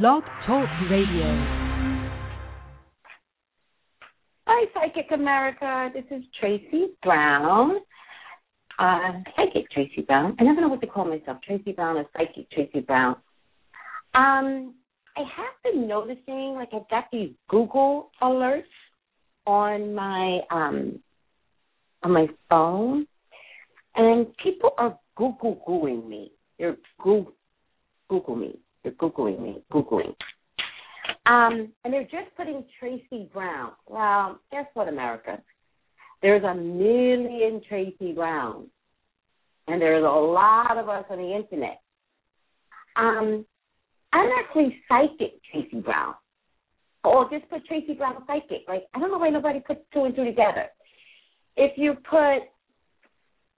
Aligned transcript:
Blog 0.00 0.22
Talk 0.46 0.66
Radio. 0.90 1.26
Hi, 4.46 4.64
Psychic 4.72 5.10
America. 5.12 5.90
This 5.92 6.04
is 6.10 6.24
Tracy 6.40 6.86
Brown. 7.02 7.76
Uh, 8.78 9.12
Psychic 9.36 9.70
Tracy 9.70 10.00
Brown. 10.00 10.34
I 10.40 10.44
never 10.44 10.62
know 10.62 10.68
what 10.68 10.80
to 10.80 10.86
call 10.86 11.04
myself, 11.04 11.36
Tracy 11.46 11.72
Brown 11.72 11.98
or 11.98 12.06
Psychic 12.16 12.50
Tracy 12.52 12.80
Brown. 12.80 13.16
Um, 14.14 14.72
I 15.14 15.24
have 15.36 15.62
been 15.62 15.86
noticing, 15.86 16.54
like, 16.54 16.70
I've 16.72 16.88
got 16.88 17.04
these 17.12 17.32
Google 17.50 18.12
alerts 18.22 18.62
on 19.46 19.94
my 19.94 20.40
um 20.50 21.00
on 22.02 22.12
my 22.12 22.28
phone, 22.48 23.06
and 23.94 24.26
people 24.42 24.70
are 24.78 24.98
Google 25.16 25.62
gooing 25.68 26.08
me. 26.08 26.32
They're 26.58 26.78
Google 26.98 27.34
Google 28.08 28.36
me. 28.36 28.58
They're 28.82 28.92
Googling 28.92 29.40
me. 29.40 29.62
Googling. 29.72 30.14
Um, 31.26 31.72
and 31.84 31.92
they're 31.92 32.02
just 32.04 32.34
putting 32.36 32.64
Tracy 32.78 33.28
Brown. 33.32 33.72
Well, 33.86 34.40
guess 34.50 34.66
what, 34.74 34.88
America? 34.88 35.40
There's 36.20 36.44
a 36.44 36.54
million 36.54 37.60
Tracy 37.68 38.12
Browns, 38.12 38.68
and 39.66 39.80
there's 39.80 40.04
a 40.04 40.06
lot 40.06 40.76
of 40.78 40.88
us 40.88 41.04
on 41.10 41.18
the 41.18 41.34
internet. 41.34 41.80
Um, 42.96 43.44
I'm 44.12 44.28
actually 44.38 44.76
psychic 44.88 45.40
Tracy 45.50 45.80
Brown. 45.80 46.14
Or 47.04 47.28
just 47.30 47.48
put 47.50 47.66
Tracy 47.66 47.94
Brown 47.94 48.22
psychic. 48.26 48.62
Like 48.68 48.84
I 48.94 49.00
don't 49.00 49.10
know 49.10 49.18
why 49.18 49.30
nobody 49.30 49.60
puts 49.60 49.80
two 49.92 50.04
and 50.04 50.14
two 50.14 50.24
together. 50.24 50.66
If 51.56 51.76
you 51.76 51.94
put 52.08 52.42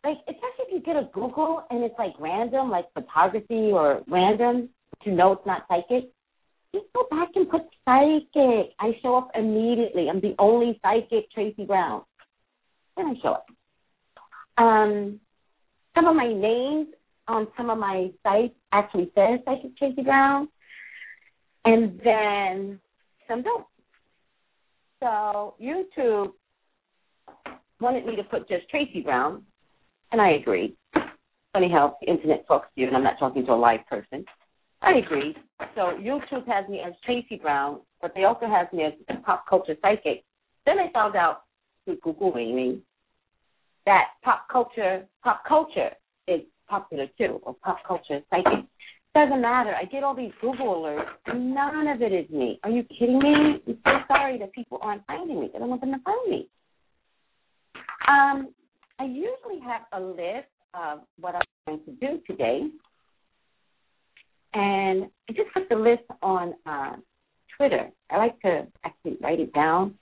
like 0.02 0.18
especially 0.28 0.64
if 0.68 0.72
you 0.72 0.80
get 0.80 0.96
a 0.96 1.08
Google 1.12 1.64
and 1.70 1.84
it's 1.84 1.94
like 1.98 2.14
random, 2.18 2.70
like 2.70 2.86
photography 2.94 3.70
or 3.72 4.02
random, 4.08 4.70
to 5.02 5.10
know 5.10 5.32
it's 5.32 5.46
not 5.46 5.64
psychic, 5.68 6.10
just 6.74 6.86
go 6.94 7.06
back 7.10 7.28
and 7.34 7.48
put 7.48 7.62
psychic. 7.84 8.72
I 8.80 8.96
show 9.02 9.16
up 9.16 9.30
immediately. 9.34 10.08
I'm 10.08 10.20
the 10.20 10.34
only 10.38 10.80
psychic 10.82 11.30
Tracy 11.30 11.64
Brown. 11.64 12.02
Then 12.96 13.06
I 13.06 13.14
show 13.22 13.32
up. 13.32 13.46
Um, 14.56 15.20
some 15.94 16.06
of 16.06 16.16
my 16.16 16.32
names 16.32 16.88
on 17.28 17.46
some 17.56 17.70
of 17.70 17.78
my 17.78 18.10
sites 18.22 18.54
actually 18.72 19.10
says 19.14 19.40
psychic 19.44 19.76
Tracy 19.76 20.02
Brown, 20.02 20.48
and 21.64 22.00
then 22.04 22.80
some 23.28 23.42
don't. 23.42 23.66
So 25.00 25.54
YouTube 25.62 26.32
wanted 27.80 28.06
me 28.06 28.16
to 28.16 28.24
put 28.24 28.48
just 28.48 28.68
Tracy 28.68 29.00
Brown, 29.00 29.42
and 30.12 30.20
I 30.20 30.32
agreed. 30.32 30.76
Funny 31.52 31.70
how 31.70 31.96
the 32.00 32.10
internet 32.10 32.46
talks 32.48 32.68
to 32.74 32.80
you, 32.80 32.88
and 32.88 32.96
I'm 32.96 33.04
not 33.04 33.18
talking 33.18 33.46
to 33.46 33.52
a 33.52 33.54
live 33.54 33.86
person. 33.88 34.24
I 34.84 34.98
agree. 34.98 35.34
So 35.74 35.96
YouTube 35.98 36.46
has 36.46 36.68
me 36.68 36.80
as 36.86 36.92
Tracy 37.04 37.36
Brown, 37.40 37.80
but 38.02 38.12
they 38.14 38.24
also 38.24 38.46
have 38.46 38.72
me 38.72 38.84
as 38.84 38.92
pop 39.24 39.46
culture 39.48 39.76
psychic. 39.80 40.24
Then 40.66 40.78
I 40.78 40.92
found 40.92 41.16
out 41.16 41.42
through 41.84 41.98
Googling 41.98 42.54
me 42.54 42.82
that 43.86 44.04
pop 44.22 44.46
culture, 44.50 45.06
pop 45.22 45.42
culture 45.46 45.90
is 46.28 46.40
popular 46.68 47.06
too, 47.18 47.40
or 47.42 47.54
pop 47.54 47.78
culture 47.86 48.20
psychic. 48.30 48.64
Doesn't 49.14 49.40
matter. 49.40 49.74
I 49.80 49.84
get 49.84 50.02
all 50.02 50.14
these 50.14 50.32
Google 50.40 50.82
alerts. 50.82 51.06
None 51.34 51.86
of 51.86 52.02
it 52.02 52.12
is 52.12 52.28
me. 52.30 52.58
Are 52.64 52.70
you 52.70 52.82
kidding 52.98 53.18
me? 53.18 53.62
I'm 53.66 53.78
so 53.84 53.90
sorry 54.08 54.38
that 54.38 54.52
people 54.52 54.78
aren't 54.82 55.06
finding 55.06 55.40
me. 55.40 55.50
I 55.54 55.58
don't 55.60 55.68
want 55.68 55.82
them 55.82 55.92
to 55.92 56.00
find 56.04 56.30
me. 56.30 56.48
Um, 58.08 58.48
I 58.98 59.04
usually 59.04 59.60
have 59.64 59.82
a 59.92 60.00
list 60.00 60.48
of 60.74 61.00
what 61.20 61.36
I'm 61.36 61.42
going 61.66 61.80
to 61.84 61.92
do 61.92 62.20
today. 62.26 62.62
And 64.54 65.10
I 65.28 65.32
just 65.32 65.52
put 65.52 65.68
the 65.68 65.76
list 65.76 66.04
on 66.22 66.54
uh, 66.64 66.96
Twitter. 67.56 67.90
I 68.10 68.16
like 68.16 68.40
to 68.42 68.66
actually 68.84 69.18
write 69.20 69.40
it 69.40 69.52
down 69.52 69.94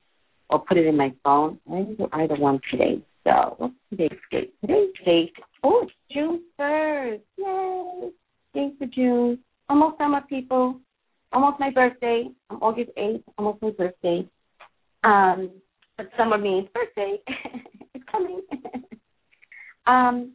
or 0.50 0.60
put 0.60 0.76
it 0.76 0.86
in 0.86 0.96
my 0.96 1.12
phone. 1.24 1.58
I 1.70 1.78
didn't 1.78 1.98
do 1.98 2.08
either 2.12 2.36
one 2.36 2.60
today. 2.70 3.02
So 3.24 3.54
what's 3.58 3.74
today's 3.90 4.18
date? 4.30 4.54
Today's 4.60 4.90
date. 5.04 5.32
Oh, 5.62 5.82
it's 5.84 5.92
June 6.10 6.42
first. 6.56 7.22
Yay! 7.38 8.10
Thanks 8.52 8.76
for 8.78 8.86
June. 8.86 9.38
Almost 9.68 9.98
summer, 9.98 10.20
people. 10.28 10.78
Almost 11.32 11.58
my 11.58 11.70
birthday. 11.70 12.28
I'm 12.50 12.58
August 12.58 12.90
eighth. 12.98 13.24
Almost 13.38 13.62
my 13.62 13.70
birthday. 13.70 14.28
Um, 15.04 15.50
but 15.96 16.10
summer 16.18 16.36
means 16.36 16.68
birthday. 16.74 17.16
it's 17.94 18.04
coming. 18.10 18.42
um, 19.86 20.32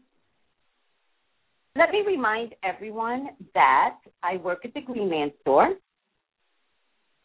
let 1.78 1.92
me 1.92 2.04
remind 2.06 2.56
everyone 2.64 3.30
that 3.54 3.98
I 4.24 4.38
work 4.38 4.66
at 4.66 4.74
the 4.74 4.82
Green 4.82 5.10
Man 5.10 5.32
store 5.42 5.76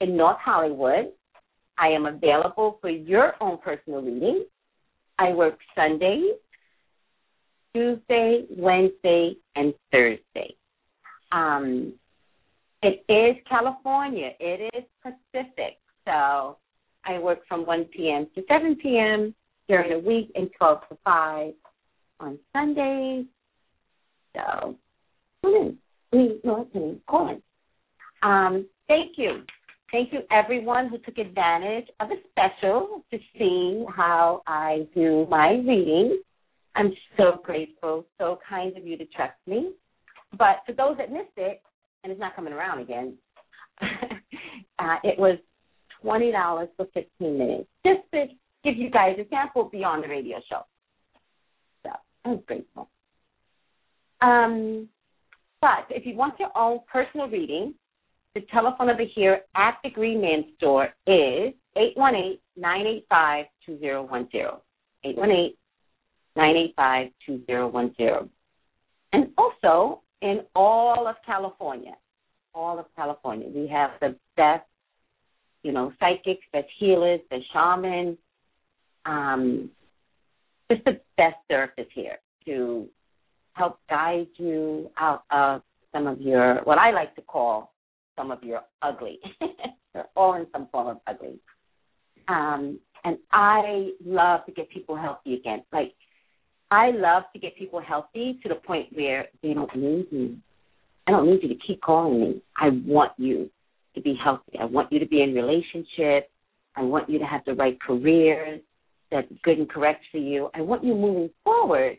in 0.01 0.17
North 0.17 0.39
Hollywood. 0.39 1.13
I 1.79 1.89
am 1.89 2.05
available 2.05 2.79
for 2.81 2.91
your 2.91 3.35
own 3.41 3.59
personal 3.59 4.03
reading. 4.03 4.45
I 5.19 5.31
work 5.31 5.59
Sundays, 5.75 6.35
Tuesday, 7.75 8.45
Wednesday, 8.51 9.37
and 9.57 9.73
Thursday. 9.91 10.55
Um, 11.31 11.95
it 12.83 13.05
is 13.09 13.43
California. 13.49 14.33
It 14.39 14.75
is 14.75 14.85
Pacific. 15.03 15.79
So 16.05 16.59
I 17.05 17.19
work 17.19 17.41
from 17.49 17.65
1 17.65 17.85
p.m. 17.85 18.27
to 18.35 18.43
7 18.49 18.77
p.m. 18.83 19.35
during 19.67 19.91
the 19.91 19.99
week 20.07 20.31
and 20.35 20.51
12 20.59 20.81
to 20.91 20.99
5 21.05 21.55
on 22.21 22.39
Sundays. 22.53 23.25
So 24.35 24.77
in. 25.45 25.79
We 26.13 26.41
no, 26.45 26.69
come 26.73 27.01
Call 27.09 27.29
in. 27.31 27.43
Um, 28.23 28.67
thank 28.89 29.13
you. 29.17 29.43
Thank 29.91 30.13
you 30.13 30.21
everyone 30.31 30.89
who 30.89 30.99
took 30.99 31.19
advantage 31.19 31.87
of 32.01 32.09
the 32.09 32.17
special 32.31 33.05
to 33.11 33.19
see 33.39 33.85
how 33.95 34.43
I 34.47 34.87
do 34.95 35.27
my 35.29 35.51
reading. 35.53 36.23
I'm 36.75 36.93
so 37.19 37.41
grateful, 37.45 38.07
so 38.19 38.39
kind 38.49 38.77
of 38.77 38.87
you 38.87 38.97
to 38.97 39.05
trust 39.07 39.35
me. 39.47 39.73
But 40.39 40.63
for 40.65 40.73
those 40.73 40.97
that 40.97 41.13
missed 41.13 41.37
it, 41.37 41.61
and 42.03 42.11
it's 42.11 42.21
not 42.21 42.35
coming 42.35 42.55
around 42.55 42.81
again, 42.81 43.15
uh, 43.83 44.97
it 45.05 45.19
was 45.19 45.39
twenty 46.01 46.33
dollars 46.33 46.69
for 46.77 46.87
fifteen 46.95 47.39
minutes, 47.39 47.69
just 47.85 48.01
to 48.15 48.27
give 48.65 48.77
you 48.77 48.91
guys 48.91 49.17
a 49.19 49.29
sample 49.29 49.65
beyond 49.65 50.05
the 50.05 50.09
radio 50.09 50.39
show. 50.49 50.63
So 51.85 51.91
I'm 52.25 52.39
grateful. 52.47 52.89
Um, 54.23 54.89
but 55.61 55.87
if 55.91 56.07
you 56.07 56.17
want 56.17 56.39
your 56.39 56.57
own 56.57 56.81
personal 56.91 57.29
reading, 57.29 57.75
the 58.35 58.41
telephone 58.53 58.87
number 58.87 59.05
here 59.15 59.43
at 59.55 59.77
the 59.85 59.91
Green 59.91 60.23
Man 60.23 60.47
store 60.57 60.89
is 61.07 61.53
818-985-2010. 62.57 64.61
818-985-2010. 66.37 68.29
And 69.13 69.27
also 69.37 70.01
in 70.23 70.41
all 70.55 71.07
of 71.07 71.17
California, 71.27 71.93
all 72.55 72.79
of 72.79 72.87
California, 72.97 73.49
we 73.55 73.69
have 73.69 73.91
the 74.01 74.17
best, 74.37 74.65
you 75.63 75.73
know, 75.73 75.93
psychics, 76.01 76.47
best 76.53 76.69
healers, 76.79 77.21
the 77.31 77.41
shamans, 77.53 78.17
um, 79.05 79.69
just 80.71 80.85
the 80.85 81.01
best 81.17 81.37
therapists 81.51 81.91
here 81.93 82.19
to 82.47 82.89
help 83.55 83.79
guide 83.89 84.29
you 84.37 84.91
out 84.99 85.25
of 85.31 85.63
some 85.93 86.07
of 86.07 86.21
your, 86.21 86.61
what 86.65 86.79
I 86.79 86.91
like 86.91 87.15
to 87.17 87.23
call 87.23 87.73
some 88.17 88.31
of 88.31 88.43
your 88.43 88.63
ugly. 88.83 89.19
They're 89.95 90.07
all 90.17 90.35
in 90.35 90.47
some 90.53 90.69
form 90.73 90.89
of 90.89 90.97
ugly. 91.07 91.39
Um, 92.29 92.79
and 93.05 93.19
I 93.33 93.91
love 94.05 94.47
to 94.47 94.53
get 94.53 94.71
people 94.71 94.97
healthy 94.97 95.35
again. 95.35 95.63
Like, 95.73 95.93
I 96.71 96.91
love 96.91 97.25
to 97.35 97.39
get 97.39 97.57
people 97.57 97.81
healthy 97.81 98.39
to 98.43 98.49
the 98.49 98.55
point 98.55 98.89
where 98.93 99.27
they 99.43 99.53
don't 99.53 99.75
need 99.77 100.11
me. 100.11 100.39
I 101.07 101.11
don't 101.11 101.27
need 101.27 101.43
you 101.43 101.49
to 101.49 101.59
keep 101.67 101.83
calling 101.83 102.21
me. 102.21 102.43
I 102.57 102.71
want 102.87 103.13
you 103.19 103.51
to 103.95 104.01
be 104.01 104.17
healthy. 104.23 104.59
I 104.59 104.65
want 104.65 104.91
you 104.91 104.99
to 104.99 105.07
be 105.07 105.23
in 105.23 105.35
relationships. 105.35 106.29
I 106.77 106.83
want 106.83 107.11
you 107.11 107.19
to 107.19 107.27
have 107.27 107.43
the 107.45 107.55
right 107.55 107.79
careers 107.81 108.61
that's 109.11 109.29
good 109.43 109.59
and 109.59 109.69
correct 109.69 110.05
for 110.11 110.19
you. 110.19 110.49
I 110.55 110.63
want 110.63 110.83
you 110.83 110.95
moving 110.95 111.29
forward 111.45 111.99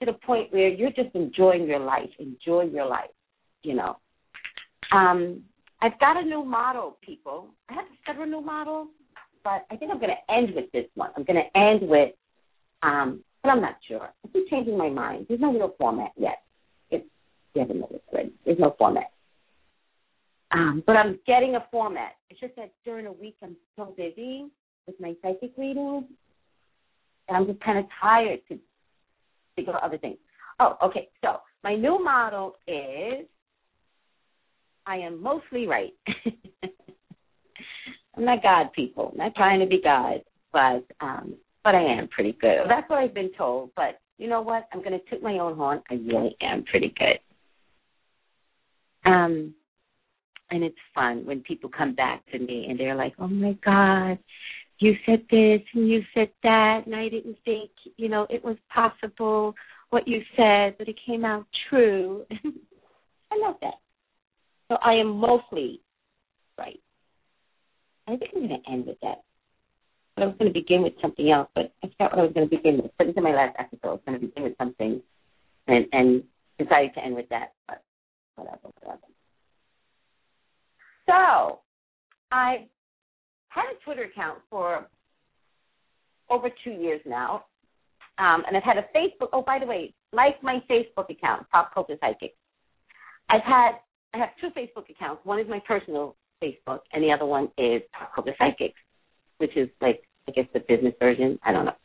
to 0.00 0.06
the 0.06 0.12
point 0.12 0.52
where 0.52 0.68
you're 0.68 0.90
just 0.90 1.14
enjoying 1.14 1.66
your 1.66 1.80
life. 1.80 2.10
Enjoy 2.18 2.62
your 2.62 2.86
life, 2.86 3.10
you 3.62 3.74
know. 3.74 3.96
Um, 4.92 5.42
I've 5.80 5.98
got 6.00 6.16
a 6.16 6.24
new 6.24 6.44
model, 6.44 6.98
people. 7.02 7.48
I 7.68 7.74
have 7.74 7.84
several 8.06 8.26
new 8.26 8.40
models, 8.40 8.88
but 9.44 9.66
I 9.70 9.76
think 9.76 9.90
I'm 9.90 9.98
going 9.98 10.10
to 10.10 10.34
end 10.34 10.54
with 10.54 10.70
this 10.72 10.86
one. 10.94 11.10
I'm 11.16 11.24
going 11.24 11.42
to 11.42 11.58
end 11.58 11.88
with, 11.88 12.12
um, 12.82 13.22
but 13.42 13.50
I'm 13.50 13.60
not 13.60 13.76
sure. 13.86 14.08
I 14.24 14.28
keep 14.32 14.48
changing 14.48 14.76
my 14.76 14.88
mind. 14.88 15.26
There's 15.28 15.40
no 15.40 15.52
real 15.52 15.74
format 15.78 16.12
yet. 16.16 16.42
It's 16.90 17.06
you 17.54 17.60
haven't 17.60 17.80
noticed, 17.80 18.04
right? 18.12 18.32
There's 18.44 18.58
no 18.58 18.74
format. 18.78 19.12
Um, 20.50 20.82
but 20.86 20.96
I'm 20.96 21.18
getting 21.26 21.56
a 21.56 21.66
format. 21.70 22.12
It's 22.30 22.40
just 22.40 22.56
that 22.56 22.72
during 22.84 23.04
the 23.04 23.12
week 23.12 23.36
I'm 23.42 23.56
so 23.76 23.94
busy 23.96 24.46
with 24.86 24.98
my 24.98 25.14
psychic 25.22 25.52
readings, 25.56 26.04
and 27.28 27.36
I'm 27.36 27.46
just 27.46 27.60
kind 27.60 27.78
of 27.78 27.84
tired 28.00 28.40
to 28.48 28.58
think 29.58 29.68
of 29.68 29.74
other 29.82 29.98
things. 29.98 30.18
Oh, 30.60 30.76
okay. 30.82 31.08
So 31.22 31.38
my 31.64 31.74
new 31.74 32.02
model 32.02 32.54
is 32.66 33.26
I 34.86 34.96
am 34.96 35.22
mostly 35.22 35.66
right. 35.66 35.92
I'm 38.16 38.24
not 38.24 38.42
God, 38.42 38.72
people. 38.74 39.10
I'm 39.12 39.18
not 39.18 39.34
trying 39.34 39.60
to 39.60 39.66
be 39.66 39.80
God, 39.82 40.22
but 40.52 40.84
um, 41.00 41.34
but 41.64 41.74
I 41.74 41.82
am 41.82 42.08
pretty 42.08 42.36
good. 42.40 42.58
That's 42.68 42.88
what 42.88 42.98
I've 42.98 43.14
been 43.14 43.30
told. 43.36 43.70
But 43.76 44.00
you 44.16 44.28
know 44.28 44.40
what? 44.40 44.68
I'm 44.72 44.80
going 44.80 44.98
to 44.98 45.10
toot 45.10 45.22
my 45.22 45.38
own 45.38 45.56
horn. 45.56 45.82
I 45.90 45.94
really 45.94 46.36
am 46.40 46.64
pretty 46.64 46.94
good. 46.98 47.20
Um, 49.08 49.54
and 50.50 50.64
it's 50.64 50.76
fun 50.94 51.26
when 51.26 51.40
people 51.42 51.70
come 51.70 51.94
back 51.94 52.22
to 52.32 52.38
me 52.38 52.66
and 52.68 52.78
they're 52.78 52.96
like, 52.96 53.14
"Oh 53.18 53.28
my 53.28 53.52
God, 53.64 54.18
you 54.80 54.94
said 55.04 55.24
this 55.30 55.60
and 55.74 55.88
you 55.88 56.02
said 56.14 56.30
that, 56.42 56.82
and 56.86 56.94
I 56.94 57.08
didn't 57.08 57.36
think, 57.44 57.70
you 57.96 58.08
know, 58.08 58.26
it 58.30 58.44
was 58.44 58.56
possible 58.72 59.54
what 59.90 60.06
you 60.06 60.22
said, 60.36 60.76
but 60.78 60.88
it 60.88 60.98
came 61.04 61.24
out 61.24 61.46
true." 61.68 62.24
I 63.30 63.36
love 63.36 63.56
that. 63.60 63.74
So 64.68 64.76
I 64.82 64.94
am 64.94 65.08
mostly 65.08 65.80
right. 66.58 66.80
I 68.06 68.16
think 68.16 68.32
I'm 68.34 68.46
going 68.46 68.62
to 68.62 68.70
end 68.70 68.86
with 68.86 68.98
that. 69.02 69.22
But 70.14 70.24
I 70.24 70.26
was 70.26 70.36
going 70.38 70.52
to 70.52 70.58
begin 70.58 70.82
with 70.82 70.94
something 71.00 71.30
else, 71.30 71.48
but 71.54 71.72
I 71.82 71.88
forgot 71.88 72.12
what 72.12 72.20
I 72.20 72.24
was 72.24 72.32
going 72.32 72.48
to 72.48 72.56
begin 72.56 72.78
with. 72.82 72.90
But 72.98 73.08
is 73.08 73.14
my 73.16 73.34
last 73.34 73.56
episode. 73.58 73.80
I 73.84 73.90
was 73.90 74.00
going 74.06 74.20
to 74.20 74.26
begin 74.26 74.42
with 74.44 74.58
something, 74.58 75.02
and 75.66 75.86
and 75.92 76.22
decided 76.58 76.94
to 76.94 77.04
end 77.04 77.14
with 77.14 77.28
that. 77.28 77.52
But 77.66 77.82
whatever, 78.34 78.68
whatever. 78.80 79.00
So 81.06 81.60
I 82.32 82.66
had 83.48 83.64
a 83.64 83.84
Twitter 83.84 84.04
account 84.04 84.38
for 84.50 84.86
over 86.30 86.48
two 86.64 86.70
years 86.70 87.00
now, 87.06 87.44
um, 88.18 88.42
and 88.46 88.56
I've 88.56 88.62
had 88.62 88.76
a 88.78 88.86
Facebook. 88.96 89.28
Oh, 89.32 89.42
by 89.42 89.58
the 89.58 89.66
way, 89.66 89.94
like 90.12 90.42
my 90.42 90.62
Facebook 90.70 91.10
account, 91.10 91.48
Pop 91.50 91.72
Culture 91.72 91.96
Psychic. 92.00 92.34
I've 93.30 93.42
had 93.42 93.72
I 94.14 94.18
have 94.18 94.30
two 94.40 94.48
Facebook 94.48 94.88
accounts. 94.90 95.24
One 95.24 95.38
is 95.38 95.46
my 95.48 95.60
personal 95.66 96.16
Facebook, 96.42 96.80
and 96.92 97.02
the 97.02 97.12
other 97.12 97.26
one 97.26 97.48
is 97.58 97.82
Pop 97.92 98.14
Culture 98.14 98.34
Psychics, 98.38 98.78
which 99.38 99.56
is 99.56 99.68
like 99.80 100.02
I 100.28 100.32
guess 100.32 100.46
the 100.52 100.60
business 100.60 100.94
version. 100.98 101.38
I 101.44 101.52
don't 101.52 101.66
know, 101.66 101.76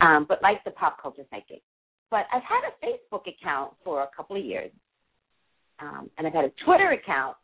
um, 0.00 0.26
but 0.28 0.42
like 0.42 0.62
the 0.64 0.72
Pop 0.72 1.00
Culture 1.00 1.24
Psychic. 1.30 1.62
But 2.10 2.26
I've 2.32 2.42
had 2.42 2.60
a 2.68 2.86
Facebook 2.86 3.22
account 3.26 3.72
for 3.84 4.02
a 4.02 4.08
couple 4.14 4.36
of 4.36 4.44
years, 4.44 4.70
um, 5.80 6.10
and 6.18 6.26
I've 6.26 6.34
had 6.34 6.44
a 6.44 6.52
Twitter 6.64 6.90
account 6.90 7.36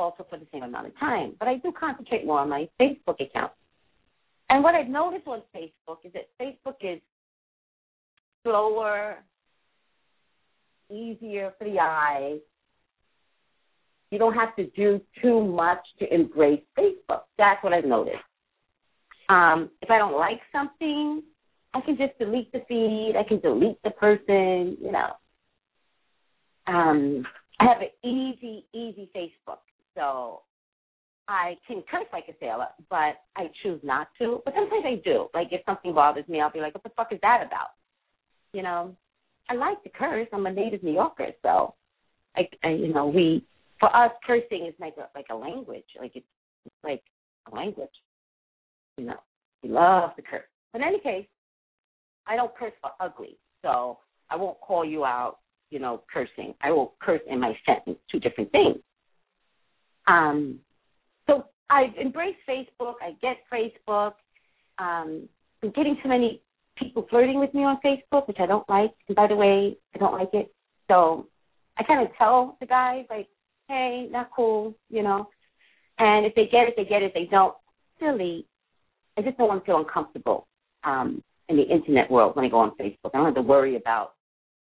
also 0.00 0.26
for 0.28 0.38
the 0.38 0.46
same 0.52 0.62
amount 0.62 0.86
of 0.86 0.98
time. 0.98 1.34
But 1.38 1.48
I 1.48 1.56
do 1.56 1.72
concentrate 1.78 2.26
more 2.26 2.40
on 2.40 2.48
my 2.48 2.68
Facebook 2.80 3.20
account. 3.20 3.52
And 4.48 4.64
what 4.64 4.74
I've 4.74 4.88
noticed 4.88 5.26
on 5.26 5.42
Facebook 5.54 5.98
is 6.04 6.12
that 6.12 6.28
Facebook 6.40 6.76
is 6.80 7.00
slower, 8.42 9.18
easier 10.90 11.52
for 11.58 11.64
the 11.64 11.78
eyes, 11.78 12.40
you 14.10 14.18
don't 14.18 14.34
have 14.34 14.56
to 14.56 14.66
do 14.70 15.00
too 15.22 15.44
much 15.44 15.78
to 16.00 16.12
embrace 16.12 16.62
Facebook. 16.76 17.22
That's 17.38 17.62
what 17.62 17.72
I've 17.72 17.84
noticed. 17.84 18.18
Um, 19.28 19.70
if 19.80 19.90
I 19.90 19.98
don't 19.98 20.18
like 20.18 20.40
something, 20.50 21.22
I 21.72 21.80
can 21.80 21.96
just 21.96 22.18
delete 22.18 22.50
the 22.50 22.62
feed. 22.66 23.14
I 23.16 23.22
can 23.22 23.38
delete 23.38 23.80
the 23.84 23.90
person. 23.90 24.76
You 24.80 24.90
know, 24.90 25.10
um, 26.66 27.24
I 27.60 27.66
have 27.66 27.80
an 27.80 27.90
easy, 28.02 28.64
easy 28.74 29.08
Facebook, 29.14 29.58
so 29.96 30.42
I 31.28 31.56
can 31.66 31.82
curse 31.90 32.06
like 32.12 32.24
a 32.28 32.34
sailor, 32.40 32.66
but 32.88 33.16
I 33.36 33.50
choose 33.62 33.80
not 33.82 34.08
to. 34.18 34.42
But 34.44 34.54
sometimes 34.54 34.84
I 34.84 35.00
do. 35.04 35.28
Like 35.32 35.48
if 35.52 35.60
something 35.64 35.94
bothers 35.94 36.28
me, 36.28 36.40
I'll 36.40 36.50
be 36.50 36.60
like, 36.60 36.74
"What 36.74 36.82
the 36.82 36.90
fuck 36.90 37.12
is 37.12 37.20
that 37.22 37.46
about?" 37.46 37.70
You 38.52 38.62
know, 38.62 38.96
I 39.48 39.54
like 39.54 39.82
to 39.84 39.90
curse. 39.90 40.28
I'm 40.32 40.46
a 40.46 40.52
native 40.52 40.82
New 40.82 40.92
Yorker, 40.92 41.28
so 41.42 41.74
I, 42.36 42.48
I 42.64 42.70
you 42.70 42.92
know, 42.92 43.06
we 43.06 43.44
for 43.78 43.94
us, 43.96 44.12
cursing 44.26 44.66
is 44.66 44.74
like 44.78 44.94
a 44.98 45.08
like 45.16 45.26
a 45.30 45.34
language. 45.34 45.84
Like 45.98 46.12
it's, 46.14 46.26
like 46.84 47.02
a 47.50 47.54
language. 47.54 47.88
You 48.98 49.06
know, 49.06 49.20
we 49.62 49.70
love 49.70 50.14
to 50.16 50.22
curse. 50.22 50.42
But 50.72 50.82
in 50.82 50.88
any 50.88 51.00
case, 51.00 51.26
I 52.26 52.36
don't 52.36 52.54
curse 52.56 52.72
for 52.82 52.90
ugly, 53.00 53.38
so 53.62 53.98
I 54.28 54.36
won't 54.36 54.60
call 54.60 54.84
you 54.84 55.04
out. 55.04 55.38
You 55.70 55.78
know, 55.78 56.02
cursing. 56.12 56.54
I 56.60 56.70
will 56.72 56.94
curse 57.00 57.22
in 57.28 57.40
my 57.40 57.56
sentence. 57.64 57.98
Two 58.10 58.20
different 58.20 58.50
things. 58.52 58.76
Um, 60.10 60.58
so 61.26 61.44
I've 61.70 61.94
embraced 62.00 62.38
Facebook. 62.48 62.94
I 63.00 63.12
get 63.22 63.38
Facebook. 63.52 64.12
Um, 64.78 65.28
I'm 65.62 65.70
getting 65.70 65.96
too 66.02 66.08
many 66.08 66.42
people 66.76 67.06
flirting 67.08 67.38
with 67.38 67.54
me 67.54 67.62
on 67.62 67.78
Facebook, 67.84 68.26
which 68.26 68.38
I 68.40 68.46
don't 68.46 68.68
like. 68.68 68.92
And 69.08 69.16
by 69.16 69.28
the 69.28 69.36
way, 69.36 69.76
I 69.94 69.98
don't 69.98 70.14
like 70.14 70.30
it. 70.32 70.52
So 70.88 71.28
I 71.78 71.84
kind 71.84 72.06
of 72.06 72.14
tell 72.16 72.56
the 72.60 72.66
guys 72.66 73.04
like, 73.08 73.28
hey, 73.68 74.08
not 74.10 74.30
cool, 74.34 74.74
you 74.88 75.02
know. 75.02 75.28
And 75.98 76.26
if 76.26 76.34
they 76.34 76.46
get 76.46 76.66
it, 76.66 76.74
they 76.76 76.84
get 76.84 77.02
it. 77.02 77.12
They 77.14 77.28
don't, 77.30 77.54
silly. 78.00 78.46
I 79.16 79.22
just 79.22 79.36
don't 79.36 79.48
want 79.48 79.62
to 79.62 79.66
feel 79.66 79.78
uncomfortable 79.78 80.48
um, 80.82 81.22
in 81.48 81.56
the 81.56 81.62
internet 81.62 82.10
world 82.10 82.34
when 82.34 82.44
I 82.44 82.48
go 82.48 82.58
on 82.58 82.72
Facebook. 82.80 83.10
I 83.12 83.18
don't 83.18 83.26
have 83.26 83.34
to 83.34 83.42
worry 83.42 83.76
about 83.76 84.14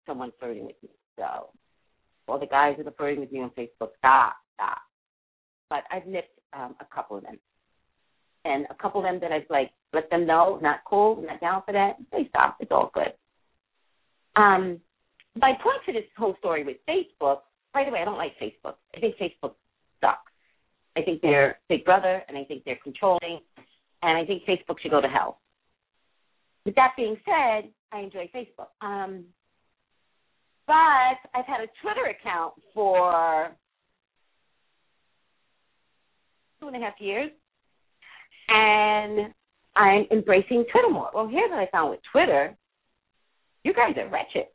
someone 0.07 0.31
flirting 0.39 0.67
with 0.67 0.77
me. 0.83 0.91
So, 1.19 1.49
all 2.29 2.39
the 2.39 2.47
guys 2.47 2.77
that 2.79 2.87
are 2.87 2.93
flirting 2.93 3.21
with 3.21 3.33
me 3.33 3.41
on 3.41 3.51
Facebook, 3.51 3.91
stop, 3.99 4.37
stop. 4.55 4.79
But 5.73 5.85
I've 5.91 6.07
nipped 6.07 6.39
um, 6.53 6.75
a 6.81 6.95
couple 6.95 7.17
of 7.17 7.23
them. 7.23 7.39
And 8.45 8.67
a 8.69 8.75
couple 8.75 9.01
of 9.01 9.07
them 9.07 9.21
that 9.21 9.33
I've 9.33 9.49
like 9.49 9.71
let 9.95 10.11
them 10.11 10.27
know, 10.27 10.59
not 10.61 10.81
cool, 10.85 11.25
not 11.27 11.41
down 11.41 11.63
for 11.65 11.73
that. 11.73 11.97
They 12.11 12.27
stop. 12.29 12.57
It's 12.61 12.73
all 12.73 12.91
good. 12.93 13.13
Um, 14.37 14.81
my 15.37 15.53
point 15.63 15.79
to 15.87 15.93
this 15.93 16.05
whole 16.19 16.37
story 16.41 16.65
with 16.65 16.77
Facebook 16.89 17.39
by 17.73 17.85
the 17.85 17.91
way, 17.91 18.01
I 18.01 18.05
don't 18.05 18.19
like 18.19 18.39
Facebook. 18.39 18.75
I 18.95 19.01
think 19.01 19.17
Facebook 19.17 19.55
sucks. 20.01 20.33
I 20.97 21.03
think 21.03 21.23
they're 21.23 21.59
Big 21.69 21.85
Brother, 21.85 22.23
and 22.29 22.37
I 22.37 22.45
think 22.45 22.65
they're 22.65 22.79
controlling, 22.83 23.41
and 24.03 24.19
I 24.19 24.25
think 24.27 24.43
Facebook 24.45 24.79
should 24.81 24.91
go 24.91 25.01
to 25.01 25.09
hell. 25.09 25.41
With 26.67 26.75
that 26.75 26.93
being 26.97 27.17
said, 27.25 27.71
I 27.91 28.01
enjoy 28.01 28.31
Facebook. 28.35 28.69
Um, 28.87 29.25
but 30.67 30.75
I've 31.35 31.47
had 31.47 31.61
a 31.61 31.69
Twitter 31.83 32.07
account 32.07 32.55
for 32.75 33.57
two 36.63 36.69
and 36.69 36.77
a 36.77 36.81
half 36.81 36.95
years, 37.01 37.31
and 38.49 39.35
I'm 39.75 40.07
embracing 40.13 40.65
Twitter 40.71 40.91
more. 40.91 41.11
Well, 41.13 41.29
here's 41.29 41.51
what 41.51 41.59
I 41.59 41.69
found 41.73 41.91
with 41.91 42.01
Twitter: 42.13 42.57
you 43.65 43.75
guys 43.75 43.97
are 43.97 44.09
wretched. 44.09 44.47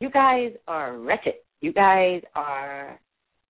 You 0.00 0.10
guys 0.10 0.52
are 0.66 0.96
wretched. 0.98 1.34
You 1.60 1.72
guys 1.72 2.22
are, 2.34 2.98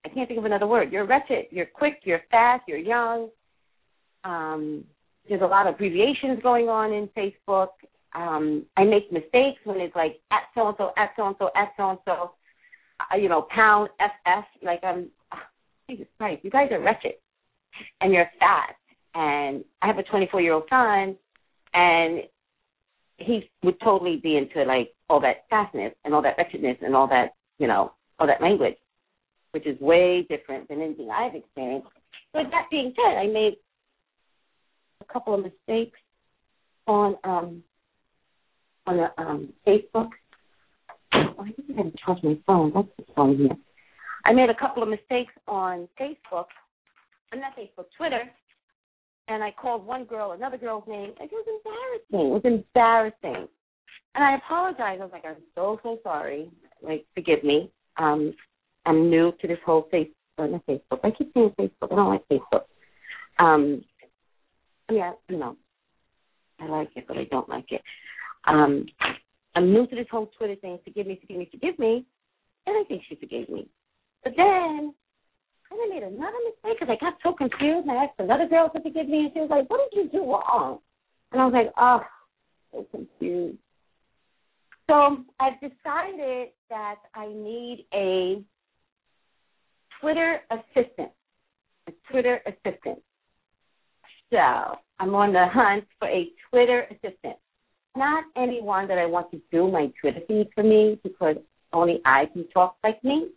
I 0.05 0.09
can't 0.09 0.27
think 0.27 0.37
of 0.37 0.45
another 0.45 0.67
word. 0.67 0.91
You're 0.91 1.07
wretched. 1.07 1.45
You're 1.49 1.65
quick. 1.65 2.01
You're 2.03 2.21
fast. 2.29 2.63
You're 2.67 2.77
young. 2.77 3.29
Um, 4.23 4.83
there's 5.27 5.41
a 5.41 5.45
lot 5.45 5.67
of 5.67 5.75
abbreviations 5.75 6.39
going 6.43 6.69
on 6.69 6.93
in 6.93 7.07
Facebook. 7.17 7.69
Um, 8.13 8.65
I 8.77 8.83
make 8.83 9.11
mistakes 9.11 9.59
when 9.63 9.79
it's 9.79 9.95
like 9.95 10.19
at 10.31 10.43
so 10.53 10.67
and 10.67 10.75
so, 10.77 10.91
at 10.97 11.11
so 11.15 11.27
and 11.27 11.35
so, 11.39 11.49
at 11.55 11.69
so 11.75 11.89
and 11.89 11.99
so, 12.05 12.31
you 13.19 13.29
know, 13.29 13.47
pound 13.49 13.89
FF. 13.99 14.45
Like 14.61 14.83
I'm, 14.83 15.09
oh, 15.33 15.37
Jesus 15.89 16.07
Christ, 16.19 16.43
you 16.43 16.51
guys 16.51 16.69
are 16.71 16.81
wretched, 16.81 17.13
and 18.01 18.13
you're 18.13 18.29
fast. 18.39 18.73
And 19.15 19.63
I 19.81 19.87
have 19.87 19.97
a 19.97 20.03
24 20.03 20.41
year 20.41 20.53
old 20.53 20.63
son, 20.69 21.17
and 21.73 22.21
he 23.17 23.49
would 23.63 23.79
totally 23.81 24.17
be 24.17 24.37
into 24.37 24.63
like 24.63 24.93
all 25.09 25.19
that 25.21 25.45
fastness 25.49 25.93
and 26.03 26.13
all 26.13 26.21
that 26.21 26.35
wretchedness 26.37 26.77
and 26.81 26.95
all 26.95 27.07
that, 27.07 27.35
you 27.59 27.67
know, 27.67 27.93
or 28.19 28.27
that 28.27 28.41
language, 28.41 28.75
which 29.51 29.67
is 29.67 29.79
way 29.79 30.25
different 30.29 30.67
than 30.67 30.81
anything 30.81 31.09
I've 31.09 31.35
experienced. 31.35 31.87
But 32.31 32.43
that 32.51 32.67
being 32.71 32.93
said, 32.95 33.17
I 33.17 33.27
made 33.27 33.57
a 35.01 35.13
couple 35.13 35.35
of 35.35 35.43
mistakes 35.43 35.99
on 36.87 37.15
um 37.23 37.63
on 38.85 38.97
the 38.97 39.21
um 39.21 39.53
Facebook. 39.67 40.09
Oh, 41.13 41.35
I 41.39 41.51
didn't 41.51 41.91
to 41.91 41.97
charge 42.03 42.23
my 42.23 42.37
phone. 42.47 42.71
That's 42.73 42.87
the 42.97 43.05
phone 43.15 43.37
here. 43.37 43.55
I 44.25 44.33
made 44.33 44.49
a 44.49 44.55
couple 44.55 44.81
of 44.81 44.89
mistakes 44.89 45.33
on 45.47 45.87
Facebook. 45.99 46.45
I'm 47.33 47.39
not 47.39 47.57
Facebook, 47.57 47.85
Twitter. 47.97 48.21
And 49.27 49.43
I 49.43 49.51
called 49.59 49.85
one 49.85 50.03
girl 50.03 50.33
another 50.33 50.57
girl's 50.57 50.83
name. 50.87 51.11
It 51.19 51.31
was 51.31 51.47
embarrassing. 52.11 52.27
It 52.27 52.33
was 52.33 52.41
embarrassing. 52.43 53.47
And 54.15 54.23
I 54.23 54.35
apologized. 54.35 55.01
I 55.01 55.05
was 55.05 55.09
like, 55.11 55.25
I'm 55.25 55.37
so, 55.55 55.79
so 55.81 55.97
sorry. 56.03 56.49
Like, 56.81 57.05
forgive 57.15 57.43
me. 57.43 57.71
Um, 57.97 58.33
I'm 58.85 59.09
new 59.09 59.33
to 59.41 59.47
this 59.47 59.57
whole 59.65 59.87
face, 59.89 60.09
uh, 60.37 60.45
not 60.45 60.65
Facebook. 60.67 60.99
I 61.03 61.11
keep 61.11 61.31
saying 61.33 61.53
Facebook. 61.59 61.91
I 61.91 61.95
don't 61.95 62.09
like 62.09 62.27
Facebook. 62.27 62.63
Um, 63.39 63.83
yeah, 64.91 65.13
you 65.29 65.37
know, 65.37 65.55
I 66.59 66.67
like 66.67 66.89
it, 66.95 67.05
but 67.07 67.17
I 67.17 67.23
don't 67.31 67.49
like 67.49 67.71
it. 67.71 67.81
Um, 68.45 68.85
I'm 69.55 69.71
new 69.71 69.87
to 69.87 69.95
this 69.95 70.07
whole 70.11 70.29
Twitter 70.37 70.55
thing. 70.55 70.79
Forgive 70.83 71.07
me, 71.07 71.17
forgive 71.19 71.37
me, 71.37 71.49
forgive 71.49 71.79
me. 71.79 72.05
And 72.67 72.75
I 72.77 72.83
think 72.87 73.03
she 73.07 73.15
forgave 73.15 73.49
me. 73.49 73.67
But 74.23 74.33
then 74.37 74.93
I 75.79 75.89
made 75.89 76.03
another 76.03 76.37
mistake 76.45 76.79
because 76.79 76.95
I 76.99 77.03
got 77.03 77.17
so 77.23 77.33
confused. 77.33 77.87
And 77.87 77.91
I 77.91 78.03
asked 78.05 78.19
another 78.19 78.47
girl 78.47 78.69
to 78.69 78.81
forgive 78.81 79.07
me, 79.07 79.25
and 79.25 79.31
she 79.33 79.39
was 79.39 79.49
like, 79.49 79.69
"What 79.69 79.79
did 79.91 80.03
you 80.03 80.09
do 80.09 80.31
wrong?" 80.31 80.79
And 81.31 81.41
I 81.41 81.45
was 81.45 81.53
like, 81.53 81.71
"Oh, 81.77 82.01
so 82.71 82.83
confused." 82.91 83.57
So 84.89 85.23
I've 85.39 85.59
decided 85.59 86.49
that 86.69 86.95
I 87.15 87.27
need 87.27 87.85
a 87.93 88.43
Twitter 89.99 90.41
assistant. 90.51 91.11
A 91.87 91.91
Twitter 92.11 92.41
assistant. 92.45 93.01
So 94.31 94.37
I'm 94.99 95.15
on 95.15 95.33
the 95.33 95.47
hunt 95.47 95.85
for 95.99 96.07
a 96.07 96.29
Twitter 96.49 96.87
assistant. 96.91 97.37
Not 97.95 98.23
anyone 98.35 98.87
that 98.87 98.97
I 98.97 99.05
want 99.05 99.31
to 99.31 99.41
do 99.51 99.69
my 99.69 99.91
Twitter 100.01 100.21
feed 100.27 100.49
for 100.55 100.63
me 100.63 100.99
because 101.03 101.37
only 101.71 102.01
I 102.05 102.25
can 102.33 102.47
talk 102.49 102.75
like 102.83 103.03
me. 103.03 103.29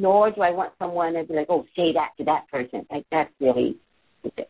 Nor 0.00 0.30
do 0.30 0.40
I 0.40 0.50
want 0.50 0.72
someone 0.78 1.12
to 1.12 1.24
be 1.24 1.34
like, 1.34 1.48
oh, 1.50 1.66
say 1.76 1.92
that 1.92 2.12
to 2.16 2.24
that 2.24 2.48
person. 2.50 2.86
Like 2.90 3.04
that's 3.10 3.30
really 3.38 3.76
stupid. 4.20 4.46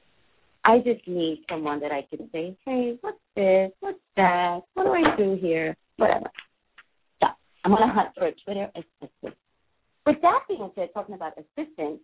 I 0.64 0.78
just 0.78 1.06
need 1.08 1.42
someone 1.50 1.80
that 1.80 1.90
I 1.90 2.06
can 2.08 2.28
say, 2.30 2.56
hey, 2.64 2.96
what's 3.00 3.18
this? 3.34 3.72
What's 3.80 3.98
that? 4.16 4.60
What 4.74 4.84
do 4.84 4.92
I 4.92 5.16
do 5.16 5.36
here? 5.40 5.76
Whatever. 5.96 6.30
So 7.20 7.28
I'm 7.64 7.72
on 7.72 7.90
a 7.90 7.92
hunt 7.92 8.10
for 8.16 8.28
a 8.28 8.32
Twitter 8.44 8.70
assistant. 8.76 9.34
With 10.06 10.22
that 10.22 10.40
being 10.46 10.70
said, 10.76 10.90
talking 10.94 11.16
about 11.16 11.32
assistants, 11.36 12.02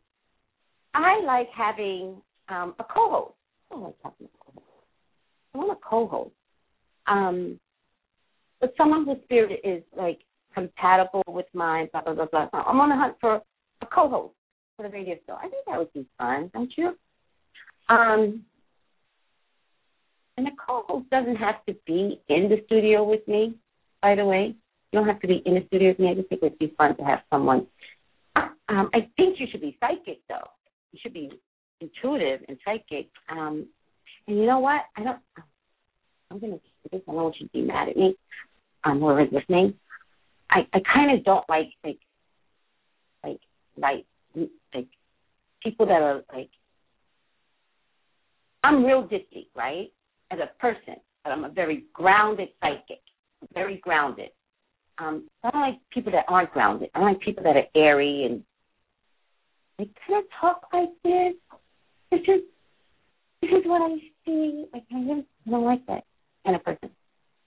I 0.93 1.21
like 1.25 1.49
having 1.57 2.17
um, 2.49 2.75
a 2.81 2.85
co-host. 2.85 3.35
I 3.71 3.77
like 3.77 3.95
having 4.03 4.27
a 4.27 4.45
co-host. 4.45 4.67
I 5.55 5.59
want 5.59 5.79
a 5.79 5.89
co-host. 5.89 6.35
Um, 7.07 7.61
but 8.61 8.75
someone 8.77 9.05
whose 9.05 9.23
spirit 9.23 9.61
is 9.63 9.85
like 9.97 10.19
compatible 10.57 11.23
with 11.29 11.47
mine, 11.53 11.89
blah 11.93 12.03
blah 12.03 12.15
blah 12.15 12.27
blah. 12.27 12.49
I'm 12.53 12.81
on 12.81 12.91
a 12.91 12.97
hunt 12.97 13.17
for 13.21 13.43
a 13.83 13.87
co-host 13.87 14.35
for 14.77 14.85
the 14.85 14.89
radio 14.89 15.17
show. 15.27 15.35
I 15.35 15.49
think 15.49 15.67
that 15.67 15.79
would 15.79 15.93
be 15.93 16.07
fun, 16.19 16.51
don't 16.55 16.73
you? 16.77 16.97
Um, 17.89 18.43
and 20.37 20.47
the 20.47 20.51
co-host 20.65 21.09
doesn't 21.11 21.37
have 21.37 21.65
to 21.67 21.75
be 21.87 22.21
in 22.29 22.49
the 22.49 22.63
studio 22.67 23.05
with 23.05 23.27
me. 23.29 23.55
By 24.03 24.15
the 24.15 24.25
way, 24.25 24.55
you 24.93 24.99
don't 24.99 25.07
have 25.07 25.21
to 25.21 25.29
be 25.29 25.43
in 25.45 25.55
the 25.55 25.65
studio 25.67 25.89
with 25.91 25.99
me. 25.99 26.11
I 26.11 26.15
just 26.15 26.29
think 26.29 26.43
it 26.43 26.45
would 26.45 26.59
be 26.59 26.75
fun 26.77 26.97
to 26.97 27.05
have 27.05 27.21
someone. 27.31 27.67
Um, 28.37 28.91
I 28.93 29.09
think 29.17 29.39
you 29.39 29.47
should 29.51 29.61
be 29.61 29.77
psychic 29.79 30.21
though. 30.29 30.49
You 30.93 30.99
should 31.03 31.15
be 31.15 31.31
intuitive 31.81 32.41
and 32.49 32.59
psychic. 32.65 33.09
Um, 33.29 33.67
and 34.27 34.39
you 34.39 34.47
know 34.47 34.59
what? 34.59 34.83
I 34.97 35.05
don't. 35.05 35.19
I'm 36.31 36.41
gonna 36.41 36.57
say 36.57 36.89
this. 36.93 37.03
I 37.07 37.13
don't 37.13 37.23
want 37.23 37.37
you 37.39 37.47
to 37.47 37.53
be 37.53 37.63
mad 37.63 37.89
at 37.89 37.97
me. 37.97 38.17
Um, 38.85 39.01
whoever's 39.01 39.29
listening. 39.33 39.75
I 40.51 40.67
I 40.73 40.81
kind 40.93 41.17
of 41.17 41.25
don't 41.25 41.45
like 41.49 41.69
like 41.85 41.99
like 43.25 43.41
like 43.77 44.05
like 44.75 44.89
people 45.63 45.87
that 45.87 46.03
are 46.03 46.23
like 46.33 46.51
I'm 48.63 48.85
real 48.85 49.07
ditzy, 49.07 49.47
right? 49.55 49.93
As 50.31 50.41
a 50.41 50.51
person, 50.61 50.97
but 51.23 51.31
I'm 51.31 51.45
a 51.45 51.49
very 51.49 51.85
grounded 51.93 52.49
psychic, 52.61 53.01
very 53.55 53.77
grounded. 53.79 54.31
Um, 54.99 55.29
I 55.45 55.51
don't 55.51 55.61
like 55.61 55.79
people 55.93 56.11
that 56.13 56.25
aren't 56.27 56.53
grounded. 56.53 56.91
I 56.95 56.99
don't 56.99 57.13
like 57.13 57.21
people 57.21 57.45
that 57.45 57.57
are 57.57 57.67
airy 57.77 58.25
and 58.25 58.43
they 59.79 59.91
kind 60.07 60.25
of 60.25 60.31
talk 60.41 60.67
like 60.73 60.89
this. 61.05 61.35
This 62.11 62.21
is 62.23 62.43
this 63.43 63.51
is 63.51 63.67
what 63.67 63.83
I 63.83 63.97
see. 64.25 64.65
Like 64.73 64.85
I 64.93 64.97
really 64.97 65.27
don't 65.49 65.65
like 65.65 65.87
that 65.87 66.05
kind 66.45 66.57
of 66.57 66.65
person. 66.65 66.91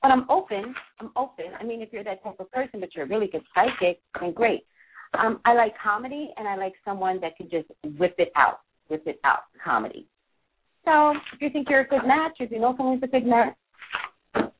But 0.02 0.12
I'm 0.12 0.30
open. 0.30 0.74
I'm 1.00 1.12
open. 1.16 1.46
I 1.60 1.64
mean, 1.64 1.82
if 1.82 1.90
you're 1.92 2.04
that 2.04 2.24
type 2.24 2.40
of 2.40 2.52
person, 2.52 2.80
but 2.80 2.96
you're 2.96 3.06
a 3.06 3.08
really 3.08 3.28
good 3.28 3.44
psychic, 3.54 4.00
then 4.20 4.32
great. 4.32 4.66
Um, 5.18 5.40
I 5.44 5.54
like 5.54 5.74
comedy, 5.82 6.32
and 6.38 6.48
I 6.48 6.56
like 6.56 6.74
someone 6.86 7.20
that 7.22 7.36
can 7.36 7.50
just 7.50 7.68
whip 7.98 8.16
it 8.18 8.32
out, 8.36 8.60
whip 8.88 9.04
it 9.06 9.20
out, 9.24 9.44
comedy. 9.64 10.08
So 10.86 11.12
if 11.34 11.42
you 11.42 11.50
think 11.50 11.70
you're 11.70 11.82
a 11.82 11.88
good 11.88 12.06
match, 12.06 12.34
if 12.40 12.52
you 12.52 12.60
know 12.60 12.74
someone's 12.78 13.04
a 13.04 13.08
good 13.08 13.26
match, 13.26 13.56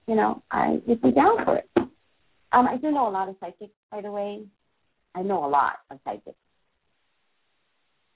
you 0.08 0.16
know, 0.16 0.44
I 0.52 0.80
would 0.88 1.02
be 1.02 1.12
down 1.12 1.46
for 1.46 1.58
it. 1.58 1.70
Um, 2.52 2.68
I 2.68 2.78
do 2.78 2.92
know 2.92 3.08
a 3.08 3.12
lot 3.12 3.30
of 3.30 3.36
psychics, 3.40 3.74
by 3.92 4.02
the 4.02 4.12
way. 4.12 4.42
I 5.16 5.22
know 5.22 5.46
a 5.46 5.48
lot 5.48 5.74
of 5.92 6.00
psychics. 6.04 6.36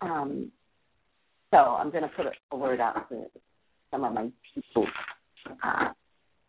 Um, 0.02 0.52
so 1.52 1.58
I'm 1.58 1.92
going 1.92 2.04
to 2.04 2.10
put 2.10 2.26
a, 2.26 2.32
a 2.52 2.58
word 2.58 2.80
out 2.80 3.08
to 3.10 3.26
some 3.92 4.04
of 4.04 4.14
my 4.14 4.30
people 4.54 4.88
uh, 5.64 5.90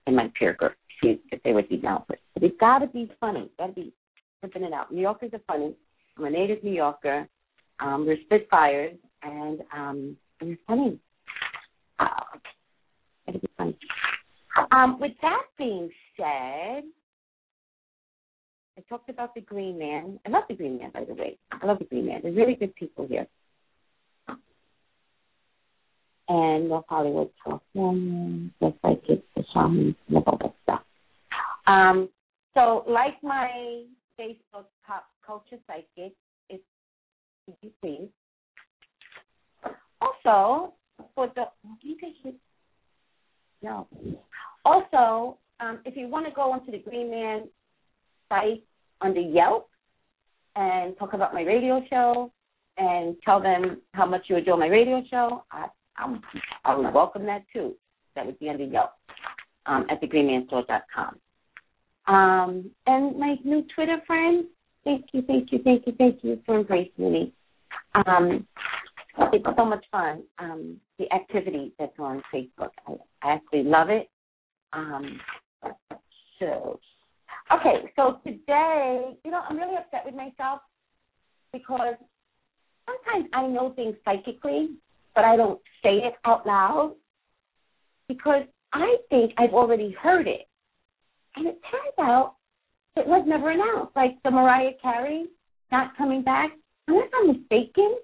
in 0.06 0.14
my 0.14 0.30
peer 0.38 0.54
group, 0.54 0.74
see 1.02 1.20
if 1.30 1.42
they 1.42 1.52
would 1.52 1.68
be 1.68 1.76
down 1.76 2.04
for 2.06 2.14
it. 2.14 2.20
But 2.34 2.42
it's 2.42 2.58
got 2.58 2.80
to 2.80 2.86
be 2.86 3.10
funny. 3.20 3.50
Got 3.58 3.68
to 3.68 3.72
be 3.72 3.92
flipping 4.40 4.64
it 4.64 4.72
out. 4.72 4.92
New 4.92 5.00
Yorkers 5.00 5.30
are 5.32 5.40
funny. 5.46 5.74
I'm 6.16 6.24
a 6.24 6.30
native 6.30 6.62
New 6.62 6.72
Yorker. 6.72 7.28
Um, 7.80 8.06
we're 8.06 8.18
Spitfires, 8.24 8.96
and 9.22 9.60
um, 9.74 10.16
we're 10.40 10.58
funny. 10.66 10.98
Uh, 11.98 12.06
it'll 13.26 13.40
be 13.40 13.48
funny. 13.56 13.76
Um, 14.70 15.00
with 15.00 15.12
that 15.22 15.42
being 15.58 15.90
said, 16.16 16.84
I 18.76 18.82
talked 18.88 19.08
about 19.08 19.34
the 19.34 19.40
Green 19.40 19.78
Man. 19.78 20.18
I 20.26 20.30
love 20.30 20.44
the 20.48 20.54
Green 20.54 20.78
Man, 20.78 20.90
by 20.92 21.04
the 21.04 21.14
way. 21.14 21.38
I 21.50 21.66
love 21.66 21.78
the 21.78 21.84
Green 21.84 22.06
Man. 22.06 22.20
There's 22.22 22.36
really 22.36 22.54
good 22.54 22.74
people 22.76 23.06
here. 23.08 23.26
And 26.28 26.68
North 26.70 26.86
Hollywood, 26.88 27.30
California, 27.44 28.50
just 28.62 28.76
like 28.82 29.02
it's 29.08 29.22
the 29.36 29.44
shamans 29.52 29.94
and 30.08 30.16
all 30.26 30.38
that 30.40 30.54
stuff. 30.62 30.80
Um, 31.66 32.08
so, 32.54 32.84
like 32.88 33.22
my 33.22 33.82
Facebook 34.18 34.66
Pop 34.86 35.04
Culture 35.26 35.58
Psychic, 35.66 36.14
it's 36.48 36.62
you 37.62 37.70
please. 37.82 38.08
Also, 40.00 40.72
for 41.14 41.30
the 41.34 41.44
you 41.82 41.96
should 42.22 42.34
no. 43.62 43.88
Also, 44.64 45.38
um, 45.60 45.80
if 45.84 45.96
you 45.96 46.06
want 46.06 46.26
to 46.26 46.32
go 46.32 46.52
onto 46.52 46.70
the 46.70 46.78
Green 46.78 47.10
Man 47.10 47.48
site 48.28 48.62
under 49.00 49.20
Yelp 49.20 49.68
and 50.54 50.96
talk 50.98 51.14
about 51.14 51.32
my 51.32 51.42
radio 51.42 51.82
show 51.88 52.30
and 52.76 53.16
tell 53.24 53.40
them 53.40 53.80
how 53.92 54.04
much 54.04 54.22
you 54.26 54.36
enjoy 54.36 54.56
my 54.56 54.66
radio 54.66 55.02
show, 55.10 55.44
I 55.50 55.66
I'm, 55.96 56.20
I 56.64 56.74
would 56.74 56.92
welcome 56.92 57.26
that 57.26 57.44
too. 57.52 57.74
That 58.14 58.26
would 58.26 58.38
be 58.38 58.48
under 58.48 58.64
Yelp 58.64 58.90
um, 59.66 59.86
at 59.90 60.00
thegreenmanstore.com. 60.02 61.18
Um, 62.06 62.70
and 62.86 63.18
my 63.18 63.36
new 63.44 63.64
Twitter 63.74 63.98
friends, 64.06 64.46
thank 64.84 65.06
you, 65.12 65.22
thank 65.22 65.52
you, 65.52 65.60
thank 65.64 65.86
you, 65.86 65.94
thank 65.96 66.22
you 66.22 66.40
for 66.44 66.58
embracing 66.60 67.12
me. 67.12 67.32
Um, 67.94 68.46
it's 69.32 69.44
so 69.56 69.64
much 69.64 69.84
fun. 69.90 70.22
Um, 70.38 70.76
the 70.98 71.12
activity 71.12 71.72
that's 71.78 71.98
on 71.98 72.22
Facebook, 72.32 72.70
I, 72.86 72.92
I 73.22 73.32
actually 73.32 73.64
love 73.64 73.88
it. 73.90 74.10
Um, 74.72 75.20
so, 76.38 76.80
okay, 77.52 77.90
so 77.96 78.18
today, 78.24 79.16
you 79.24 79.30
know, 79.30 79.42
I'm 79.48 79.56
really 79.56 79.76
upset 79.76 80.02
with 80.04 80.14
myself 80.14 80.60
because 81.52 81.94
sometimes 82.86 83.30
I 83.32 83.46
know 83.46 83.72
things 83.74 83.94
psychically, 84.04 84.70
but 85.14 85.24
I 85.24 85.36
don't 85.36 85.60
say 85.82 85.96
it 85.98 86.14
out 86.24 86.46
loud 86.46 86.94
because 88.08 88.42
I 88.72 88.96
think 89.10 89.32
I've 89.38 89.54
already 89.54 89.92
heard 90.00 90.26
it. 90.26 90.48
And 91.36 91.46
it 91.46 91.60
turns 91.70 91.94
out 91.98 92.34
it 92.96 93.06
was 93.06 93.24
never 93.26 93.50
announced. 93.50 93.94
Like 93.96 94.16
the 94.24 94.30
Mariah 94.30 94.72
Carey 94.82 95.26
not 95.72 95.96
coming 95.96 96.22
back, 96.22 96.50
unless 96.88 97.08
I'm 97.20 97.28
mistaken, 97.28 97.96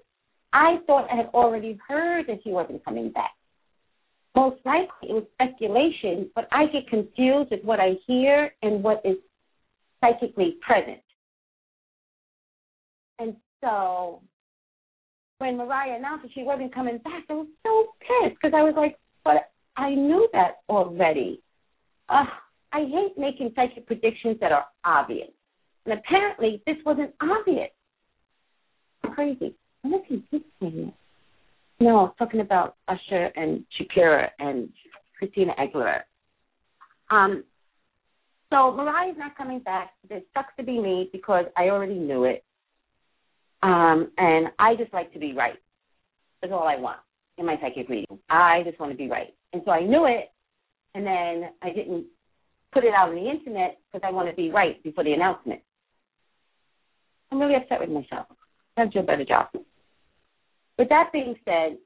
I 0.53 0.79
thought 0.85 1.09
I 1.11 1.15
had 1.15 1.27
already 1.27 1.77
heard 1.87 2.27
that 2.27 2.39
he 2.43 2.51
wasn't 2.51 2.83
coming 2.83 3.11
back. 3.11 3.31
Most 4.35 4.57
likely 4.65 5.09
it 5.09 5.13
was 5.13 5.23
speculation, 5.33 6.29
but 6.35 6.47
I 6.51 6.65
get 6.67 6.87
confused 6.89 7.51
with 7.51 7.63
what 7.63 7.79
I 7.79 7.93
hear 8.07 8.51
and 8.61 8.83
what 8.83 9.01
is 9.05 9.17
psychically 10.01 10.57
present. 10.61 11.01
And 13.19 13.35
so 13.61 14.21
when 15.41 15.57
Mariah 15.57 15.97
announced 15.97 16.23
that 16.23 16.31
she 16.33 16.43
wasn't 16.43 16.73
coming 16.73 16.99
back, 16.99 17.23
I 17.27 17.33
was 17.33 17.47
so 17.63 17.87
pissed 17.99 18.35
because 18.39 18.53
I 18.55 18.61
was 18.61 18.75
like, 18.77 18.97
but 19.23 19.49
I 19.75 19.89
knew 19.95 20.29
that 20.33 20.57
already. 20.69 21.41
Uh, 22.07 22.25
I 22.71 22.81
hate 22.81 23.17
making 23.17 23.51
psychic 23.55 23.87
predictions 23.87 24.37
that 24.39 24.51
are 24.51 24.65
obvious. 24.85 25.31
And 25.85 25.97
apparently, 25.97 26.61
this 26.67 26.77
wasn't 26.85 27.11
obvious. 27.19 27.71
Crazy. 29.15 29.55
I'm 29.83 29.91
looking 29.91 30.23
this 30.31 30.41
thing. 30.59 30.93
No, 31.79 31.89
I 31.89 32.03
was 32.03 32.13
talking 32.19 32.41
about 32.41 32.75
Usher 32.87 33.31
and 33.35 33.65
Shakira 33.79 34.27
and 34.37 34.69
Christina 35.17 35.53
Aguilera. 35.59 36.01
Um, 37.09 37.43
so 38.51 38.71
Mariah's 38.71 39.17
not 39.17 39.35
coming 39.35 39.59
back. 39.59 39.93
It 40.07 40.27
sucks 40.35 40.55
to 40.57 40.63
be 40.63 40.79
me 40.79 41.09
because 41.11 41.45
I 41.57 41.69
already 41.69 41.95
knew 41.95 42.25
it. 42.25 42.43
Um, 43.63 44.11
and 44.17 44.47
I 44.59 44.75
just 44.75 44.93
like 44.93 45.13
to 45.13 45.19
be 45.19 45.33
right. 45.33 45.57
That's 46.41 46.53
all 46.53 46.67
I 46.67 46.77
want 46.77 46.99
in 47.37 47.45
my 47.45 47.57
psychic 47.61 47.89
reading. 47.89 48.19
I 48.29 48.63
just 48.65 48.79
want 48.79 48.91
to 48.91 48.97
be 48.97 49.09
right. 49.09 49.33
And 49.53 49.61
so 49.65 49.71
I 49.71 49.81
knew 49.81 50.05
it, 50.05 50.31
and 50.95 51.05
then 51.05 51.51
I 51.61 51.71
didn't 51.71 52.05
put 52.73 52.83
it 52.83 52.93
out 52.93 53.09
on 53.09 53.15
the 53.15 53.29
internet 53.29 53.77
because 53.91 54.07
I 54.07 54.11
want 54.11 54.29
to 54.29 54.35
be 54.35 54.49
right 54.49 54.81
before 54.83 55.03
the 55.03 55.13
announcement. 55.13 55.61
I'm 57.31 57.39
really 57.39 57.55
upset 57.55 57.79
with 57.79 57.89
myself. 57.89 58.27
I 58.77 58.81
have 58.81 58.91
to 58.91 58.99
do 58.99 59.03
a 59.03 59.07
better 59.07 59.25
job. 59.25 59.47
With 60.77 60.89
that 60.89 61.11
being 61.11 61.35
said, 61.45 61.77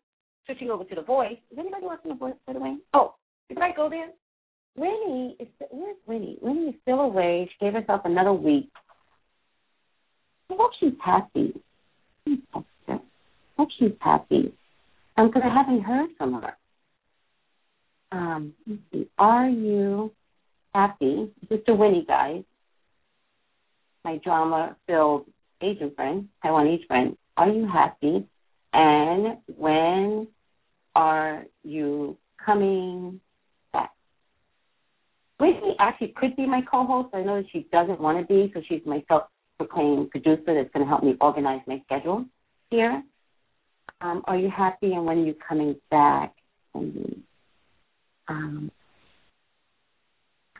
switching 0.45 0.69
over 0.69 0.83
to 0.83 0.95
the 0.95 1.01
voice. 1.01 1.37
Is 1.51 1.57
anybody 1.57 1.85
watching 1.85 2.09
the 2.09 2.17
voice, 2.17 2.35
by 2.47 2.53
the 2.53 2.59
way? 2.59 2.77
Oh, 2.93 3.15
before 3.49 3.63
I 3.63 3.75
go 3.75 3.89
there, 3.89 4.09
Winnie 4.77 5.35
is 5.39 5.47
where's 5.71 5.97
Winnie? 6.07 6.37
Winnie 6.41 6.69
is 6.69 6.75
still 6.81 7.01
away. 7.01 7.49
She 7.51 7.65
gave 7.65 7.73
herself 7.73 8.01
another 8.05 8.33
week. 8.33 8.71
I 10.51 10.55
hope 10.55 10.71
she's 10.79 10.93
happy. 11.03 11.61
I 12.27 12.63
hope 13.57 13.69
she's 13.77 13.91
happy. 13.99 14.53
Um, 15.17 15.27
because 15.27 15.43
I 15.45 15.53
haven't 15.53 15.81
heard 15.81 16.09
from 16.17 16.33
her. 16.41 16.57
Um. 18.11 18.53
Are 19.17 19.49
you 19.49 20.11
happy? 20.73 21.31
Mr. 21.49 21.77
Winnie, 21.77 22.05
guys. 22.07 22.43
My 24.03 24.17
drama-filled 24.17 25.25
Asian 25.61 25.91
friend, 25.95 26.27
Taiwanese 26.43 26.85
friend. 26.85 27.17
Are 27.37 27.49
you 27.49 27.67
happy? 27.67 28.27
And 28.73 29.37
when 29.57 30.27
are 30.95 31.45
you 31.63 32.17
coming 32.45 33.19
back? 33.73 33.91
Whitney 35.39 35.75
actually 35.79 36.13
could 36.15 36.35
be 36.35 36.45
my 36.45 36.61
co-host. 36.69 37.09
I 37.13 37.21
know 37.23 37.41
that 37.41 37.49
she 37.51 37.67
doesn't 37.71 37.99
want 37.99 38.19
to 38.19 38.25
be, 38.31 38.51
so 38.53 38.61
she's 38.67 38.81
my 38.85 39.03
self-proclaimed 39.57 40.09
producer 40.11 40.53
that's 40.53 40.71
going 40.73 40.85
to 40.85 40.89
help 40.89 41.03
me 41.03 41.15
organize 41.21 41.61
my 41.67 41.81
schedule 41.85 42.25
here. 42.69 43.03
Um, 44.01 44.23
are 44.25 44.37
you 44.37 44.49
happy? 44.49 44.93
And 44.93 45.05
when 45.05 45.19
are 45.19 45.25
you 45.25 45.35
coming 45.47 45.75
back? 45.89 46.33
And 46.73 47.23
um, 48.27 48.71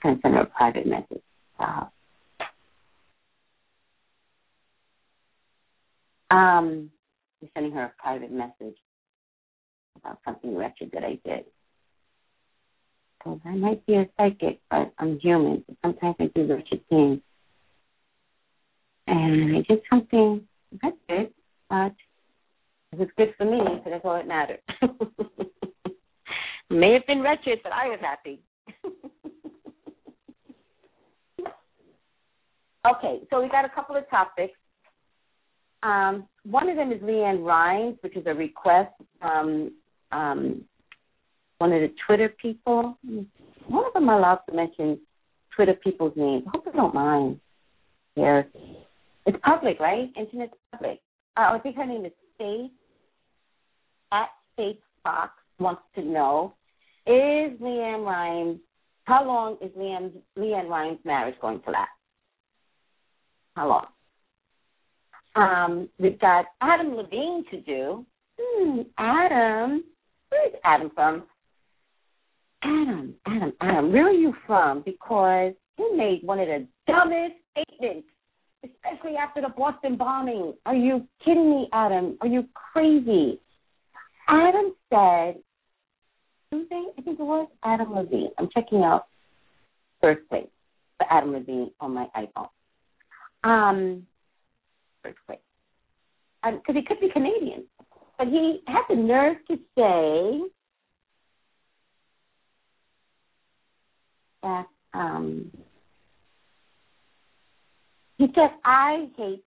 going 0.02 0.16
to 0.16 0.22
send 0.22 0.36
her 0.36 0.42
a 0.42 0.46
private 0.46 0.88
message. 0.88 1.24
Uh, 1.60 1.86
um, 6.32 6.90
I'm 7.42 7.50
sending 7.54 7.72
her 7.74 7.84
a 7.84 7.94
private 8.02 8.32
message 8.32 8.78
about 9.98 10.20
something 10.26 10.56
wretched 10.56 10.92
that 10.94 11.04
I 11.04 11.20
did. 11.26 11.46
Because 13.18 13.40
I 13.46 13.56
might 13.56 13.86
be 13.86 13.96
a 13.96 14.08
psychic, 14.18 14.60
but 14.70 14.94
I'm 15.00 15.20
human. 15.20 15.64
Sometimes 15.82 16.16
I 16.20 16.26
do 16.36 16.46
wretched 16.46 16.88
things. 16.90 17.20
And 19.08 19.58
I 19.58 19.62
did 19.68 19.82
something 19.90 20.48
wretched, 20.82 21.32
but 21.70 21.94
it 22.92 23.00
was 23.00 23.10
good 23.18 23.34
for 23.38 23.46
me, 23.46 23.60
so 23.84 23.90
that's 23.90 24.04
all 24.04 24.16
that 24.16 24.28
mattered. 24.28 24.60
May 26.70 26.94
have 26.94 27.06
been 27.06 27.22
wretched, 27.22 27.60
but 27.64 27.72
I 27.72 27.88
was 27.88 28.00
happy. 28.02 28.40
okay, 32.96 33.20
so 33.30 33.42
we 33.42 33.50
got 33.50 33.66
a 33.66 33.70
couple 33.70 33.96
of 33.96 34.10
topics. 34.10 34.58
Um, 35.84 36.28
one 36.44 36.68
of 36.70 36.78
them 36.78 36.92
is 36.92 37.02
LeAnn 37.02 37.46
Rimes, 37.46 37.98
which 38.02 38.18
is 38.18 38.26
a 38.26 38.34
request 38.34 38.92
from 39.20 39.72
um, 40.12 40.64
one 41.60 41.72
of 41.72 41.82
the 41.82 41.92
Twitter 42.08 42.34
people. 42.42 42.98
One 43.68 43.86
of 43.86 43.94
them 43.94 44.10
allowed 44.10 44.42
to 44.50 44.56
mention 44.56 45.00
Twitter 45.56 45.74
people's 45.74 46.14
names. 46.16 46.44
I 46.48 46.52
hope 46.54 46.66
they 46.66 46.72
don't 46.72 46.96
mind. 46.96 47.40
Yes. 48.16 48.46
It's 49.26 49.38
public, 49.44 49.80
right? 49.80 50.12
Internet's 50.18 50.54
public. 50.72 51.02
Uh, 51.38 51.52
I 51.54 51.60
think 51.60 51.76
her 51.78 51.86
name 51.86 52.06
is 52.06 52.12
Faith 52.38 52.72
at 54.12 54.30
Faith 54.56 54.78
Fox 55.04 55.32
wants 55.60 55.82
to 55.96 56.02
know 56.04 56.54
is 57.08 57.60
LeAnn 57.60 58.06
Rimes 58.06 58.60
how 59.06 59.24
long 59.24 59.58
is 59.62 59.72
LeAnn 59.78 60.12
LeAnn 60.38 60.68
Rimes' 60.68 61.00
marriage 61.06 61.36
going 61.40 61.62
to 61.62 61.72
last? 61.72 61.90
How 63.56 63.68
long? 63.70 63.86
Um, 65.36 65.90
we've 66.00 66.20
got 66.20 66.46
Adam 66.62 66.96
Levine 66.96 67.46
to 67.52 67.62
do. 67.62 68.06
Hmm, 68.40 68.82
Adam, 68.98 69.84
where 70.30 70.48
is 70.48 70.56
Adam 70.64 70.92
from? 70.94 71.24
Adam, 72.64 73.14
Adam, 73.28 73.54
Adam, 73.62 73.94
where 73.94 74.08
are 74.08 74.12
you 74.12 74.34
from? 74.48 74.82
Because 74.82 75.54
you 75.78 75.96
made 75.96 76.22
one 76.24 76.40
of 76.40 76.48
the 76.48 76.68
dumbest 76.88 77.36
statements, 77.52 78.08
especially 78.66 79.16
after 79.18 79.42
the 79.42 79.50
Boston 79.50 79.98
bombing. 79.98 80.54
Are 80.66 80.76
you 80.76 81.08
kidding 81.24 81.50
me, 81.50 81.70
Adam? 81.74 82.18
Are 82.22 82.28
you 82.28 82.48
crazy? 82.54 83.40
Adam 84.28 84.74
said 84.90 85.36
Tuesday, 86.52 86.84
I 86.98 87.02
think 87.02 87.20
it 87.20 87.24
was, 87.24 87.48
Adam 87.64 87.94
Levine. 87.94 88.32
I'm 88.38 88.50
checking 88.54 88.84
out 88.84 89.06
birthday 90.02 90.48
for 90.98 91.08
Adam 91.12 91.34
Levine 91.34 91.72
on 91.80 91.94
my 91.94 92.08
iPhone. 92.16 92.50
Um, 93.44 94.08
birthday. 95.04 95.40
Because 96.44 96.62
um, 96.70 96.76
he 96.76 96.82
could 96.84 97.00
be 97.00 97.10
Canadian. 97.12 97.66
But 98.18 98.28
he 98.28 98.62
had 98.68 98.84
the 98.90 98.96
nerve 98.96 99.38
to 99.48 99.56
say 99.78 100.42
that 104.42 104.66
um, 104.94 105.52
he 108.18 108.28
said, 108.36 108.52
I 108.64 109.10
hate 109.18 109.44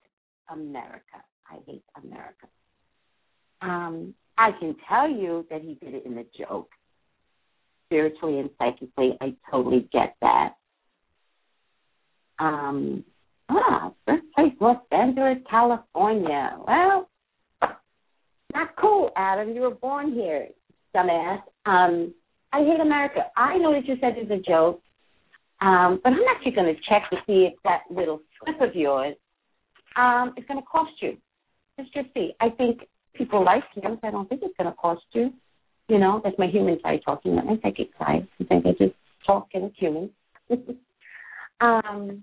America. 0.50 1.22
I 1.50 1.58
hate 1.66 1.84
America. 2.02 2.46
Um, 3.62 4.14
I 4.36 4.52
can 4.52 4.76
tell 4.88 5.08
you 5.08 5.46
that 5.50 5.62
he 5.62 5.74
did 5.74 5.94
it 5.94 6.06
in 6.06 6.18
a 6.18 6.24
joke. 6.38 6.70
Spiritually 7.86 8.38
and 8.38 8.50
psychically, 8.58 9.16
I 9.20 9.34
totally 9.50 9.88
get 9.92 10.14
that. 10.20 10.54
Um, 12.38 13.02
ah, 13.48 13.92
birthplace 14.06 14.52
Los 14.60 14.76
Angeles, 14.92 15.38
California. 15.50 16.56
Well, 16.66 17.08
not 18.52 18.76
cool, 18.76 19.10
Adam. 19.16 19.54
You 19.54 19.62
were 19.62 19.74
born 19.74 20.12
here, 20.12 20.48
dumbass. 20.94 21.42
Um, 21.66 22.14
I 22.52 22.60
hate 22.64 22.80
America. 22.80 23.26
I 23.36 23.56
know 23.58 23.72
that 23.72 23.86
you 23.86 23.96
said 24.00 24.14
it's 24.16 24.30
a 24.30 24.38
joke, 24.38 24.82
um, 25.60 26.00
but 26.02 26.12
I'm 26.12 26.18
actually 26.34 26.52
going 26.52 26.74
to 26.74 26.80
check 26.88 27.10
to 27.10 27.16
see 27.26 27.48
if 27.50 27.54
that 27.64 27.82
little 27.90 28.20
slip 28.44 28.60
of 28.60 28.74
yours 28.74 29.16
um, 29.96 30.34
is 30.36 30.44
going 30.46 30.60
to 30.60 30.66
cost 30.66 30.92
you. 31.00 31.16
Let's 31.76 31.90
just 31.90 32.08
see. 32.14 32.32
I 32.40 32.50
think 32.50 32.80
people 33.14 33.44
like 33.44 33.64
him. 33.74 33.98
I 34.02 34.10
don't 34.10 34.28
think 34.28 34.42
it's 34.44 34.56
going 34.56 34.70
to 34.70 34.76
cost 34.76 35.02
you. 35.12 35.32
You 35.88 35.98
know, 35.98 36.20
that's 36.22 36.38
my 36.38 36.46
human 36.46 36.78
side 36.82 37.00
talking, 37.04 37.36
not 37.36 37.46
my 37.46 37.58
psychic 37.62 37.90
side. 37.98 38.26
I 38.40 38.44
think 38.44 38.66
I 38.66 38.72
just 38.72 38.94
talk 39.26 39.48
as 39.54 39.62
a 39.62 39.70
human. 39.76 40.10
um, 41.60 42.22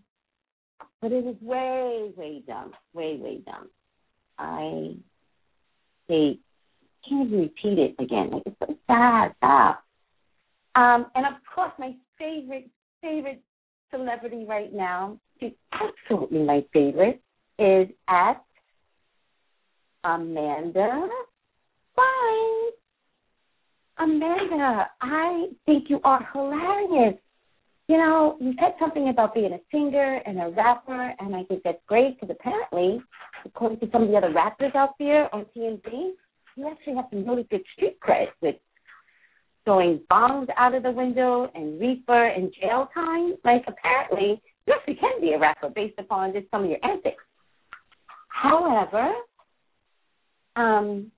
but 1.01 1.12
it 1.12 1.25
is 1.25 1.36
way, 1.41 2.12
way 2.15 2.43
dumb. 2.47 2.71
Way, 2.93 3.17
way 3.17 3.41
dumb. 3.45 3.69
I 4.38 4.95
hate, 6.08 6.41
can't 7.08 7.28
even 7.28 7.39
repeat 7.39 7.80
it 7.80 7.95
again. 7.99 8.32
Like, 8.32 8.43
it's 8.45 8.56
so 8.60 8.75
sad. 8.88 9.34
Stop. 9.38 9.84
Um, 10.75 11.08
and 11.15 11.25
of 11.25 11.34
course, 11.54 11.71
my 11.80 11.95
favorite, 12.17 12.69
favorite 13.01 13.41
celebrity 13.91 14.45
right 14.47 14.73
now, 14.73 15.17
absolutely 15.71 16.43
my 16.43 16.63
favorite, 16.74 17.21
is 17.60 17.88
at 18.08 18.43
Amanda 20.04 21.08
Bynes. 21.98 22.71
Amanda, 23.98 24.89
I 25.02 25.48
think 25.65 25.89
you 25.89 26.00
are 26.04 26.28
hilarious. 26.34 27.15
You 27.88 27.98
know, 27.98 28.38
you 28.41 28.54
said 28.60 28.74
something 28.80 29.10
about 29.10 29.34
being 29.34 29.54
a 29.54 29.60
singer 29.71 30.21
and 30.26 30.39
a 30.39 30.50
rapper, 30.50 31.13
and 31.19 31.36
I 31.36 31.43
think 31.43 31.62
that's 31.63 31.82
great 31.88 32.19
because 32.19 32.36
apparently, 32.39 33.02
according 33.45 33.80
to 33.80 33.89
some 33.91 34.04
of 34.04 34.10
the 34.10 34.17
other 34.17 34.34
rappers 34.34 34.71
out 34.76 34.95
there 35.00 35.34
on 35.34 35.45
TMZ, 35.56 36.12
you 36.56 36.67
actually 36.67 36.95
have 36.95 37.06
some 37.12 37.28
really 37.28 37.43
good 37.43 37.63
street 37.76 37.98
cred 38.02 38.28
with 38.41 38.56
throwing 39.65 40.02
bombs 40.10 40.48
out 40.58 40.74
of 40.74 40.84
the 40.84 40.91
window 40.91 41.50
and 41.54 41.80
reefer 41.80 42.28
and 42.28 42.54
jail 42.60 42.89
time. 42.93 43.36
Like, 43.43 43.63
apparently, 43.67 44.41
you 44.67 44.95
can 44.99 45.21
be 45.21 45.34
a 45.34 45.39
rapper 45.39 45.69
based 45.69 45.97
upon 45.99 46.34
just 46.34 46.49
some 46.51 46.63
of 46.63 46.69
your 46.69 46.80
antics. 46.84 47.23
However, 48.28 49.12
um, 50.56 51.12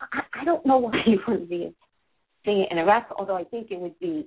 I, 0.00 0.20
I 0.40 0.44
don't 0.44 0.64
know 0.66 0.78
why 0.78 0.92
you 1.06 1.18
wouldn't 1.26 1.48
be 1.48 1.74
singing 2.44 2.66
in 2.70 2.78
a 2.78 2.84
rap, 2.84 3.10
although 3.18 3.36
I 3.36 3.44
think 3.44 3.70
it 3.70 3.78
would 3.78 3.98
be 3.98 4.26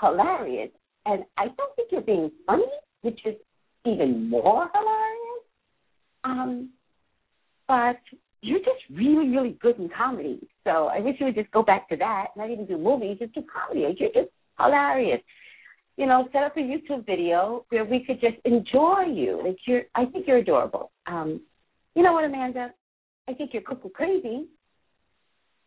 hilarious. 0.00 0.70
And 1.06 1.24
I 1.36 1.44
don't 1.44 1.74
think 1.76 1.90
you're 1.90 2.00
being 2.00 2.30
funny, 2.46 2.64
which 3.02 3.20
is 3.24 3.34
even 3.84 4.28
more 4.28 4.68
hilarious. 4.74 5.44
Um, 6.24 6.70
but 7.66 7.96
you're 8.42 8.58
just 8.58 8.82
really, 8.90 9.28
really 9.28 9.58
good 9.60 9.78
in 9.78 9.88
comedy. 9.96 10.46
So 10.64 10.86
I 10.86 11.00
wish 11.00 11.16
you 11.18 11.26
would 11.26 11.34
just 11.34 11.50
go 11.50 11.62
back 11.62 11.88
to 11.88 11.96
that, 11.96 12.28
not 12.36 12.50
even 12.50 12.66
do 12.66 12.78
movies, 12.78 13.18
just 13.20 13.34
do 13.34 13.42
comedy. 13.42 13.80
You're 13.98 14.10
just 14.12 14.32
hilarious. 14.58 15.20
You 15.98 16.06
know, 16.06 16.28
set 16.32 16.44
up 16.44 16.56
a 16.56 16.60
YouTube 16.60 17.04
video 17.06 17.66
where 17.70 17.84
we 17.84 18.04
could 18.04 18.20
just 18.20 18.36
enjoy 18.44 19.02
you. 19.12 19.42
Like 19.44 19.58
you're, 19.66 19.82
I 19.96 20.04
think 20.06 20.28
you're 20.28 20.36
adorable. 20.36 20.92
Um, 21.08 21.40
you 21.96 22.04
know 22.04 22.12
what, 22.12 22.24
Amanda? 22.24 22.72
I 23.28 23.34
think 23.34 23.50
you're 23.52 23.62
cuckoo 23.62 23.88
crazy, 23.90 24.46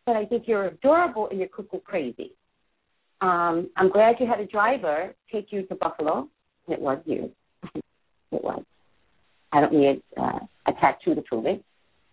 but 0.06 0.16
I 0.16 0.24
think 0.24 0.44
you're 0.46 0.68
adorable 0.68 1.28
and 1.28 1.38
you're 1.38 1.48
cuckoo 1.48 1.80
crazy. 1.80 2.32
Um, 3.20 3.70
I'm 3.76 3.90
glad 3.90 4.16
you 4.20 4.26
had 4.26 4.40
a 4.40 4.46
driver 4.46 5.14
take 5.30 5.52
you 5.52 5.66
to 5.66 5.74
Buffalo. 5.74 6.28
It 6.66 6.80
was 6.80 6.98
you. 7.04 7.30
it 7.74 8.42
was. 8.42 8.64
I 9.52 9.60
don't 9.60 9.74
need 9.74 10.02
uh, 10.16 10.38
a 10.66 10.72
tattoo 10.80 11.14
to 11.14 11.20
prove 11.22 11.44
it. 11.44 11.62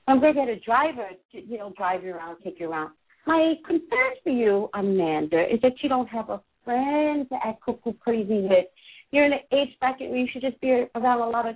I'm 0.10 0.20
glad 0.20 0.36
you 0.36 0.42
had 0.42 0.50
a 0.50 0.60
driver 0.60 1.08
to, 1.32 1.42
you 1.42 1.58
know, 1.58 1.72
drive 1.78 2.04
you 2.04 2.14
around, 2.14 2.38
take 2.44 2.60
you 2.60 2.70
around. 2.70 2.92
My 3.26 3.54
concern 3.66 4.12
for 4.24 4.32
you, 4.32 4.70
Amanda, 4.74 5.46
is 5.52 5.62
that 5.62 5.82
you 5.82 5.88
don't 5.88 6.08
have 6.08 6.30
a 6.30 6.42
friend 6.70 7.28
to 7.30 7.36
act 7.44 7.62
cuckoo 7.62 7.94
crazy 7.94 8.42
with. 8.48 8.66
You're 9.12 9.26
in 9.26 9.34
an 9.34 9.40
age 9.52 9.70
bracket 9.80 10.10
where 10.10 10.20
you 10.20 10.28
should 10.32 10.44
just 10.44 10.62
be 10.62 10.86
around 10.96 11.22
a 11.22 11.30
lot 11.30 11.50
of, 11.50 11.56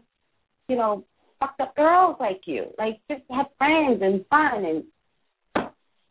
you 0.67 0.75
know, 0.75 1.03
fucked 1.39 1.61
up 1.61 1.75
girls 1.75 2.17
like 2.19 2.41
you. 2.45 2.65
Like 2.79 2.99
just 3.09 3.21
have 3.29 3.45
friends 3.59 4.01
and 4.01 4.25
fun 4.27 4.65
and 4.65 4.83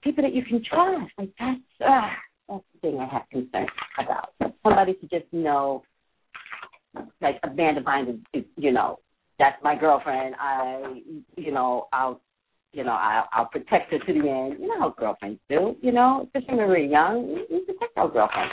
people 0.02 0.22
that 0.22 0.34
you 0.34 0.44
can 0.44 0.62
trust. 0.64 1.10
Like 1.18 1.30
that's 1.38 1.60
uh, 1.84 2.08
that's 2.48 2.64
the 2.74 2.80
thing 2.80 3.00
I 3.00 3.06
have 3.12 3.22
concern 3.30 3.66
about. 3.98 4.34
Somebody 4.62 4.94
to 4.94 5.08
just 5.08 5.32
know, 5.32 5.82
like 7.20 7.40
Amanda 7.42 7.80
Bynes 7.80 8.20
is, 8.32 8.44
you 8.56 8.70
know, 8.70 9.00
that's 9.38 9.56
my 9.64 9.76
girlfriend. 9.76 10.36
I, 10.38 11.00
you 11.36 11.50
know, 11.50 11.88
I'll, 11.92 12.20
you 12.72 12.84
know, 12.84 12.92
I'll, 12.92 13.28
I'll 13.32 13.46
protect 13.46 13.92
her 13.92 13.98
to 13.98 14.12
the 14.12 14.28
end. 14.28 14.60
You 14.60 14.68
know 14.68 14.78
how 14.78 14.94
girlfriends 14.96 15.40
do. 15.48 15.74
You 15.80 15.92
know, 15.92 16.22
especially 16.26 16.58
when 16.58 16.68
we're 16.68 16.78
young, 16.78 17.44
we, 17.50 17.60
protect 17.60 17.96
our 17.96 18.08
girlfriend. 18.08 18.52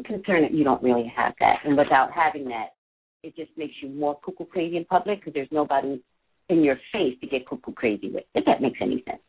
I'm 0.00 0.04
concerned 0.04 0.44
that 0.44 0.54
you 0.54 0.64
don't 0.64 0.82
really 0.82 1.12
have 1.14 1.34
that, 1.40 1.56
and 1.64 1.76
without 1.76 2.10
having 2.12 2.48
that, 2.48 2.68
it 3.22 3.36
just 3.36 3.50
makes 3.56 3.74
you 3.82 3.90
more 3.90 4.18
cuckoo 4.24 4.46
crazy 4.46 4.76
in 4.78 4.84
public 4.86 5.20
because 5.20 5.34
there's 5.34 5.48
nobody 5.50 6.02
in 6.48 6.64
your 6.64 6.76
face 6.92 7.14
to 7.20 7.26
get 7.26 7.46
cuckoo 7.46 7.72
crazy 7.72 8.10
with. 8.10 8.24
If 8.34 8.46
that 8.46 8.62
makes 8.62 8.78
any 8.80 9.04
sense. 9.06 9.20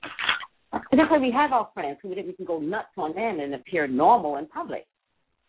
And 0.71 0.99
that's 0.99 1.11
why 1.11 1.17
we 1.17 1.31
have 1.31 1.51
our 1.51 1.69
friends 1.73 1.97
who 2.01 2.09
we 2.09 2.33
can 2.33 2.45
go 2.45 2.59
nuts 2.59 2.87
on 2.97 3.13
them 3.13 3.41
and 3.41 3.53
appear 3.53 3.87
normal 3.87 4.37
in 4.37 4.47
public. 4.47 4.87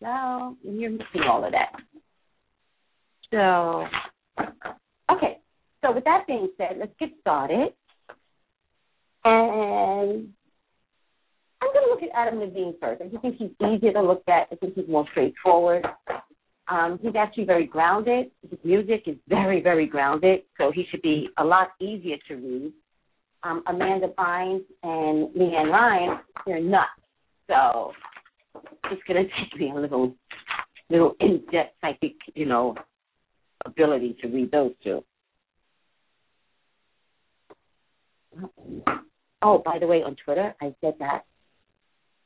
So 0.01 0.57
you're 0.63 0.91
missing 0.91 1.21
all 1.29 1.45
of 1.45 1.53
that. 1.53 1.71
So, 3.31 3.85
okay. 5.09 5.37
So 5.81 5.93
with 5.93 6.03
that 6.03 6.27
being 6.27 6.49
said, 6.57 6.77
let's 6.79 6.91
get 6.99 7.09
started. 7.21 7.69
And 9.23 10.33
I'm 11.63 11.73
going 11.73 11.85
to 11.85 11.91
look 11.91 12.03
at 12.03 12.09
Adam 12.15 12.39
Levine 12.39 12.75
first. 12.81 13.01
I 13.01 13.07
think 13.21 13.35
he's 13.37 13.51
easier 13.67 13.93
to 13.93 14.01
look 14.01 14.23
at. 14.27 14.47
I 14.51 14.55
think 14.55 14.75
he's 14.75 14.87
more 14.87 15.05
straightforward. 15.11 15.85
Um, 16.67 16.99
he's 17.01 17.15
actually 17.17 17.45
very 17.45 17.65
grounded. 17.65 18.31
His 18.49 18.59
music 18.63 19.03
is 19.07 19.15
very, 19.27 19.61
very 19.61 19.85
grounded, 19.85 20.41
so 20.57 20.71
he 20.73 20.85
should 20.89 21.01
be 21.01 21.29
a 21.37 21.43
lot 21.43 21.69
easier 21.79 22.17
to 22.27 22.35
read. 22.35 22.73
Um, 23.43 23.63
Amanda 23.67 24.07
Bynes 24.17 24.63
and 24.83 25.33
LeAnn 25.35 25.71
Ryan, 25.71 26.19
they're 26.45 26.61
nuts. 26.61 26.89
So 27.47 27.91
it's 28.91 29.01
going 29.07 29.25
to 29.25 29.29
take 29.29 29.59
me 29.59 29.71
a 29.71 29.79
little, 29.79 30.15
little 30.89 31.15
in-depth 31.19 31.75
psychic, 31.81 32.15
you 32.35 32.45
know, 32.45 32.75
ability 33.65 34.17
to 34.21 34.27
read 34.27 34.51
those 34.51 34.71
two. 34.83 35.03
Oh, 39.41 39.61
by 39.63 39.77
the 39.79 39.87
way, 39.87 40.01
on 40.03 40.15
Twitter, 40.23 40.55
I 40.61 40.73
said 40.81 40.95
that. 40.99 41.25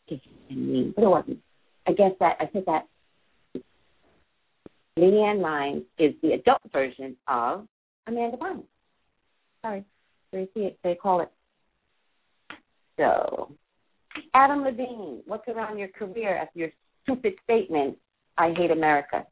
I 0.10 0.54
mean, 0.54 0.94
but 0.96 1.04
it 1.04 1.10
wasn't. 1.10 1.40
I 1.88 1.94
guess 1.94 2.12
that 2.20 2.38
I 2.40 2.50
said 2.54 2.64
that 2.68 2.88
LeAnn 4.98 5.44
Rimes 5.44 5.84
is 6.00 6.14
the 6.22 6.34
adult 6.34 6.62
version 6.72 7.16
of 7.28 7.68
Amanda 8.08 8.38
Bynes. 8.38 8.64
Sorry, 9.62 9.84
there 10.32 10.42
you 10.42 10.48
see 10.54 10.62
it. 10.62 10.80
They 10.84 10.96
call 10.96 11.22
it. 11.22 11.30
So, 12.98 13.52
Adam 14.34 14.64
Levine, 14.64 15.22
what's 15.28 15.48
around 15.48 15.78
your 15.78 15.90
career 15.90 16.36
after 16.36 16.60
your 16.60 16.70
stupid 17.04 17.34
statement? 17.44 17.98
I 18.38 18.54
hate 18.56 18.72
America. 18.72 19.26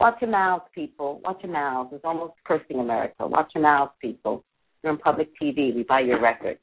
Watch 0.00 0.16
your 0.20 0.30
mouths, 0.30 0.64
people. 0.74 1.20
Watch 1.24 1.40
your 1.42 1.52
mouths. 1.52 1.90
It's 1.92 2.04
almost 2.04 2.34
cursing 2.44 2.80
America. 2.80 3.26
Watch 3.26 3.52
your 3.54 3.62
mouths, 3.62 3.92
people. 4.00 4.44
You're 4.82 4.92
on 4.92 4.98
public 4.98 5.30
TV. 5.40 5.74
We 5.74 5.84
buy 5.88 6.00
your 6.00 6.20
records. 6.20 6.60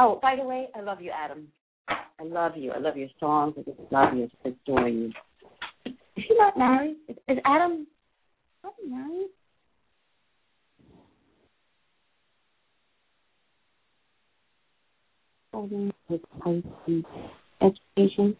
Oh, 0.00 0.20
by 0.22 0.36
the 0.36 0.44
way, 0.44 0.68
I 0.76 0.80
love 0.80 1.00
you, 1.00 1.10
Adam. 1.10 1.48
I 1.88 2.22
love 2.22 2.52
you. 2.56 2.70
I 2.70 2.78
love 2.78 2.96
your 2.96 3.08
songs. 3.18 3.54
I 3.58 3.62
just 3.62 3.80
love 3.90 4.14
you. 4.14 4.24
I 4.44 4.46
just 4.46 4.58
adore 4.68 4.88
you. 4.88 5.12
Is 5.86 5.94
he 6.14 6.36
not 6.36 6.56
married? 6.56 6.96
Is, 7.08 7.16
is 7.26 7.38
Adam 7.44 7.84
not 8.62 8.74
married? 8.88 9.30
Holding 15.52 15.92
his 16.08 16.20
education. 17.60 18.36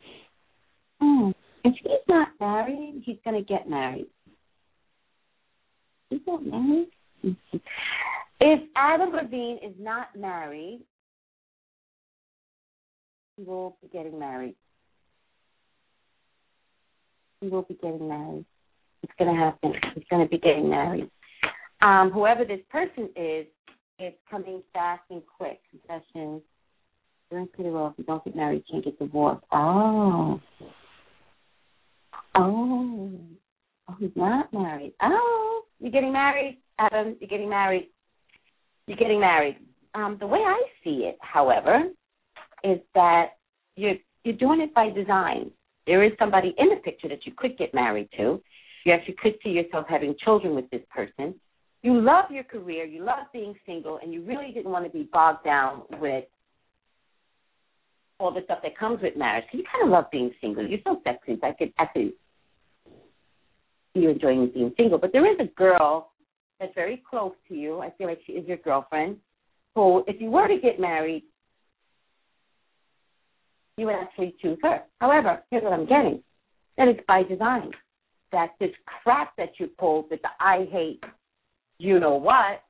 Oh, 1.01 1.33
if 1.65 1.75
he's 1.83 1.91
not 2.09 2.29
married, 2.39 3.03
he's 3.05 3.17
going 3.25 3.37
to 3.37 3.43
get 3.43 3.69
married. 3.69 4.07
He's 6.09 6.21
not 6.25 6.47
married. 6.47 6.89
If 8.41 8.61
Adam 8.77 9.11
Levine 9.11 9.59
is 9.65 9.75
not 9.81 10.15
married, 10.17 10.83
he 13.39 13.45
will 13.45 13.77
be 13.81 13.89
getting 13.89 14.19
married. 14.19 14.57
He 17.41 17.49
will 17.49 17.63
be 17.63 17.75
getting 17.75 18.09
married. 18.09 18.45
It's 19.03 19.13
going 19.19 19.33
to 19.33 19.41
happen. 19.41 19.73
He's 19.95 20.05
going 20.11 20.27
to 20.27 20.29
be 20.29 20.39
getting 20.39 20.69
married. 20.69 21.09
Um, 21.81 22.11
whoever 22.11 22.45
this 22.45 22.61
person 22.69 23.09
is, 23.15 23.47
it's 24.01 24.17
coming 24.29 24.63
fast 24.73 25.03
and 25.11 25.23
quick. 25.39 25.61
Confessions. 25.71 26.43
Doing 27.31 27.49
pretty 27.53 27.71
well. 27.71 27.89
If 27.89 27.99
you 27.99 28.05
don't 28.05 28.25
get 28.25 28.35
married, 28.35 28.65
you 28.67 28.73
can't 28.73 28.85
get 28.85 28.99
divorced. 28.99 29.45
Oh. 29.53 30.41
Oh. 32.35 33.13
Oh, 33.89 33.97
he's 34.01 34.11
not 34.17 34.53
married. 34.53 34.95
Oh, 35.03 35.63
you're 35.79 35.93
getting 35.93 36.13
married, 36.13 36.59
Adam. 36.79 37.17
You're 37.21 37.29
getting 37.29 37.49
married. 37.49 37.89
You're 38.87 38.97
getting 38.97 39.21
married. 39.21 39.59
Um, 39.95 40.17
the 40.19 40.27
way 40.27 40.41
I 40.41 40.61
see 40.83 41.05
it, 41.05 41.19
however, 41.21 41.85
is 42.65 42.79
that 42.95 43.37
you're 43.77 43.95
you're 44.25 44.37
doing 44.37 44.61
it 44.61 44.75
by 44.75 44.91
design. 44.91 45.51
There 45.87 46.05
is 46.05 46.13
somebody 46.19 46.55
in 46.59 46.69
the 46.69 46.77
picture 46.77 47.09
that 47.09 47.25
you 47.25 47.33
could 47.37 47.57
get 47.57 47.73
married 47.73 48.09
to. 48.17 48.43
You 48.85 48.93
actually 48.93 49.17
could 49.23 49.35
see 49.43 49.51
yourself 49.51 49.87
having 49.89 50.15
children 50.23 50.55
with 50.55 50.69
this 50.71 50.83
person. 50.95 51.35
You 51.83 52.01
love 52.01 52.27
your 52.31 52.45
career, 52.45 52.85
you 52.85 53.05
love 53.05 53.27
being 53.33 53.55
single, 53.65 53.99
and 54.03 54.13
you 54.13 54.23
really 54.25 54.51
didn't 54.53 54.71
want 54.71 54.85
to 54.85 54.91
be 54.91 55.09
bogged 55.13 55.45
down 55.45 55.83
with 56.01 56.25
all 58.19 58.35
the 58.35 58.41
stuff 58.45 58.59
that 58.65 58.77
comes 58.77 59.01
with 59.01 59.17
marriage. 59.17 59.45
You 59.53 59.63
kind 59.73 59.85
of 59.85 59.91
love 59.91 60.07
being 60.11 60.33
single. 60.41 60.67
You're 60.67 60.81
so 60.85 61.01
sexy. 61.05 61.39
I 61.43 61.53
could, 61.53 61.73
I 61.79 61.87
could 61.87 62.13
you 63.95 64.11
enjoying 64.11 64.51
being 64.53 64.73
single. 64.77 64.99
But 64.99 65.13
there 65.13 65.31
is 65.31 65.39
a 65.41 65.47
girl 65.59 66.11
that's 66.59 66.75
very 66.75 67.03
close 67.09 67.33
to 67.49 67.55
you. 67.55 67.81
I 67.81 67.91
feel 67.97 68.09
like 68.09 68.21
she 68.27 68.33
is 68.33 68.47
your 68.47 68.57
girlfriend. 68.59 69.17
Who, 69.75 70.05
if 70.07 70.21
you 70.21 70.31
were 70.31 70.49
to 70.49 70.59
get 70.59 70.81
married, 70.81 71.25
you 73.79 73.87
would 73.87 73.95
actually 73.95 74.35
choose 74.43 74.59
her. 74.63 74.83
However, 75.01 75.43
here's 75.51 75.63
what 75.63 75.73
I'm 75.73 75.87
getting. 75.87 76.23
That 76.77 76.89
is 76.89 76.97
by 77.07 77.23
design. 77.23 77.71
That 78.33 78.51
this 78.61 78.71
crap 79.03 79.35
that 79.39 79.53
you 79.59 79.69
pulled 79.79 80.11
with 80.11 80.21
the 80.21 80.29
I 80.41 80.67
hate 80.71 81.03
you 81.79 82.01
know 82.01 82.17
what, 82.17 82.63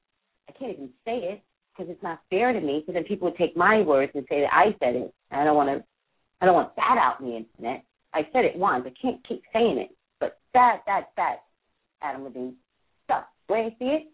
I 0.48 0.52
can't 0.58 0.72
even 0.72 0.90
say 1.04 1.16
it 1.16 1.42
because 1.72 1.90
it's 1.90 2.02
not 2.02 2.20
fair 2.30 2.52
to 2.52 2.60
me. 2.60 2.84
So 2.86 2.92
then 2.92 3.04
people 3.04 3.28
would 3.28 3.38
take 3.38 3.56
my 3.56 3.80
words 3.80 4.12
and 4.14 4.24
say 4.28 4.40
that 4.40 4.52
I 4.52 4.76
said 4.78 4.96
it. 4.96 5.14
I 5.30 5.44
don't 5.44 5.56
want 5.56 5.70
to. 5.70 5.84
I 6.40 6.46
don't 6.46 6.54
want 6.54 6.76
that 6.76 6.96
out 6.98 7.20
in 7.20 7.26
the 7.26 7.36
internet. 7.36 7.84
I 8.14 8.20
said 8.32 8.44
it 8.44 8.56
once. 8.56 8.86
I 8.86 8.92
can't 9.00 9.26
keep 9.26 9.42
saying 9.52 9.78
it. 9.78 9.90
But 10.20 10.38
that, 10.54 10.82
that, 10.86 11.08
that, 11.16 11.38
Adam 12.00 12.24
Levine. 12.24 12.54
So, 13.08 13.16
way 13.48 13.66
I 13.66 13.78
see 13.78 13.86
it 13.86 14.06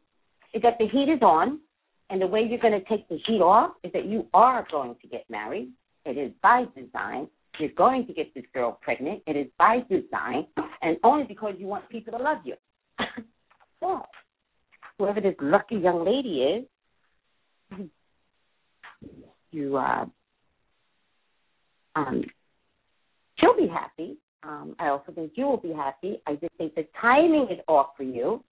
is 0.57 0.62
that 0.62 0.78
the 0.78 0.88
heat 0.88 1.12
is 1.12 1.20
on, 1.20 1.61
and 2.09 2.22
the 2.22 2.26
way 2.26 2.46
you're 2.48 2.59
going 2.59 2.80
to 2.80 2.88
take 2.88 3.07
the 3.09 3.18
heat 3.26 3.40
off 3.42 3.72
is 3.83 3.92
that 3.92 4.07
you 4.07 4.26
are 4.33 4.66
going 4.70 4.96
to 5.02 5.09
get 5.09 5.28
married. 5.28 5.70
It 6.05 6.19
is 6.19 6.33
by 6.43 6.64
design. 6.77 7.29
You're 7.59 7.71
going 7.71 8.07
to 8.07 8.12
get 8.12 8.35
this 8.35 8.45
girl 8.53 8.79
pregnant. 8.83 9.23
It 9.27 9.37
is 9.37 9.47
by 9.59 9.79
design, 9.88 10.47
and 10.83 10.97
only 11.05 11.25
because 11.25 11.55
you 11.59 11.67
want 11.67 11.88
people 11.88 12.17
to 12.17 12.23
love 12.23 12.38
you. 12.45 12.55
so, 13.81 14.03
whoever 14.99 15.21
this 15.21 15.37
lucky 15.40 15.77
young 15.77 16.05
lady 16.05 16.64
is, 17.71 17.88
you 19.53 19.77
uh, 19.77 20.05
um, 21.95 22.25
she'll 23.38 23.57
be 23.57 23.69
happy. 23.69 24.17
Um, 24.43 24.75
I 24.79 24.88
also 24.88 25.12
think 25.12 25.33
you 25.37 25.47
will 25.47 25.57
be 25.57 25.73
happy. 25.73 26.21
I 26.27 26.33
just 26.35 26.53
think 26.59 26.75
the 26.75 26.87
timing 27.01 27.49
is 27.51 27.61
off 27.69 27.90
for 27.97 28.03
you, 28.03 28.43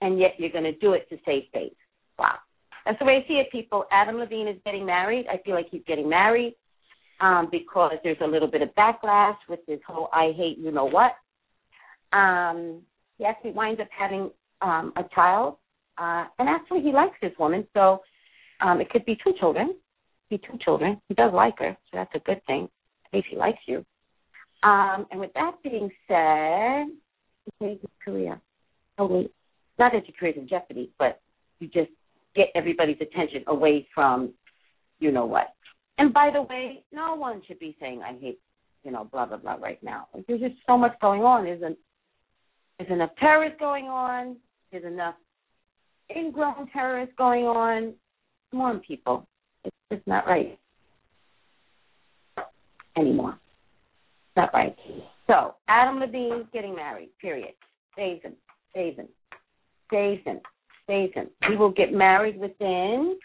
and 0.00 0.18
yet 0.18 0.32
you're 0.38 0.50
going 0.50 0.64
to 0.64 0.72
do 0.72 0.94
it 0.94 1.08
to 1.10 1.18
save 1.24 1.44
face. 1.52 1.74
Wow. 2.18 2.38
That's 2.84 2.98
the 2.98 3.04
way 3.04 3.22
I 3.22 3.28
see 3.28 3.34
it, 3.34 3.52
people. 3.52 3.84
Adam 3.92 4.16
Levine 4.16 4.48
is 4.48 4.56
getting 4.64 4.86
married. 4.86 5.26
I 5.30 5.36
feel 5.44 5.54
like 5.54 5.68
he's 5.70 5.82
getting 5.86 6.08
married 6.08 6.54
um, 7.20 7.48
because 7.50 7.96
there's 8.04 8.18
a 8.22 8.26
little 8.26 8.48
bit 8.48 8.62
of 8.62 8.70
backlash 8.74 9.36
with 9.48 9.60
this 9.66 9.80
whole 9.86 10.08
I 10.12 10.32
hate 10.36 10.58
you 10.58 10.70
know 10.70 10.86
what. 10.86 11.12
Um, 12.16 12.82
he 13.18 13.24
actually 13.24 13.50
winds 13.50 13.80
up 13.80 13.88
having 13.96 14.30
um, 14.62 14.92
a 14.96 15.04
child, 15.14 15.56
uh, 15.98 16.24
and 16.38 16.48
actually 16.48 16.80
he 16.80 16.92
likes 16.92 17.16
this 17.20 17.32
woman, 17.38 17.66
so 17.74 18.00
um, 18.60 18.80
it 18.80 18.90
could 18.90 19.04
be 19.04 19.16
two 19.22 19.32
children. 19.38 19.74
Be 20.30 20.38
two 20.38 20.58
children. 20.64 21.00
He 21.08 21.14
does 21.14 21.32
like 21.32 21.58
her, 21.58 21.76
so 21.90 21.98
that's 21.98 22.14
a 22.14 22.20
good 22.20 22.44
thing. 22.46 22.68
At 23.06 23.16
least 23.16 23.28
he 23.30 23.36
likes 23.36 23.58
you. 23.66 23.84
Um, 24.62 25.06
and 25.10 25.20
with 25.20 25.32
that 25.34 25.52
being 25.62 25.90
said, 26.06 26.86
his 27.60 27.78
career. 28.04 28.40
Oh 28.98 29.06
wait, 29.06 29.32
not 29.78 29.92
that 29.92 30.06
your 30.06 30.16
career's 30.18 30.36
in 30.36 30.48
jeopardy, 30.48 30.90
but 30.98 31.20
you 31.60 31.68
just 31.68 31.90
get 32.34 32.48
everybody's 32.54 33.00
attention 33.00 33.44
away 33.46 33.86
from 33.94 34.32
you 35.00 35.12
know 35.12 35.24
what. 35.24 35.54
And 35.98 36.12
by 36.12 36.30
the 36.32 36.42
way, 36.42 36.84
no 36.92 37.14
one 37.14 37.42
should 37.46 37.58
be 37.58 37.76
saying 37.80 38.02
I 38.02 38.18
hate 38.18 38.40
you 38.84 38.92
know, 38.92 39.08
blah 39.10 39.26
blah 39.26 39.36
blah 39.36 39.54
right 39.54 39.82
now. 39.82 40.08
There's 40.26 40.40
just 40.40 40.54
so 40.66 40.78
much 40.78 40.98
going 41.00 41.22
on. 41.22 41.44
There's 41.44 41.62
an 41.62 41.76
there's 42.78 42.90
enough 42.90 43.10
terrorists 43.18 43.58
going 43.58 43.86
on. 43.86 44.36
There's 44.70 44.84
enough 44.84 45.14
ingrown 46.14 46.68
terrorists 46.72 47.14
going 47.18 47.44
on. 47.44 47.94
Come 48.50 48.60
on, 48.60 48.80
people. 48.80 49.26
It's 49.64 49.76
just 49.92 50.06
not 50.06 50.26
right 50.26 50.58
anymore. 52.96 53.38
Not 54.36 54.50
right. 54.54 54.76
So 55.26 55.56
Adam 55.68 55.98
Levine's 55.98 56.46
getting 56.52 56.74
married. 56.74 57.10
Period. 57.20 57.52
Stays 57.92 58.22
him. 58.22 58.34
Stays 58.70 58.96
him. 61.14 61.28
He 61.48 61.56
will 61.56 61.72
get 61.72 61.92
married 61.92 62.38
within 62.38 63.18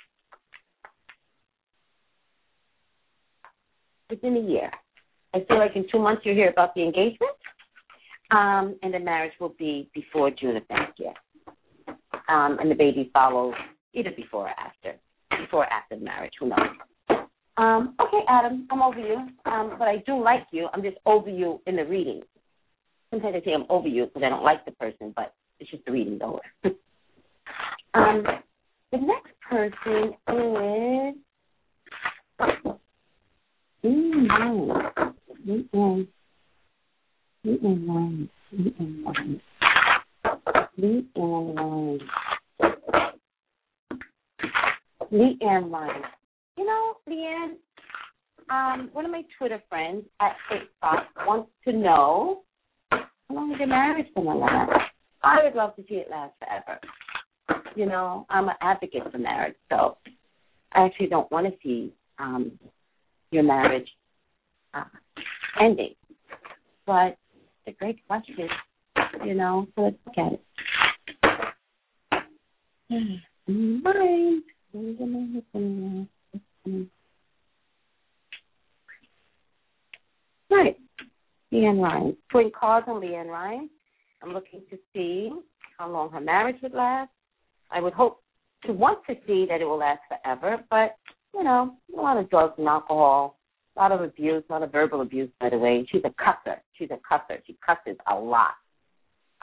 within 4.13 4.37
a 4.37 4.39
year. 4.39 4.69
I 5.33 5.43
feel 5.47 5.57
like 5.57 5.75
in 5.75 5.85
two 5.91 5.99
months 5.99 6.21
you'll 6.23 6.35
hear 6.35 6.49
about 6.49 6.75
the 6.75 6.83
engagement, 6.83 7.31
um, 8.31 8.75
and 8.83 8.93
the 8.93 8.99
marriage 8.99 9.33
will 9.39 9.55
be 9.57 9.89
before 9.93 10.29
June 10.29 10.57
of 10.57 10.63
next 10.69 10.99
year. 10.99 11.13
Um, 12.29 12.57
and 12.59 12.69
the 12.69 12.75
baby 12.75 13.09
follows 13.11 13.55
either 13.93 14.11
before 14.15 14.47
or 14.47 14.49
after, 14.49 14.95
before 15.41 15.63
or 15.63 15.73
after 15.73 15.97
the 15.97 16.05
marriage. 16.05 16.33
Who 16.39 16.49
knows? 16.49 16.59
Um, 17.57 17.95
okay, 17.99 18.21
Adam, 18.29 18.67
I'm 18.71 18.81
over 18.81 18.99
you, 18.99 19.27
um, 19.45 19.75
but 19.77 19.87
I 19.87 19.97
do 20.05 20.21
like 20.21 20.47
you. 20.51 20.67
I'm 20.73 20.81
just 20.81 20.97
over 21.05 21.29
you 21.29 21.61
in 21.67 21.75
the 21.75 21.85
reading. 21.85 22.21
Sometimes 23.11 23.35
I 23.41 23.45
say 23.45 23.53
I'm 23.53 23.65
over 23.69 23.87
you 23.87 24.05
because 24.05 24.23
I 24.23 24.29
don't 24.29 24.43
like 24.43 24.65
the 24.65 24.71
person, 24.71 25.13
but 25.15 25.33
it's 25.59 25.69
just 25.69 25.85
the 25.85 25.91
reading's 25.91 26.21
over. 26.23 26.39
um, 27.93 28.23
the 28.91 28.97
next 28.97 29.33
person 29.49 30.13
is. 30.29 31.15
Mm-hmm. 33.83 34.71
Mm-mm. 35.49 36.07
Mm-mm 37.45 37.85
wine. 37.85 38.29
Mm-mm 38.55 39.03
wine. 39.03 39.41
Leanne 45.11 45.69
wine. 45.69 46.01
You 46.57 46.65
know, 46.65 46.97
LeAnn, 47.09 47.55
um, 48.49 48.89
one 48.93 49.05
of 49.05 49.11
my 49.11 49.23
Twitter 49.37 49.61
friends 49.67 50.05
at 50.21 50.35
Facebook 50.49 51.03
wants 51.25 51.51
to 51.65 51.73
know 51.73 52.43
how 52.91 53.05
long 53.35 53.55
your 53.57 53.67
marriage 53.67 54.07
to 54.15 54.21
last? 54.21 54.71
I 55.23 55.43
would 55.43 55.55
love 55.55 55.75
to 55.75 55.83
see 55.89 55.95
it 55.95 56.09
last 56.09 56.33
forever. 56.39 56.79
You 57.75 57.85
know, 57.85 58.25
I'm 58.29 58.47
an 58.47 58.55
advocate 58.61 59.11
for 59.11 59.17
marriage, 59.17 59.55
so 59.69 59.97
I 60.73 60.85
actually 60.85 61.07
don't 61.07 61.31
want 61.31 61.47
to 61.47 61.53
see 61.63 61.93
um, 62.19 62.51
your 63.33 63.43
marriage 63.43 63.89
uh, 64.73 64.83
ending. 65.61 65.95
But 66.85 67.17
it's 67.65 67.75
a 67.75 67.79
great 67.79 68.05
question, 68.07 68.49
you 69.25 69.33
know, 69.33 69.67
so 69.75 69.81
let's 69.83 69.97
look 70.05 70.17
at 70.17 70.33
it. 70.33 70.41
Right. 80.49 80.77
Leanne 81.51 81.81
Ryan. 81.81 82.17
Twin 82.31 82.51
cards 82.57 82.85
on 82.87 83.01
Leanne 83.01 83.27
Ryan. 83.27 83.69
I'm 84.21 84.33
looking 84.33 84.61
to 84.69 84.77
see 84.93 85.31
how 85.77 85.89
long 85.89 86.11
her 86.11 86.21
marriage 86.21 86.57
would 86.61 86.73
last. 86.73 87.09
I 87.71 87.81
would 87.81 87.93
hope 87.93 88.21
to 88.65 88.73
want 88.73 88.99
to 89.07 89.15
see 89.25 89.45
that 89.49 89.61
it 89.61 89.65
will 89.65 89.79
last 89.79 90.01
forever, 90.07 90.63
but 90.69 90.95
you 91.33 91.43
know, 91.43 91.75
a 91.97 92.01
lot 92.01 92.17
of 92.17 92.29
drugs 92.29 92.53
and 92.57 92.67
alcohol, 92.67 93.37
a 93.75 93.79
lot 93.79 93.91
of 93.91 94.01
abuse, 94.01 94.43
a 94.49 94.53
lot 94.53 94.63
of 94.63 94.71
verbal 94.71 95.01
abuse, 95.01 95.29
by 95.39 95.49
the 95.49 95.57
way. 95.57 95.85
She's 95.91 96.03
a 96.05 96.09
cusser. 96.09 96.57
She's 96.73 96.89
a 96.91 96.99
cusser. 97.13 97.39
She 97.45 97.57
cusses 97.65 97.97
a 98.09 98.15
lot. 98.15 98.53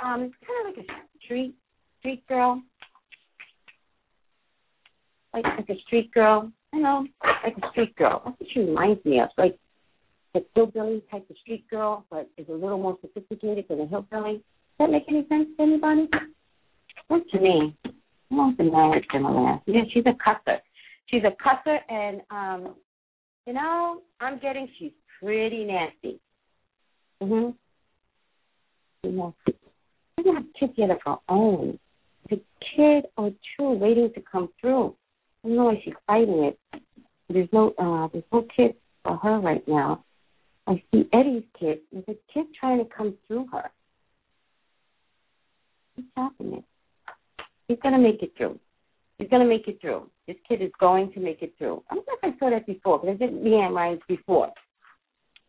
Um, 0.03 0.31
kind 0.47 0.69
of 0.69 0.77
like 0.77 0.87
a 0.87 1.25
street 1.25 1.55
street 1.99 2.27
girl, 2.27 2.63
like 5.35 5.45
like 5.45 5.69
a 5.69 5.81
street 5.87 6.13
girl. 6.13 6.51
You 6.73 6.83
know, 6.83 7.07
like 7.45 7.57
a 7.63 7.71
street 7.73 7.97
girl. 7.97 8.23
That's 8.25 8.41
what 8.41 8.49
she 8.53 8.61
reminds 8.61 9.05
me 9.05 9.21
of. 9.21 9.29
Like 9.37 9.59
the 10.33 10.45
hillbilly 10.55 11.03
type 11.11 11.29
of 11.29 11.37
street 11.39 11.69
girl, 11.69 12.07
but 12.11 12.31
is 12.39 12.49
a 12.49 12.53
little 12.53 12.79
more 12.79 12.97
sophisticated 13.01 13.67
than 13.69 13.81
a 13.81 13.87
hillbilly. 13.87 14.35
Does 14.35 14.43
that 14.79 14.91
make 14.91 15.05
any 15.09 15.27
sense 15.29 15.49
to 15.57 15.63
anybody? 15.63 16.09
What 17.09 17.29
to 17.33 17.41
me? 17.41 17.77
How 18.31 18.37
long's 18.37 18.57
the 18.57 18.65
marriage 18.65 19.05
gonna? 19.13 19.61
Yeah, 19.67 19.83
she's 19.93 20.05
a 20.07 20.13
cusser. 20.13 20.59
She's 21.11 21.23
a 21.25 21.33
cusser, 21.43 21.79
and 21.89 22.21
um, 22.31 22.75
you 23.47 23.53
know, 23.53 24.03
I'm 24.21 24.39
getting 24.39 24.69
she's 24.79 24.93
pretty 25.21 25.65
nasty. 25.65 26.21
Mhm. 27.23 27.55
Yeah. 29.03 29.31
She 29.47 30.23
doesn't 30.23 30.35
have 30.35 30.45
kids 30.59 30.73
yet 30.77 30.91
of 30.91 30.99
her 31.05 31.17
own. 31.29 31.79
The 32.29 32.41
kid 32.77 33.07
or 33.17 33.33
two 33.57 33.71
waiting 33.71 34.13
to 34.15 34.23
come 34.31 34.51
through. 34.61 34.95
I 35.45 35.49
don't 35.49 35.57
know 35.57 35.65
why 35.65 35.81
she's 35.85 35.95
fighting 36.07 36.45
it. 36.45 36.83
There's 37.29 37.49
no 37.53 37.75
uh 37.79 38.09
there's 38.13 38.25
no 38.33 38.47
kid 38.55 38.75
for 39.03 39.17
her 39.17 39.41
right 39.41 39.67
now. 39.67 40.05
I 40.67 40.83
see 40.93 41.09
Eddie's 41.13 41.45
kid. 41.59 41.81
There's 41.91 42.05
a 42.09 42.33
kid 42.33 42.47
trying 42.59 42.79
to 42.79 42.85
come 42.85 43.17
through 43.27 43.47
her. 43.53 43.71
What's 45.97 46.09
happening? 46.17 46.63
He's 47.67 47.79
gonna 47.83 47.99
make 47.99 48.23
it 48.23 48.33
through. 48.37 48.59
He's 49.21 49.29
gonna 49.29 49.45
make 49.45 49.69
it 49.69 49.79
through. 49.83 50.09
This 50.27 50.37
kid 50.49 50.63
is 50.63 50.71
going 50.81 51.13
to 51.13 51.21
make 51.21 51.43
it 51.43 51.53
through. 51.59 51.83
I 51.91 51.95
don't 51.95 52.07
know 52.07 52.15
if 52.23 52.35
I 52.35 52.39
saw 52.39 52.49
that 52.49 52.67
before, 52.67 52.99
but 52.99 53.11
I 53.11 53.15
did 53.15 53.33
Leanne 53.33 53.75
Ryan's 53.75 54.01
before. 54.09 54.51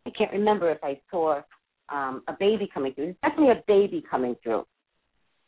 I 0.06 0.10
can't 0.10 0.34
remember 0.34 0.70
if 0.70 0.80
I 0.84 1.00
saw 1.10 1.42
um, 1.88 2.22
a 2.28 2.34
baby 2.38 2.70
coming 2.74 2.94
through. 2.94 3.06
There's 3.06 3.16
definitely 3.22 3.54
a 3.54 3.64
baby 3.68 4.04
coming 4.12 4.36
through. 4.44 4.66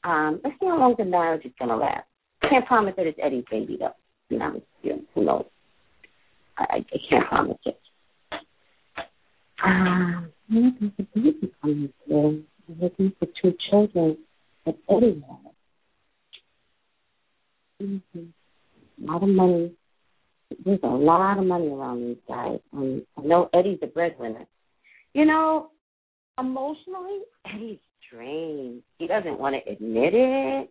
Um, 0.05 0.39
let's 0.41 0.55
see 0.57 0.67
how 0.67 0.79
long 0.79 0.95
the 0.97 1.03
marriage 1.03 1.43
is 1.43 1.51
gonna 1.59 1.75
last. 1.75 2.05
Can't 2.49 2.65
promise 2.65 2.93
that 2.95 3.07
it's 3.07 3.19
Eddie's 3.21 3.43
baby 3.51 3.75
though. 3.77 3.91
You 4.29 4.39
know, 4.39 4.61
who 5.13 5.25
knows? 5.25 5.45
I, 6.57 6.77
I 6.77 6.97
can't 7.09 7.27
promise 7.27 7.57
it. 7.65 7.79
Um, 9.65 10.31
there's 10.49 10.73
a 10.97 11.03
baby 11.13 11.51
coming 11.61 11.93
through. 12.07 12.43
I'm 12.69 12.79
looking 12.79 13.11
for 13.19 13.27
two 13.41 13.53
children 13.69 14.17
that 14.65 14.77
Eddie 14.89 15.21
has. 15.29 15.53
Mm-hmm 17.81 18.29
a 19.01 19.11
lot 19.11 19.23
of 19.23 19.29
money. 19.29 19.71
There's 20.65 20.79
a 20.83 20.87
lot 20.87 21.37
of 21.37 21.45
money 21.45 21.67
around 21.67 22.01
these 22.01 22.17
guys. 22.27 22.59
Um, 22.73 23.03
I 23.17 23.21
know 23.21 23.49
Eddie's 23.53 23.79
a 23.81 23.87
breadwinner. 23.87 24.45
You 25.13 25.25
know, 25.25 25.69
emotionally, 26.39 27.19
Eddie's 27.51 27.79
drained. 28.11 28.83
He 28.99 29.07
doesn't 29.07 29.39
want 29.39 29.55
to 29.55 29.71
admit 29.71 30.13
it, 30.13 30.69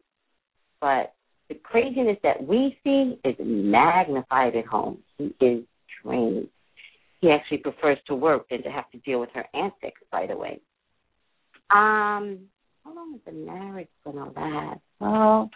but 0.80 1.14
the 1.48 1.56
craziness 1.56 2.18
that 2.22 2.46
we 2.46 2.78
see 2.84 3.18
is 3.24 3.34
magnified 3.40 4.56
at 4.56 4.66
home. 4.66 4.98
He 5.18 5.34
is 5.40 5.64
drained. 6.02 6.48
He 7.20 7.30
actually 7.30 7.58
prefers 7.58 7.98
to 8.06 8.14
work 8.14 8.48
than 8.50 8.62
to 8.62 8.70
have 8.70 8.90
to 8.92 8.98
deal 8.98 9.20
with 9.20 9.30
her 9.34 9.44
antics, 9.54 10.00
by 10.10 10.26
the 10.26 10.36
way. 10.36 10.60
Um, 11.70 12.40
how 12.84 12.94
long 12.94 13.14
is 13.14 13.20
the 13.24 13.32
marriage 13.32 13.88
gonna 14.04 14.30
last? 14.32 14.80
Well, 15.00 15.50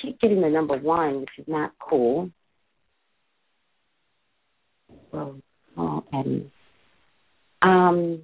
keep 0.00 0.20
getting 0.20 0.40
the 0.40 0.48
number 0.48 0.76
one, 0.76 1.20
which 1.20 1.30
is 1.38 1.46
not 1.48 1.72
cool. 1.78 2.30
Well, 5.12 5.36
oh, 5.76 6.04
Eddie. 6.12 6.50
Um, 7.62 8.22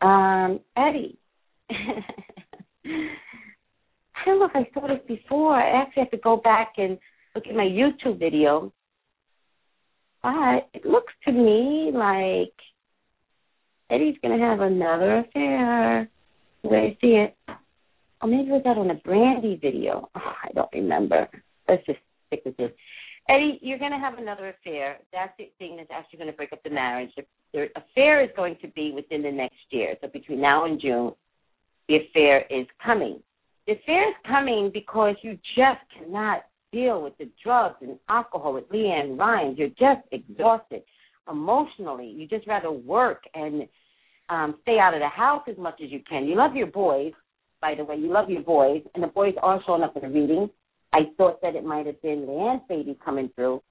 um, 0.00 0.60
Eddie. 0.76 1.18
I 1.70 2.04
don't 4.26 4.38
know 4.38 4.46
if 4.46 4.54
I 4.54 4.68
saw 4.74 4.86
this 4.86 5.00
before. 5.06 5.54
I 5.54 5.82
actually 5.82 6.02
have 6.02 6.10
to 6.10 6.18
go 6.18 6.36
back 6.36 6.74
and 6.78 6.98
look 7.34 7.46
at 7.46 7.54
my 7.54 7.64
YouTube 7.64 8.18
video. 8.18 8.72
But 10.22 10.68
it 10.74 10.84
looks 10.84 11.12
to 11.24 11.32
me 11.32 11.90
like 11.94 12.52
Eddie's 13.90 14.16
going 14.22 14.38
to 14.38 14.44
have 14.44 14.60
another 14.60 15.18
affair. 15.18 16.08
Way 16.62 16.78
I 16.78 16.98
see 17.00 17.14
it 17.14 17.34
or 18.22 18.28
maybe 18.28 18.50
was 18.50 18.62
that 18.64 18.78
on 18.78 18.90
a 18.90 18.94
Brandy 18.94 19.58
video? 19.60 20.08
Oh, 20.14 20.20
I 20.44 20.52
don't 20.54 20.72
remember. 20.72 21.28
Let's 21.68 21.84
just 21.86 21.98
stick 22.26 22.42
with 22.44 22.56
this. 22.56 22.70
Eddie, 23.28 23.58
you're 23.62 23.78
going 23.78 23.92
to 23.92 23.98
have 23.98 24.18
another 24.18 24.48
affair. 24.48 24.98
That's 25.12 25.32
the 25.38 25.50
thing 25.58 25.76
that's 25.76 25.90
actually 25.92 26.18
going 26.18 26.30
to 26.30 26.36
break 26.36 26.52
up 26.52 26.62
the 26.64 26.70
marriage. 26.70 27.10
The, 27.16 27.22
the 27.52 27.66
affair 27.76 28.24
is 28.24 28.30
going 28.34 28.56
to 28.62 28.68
be 28.68 28.92
within 28.94 29.22
the 29.22 29.30
next 29.30 29.58
year. 29.70 29.94
So 30.00 30.08
between 30.08 30.40
now 30.40 30.64
and 30.64 30.80
June, 30.80 31.12
the 31.88 31.96
affair 31.96 32.44
is 32.50 32.66
coming. 32.84 33.20
The 33.66 33.74
affair 33.74 34.08
is 34.08 34.16
coming 34.26 34.70
because 34.72 35.14
you 35.22 35.38
just 35.56 35.80
cannot 35.96 36.42
deal 36.72 37.02
with 37.02 37.16
the 37.18 37.28
drugs 37.42 37.76
and 37.82 37.98
alcohol 38.08 38.54
with 38.54 38.68
Leanne 38.70 39.18
Ryan. 39.18 39.54
You're 39.56 39.68
just 39.68 40.06
exhausted 40.12 40.82
emotionally. 41.30 42.06
You 42.06 42.26
just 42.26 42.46
rather 42.46 42.70
work 42.72 43.24
and 43.34 43.68
um, 44.28 44.56
stay 44.62 44.78
out 44.78 44.94
of 44.94 45.00
the 45.00 45.08
house 45.08 45.42
as 45.48 45.58
much 45.58 45.80
as 45.84 45.90
you 45.90 46.00
can. 46.08 46.24
You 46.24 46.36
love 46.36 46.54
your 46.54 46.68
boys, 46.68 47.12
by 47.60 47.74
the 47.74 47.84
way. 47.84 47.96
You 47.96 48.12
love 48.12 48.30
your 48.30 48.42
boys, 48.42 48.82
and 48.94 49.02
the 49.02 49.08
boys 49.08 49.34
are 49.42 49.60
showing 49.66 49.82
up 49.82 49.96
in 49.96 50.02
the 50.02 50.08
reading. 50.08 50.50
I 50.92 51.00
thought 51.16 51.40
that 51.42 51.54
it 51.54 51.64
might 51.64 51.86
have 51.86 52.00
been 52.02 52.26
LeAnn's 52.26 52.62
baby 52.68 52.98
coming 53.04 53.30
through 53.34 53.62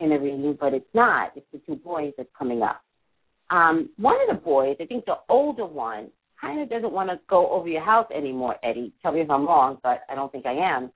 in 0.00 0.10
the 0.10 0.18
reading, 0.18 0.56
but 0.58 0.74
it's 0.74 0.94
not. 0.94 1.32
It's 1.36 1.46
the 1.52 1.60
two 1.66 1.76
boys 1.76 2.12
that's 2.16 2.28
coming 2.38 2.62
up. 2.62 2.82
Um, 3.50 3.90
one 3.98 4.16
of 4.28 4.34
the 4.34 4.42
boys, 4.42 4.76
I 4.80 4.86
think 4.86 5.04
the 5.04 5.16
older 5.28 5.66
one, 5.66 6.08
kind 6.40 6.60
of 6.60 6.68
doesn't 6.68 6.92
want 6.92 7.08
to 7.10 7.20
go 7.28 7.50
over 7.50 7.68
your 7.68 7.84
house 7.84 8.06
anymore, 8.14 8.56
Eddie. 8.62 8.92
Tell 9.00 9.12
me 9.12 9.20
if 9.20 9.30
I'm 9.30 9.46
wrong, 9.46 9.78
but 9.82 10.00
I 10.10 10.14
don't 10.14 10.32
think 10.32 10.44
I 10.44 10.54
am. 10.54 10.90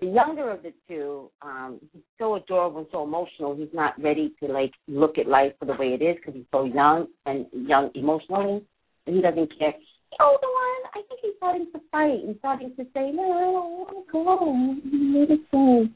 The 0.00 0.06
younger 0.06 0.50
of 0.50 0.62
the 0.62 0.72
two, 0.86 1.30
um, 1.42 1.80
he's 1.92 2.02
so 2.18 2.36
adorable 2.36 2.78
and 2.78 2.86
so 2.92 3.02
emotional. 3.02 3.56
He's 3.56 3.68
not 3.74 4.00
ready 4.00 4.32
to 4.40 4.50
like 4.50 4.72
look 4.86 5.18
at 5.18 5.26
life 5.26 5.52
for 5.58 5.64
the 5.64 5.74
way 5.74 5.88
it 5.88 6.02
is 6.02 6.16
because 6.16 6.34
he's 6.34 6.46
so 6.52 6.64
young 6.64 7.08
and 7.26 7.46
young 7.52 7.90
emotionally, 7.94 8.64
and 9.06 9.16
he 9.16 9.20
doesn't 9.20 9.58
care. 9.58 9.74
The 10.16 10.24
one, 10.24 10.82
I 10.94 11.02
think 11.08 11.20
he's 11.22 11.34
starting 11.36 11.66
to 11.72 11.80
fight 11.90 12.24
and 12.24 12.36
starting 12.38 12.74
to 12.76 12.84
say, 12.94 13.10
"No, 13.12 13.32
I 13.32 13.40
don't 13.40 13.78
want 13.78 13.96
to 13.96 14.12
go. 14.12 15.88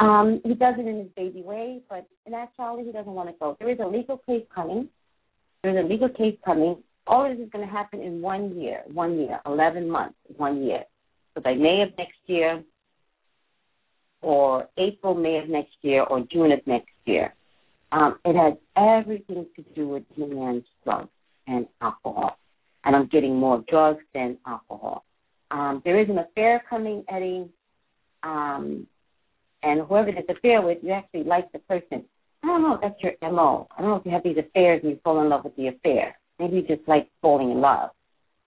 Um, 0.00 0.40
he 0.44 0.54
does 0.54 0.76
it 0.78 0.86
in 0.86 0.96
his 0.96 1.08
baby 1.14 1.42
way, 1.42 1.82
but 1.88 2.06
in 2.24 2.32
actuality, 2.32 2.86
he 2.86 2.92
doesn't 2.92 3.12
want 3.12 3.28
to 3.28 3.34
go. 3.38 3.56
There 3.58 3.68
is 3.68 3.78
a 3.80 3.86
legal 3.86 4.16
case 4.18 4.46
coming. 4.54 4.88
There's 5.62 5.84
a 5.84 5.86
legal 5.86 6.08
case 6.08 6.38
coming. 6.42 6.82
All 7.06 7.30
of 7.30 7.36
this 7.36 7.44
is 7.44 7.52
going 7.52 7.66
to 7.66 7.70
happen 7.70 8.00
in 8.00 8.22
one 8.22 8.58
year, 8.58 8.82
one 8.92 9.18
year, 9.18 9.40
11 9.44 9.90
months, 9.90 10.16
one 10.36 10.62
year. 10.62 10.84
So 11.34 11.42
by 11.42 11.54
May 11.54 11.82
of 11.82 11.90
next 11.98 12.18
year, 12.26 12.62
or 14.22 14.68
April, 14.78 15.14
May 15.14 15.38
of 15.38 15.48
next 15.48 15.74
year, 15.82 16.02
or 16.02 16.20
June 16.32 16.52
of 16.52 16.66
next 16.66 16.92
year. 17.04 17.34
Um, 17.92 18.18
it 18.24 18.36
has 18.36 18.54
everything 18.76 19.46
to 19.56 19.62
do 19.74 19.88
with 19.88 20.04
man's 20.16 20.64
drugs 20.84 21.08
and 21.46 21.66
alcohol. 21.82 22.38
And 22.84 22.96
I'm 22.96 23.06
getting 23.06 23.36
more 23.36 23.62
drugs 23.68 24.02
than 24.14 24.38
alcohol. 24.46 25.04
Um, 25.50 25.82
there 25.84 26.00
is 26.00 26.08
an 26.08 26.18
affair 26.18 26.62
coming, 26.68 27.04
Eddie. 27.08 27.48
Um, 28.22 28.86
and 29.62 29.82
whoever 29.82 30.12
this 30.12 30.24
affair 30.28 30.62
with, 30.62 30.78
you 30.82 30.92
actually 30.92 31.24
like 31.24 31.50
the 31.52 31.58
person. 31.60 32.04
I 32.42 32.46
don't 32.46 32.62
know 32.62 32.74
if 32.74 32.80
that's 32.80 33.02
your 33.02 33.32
MO. 33.32 33.68
I 33.76 33.82
don't 33.82 33.90
know 33.90 33.96
if 33.96 34.06
you 34.06 34.12
have 34.12 34.22
these 34.22 34.38
affairs 34.38 34.80
and 34.82 34.92
you 34.92 35.00
fall 35.04 35.20
in 35.20 35.28
love 35.28 35.44
with 35.44 35.56
the 35.56 35.68
affair. 35.68 36.16
Maybe 36.38 36.56
you 36.56 36.62
just 36.62 36.88
like 36.88 37.08
falling 37.20 37.50
in 37.50 37.60
love 37.60 37.90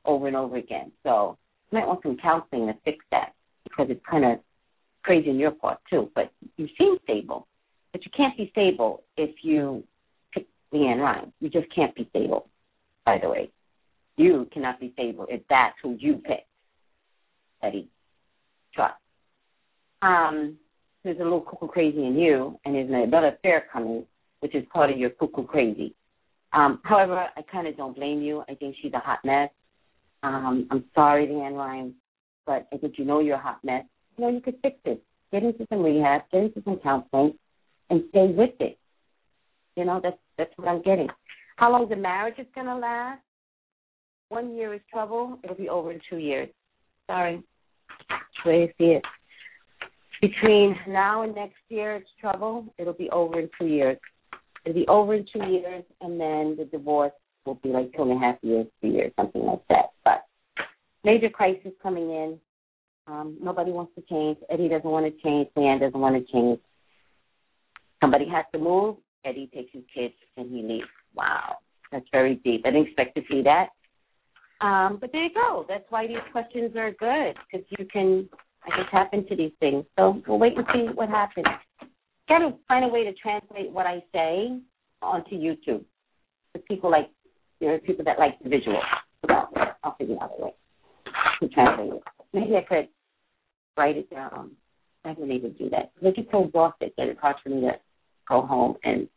over 0.06 0.28
and 0.28 0.36
over 0.36 0.58
again. 0.58 0.92
So 1.04 1.38
you 1.72 1.78
might 1.78 1.88
want 1.88 2.02
some 2.02 2.18
counseling 2.18 2.68
to 2.68 2.74
fix 2.84 3.06
that 3.12 3.34
because 3.64 3.88
it's 3.90 4.04
kind 4.10 4.26
of 4.26 4.40
crazy 5.04 5.30
on 5.30 5.38
your 5.38 5.52
part 5.52 5.80
too. 5.90 6.10
But 6.16 6.32
you 6.58 6.68
seem 6.78 6.98
stable. 7.04 7.48
But 7.92 8.04
you 8.04 8.12
can't 8.16 8.36
be 8.36 8.50
stable 8.52 9.04
if 9.18 9.36
you 9.44 9.84
pick 10.34 10.48
LeAnn 10.74 11.00
Rimes. 11.00 11.32
You 11.40 11.50
just 11.50 11.68
can't 11.74 11.94
be 11.94 12.08
stable, 12.10 12.48
by 13.06 13.20
the 13.22 13.30
way. 13.30 13.52
You 14.18 14.48
cannot 14.52 14.80
be 14.80 14.92
stable 14.94 15.26
if 15.30 15.42
that's 15.50 15.76
who 15.82 15.96
you 16.00 16.16
pick. 16.16 16.46
Eddie. 17.62 17.90
Trust. 18.74 18.96
Um, 20.02 20.58
there's 21.04 21.20
a 21.20 21.24
little 21.24 21.42
cuckoo 21.42 21.68
crazy 21.68 22.06
in 22.06 22.18
you, 22.18 22.58
and 22.66 22.76
there's 22.76 22.90
another 22.90 23.28
affair 23.28 23.66
coming, 23.72 24.06
which 24.40 24.56
is 24.56 24.66
part 24.72 24.90
of 24.90 24.98
your 24.98 25.12
cuckoo 25.12 25.46
crazy. 25.46 25.96
Um, 26.54 26.80
however, 26.84 27.28
I 27.36 27.42
kind 27.52 27.68
of 27.68 27.76
don't 27.76 27.96
blame 27.96 28.22
you. 28.22 28.44
I 28.48 28.56
think 28.56 28.76
she's 28.82 28.94
a 28.94 29.00
hot 29.00 29.20
mess. 29.24 29.50
Um, 30.22 30.68
I'm 30.72 30.86
sorry, 30.94 31.28
LeAnn 31.28 31.56
Rimes, 31.56 31.94
but 32.46 32.68
I 32.72 32.78
think 32.78 32.98
you 32.98 33.06
know 33.06 33.20
you're 33.20 33.36
a 33.36 33.42
hot 33.42 33.60
mess. 33.64 33.84
You 34.18 34.26
know, 34.26 34.32
you 34.32 34.42
could 34.42 34.56
fix 34.62 34.78
it. 34.86 35.04
Get 35.32 35.44
into 35.44 35.66
some 35.70 35.82
rehab, 35.82 36.22
get 36.32 36.44
into 36.44 36.62
some 36.64 36.80
counseling, 36.84 37.34
and 37.90 38.04
stay 38.10 38.28
with 38.28 38.54
it. 38.60 38.78
You 39.76 39.86
know, 39.86 40.00
that's 40.02 40.18
that's 40.38 40.52
what 40.58 40.68
I'm 40.68 40.82
getting. 40.84 41.08
How 41.58 41.72
long 41.72 41.90
the 41.90 41.96
marriage 41.96 42.36
is 42.38 42.46
gonna 42.54 42.78
last? 42.78 43.22
One 44.34 44.56
year 44.56 44.74
is 44.74 44.82
trouble. 44.92 45.38
It'll 45.44 45.56
be 45.56 45.70
over 45.70 45.92
in 45.92 46.02
two 46.10 46.18
years. 46.18 46.50
Sorry. 47.06 47.44
That's 48.10 48.46
way 48.48 48.74
see 48.80 48.86
it. 48.86 49.04
Between 50.22 50.76
now 50.88 51.22
and 51.22 51.36
next 51.36 51.60
year, 51.70 51.98
it's 51.98 52.10
trouble. 52.20 52.66
It'll 52.80 52.94
be 52.94 53.12
over 53.12 53.42
in 53.42 53.50
two 53.60 53.68
years. 53.68 54.00
It'll 54.66 54.74
be 54.74 54.88
over 54.88 55.14
in 55.14 55.28
two 55.32 55.46
years, 55.46 55.84
and 56.02 56.20
then 56.20 56.56
the 56.58 56.68
divorce 56.72 57.12
will 57.46 57.60
be 57.62 57.70
like 57.70 57.94
two 57.96 58.02
and 58.02 58.14
a 58.14 58.18
half 58.18 58.38
years, 58.42 58.66
three 58.82 58.94
years, 58.94 59.12
something 59.20 59.44
like 59.44 59.62
that. 59.70 59.92
But 60.04 60.26
major 61.04 61.30
crisis 61.30 61.74
coming 61.84 62.10
in. 62.10 62.40
Um, 63.06 63.38
nobody 63.40 63.70
wants 63.70 63.94
to 63.94 64.02
change. 64.10 64.40
Eddie 64.50 64.68
doesn't 64.68 64.90
want 64.90 65.06
to 65.06 65.22
change. 65.22 65.48
LeAnn 65.56 65.80
doesn't 65.80 66.00
want 66.00 66.16
to 66.16 66.32
change. 66.34 66.60
Somebody 68.02 68.28
has 68.30 68.46
to 68.54 68.58
move. 68.58 68.96
Eddie 69.26 69.52
takes 69.54 69.74
his 69.74 69.84
kids 69.94 70.16
and 70.38 70.50
he 70.50 70.64
leaves. 70.64 70.88
Wow, 71.14 71.58
that's 71.92 72.08
very 72.12 72.42
deep. 72.44 72.64
I 72.66 72.72
didn't 72.72 72.88
expect 72.88 73.14
to 73.16 73.22
see 73.30 73.44
that. 73.44 73.68
Um, 74.62 74.98
but 75.00 75.12
there 75.12 75.24
you 75.24 75.34
go. 75.34 75.66
That's 75.68 75.86
why 75.90 76.08
these 76.08 76.18
questions 76.32 76.76
are 76.76 76.92
good 76.92 77.36
because 77.52 77.66
you 77.78 77.86
can 77.92 78.30
I 78.66 78.70
can 78.76 78.86
tap 78.92 79.10
into 79.14 79.36
these 79.36 79.52
things. 79.60 79.86
So 79.98 80.22
we'll 80.28 80.40
wait 80.40 80.58
and 80.58 80.66
see 80.74 80.88
what 80.94 81.10
happens. 81.10 81.46
Got 82.30 82.40
to 82.40 82.54
find 82.68 82.86
a 82.86 82.88
way 82.88 83.04
to 83.04 83.14
translate 83.14 83.72
what 83.72 83.86
I 83.86 84.04
say 84.14 84.58
onto 85.02 85.36
YouTube. 85.36 85.84
For 86.54 86.60
people 86.60 86.90
like 86.90 87.10
there 87.60 87.74
are 87.74 87.80
people 87.80 88.06
that 88.06 88.20
like 88.20 88.40
the 88.42 88.50
visual. 88.50 88.80
I'll 89.84 89.96
figure 89.98 90.18
out 90.22 90.32
a 90.38 90.44
way 90.46 90.54
to 91.42 91.48
translate 91.50 91.94
it. 91.94 92.04
Maybe 92.34 92.56
I 92.56 92.62
could 92.62 92.88
write 93.78 93.98
it 93.98 94.10
down. 94.10 94.52
I 95.06 95.10
haven't 95.10 95.32
even 95.32 95.54
do 95.54 95.70
that. 95.70 95.92
I 96.06 96.12
get 96.12 96.28
so 96.32 96.46
exhausted 96.46 96.92
that 96.98 97.08
it's 97.08 97.20
hard 97.20 97.36
for 97.44 97.50
me 97.50 97.62
to 97.62 97.72
go 98.30 98.42
home 98.42 98.76
and 98.84 99.08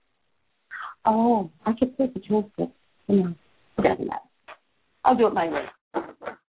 oh, 1.04 1.50
I 1.64 1.72
could 1.78 1.96
put 1.96 2.14
the 2.14 2.20
transcript. 2.20 2.72
You 3.08 3.16
know, 3.16 3.34
it 3.78 3.82
doesn't 3.82 4.06
matter. 4.06 4.25
I'll 5.06 5.16
do 5.16 5.28
it 5.28 5.34
my 5.34 5.48
way. 5.48 5.64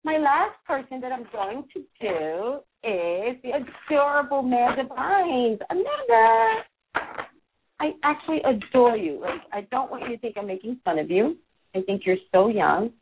My 0.02 0.16
last 0.16 0.56
person 0.66 0.98
that 1.02 1.12
I'm 1.12 1.26
going 1.30 1.64
to 1.74 1.80
do 2.00 2.60
is 2.82 3.36
the 3.42 3.50
adorable 3.90 4.38
Amanda 4.38 4.84
Bynes. 4.84 5.58
Amanda, 5.68 6.64
I 7.78 7.90
actually 8.02 8.40
adore 8.44 8.96
you. 8.96 9.20
Like, 9.20 9.42
I 9.52 9.60
don't 9.70 9.90
want 9.90 10.04
you 10.08 10.16
to 10.16 10.18
think 10.22 10.36
I'm 10.38 10.46
making 10.46 10.80
fun 10.86 10.98
of 10.98 11.10
you. 11.10 11.36
I 11.74 11.82
think 11.82 12.06
you're 12.06 12.16
so 12.32 12.48
young 12.48 12.92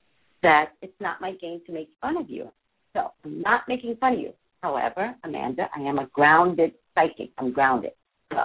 that 0.43 0.73
it's 0.83 1.01
not 1.01 1.21
my 1.21 1.35
game 1.41 1.61
to 1.67 1.73
make 1.73 1.89
fun 2.01 2.17
of 2.17 2.29
you. 2.29 2.49
So 2.93 3.13
I'm 3.25 3.41
not 3.41 3.63
making 3.69 3.97
fun 4.01 4.15
of 4.15 4.19
you. 4.19 4.33
However, 4.61 5.15
Amanda, 5.23 5.69
I 5.77 5.83
am 5.83 6.01
a 6.01 6.07
grounded 6.07 6.73
psychic. 6.97 7.31
I'm 7.39 7.53
grounded. 7.53 7.93
So 8.33 8.39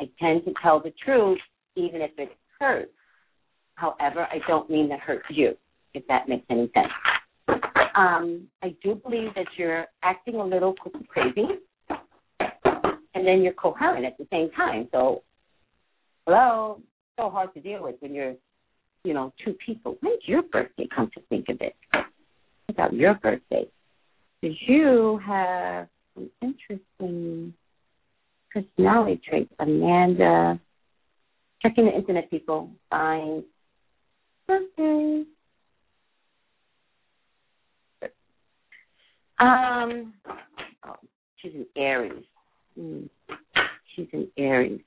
I 0.00 0.08
tend 0.18 0.46
to 0.46 0.54
tell 0.62 0.80
the 0.80 0.94
truth 1.04 1.38
even 1.74 2.00
if 2.00 2.12
it 2.16 2.30
hurts. 2.58 2.92
However, 3.74 4.26
I 4.30 4.38
don't 4.48 4.70
mean 4.70 4.88
to 4.88 4.96
hurt 4.96 5.22
you, 5.28 5.54
if 5.96 6.06
that 6.08 6.28
makes 6.28 6.44
any 6.50 6.70
sense. 6.74 6.92
Um, 7.96 8.46
I 8.62 8.76
do 8.82 8.94
believe 8.94 9.34
that 9.34 9.46
you're 9.56 9.86
acting 10.02 10.34
a 10.36 10.44
little 10.44 10.74
crazy, 11.08 11.46
and 12.38 13.26
then 13.26 13.42
you're 13.42 13.54
coherent 13.54 14.04
at 14.04 14.18
the 14.18 14.26
same 14.30 14.50
time. 14.50 14.88
So, 14.92 15.22
hello, 16.26 16.80
so 17.18 17.30
hard 17.30 17.54
to 17.54 17.60
deal 17.60 17.82
with 17.82 17.96
when 18.00 18.14
you're, 18.14 18.34
you 19.04 19.14
know, 19.14 19.32
two 19.42 19.56
people. 19.64 19.96
When's 20.02 20.20
your 20.26 20.42
birthday? 20.42 20.86
Come 20.94 21.10
to 21.14 21.20
think 21.30 21.48
of 21.48 21.60
it, 21.62 21.74
about 22.68 22.92
your 22.92 23.14
birthday, 23.14 23.66
because 24.40 24.56
you 24.66 25.18
have 25.26 25.88
some 26.14 26.30
interesting 26.42 27.54
personality 28.52 29.20
traits. 29.26 29.52
Amanda, 29.58 30.60
checking 31.62 31.86
the 31.86 31.92
internet, 31.92 32.30
people. 32.30 32.70
Fine. 32.90 33.44
Birthday. 34.46 35.24
Um, 39.38 40.14
oh, 40.86 40.96
she's 41.36 41.52
an 41.54 41.66
Aries. 41.76 42.24
Mm. 42.78 43.08
She's 43.94 44.08
an 44.12 44.28
Aries. 44.36 44.80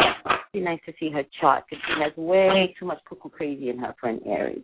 It'd 0.00 0.38
be 0.52 0.60
nice 0.60 0.80
to 0.86 0.92
see 0.98 1.10
her 1.10 1.22
chart 1.40 1.64
because 1.68 1.82
she 1.86 2.02
has 2.02 2.12
way 2.16 2.74
too 2.78 2.86
much 2.86 2.98
cuckoo 3.08 3.28
crazy 3.28 3.70
in 3.70 3.78
her 3.78 3.94
for 4.00 4.08
an 4.08 4.20
Aries. 4.26 4.62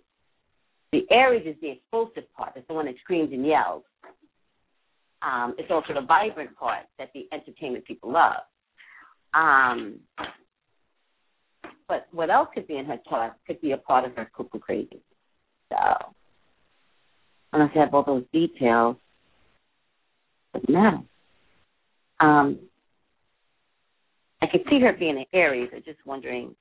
The 0.92 1.06
Aries 1.10 1.46
is 1.46 1.56
the 1.60 1.70
explosive 1.70 2.30
part. 2.34 2.52
It's 2.56 2.68
the 2.68 2.74
one 2.74 2.86
that 2.86 2.94
screams 3.02 3.32
and 3.32 3.46
yells. 3.46 3.84
Um, 5.22 5.54
it's 5.58 5.70
also 5.70 5.94
the 5.94 6.06
vibrant 6.06 6.54
part 6.56 6.84
that 6.98 7.10
the 7.14 7.28
entertainment 7.32 7.84
people 7.84 8.12
love. 8.12 8.42
Um, 9.34 10.00
but 11.88 12.06
what 12.12 12.30
else 12.30 12.48
could 12.54 12.66
be 12.66 12.76
in 12.76 12.84
her 12.86 12.98
chart 13.08 13.34
could 13.46 13.60
be 13.60 13.72
a 13.72 13.76
part 13.76 14.04
of 14.04 14.16
her 14.16 14.30
cuckoo 14.36 14.58
crazy. 14.58 15.00
So 15.70 15.76
unless 17.52 17.70
you 17.74 17.80
have 17.80 17.94
all 17.94 18.04
those 18.04 18.24
details. 18.32 18.96
Doesn't 20.54 20.70
matter. 20.70 21.00
Um, 22.20 22.58
I 24.42 24.46
could 24.46 24.62
see 24.70 24.80
her 24.80 24.92
being 24.92 25.18
an 25.18 25.26
Aries. 25.32 25.70
I'm 25.74 25.82
just 25.84 25.98
wondering, 26.06 26.54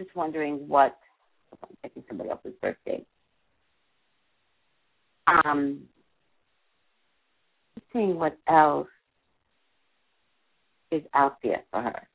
just 0.00 0.14
wondering 0.16 0.68
what. 0.68 0.96
I'm 1.62 1.76
checking 1.82 2.04
somebody 2.08 2.30
else's 2.30 2.54
birthday. 2.62 3.04
Um, 5.26 5.82
seeing 7.92 8.18
what 8.18 8.38
else 8.48 8.88
is 10.92 11.02
out 11.14 11.38
there 11.42 11.64
for 11.70 11.82
her. 11.82 12.08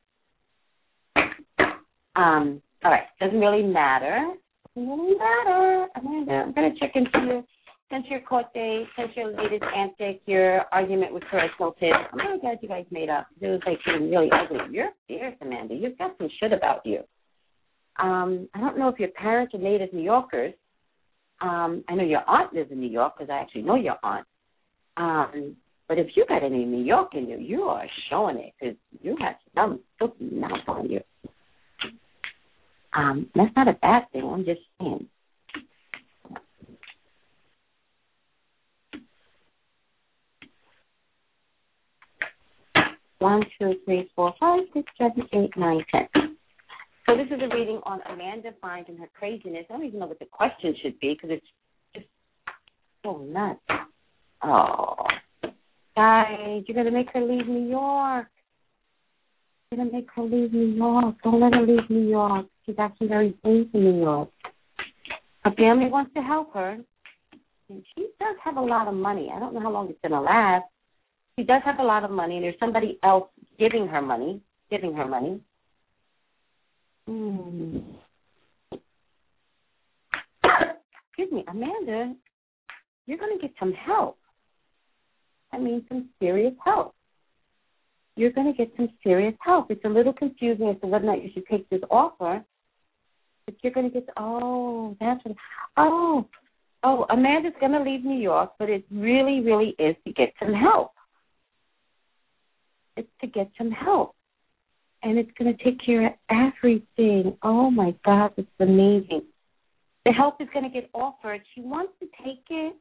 Um, 2.15 2.61
all 2.83 2.91
right, 2.91 3.03
doesn't 3.21 3.39
really 3.39 3.63
matter 3.63 4.33
Amanda, 5.95 6.31
I'm 6.45 6.53
going 6.53 6.73
to 6.73 6.79
check 6.79 6.91
into 6.95 7.09
your 7.25 7.43
since 7.91 8.05
your 8.07 8.21
court 8.21 8.45
date, 8.53 8.85
since 8.95 9.09
your 9.15 9.31
latest 9.31 9.63
antic, 9.75 10.21
your 10.27 10.61
argument 10.71 11.11
with 11.11 11.23
Perez 11.31 11.49
Hilton, 11.57 11.91
I'm 11.91 12.19
really 12.19 12.39
glad 12.39 12.59
you 12.61 12.69
guys 12.69 12.85
made 12.91 13.09
up. 13.09 13.25
It 13.41 13.47
was 13.47 13.61
like 13.65 13.79
getting 13.83 14.11
really 14.11 14.29
ugly. 14.31 14.59
You're 14.71 14.89
fierce, 15.07 15.33
Amanda. 15.41 15.73
You've 15.73 15.97
got 15.97 16.15
some 16.19 16.29
shit 16.39 16.53
about 16.53 16.85
you. 16.85 16.99
Um, 17.99 18.47
I 18.53 18.59
don't 18.59 18.77
know 18.77 18.89
if 18.89 18.99
your 18.99 19.09
parents 19.09 19.55
are 19.55 19.59
native 19.59 19.91
New 19.91 20.03
Yorkers. 20.03 20.53
Um, 21.41 21.83
I 21.89 21.95
know 21.95 22.03
your 22.03 22.21
aunt 22.27 22.53
lives 22.53 22.71
in 22.71 22.79
New 22.79 22.89
York 22.89 23.13
because 23.17 23.31
I 23.31 23.41
actually 23.41 23.63
know 23.63 23.75
your 23.75 23.97
aunt. 24.03 24.27
Um, 24.97 25.55
but 25.87 25.97
if 25.97 26.07
you 26.15 26.25
got 26.27 26.43
any 26.43 26.65
New 26.65 26.83
York 26.83 27.15
in 27.15 27.27
you, 27.27 27.37
you 27.39 27.63
are 27.63 27.85
showing 28.09 28.37
it 28.37 28.53
because 28.59 28.75
you 29.01 29.17
have 29.19 29.35
some 29.55 29.79
filthy 29.97 30.29
mouth 30.29 30.59
on 30.67 30.89
you. 30.89 30.99
Um, 32.93 33.29
that's 33.35 33.55
not 33.55 33.67
a 33.67 33.73
bad 33.73 34.03
thing. 34.11 34.23
I'm 34.23 34.45
just 34.45 34.61
saying. 34.79 35.07
One, 43.19 43.43
two, 43.59 43.73
three, 43.83 44.09
four, 44.15 44.33
five, 44.39 44.61
six, 44.73 44.89
seven, 44.97 45.27
eight, 45.33 45.51
nine, 45.57 45.83
ten. 45.91 46.07
So 47.05 47.17
this 47.17 47.27
is 47.27 47.41
a 47.41 47.53
reading 47.53 47.81
on 47.83 47.99
Amanda 48.09 48.51
Bynes 48.63 48.87
and 48.87 48.97
her 48.99 49.09
craziness. 49.17 49.65
I 49.69 49.73
don't 49.73 49.85
even 49.85 49.99
know 49.99 50.05
what 50.05 50.19
the 50.19 50.25
question 50.25 50.73
should 50.81 50.97
be 50.99 51.15
because 51.15 51.31
it's 51.37 51.45
just 51.93 52.07
so 53.03 53.17
nuts. 53.17 53.59
Oh, 54.41 54.95
guys, 55.95 56.63
you're 56.65 56.75
gonna 56.75 56.91
make 56.91 57.09
her 57.13 57.21
leave 57.21 57.47
New 57.47 57.67
York. 57.69 58.27
You're 59.69 59.79
gonna 59.83 59.91
make 59.91 60.07
her 60.15 60.23
leave 60.23 60.53
New 60.53 60.67
York. 60.67 61.15
Don't 61.23 61.41
let 61.41 61.53
her 61.53 61.65
leave 61.65 61.89
New 61.89 62.07
York. 62.07 62.45
She's 62.69 62.77
actually 62.77 63.07
very 63.07 63.31
safe 63.43 63.67
in 63.73 63.83
New 63.83 63.99
York. 63.99 64.29
Her 65.43 65.51
family 65.57 65.87
wants 65.89 66.13
to 66.13 66.21
help 66.21 66.53
her. 66.53 66.77
And 67.69 67.83
she 67.95 68.09
does 68.19 68.35
have 68.43 68.57
a 68.57 68.61
lot 68.61 68.87
of 68.87 68.93
money. 68.93 69.31
I 69.33 69.39
don't 69.39 69.55
know 69.55 69.59
how 69.59 69.71
long 69.71 69.89
it's 69.89 69.99
gonna 70.03 70.21
last 70.21 70.65
she 71.39 71.45
does 71.45 71.61
have 71.63 71.79
a 71.79 71.83
lot 71.83 72.03
of 72.03 72.11
money, 72.11 72.35
and 72.35 72.43
there's 72.43 72.59
somebody 72.59 72.99
else 73.01 73.29
giving 73.57 73.87
her 73.87 74.01
money, 74.01 74.41
giving 74.69 74.93
her 74.93 75.05
money. 75.07 75.39
Hmm. 77.07 77.77
Excuse 80.43 81.31
me, 81.31 81.45
Amanda, 81.47 82.13
you're 83.05 83.17
going 83.17 83.37
to 83.37 83.41
get 83.41 83.55
some 83.57 83.71
help. 83.71 84.17
I 85.53 85.59
mean, 85.59 85.85
some 85.87 86.09
serious 86.19 86.53
help. 86.61 86.93
You're 88.17 88.33
going 88.33 88.51
to 88.51 88.57
get 88.57 88.73
some 88.75 88.89
serious 89.01 89.35
help. 89.39 89.71
It's 89.71 89.85
a 89.85 89.89
little 89.89 90.11
confusing 90.11 90.67
as 90.67 90.75
to 90.81 90.87
whether 90.87 91.05
or 91.05 91.15
not 91.15 91.23
you 91.23 91.29
should 91.33 91.47
take 91.47 91.69
this 91.69 91.79
offer, 91.89 92.43
but 93.49 93.57
you're 93.63 93.73
going 93.73 93.89
to 93.89 93.93
get. 93.93 94.07
Oh, 94.15 94.95
that's 94.99 95.23
what. 95.25 95.35
Oh, 95.75 96.27
oh, 96.83 97.05
Amanda's 97.09 97.53
going 97.59 97.71
to 97.71 97.81
leave 97.81 98.05
New 98.05 98.19
York, 98.19 98.51
but 98.59 98.69
it 98.69 98.85
really, 98.91 99.41
really 99.41 99.75
is 99.79 99.95
to 100.05 100.13
get 100.13 100.33
some 100.39 100.53
help. 100.53 100.91
It's 102.95 103.09
to 103.21 103.27
get 103.27 103.49
some 103.57 103.71
help. 103.71 104.15
And 105.01 105.17
it's 105.17 105.31
going 105.39 105.55
to 105.55 105.63
take 105.63 105.83
care 105.83 106.07
of 106.07 106.13
everything. 106.29 107.37
Oh 107.41 107.71
my 107.71 107.95
God, 108.05 108.33
it's 108.37 108.47
amazing. 108.59 109.23
The 110.05 110.11
help 110.11 110.41
is 110.41 110.47
going 110.53 110.65
to 110.65 110.71
get 110.71 110.89
offered. 110.93 111.41
She 111.55 111.61
wants 111.61 111.93
to 112.01 112.07
take 112.23 112.43
it. 112.49 112.75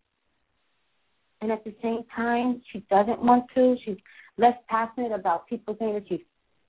And 1.40 1.52
at 1.52 1.64
the 1.64 1.72
same 1.80 2.00
time, 2.14 2.60
she 2.72 2.84
doesn't 2.90 3.22
want 3.22 3.44
to. 3.54 3.76
She's 3.84 3.96
less 4.36 4.56
passionate 4.68 5.12
about 5.12 5.48
people 5.48 5.76
saying 5.78 5.94
that 5.94 6.08
she's 6.08 6.20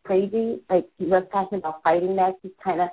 crazy. 0.03 0.61
Like, 0.69 0.87
she's 0.97 1.09
less 1.09 1.23
passionate 1.31 1.59
about 1.59 1.81
fighting 1.83 2.15
that. 2.17 2.35
She's 2.43 2.51
kind 2.63 2.81
of 2.81 2.89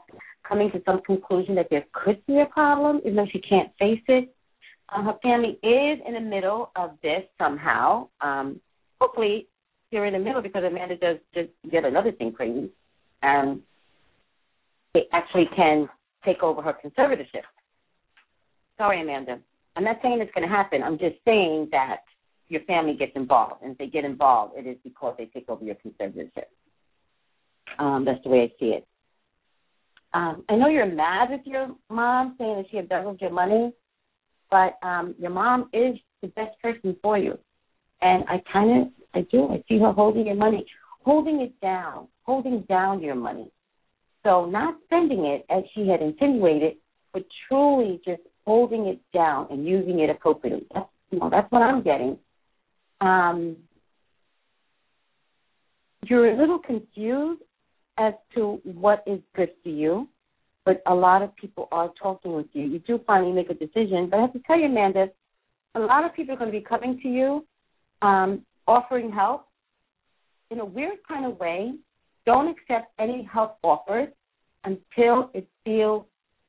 coming 0.47 0.71
to 0.73 0.83
some 0.85 1.01
conclusion 1.03 1.55
that 1.57 1.69
there 1.71 1.85
could 1.93 2.25
be 2.27 2.41
a 2.41 2.47
problem, 2.47 3.01
even 3.01 3.17
though 3.17 3.27
she 3.31 3.41
can't 3.41 3.71
face 3.79 4.03
it. 4.09 4.35
Uh, 4.89 5.03
her 5.03 5.15
family 5.23 5.59
is 5.63 5.99
in 6.07 6.15
the 6.15 6.21
middle 6.21 6.71
of 6.77 6.91
this 7.03 7.23
somehow. 7.39 8.09
Um, 8.21 8.61
hopefully, 9.01 9.49
you're 9.91 10.07
in 10.07 10.13
the 10.13 10.19
middle 10.19 10.43
because 10.43 10.65
Amanda 10.65 10.97
does 10.97 11.19
just 11.35 11.51
get 11.71 11.85
another 11.85 12.13
thing 12.13 12.33
crazy, 12.33 12.71
and 13.23 13.61
they 14.95 15.05
actually 15.13 15.49
can 15.57 15.89
take 16.25 16.43
over 16.43 16.63
her 16.63 16.75
conservatorship. 16.85 17.43
Sorry, 18.79 19.01
Amanda. 19.01 19.39
I'm 19.75 19.85
not 19.85 19.99
saying 20.03 20.21
it's 20.21 20.33
going 20.35 20.49
to 20.49 20.55
happen. 20.55 20.83
I'm 20.83 20.99
just 20.99 21.17
saying 21.25 21.69
that 21.73 22.03
your 22.49 22.63
family 22.63 22.95
gets 22.95 23.13
involved, 23.15 23.63
and 23.63 23.73
if 23.73 23.79
they 23.79 23.87
get 23.87 24.05
involved, 24.05 24.55
it 24.57 24.67
is 24.67 24.77
because 24.85 25.15
they 25.19 25.27
take 25.27 25.49
over 25.49 25.65
your 25.65 25.77
conservatorship. 25.77 26.47
Um, 27.79 28.05
that's 28.05 28.23
the 28.23 28.31
way 28.31 28.43
I 28.43 28.49
see 28.61 28.67
it. 28.67 28.87
Um, 30.17 30.45
I 30.49 30.57
know 30.57 30.69
you're 30.69 30.87
mad 30.87 31.29
with 31.31 31.43
your 31.45 31.69
mom 31.91 32.37
saying 32.39 32.57
that 32.57 32.65
she 32.71 32.79
embezzled 32.79 33.21
your 33.21 33.31
money, 33.31 33.71
but 34.51 34.79
um, 34.83 35.15
your 35.19 35.31
mom 35.31 35.69
is 35.75 35.97
the 36.23 36.29
best 36.29 36.59
person 36.63 36.97
for 37.03 37.19
you. 37.19 37.39
And 38.01 38.25
I 38.27 38.43
kind 38.51 38.81
of 38.81 38.89
I 39.15 39.27
do. 39.31 39.49
I 39.51 39.63
see 39.69 39.79
her 39.79 39.93
holding 39.93 40.27
your 40.27 40.35
money, 40.35 40.65
holding 41.05 41.43
it 41.43 41.61
down, 41.61 42.09
holding 42.23 42.63
down 42.63 43.03
your 43.03 43.15
money. 43.15 43.51
So 44.25 44.47
not 44.47 44.77
spending 44.85 45.27
it 45.27 45.45
as 45.51 45.65
she 45.75 45.87
had 45.87 46.01
insinuated, 46.01 46.77
but 47.13 47.27
truly 47.47 48.01
just 48.03 48.23
holding 48.47 48.87
it 48.87 49.01
down 49.13 49.49
and 49.51 49.67
using 49.67 50.01
it 50.01 50.09
appropriately. 50.09 50.67
That's 50.73 50.89
you 51.11 51.19
know, 51.19 51.29
that's 51.29 51.51
what 51.53 51.61
I'm 51.61 51.83
getting. 51.83 52.17
Um, 53.03 53.57
you're 56.09 56.31
a 56.33 56.39
little 56.39 56.59
confused 56.59 57.43
as 57.99 58.15
to 58.35 58.61
what 58.65 59.03
is 59.07 59.21
good 59.35 59.51
for 59.63 59.69
you, 59.69 60.09
but 60.65 60.83
a 60.87 60.95
lot 60.95 61.23
of 61.23 61.35
people 61.37 61.69
are 61.73 61.91
talking 62.01 62.35
with 62.35 62.47
you. 62.53 62.65
You 62.65 62.79
do 62.81 63.01
finally 63.07 63.33
make 63.33 63.51
a 63.51 63.55
decision, 63.55 64.09
but 64.11 64.19
I 64.19 64.23
have 64.23 64.33
to 64.33 64.41
tell 64.41 64.59
you, 64.59 64.67
Amanda, 64.67 65.09
a 65.75 65.81
lot 65.81 66.05
of 66.05 66.15
people 66.15 66.35
are 66.35 66.39
going 66.39 66.51
to 66.51 66.59
be 66.59 66.65
coming 66.65 67.01
to 67.03 67.09
you 67.09 67.47
um, 68.03 68.45
offering 68.67 69.11
help 69.11 69.47
in 70.51 70.61
a 70.61 70.65
weird 70.65 70.99
kind 71.07 71.25
of 71.25 71.39
way. 71.39 71.75
Don't 72.25 72.49
accept 72.49 72.93
any 72.99 73.29
help 73.33 73.59
offered 73.63 74.13
until 74.65 75.31
it 75.33 75.47
feels 75.65 76.05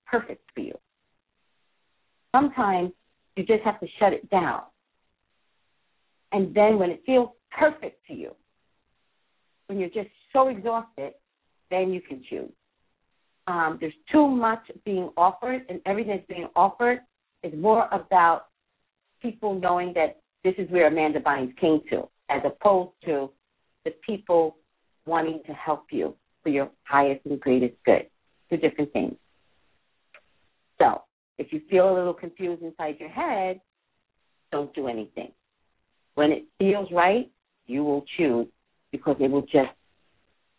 perfect 0.05 0.43
for 0.53 0.61
you. 0.61 0.73
Sometimes 2.35 2.91
you 3.35 3.45
just 3.45 3.63
have 3.63 3.79
to 3.79 3.87
shut 3.99 4.13
it 4.13 4.29
down. 4.29 4.61
And 6.31 6.53
then 6.53 6.79
when 6.79 6.89
it 6.89 7.03
feels 7.05 7.29
perfect 7.51 8.05
to 8.07 8.13
you, 8.13 8.31
when 9.67 9.79
you're 9.79 9.89
just 9.89 10.09
so 10.33 10.47
exhausted, 10.47 11.13
then 11.69 11.91
you 11.91 12.01
can 12.01 12.23
choose. 12.29 12.51
Um, 13.47 13.77
there's 13.79 13.93
too 14.11 14.27
much 14.27 14.59
being 14.83 15.09
offered, 15.15 15.65
and 15.69 15.79
everything 15.85 16.17
that's 16.17 16.27
being 16.27 16.47
offered 16.55 16.99
is 17.43 17.53
more 17.57 17.87
about 17.91 18.47
people 19.21 19.59
knowing 19.59 19.93
that 19.93 20.17
this 20.43 20.53
is 20.57 20.69
where 20.69 20.87
Amanda 20.87 21.19
Bynes 21.19 21.55
came 21.57 21.81
to, 21.89 22.07
as 22.29 22.41
opposed 22.45 22.91
to 23.05 23.29
the 23.85 23.91
people 24.05 24.57
wanting 25.05 25.41
to 25.45 25.53
help 25.53 25.85
you 25.91 26.13
for 26.43 26.49
your 26.49 26.69
highest 26.83 27.25
and 27.25 27.39
greatest 27.39 27.75
good. 27.85 28.07
Two 28.49 28.57
different 28.57 28.91
things. 28.93 29.15
So, 30.77 31.01
if 31.37 31.51
you 31.51 31.61
feel 31.69 31.91
a 31.91 31.95
little 31.95 32.13
confused 32.13 32.61
inside 32.61 32.97
your 32.99 33.09
head, 33.09 33.61
don't 34.51 34.73
do 34.73 34.87
anything. 34.87 35.31
When 36.15 36.31
it 36.31 36.45
feels 36.57 36.89
right, 36.91 37.29
you 37.65 37.83
will 37.83 38.05
choose 38.17 38.47
because 38.91 39.17
it 39.19 39.29
will 39.29 39.43
just 39.43 39.69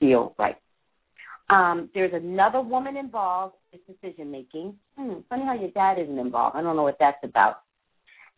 feel 0.00 0.34
right. 0.38 0.56
Um, 1.50 1.88
there's 1.94 2.12
another 2.12 2.60
woman 2.60 2.96
involved 2.96 3.54
in 3.72 3.80
decision 3.86 4.30
making. 4.30 4.74
Hmm, 4.98 5.20
funny 5.28 5.44
how 5.44 5.54
your 5.54 5.70
dad 5.70 5.98
isn't 5.98 6.18
involved. 6.18 6.56
I 6.56 6.62
don't 6.62 6.76
know 6.76 6.82
what 6.82 6.98
that's 7.00 7.22
about. 7.22 7.62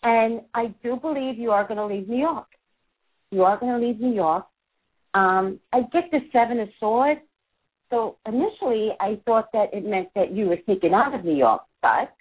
And 0.03 0.43
I 0.55 0.75
do 0.83 0.97
believe 0.97 1.39
you 1.39 1.51
are 1.51 1.67
going 1.67 1.79
to 1.79 1.87
leave 1.87 2.09
New 2.09 2.21
York. 2.21 2.47
You 3.31 3.43
are 3.43 3.59
going 3.59 3.79
to 3.79 3.87
leave 3.87 4.01
New 4.01 4.15
York. 4.15 4.47
Um, 5.15 5.59
I 5.73 5.81
get 5.93 6.05
the 6.11 6.21
Seven 6.33 6.61
of 6.61 6.69
Swords. 6.79 7.21
So 7.91 8.17
initially, 8.27 8.91
I 9.01 9.21
thought 9.27 9.49
that 9.53 9.75
it 9.75 9.85
meant 9.85 10.09
that 10.15 10.33
you 10.33 10.47
were 10.47 10.59
sneaking 10.65 10.95
out 10.95 11.15
of 11.15 11.25
New 11.25 11.35
York. 11.35 11.63
But 11.83 12.13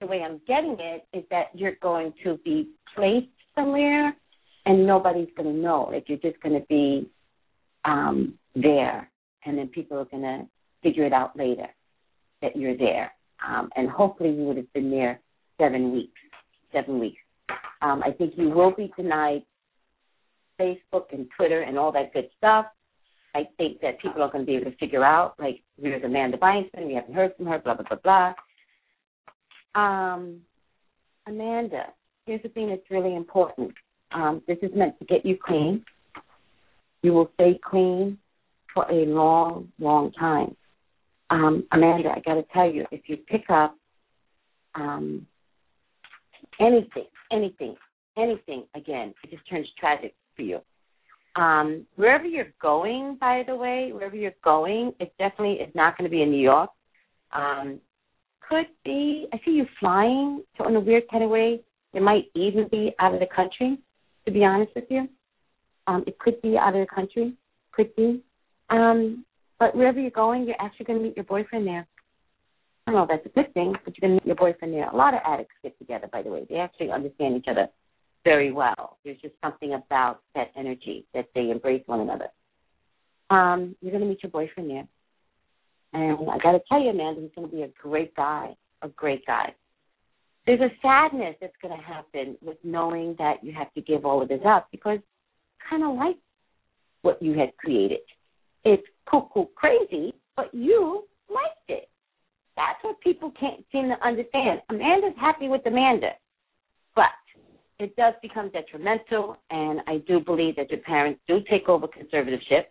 the 0.00 0.06
way 0.06 0.22
I'm 0.22 0.40
getting 0.46 0.76
it 0.78 1.06
is 1.12 1.24
that 1.30 1.46
you're 1.54 1.76
going 1.82 2.12
to 2.24 2.38
be 2.44 2.70
placed 2.94 3.28
somewhere 3.54 4.16
and 4.64 4.86
nobody's 4.86 5.28
going 5.36 5.54
to 5.54 5.58
know. 5.58 5.88
Like 5.92 6.08
you're 6.08 6.18
just 6.18 6.40
going 6.42 6.58
to 6.60 6.66
be 6.68 7.10
um, 7.84 8.34
there. 8.54 9.10
And 9.46 9.56
then 9.56 9.68
people 9.68 9.98
are 9.98 10.04
going 10.04 10.22
to 10.22 10.46
figure 10.82 11.04
it 11.04 11.12
out 11.12 11.36
later 11.36 11.68
that 12.42 12.56
you're 12.56 12.76
there. 12.76 13.12
Um, 13.46 13.70
and 13.76 13.88
hopefully 13.88 14.30
you 14.30 14.42
would 14.44 14.56
have 14.56 14.72
been 14.72 14.90
there 14.90 15.20
seven 15.58 15.92
weeks 15.92 16.18
seven 16.76 16.98
weeks. 16.98 17.18
Um, 17.82 18.02
I 18.04 18.10
think 18.10 18.34
you 18.36 18.50
will 18.50 18.72
be 18.72 18.92
denied 18.96 19.42
Facebook 20.60 21.12
and 21.12 21.26
Twitter 21.36 21.62
and 21.62 21.78
all 21.78 21.92
that 21.92 22.12
good 22.12 22.28
stuff. 22.36 22.66
I 23.34 23.48
think 23.58 23.80
that 23.82 24.00
people 24.00 24.22
are 24.22 24.30
going 24.30 24.44
to 24.44 24.50
be 24.50 24.56
able 24.56 24.70
to 24.70 24.76
figure 24.78 25.04
out, 25.04 25.34
like, 25.38 25.62
here's 25.80 26.02
Amanda 26.02 26.38
Byneston, 26.38 26.86
we 26.86 26.94
haven't 26.94 27.14
heard 27.14 27.34
from 27.36 27.46
her, 27.46 27.58
blah, 27.58 27.74
blah, 27.74 27.84
blah, 27.88 28.32
blah. 29.74 29.80
Um, 29.80 30.40
Amanda, 31.26 31.88
here's 32.24 32.42
the 32.42 32.48
thing 32.48 32.70
that's 32.70 32.90
really 32.90 33.14
important. 33.14 33.72
Um, 34.12 34.42
this 34.48 34.56
is 34.62 34.70
meant 34.74 34.98
to 35.00 35.04
get 35.04 35.26
you 35.26 35.36
clean. 35.42 35.84
You 37.02 37.12
will 37.12 37.30
stay 37.34 37.60
clean 37.62 38.18
for 38.76 38.84
a 38.90 39.06
long, 39.06 39.72
long 39.80 40.12
time. 40.12 40.54
Um, 41.30 41.64
Amanda, 41.72 42.10
I 42.10 42.20
got 42.20 42.34
to 42.34 42.44
tell 42.52 42.70
you, 42.70 42.84
if 42.92 43.08
you 43.08 43.16
pick 43.16 43.48
up 43.48 43.74
um, 44.74 45.26
anything, 46.60 47.06
anything, 47.32 47.74
anything, 48.18 48.64
again, 48.76 49.14
it 49.24 49.30
just 49.30 49.48
turns 49.48 49.66
tragic 49.80 50.14
for 50.36 50.42
you. 50.42 50.60
Um, 51.36 51.86
wherever 51.96 52.26
you're 52.26 52.52
going, 52.60 53.16
by 53.18 53.44
the 53.46 53.56
way, 53.56 53.92
wherever 53.92 54.14
you're 54.14 54.32
going, 54.44 54.92
it 55.00 55.12
definitely 55.18 55.54
is 55.54 55.74
not 55.74 55.96
going 55.96 56.08
to 56.08 56.14
be 56.14 56.22
in 56.22 56.30
New 56.30 56.42
York. 56.42 56.70
Um, 57.32 57.80
could 58.46 58.66
be, 58.84 59.26
I 59.32 59.40
see 59.42 59.52
you 59.52 59.66
flying, 59.80 60.42
so 60.56 60.68
in 60.68 60.76
a 60.76 60.80
weird 60.80 61.04
kind 61.10 61.24
of 61.24 61.30
way, 61.30 61.60
it 61.94 62.02
might 62.02 62.26
even 62.34 62.68
be 62.70 62.94
out 63.00 63.14
of 63.14 63.20
the 63.20 63.26
country, 63.34 63.78
to 64.26 64.30
be 64.30 64.44
honest 64.44 64.72
with 64.76 64.84
you. 64.90 65.08
Um, 65.86 66.04
it 66.06 66.18
could 66.18 66.40
be 66.42 66.58
out 66.58 66.76
of 66.76 66.86
the 66.86 66.94
country, 66.94 67.32
could 67.72 67.94
be. 67.96 68.22
Um, 68.70 69.24
but 69.58 69.74
wherever 69.74 70.00
you're 70.00 70.10
going, 70.10 70.46
you're 70.46 70.60
actually 70.60 70.86
going 70.86 70.98
to 70.98 71.04
meet 71.04 71.16
your 71.16 71.24
boyfriend 71.24 71.66
there. 71.66 71.86
I 72.86 72.92
don't 72.92 72.96
know 72.96 73.02
if 73.02 73.08
that's 73.08 73.34
a 73.34 73.40
good 73.40 73.52
thing, 73.54 73.74
but 73.84 73.94
you're 73.96 74.08
going 74.08 74.18
to 74.18 74.24
meet 74.24 74.26
your 74.26 74.36
boyfriend 74.36 74.74
there. 74.74 74.88
A 74.88 74.96
lot 74.96 75.14
of 75.14 75.20
addicts 75.26 75.54
get 75.62 75.76
together, 75.78 76.08
by 76.12 76.22
the 76.22 76.30
way. 76.30 76.46
They 76.48 76.56
actually 76.56 76.90
understand 76.90 77.36
each 77.36 77.46
other 77.48 77.68
very 78.24 78.52
well. 78.52 78.98
There's 79.04 79.20
just 79.20 79.34
something 79.42 79.74
about 79.74 80.20
that 80.34 80.50
energy 80.56 81.06
that 81.14 81.26
they 81.34 81.50
embrace 81.50 81.82
one 81.86 82.00
another. 82.00 82.28
Um, 83.30 83.74
you're 83.80 83.90
going 83.90 84.02
to 84.02 84.08
meet 84.08 84.22
your 84.22 84.30
boyfriend 84.30 84.70
there. 84.70 84.86
And 85.92 86.28
I 86.30 86.38
got 86.38 86.52
to 86.52 86.60
tell 86.68 86.80
you, 86.80 86.90
Amanda, 86.90 87.22
he's 87.22 87.30
going 87.34 87.48
to 87.48 87.56
be 87.56 87.62
a 87.62 87.68
great 87.80 88.14
guy, 88.14 88.54
a 88.82 88.88
great 88.88 89.26
guy. 89.26 89.54
There's 90.46 90.60
a 90.60 90.70
sadness 90.80 91.34
that's 91.40 91.56
going 91.60 91.76
to 91.76 91.82
happen 91.82 92.36
with 92.40 92.58
knowing 92.62 93.16
that 93.18 93.42
you 93.42 93.52
have 93.52 93.72
to 93.74 93.80
give 93.80 94.04
all 94.04 94.22
of 94.22 94.28
this 94.28 94.42
up 94.46 94.68
because 94.70 95.00
kind 95.68 95.82
of 95.82 95.96
like 95.96 96.16
what 97.02 97.20
you 97.20 97.36
had 97.36 97.56
created. 97.56 98.00
It's 98.68 98.82
cuckoo 99.08 99.44
crazy, 99.54 100.12
but 100.34 100.52
you 100.52 101.04
liked 101.30 101.68
it. 101.68 101.88
That's 102.56 102.82
what 102.82 103.00
people 103.00 103.32
can't 103.38 103.64
seem 103.70 103.88
to 103.90 104.04
understand. 104.04 104.60
Amanda's 104.70 105.14
happy 105.20 105.48
with 105.48 105.60
Amanda, 105.66 106.10
but 106.96 107.04
it 107.78 107.94
does 107.94 108.14
become 108.22 108.50
detrimental, 108.50 109.36
and 109.50 109.82
I 109.86 109.98
do 110.08 110.18
believe 110.18 110.56
that 110.56 110.68
your 110.68 110.80
parents 110.80 111.20
do 111.28 111.38
take 111.48 111.68
over 111.68 111.86
conservatorship. 111.86 112.64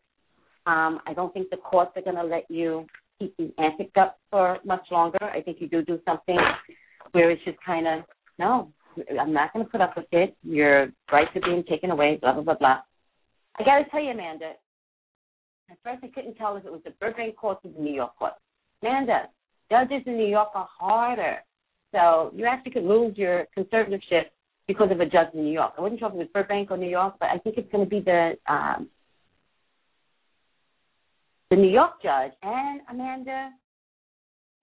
Um, 0.66 1.00
I 1.08 1.14
don't 1.16 1.34
think 1.34 1.50
the 1.50 1.58
courts 1.58 1.91
are 1.96 2.02
going 2.02 2.18
to 2.18 2.24
let 2.24 2.43
you 2.50 2.86
keep 3.18 3.34
these 3.38 3.52
antics 3.58 3.93
up 3.98 4.20
for 4.30 4.58
much 4.66 4.86
longer. 4.91 5.24
I 5.24 5.39
think 5.39 5.62
you 5.62 5.70
do 5.70 5.82
do 5.82 5.98
something 6.04 6.38
where 7.14 7.32
it's 7.32 7.46
just 7.46 7.58
kind 7.66 7.88
of, 7.88 8.04
no, 8.38 8.70
I'm 9.18 9.32
not 9.32 9.54
going 9.54 9.64
to 9.64 9.72
put 9.72 9.80
up 9.80 9.96
with 9.96 10.08
it. 10.12 10.36
Your 10.43 10.88
rights 11.10 11.32
are 11.36 11.41
being 11.41 11.64
taken 11.70 11.91
away, 11.91 12.18
blah, 12.20 12.34
blah, 12.34 12.43
blah, 12.43 12.58
blah. 12.58 12.80
I 13.58 13.64
got 13.64 13.78
to 13.78 13.89
tell 13.89 14.04
you, 14.04 14.12
Amanda, 14.12 14.54
at 15.70 15.78
first 15.84 16.03
I 16.03 16.07
couldn't 16.07 16.36
tell 16.36 16.55
if 16.57 16.66
it 16.66 16.72
was 16.72 16.82
the 16.84 16.91
Burbank 16.99 17.36
court 17.36 17.59
or 17.63 17.72
the 17.72 17.82
New 17.82 17.93
York 17.93 18.16
court. 18.18 18.34
Amanda, 18.82 19.30
judges 19.70 20.03
in 20.05 20.18
New 20.18 20.28
York 20.28 20.49
are 20.53 20.68
harder. 20.80 21.38
So 21.91 22.32
you 22.36 22.45
actually 22.45 22.72
could 22.72 22.84
lose 22.84 23.18
your 23.18 23.47
conservatorship 23.57 24.26
because 24.68 24.91
of 24.91 24.99
a 24.99 25.05
judge 25.05 25.28
in 25.34 25.43
New 25.43 25.51
York. 25.51 25.74
I 25.78 25.82
wasn't 25.82 25.99
sure 25.99 26.09
if 26.09 26.16
it 26.16 26.18
was 26.18 26.28
Burbank 26.34 26.72
or 26.72 26.78
New 26.78 26.89
York, 26.89 27.16
but 27.20 27.30
I 27.30 27.38
think 27.38 27.57
it's 27.57 27.72
going 27.72 27.84
to 27.84 27.89
be 27.89 28.01
the 28.01 28.34
um, 28.47 28.89
the 31.49 31.55
New 31.55 31.70
York 31.70 32.01
judge. 32.01 32.32
And 32.41 32.82
Amanda, 32.89 33.51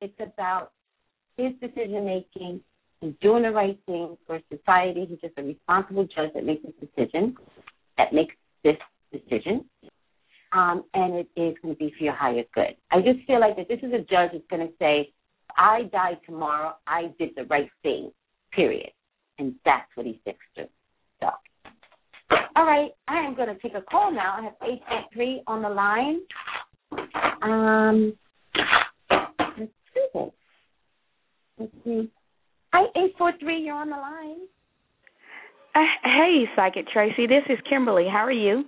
it's 0.00 0.18
about 0.20 0.72
his 1.36 1.52
decision 1.60 2.04
making 2.04 2.60
and 3.00 3.18
doing 3.20 3.42
the 3.42 3.50
right 3.50 3.78
thing 3.86 4.16
for 4.26 4.40
society. 4.50 5.06
He's 5.08 5.20
just 5.20 5.34
a 5.38 5.42
responsible 5.42 6.04
judge 6.04 6.32
that 6.34 6.44
makes 6.44 6.62
this 6.62 6.74
decision, 6.80 7.36
that 7.98 8.12
makes 8.12 8.34
this 8.62 8.76
decision. 9.12 9.64
Um, 10.52 10.84
and 10.92 11.14
it 11.14 11.28
is 11.36 11.56
going 11.62 11.74
to 11.74 11.78
be 11.78 11.94
for 11.96 12.04
your 12.04 12.14
higher 12.14 12.44
good. 12.54 12.76
I 12.90 13.00
just 13.00 13.26
feel 13.26 13.40
like 13.40 13.56
that 13.56 13.68
this 13.68 13.80
is 13.82 13.92
a 13.92 14.00
judge 14.00 14.32
that's 14.32 14.44
going 14.50 14.66
to 14.66 14.72
say, 14.78 15.12
I 15.56 15.84
die 15.92 16.18
tomorrow, 16.26 16.74
I 16.86 17.12
did 17.18 17.30
the 17.36 17.44
right 17.44 17.70
thing, 17.82 18.10
period 18.52 18.90
and 19.42 19.54
that's 19.64 19.88
what 19.94 20.06
he 20.06 20.18
sticks 20.22 20.44
to. 20.56 20.68
So, 21.20 21.28
all 22.56 22.64
right, 22.64 22.90
I 23.08 23.18
am 23.18 23.34
going 23.34 23.48
to 23.48 23.60
take 23.60 23.74
a 23.74 23.82
call 23.82 24.12
now. 24.12 24.36
I 24.38 24.42
have 24.44 24.54
eight 24.62 24.82
eight 24.90 25.06
three 25.12 25.42
on 25.46 25.62
the 25.62 25.68
line. 25.68 26.20
Um, 27.42 28.12
let's 29.58 29.72
see 29.94 30.06
this. 30.14 30.30
Let's 31.58 31.72
see. 31.84 32.10
Hi, 32.72 32.84
eight 32.96 33.14
four 33.18 33.32
three. 33.40 33.60
You're 33.60 33.74
on 33.74 33.90
the 33.90 33.96
line. 33.96 34.46
Uh, 35.74 35.80
hey, 36.04 36.44
Psychic 36.54 36.86
Tracy. 36.88 37.26
This 37.26 37.44
is 37.48 37.58
Kimberly. 37.68 38.06
How 38.10 38.24
are 38.24 38.32
you? 38.32 38.64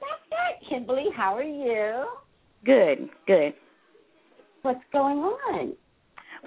That's 0.00 0.64
Kimberly. 0.68 1.06
How 1.16 1.36
are 1.36 1.42
you? 1.42 2.06
Good, 2.64 3.08
good. 3.26 3.54
What's 4.62 4.80
going 4.92 5.18
on? 5.18 5.74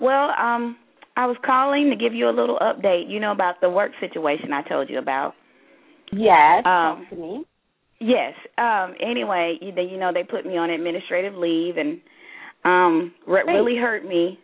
Well, 0.01 0.29
um, 0.39 0.77
I 1.15 1.25
was 1.25 1.37
calling 1.45 1.89
to 1.89 1.95
give 1.95 2.13
you 2.13 2.29
a 2.29 2.35
little 2.35 2.59
update, 2.59 3.09
you 3.09 3.19
know, 3.19 3.31
about 3.31 3.61
the 3.61 3.69
work 3.69 3.91
situation 3.99 4.53
I 4.53 4.67
told 4.67 4.89
you 4.89 4.99
about. 4.99 5.33
Yes, 6.11 6.63
um, 6.65 7.05
talk 7.05 7.09
to 7.09 7.15
me. 7.15 7.45
Yes. 7.99 8.33
Um 8.57 8.95
anyway, 8.99 9.57
you, 9.61 9.71
you 9.81 9.97
know 9.97 10.11
they 10.13 10.23
put 10.23 10.45
me 10.45 10.57
on 10.57 10.69
administrative 10.69 11.35
leave 11.35 11.77
and 11.77 12.01
um 12.65 13.13
wait. 13.25 13.45
really 13.45 13.77
hurt 13.77 14.05
me 14.05 14.39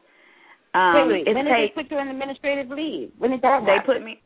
um 0.73 1.09
wait, 1.09 1.25
wait. 1.25 1.35
when 1.35 1.45
did 1.45 1.53
they 1.53 1.71
put 1.75 1.91
you 1.91 1.97
on 1.97 2.07
administrative 2.07 2.69
leave? 2.69 3.11
When 3.17 3.31
did 3.31 3.41
that 3.41 3.61
happen? 3.61 3.65
They 3.65 3.85
put 3.85 4.03
me 4.03 4.21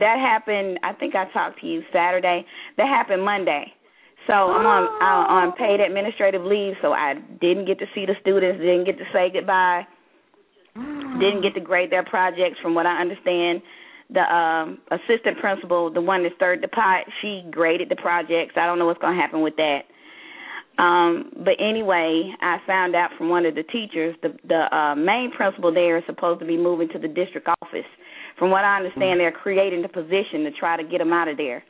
that 0.00 0.18
happened 0.18 0.80
I 0.82 0.92
think 0.92 1.14
I 1.14 1.30
talked 1.32 1.60
to 1.60 1.66
you 1.66 1.82
Saturday. 1.92 2.44
That 2.76 2.88
happened 2.88 3.24
Monday. 3.24 3.72
So 4.26 4.32
oh. 4.32 4.52
I'm 4.52 4.66
on 4.66 4.84
I'm 5.02 5.50
on 5.50 5.52
paid 5.52 5.80
administrative 5.80 6.42
leave, 6.42 6.74
so 6.82 6.92
I 6.92 7.14
didn't 7.40 7.66
get 7.66 7.78
to 7.80 7.86
see 7.94 8.06
the 8.06 8.14
students, 8.20 8.60
didn't 8.60 8.86
get 8.86 8.98
to 8.98 9.04
say 9.12 9.30
goodbye 9.32 9.86
didn't 10.74 11.42
get 11.42 11.54
to 11.54 11.60
grade 11.60 11.90
their 11.90 12.04
projects 12.04 12.58
from 12.60 12.74
what 12.74 12.86
I 12.86 13.00
understand. 13.00 13.62
The 14.10 14.20
um 14.20 14.78
assistant 14.90 15.38
principal, 15.40 15.90
the 15.92 16.00
one 16.00 16.22
that 16.24 16.32
stirred 16.36 16.62
the 16.62 16.68
pot, 16.68 17.04
she 17.22 17.44
graded 17.50 17.88
the 17.88 17.96
projects. 17.96 18.54
I 18.56 18.66
don't 18.66 18.78
know 18.78 18.86
what's 18.86 19.00
going 19.00 19.16
to 19.16 19.20
happen 19.20 19.40
with 19.40 19.56
that. 19.56 19.80
Um, 20.76 21.30
but 21.44 21.54
anyway, 21.60 22.32
I 22.42 22.58
found 22.66 22.96
out 22.96 23.10
from 23.16 23.28
one 23.28 23.46
of 23.46 23.54
the 23.54 23.62
teachers, 23.62 24.14
the 24.22 24.36
the 24.46 24.76
uh, 24.76 24.94
main 24.94 25.30
principal 25.30 25.72
there 25.72 25.96
is 25.96 26.04
supposed 26.06 26.40
to 26.40 26.46
be 26.46 26.56
moving 26.56 26.88
to 26.90 26.98
the 26.98 27.08
district 27.08 27.48
office. 27.62 27.88
From 28.38 28.50
what 28.50 28.64
I 28.64 28.76
understand, 28.76 29.20
they're 29.20 29.32
creating 29.32 29.82
the 29.82 29.88
position 29.88 30.42
to 30.44 30.50
try 30.50 30.76
to 30.76 30.82
get 30.82 31.00
him 31.00 31.12
out 31.12 31.28
of 31.28 31.36
there. 31.36 31.62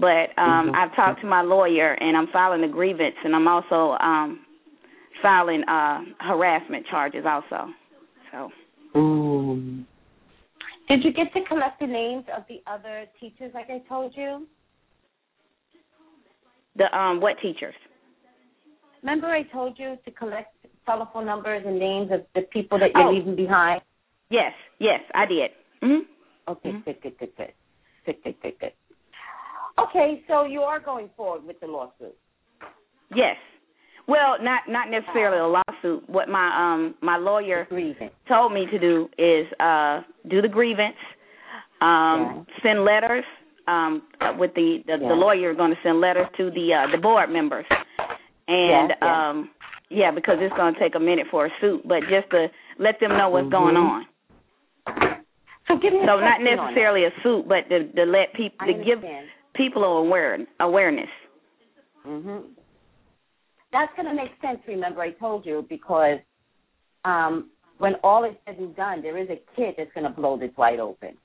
But 0.00 0.40
um, 0.40 0.68
mm-hmm. 0.68 0.74
I've 0.76 0.94
talked 0.94 1.20
to 1.22 1.26
my 1.26 1.42
lawyer, 1.42 1.92
and 1.94 2.16
I'm 2.16 2.28
filing 2.32 2.62
a 2.64 2.68
grievance, 2.68 3.16
and 3.24 3.34
I'm 3.34 3.48
also 3.48 3.96
um, 4.02 4.40
filing 5.22 5.64
uh, 5.68 6.00
harassment 6.20 6.86
charges 6.86 7.24
also. 7.26 7.72
So. 8.32 8.50
Mm. 8.94 9.84
Did 10.88 11.04
you 11.04 11.12
get 11.12 11.32
to 11.34 11.44
collect 11.46 11.80
the 11.80 11.86
names 11.86 12.24
of 12.34 12.44
the 12.48 12.62
other 12.70 13.04
teachers, 13.20 13.50
like 13.54 13.68
I 13.68 13.86
told 13.88 14.14
you? 14.16 14.46
The 16.76 16.96
um, 16.96 17.20
what 17.20 17.36
teachers? 17.42 17.74
Remember, 19.02 19.26
I 19.26 19.42
told 19.42 19.78
you 19.78 19.96
to 20.04 20.10
collect 20.12 20.54
telephone 20.86 21.26
numbers 21.26 21.62
and 21.66 21.78
names 21.78 22.10
of 22.12 22.20
the 22.34 22.42
people 22.52 22.78
that 22.78 22.90
you're 22.94 23.08
oh. 23.08 23.12
leaving 23.12 23.36
behind. 23.36 23.82
Yes, 24.30 24.52
yes, 24.78 25.00
I 25.14 25.26
did. 25.26 25.50
Mm-hmm. 25.82 26.50
Okay, 26.52 26.68
mm-hmm. 26.70 26.80
good, 26.84 27.02
good, 27.02 27.18
good, 27.18 27.36
good, 27.36 27.52
good, 28.06 28.16
good, 28.24 28.34
good, 28.42 28.58
good. 28.60 28.72
Okay, 29.78 30.22
so 30.26 30.44
you 30.44 30.60
are 30.60 30.80
going 30.80 31.10
forward 31.16 31.44
with 31.44 31.60
the 31.60 31.66
lawsuit. 31.66 32.16
Yes. 33.14 33.36
Well, 34.06 34.36
not 34.40 34.62
not 34.68 34.90
necessarily 34.90 35.38
a 35.38 35.46
lawsuit. 35.46 36.08
What 36.08 36.28
my 36.28 36.48
um 36.56 36.94
my 37.02 37.18
lawyer 37.18 37.68
told 38.26 38.52
me 38.52 38.66
to 38.70 38.78
do 38.78 39.08
is 39.18 39.46
uh 39.60 40.00
do 40.30 40.40
the 40.40 40.48
grievance, 40.48 40.96
um 41.82 42.46
yeah. 42.48 42.62
send 42.62 42.84
letters 42.84 43.24
um 43.66 44.02
with 44.38 44.54
the 44.54 44.78
the, 44.86 44.92
yeah. 44.92 45.08
the 45.08 45.14
lawyer 45.14 45.54
going 45.54 45.70
to 45.70 45.76
send 45.82 46.00
letters 46.00 46.26
to 46.38 46.50
the 46.50 46.72
uh 46.72 46.90
the 46.90 47.00
board 47.00 47.30
members. 47.30 47.66
And 48.48 48.92
yeah, 49.00 49.28
um 49.28 49.50
yeah, 49.90 50.10
because 50.10 50.36
it's 50.40 50.56
going 50.56 50.74
to 50.74 50.80
take 50.80 50.94
a 50.94 51.00
minute 51.00 51.26
for 51.30 51.46
a 51.46 51.50
suit, 51.60 51.86
but 51.86 52.00
just 52.08 52.30
to 52.30 52.48
let 52.78 53.00
them 53.00 53.16
know 53.16 53.28
what's 53.28 53.44
mm-hmm. 53.44 53.74
going 53.74 53.76
on. 53.76 54.06
So 55.66 55.76
give 55.76 55.92
me 55.92 56.00
So 56.00 56.16
not 56.16 56.40
necessarily 56.40 57.04
a 57.04 57.10
suit, 57.22 57.44
but 57.46 57.68
to 57.68 57.92
to 57.92 58.04
let 58.04 58.32
people 58.32 58.66
to 58.66 58.72
give 58.72 59.04
people 59.58 59.84
are 59.84 59.98
aware 59.98 60.38
awareness. 60.60 61.10
Mhm 62.06 62.44
that's 63.72 63.92
going 63.96 64.08
to 64.08 64.14
make 64.14 64.30
sense. 64.40 64.58
Remember, 64.66 65.02
I 65.02 65.10
told 65.12 65.44
you 65.44 65.66
because 65.68 66.18
um, 67.04 67.50
when 67.78 67.94
all 68.02 68.24
is 68.24 68.34
said 68.46 68.56
and 68.58 68.74
done, 68.74 69.02
there 69.02 69.18
is 69.18 69.28
a 69.28 69.40
kid 69.56 69.74
that's 69.76 69.90
going 69.94 70.04
to 70.04 70.12
blow 70.12 70.38
this 70.38 70.50
wide 70.56 70.80
open. 70.80 71.16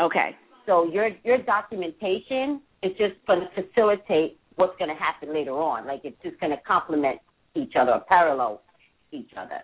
Okay. 0.00 0.36
So 0.66 0.90
your 0.90 1.10
your 1.24 1.38
documentation 1.38 2.60
is 2.82 2.92
just 2.98 3.14
going 3.26 3.40
to 3.40 3.62
facilitate 3.62 4.38
what's 4.56 4.76
going 4.78 4.90
to 4.90 4.96
happen 4.96 5.32
later 5.32 5.52
on. 5.52 5.86
Like 5.86 6.02
it's 6.04 6.20
just 6.22 6.38
going 6.38 6.52
to 6.52 6.62
complement 6.66 7.18
each 7.54 7.72
other, 7.78 7.92
or 7.92 8.00
parallel 8.08 8.62
each 9.10 9.30
other. 9.36 9.60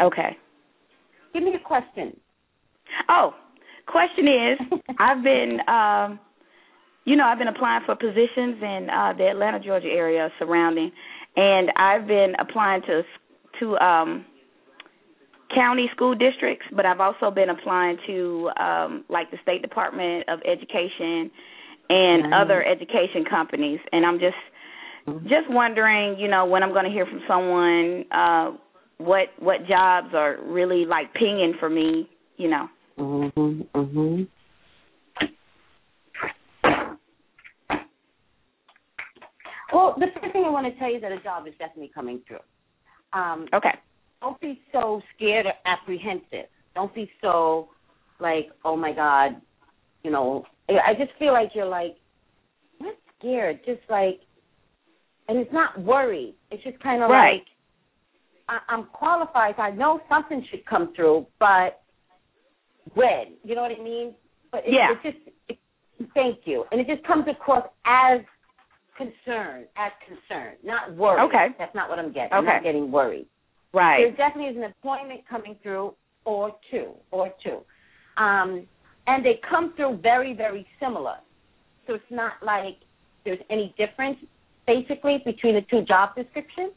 Okay. 0.00 0.36
Give 1.32 1.42
me 1.42 1.54
a 1.54 1.66
question. 1.66 2.18
Oh, 3.08 3.34
question 3.86 4.26
is, 4.26 4.80
I've 4.98 5.22
been 5.22 5.58
um, 5.68 6.18
you 7.04 7.16
know, 7.16 7.24
I've 7.24 7.38
been 7.38 7.48
applying 7.48 7.82
for 7.84 7.94
positions 7.94 8.56
in 8.62 8.88
uh 8.90 9.12
the 9.16 9.28
Atlanta, 9.28 9.60
Georgia 9.60 9.88
area 9.88 10.30
surrounding 10.38 10.90
and 11.36 11.70
I've 11.76 12.06
been 12.06 12.34
applying 12.38 12.82
to 12.82 13.02
to 13.60 13.76
um 13.78 14.24
county 15.54 15.88
school 15.94 16.14
districts, 16.14 16.66
but 16.74 16.84
I've 16.86 17.00
also 17.00 17.30
been 17.30 17.50
applying 17.50 17.98
to 18.06 18.50
um 18.58 19.04
like 19.08 19.30
the 19.30 19.38
State 19.42 19.62
Department 19.62 20.28
of 20.28 20.40
Education 20.44 21.30
and 21.90 22.22
Nice. 22.22 22.32
other 22.34 22.64
education 22.64 23.24
companies 23.28 23.80
and 23.92 24.06
I'm 24.06 24.18
just 24.18 24.36
Mhm. 25.06 25.28
just 25.28 25.50
wondering, 25.50 26.18
you 26.18 26.28
know, 26.28 26.46
when 26.46 26.62
I'm 26.62 26.72
going 26.72 26.86
to 26.86 26.90
hear 26.90 27.06
from 27.06 27.22
someone 27.28 28.04
uh 28.10 28.52
what 28.98 29.28
what 29.38 29.66
jobs 29.66 30.14
are 30.14 30.38
really 30.44 30.86
like 30.86 31.12
pinging 31.14 31.54
for 31.60 31.68
me, 31.68 32.08
you 32.38 32.48
know. 32.48 32.68
Mhm. 32.98 33.66
Mhm. 33.74 34.28
Well, 39.74 39.96
the 39.98 40.06
first 40.20 40.32
thing 40.32 40.44
I 40.46 40.50
want 40.50 40.72
to 40.72 40.78
tell 40.78 40.88
you 40.88 40.96
is 40.96 41.02
that 41.02 41.10
a 41.10 41.20
job 41.20 41.48
is 41.48 41.54
definitely 41.58 41.90
coming 41.92 42.20
through. 42.28 42.38
Um, 43.12 43.48
Okay. 43.52 43.74
don't 44.20 44.40
be 44.40 44.62
so 44.72 45.02
scared 45.14 45.46
or 45.46 45.52
apprehensive. 45.66 46.46
Don't 46.74 46.94
be 46.94 47.10
so 47.20 47.68
like, 48.20 48.50
oh 48.64 48.76
my 48.76 48.92
God, 48.92 49.40
you 50.04 50.10
know. 50.10 50.46
I 50.68 50.94
just 50.94 51.10
feel 51.18 51.32
like 51.32 51.50
you're 51.54 51.66
like 51.66 51.96
not 52.80 52.94
scared, 53.18 53.60
just 53.66 53.80
like, 53.90 54.20
and 55.28 55.38
it's 55.38 55.52
not 55.52 55.78
worried. 55.80 56.36
It's 56.50 56.62
just 56.62 56.78
kind 56.80 57.02
of 57.02 57.10
Right. 57.10 57.40
like 57.40 57.46
I, 58.48 58.72
I'm 58.72 58.84
qualified. 58.86 59.58
I 59.58 59.70
know 59.70 60.00
something 60.08 60.44
should 60.50 60.64
come 60.66 60.94
through, 60.94 61.26
but 61.40 61.82
when? 62.94 63.34
You 63.42 63.54
know 63.56 63.62
what 63.62 63.72
I 63.72 63.82
mean? 63.82 64.14
But 64.52 64.62
it, 64.66 64.74
Yeah. 64.74 64.92
it 64.92 65.02
just 65.02 65.28
it, 65.48 65.58
thank 66.14 66.46
you, 66.46 66.64
and 66.70 66.80
it 66.80 66.86
just 66.86 67.02
comes 67.06 67.26
across 67.28 67.66
as 67.84 68.20
concern, 68.96 69.64
as 69.76 69.92
concern, 70.06 70.54
not 70.62 70.94
worry. 70.94 71.20
Okay. 71.22 71.48
That's 71.58 71.74
not 71.74 71.88
what 71.88 71.98
I'm 71.98 72.12
getting. 72.12 72.32
I'm 72.32 72.44
not 72.44 72.62
getting 72.62 72.90
worried. 72.90 73.26
Right. 73.72 73.98
There 73.98 74.10
definitely 74.16 74.50
is 74.52 74.56
an 74.56 74.64
appointment 74.64 75.22
coming 75.28 75.56
through, 75.62 75.94
or 76.24 76.52
two, 76.70 76.92
or 77.10 77.32
two, 77.42 77.58
um, 78.16 78.66
and 79.06 79.24
they 79.24 79.40
come 79.48 79.74
through 79.76 79.98
very, 80.02 80.32
very 80.32 80.66
similar. 80.80 81.16
So 81.86 81.94
it's 81.94 82.04
not 82.10 82.34
like 82.42 82.76
there's 83.24 83.40
any 83.50 83.74
difference, 83.76 84.16
basically, 84.66 85.22
between 85.24 85.54
the 85.56 85.62
two 85.70 85.82
job 85.82 86.14
descriptions. 86.16 86.72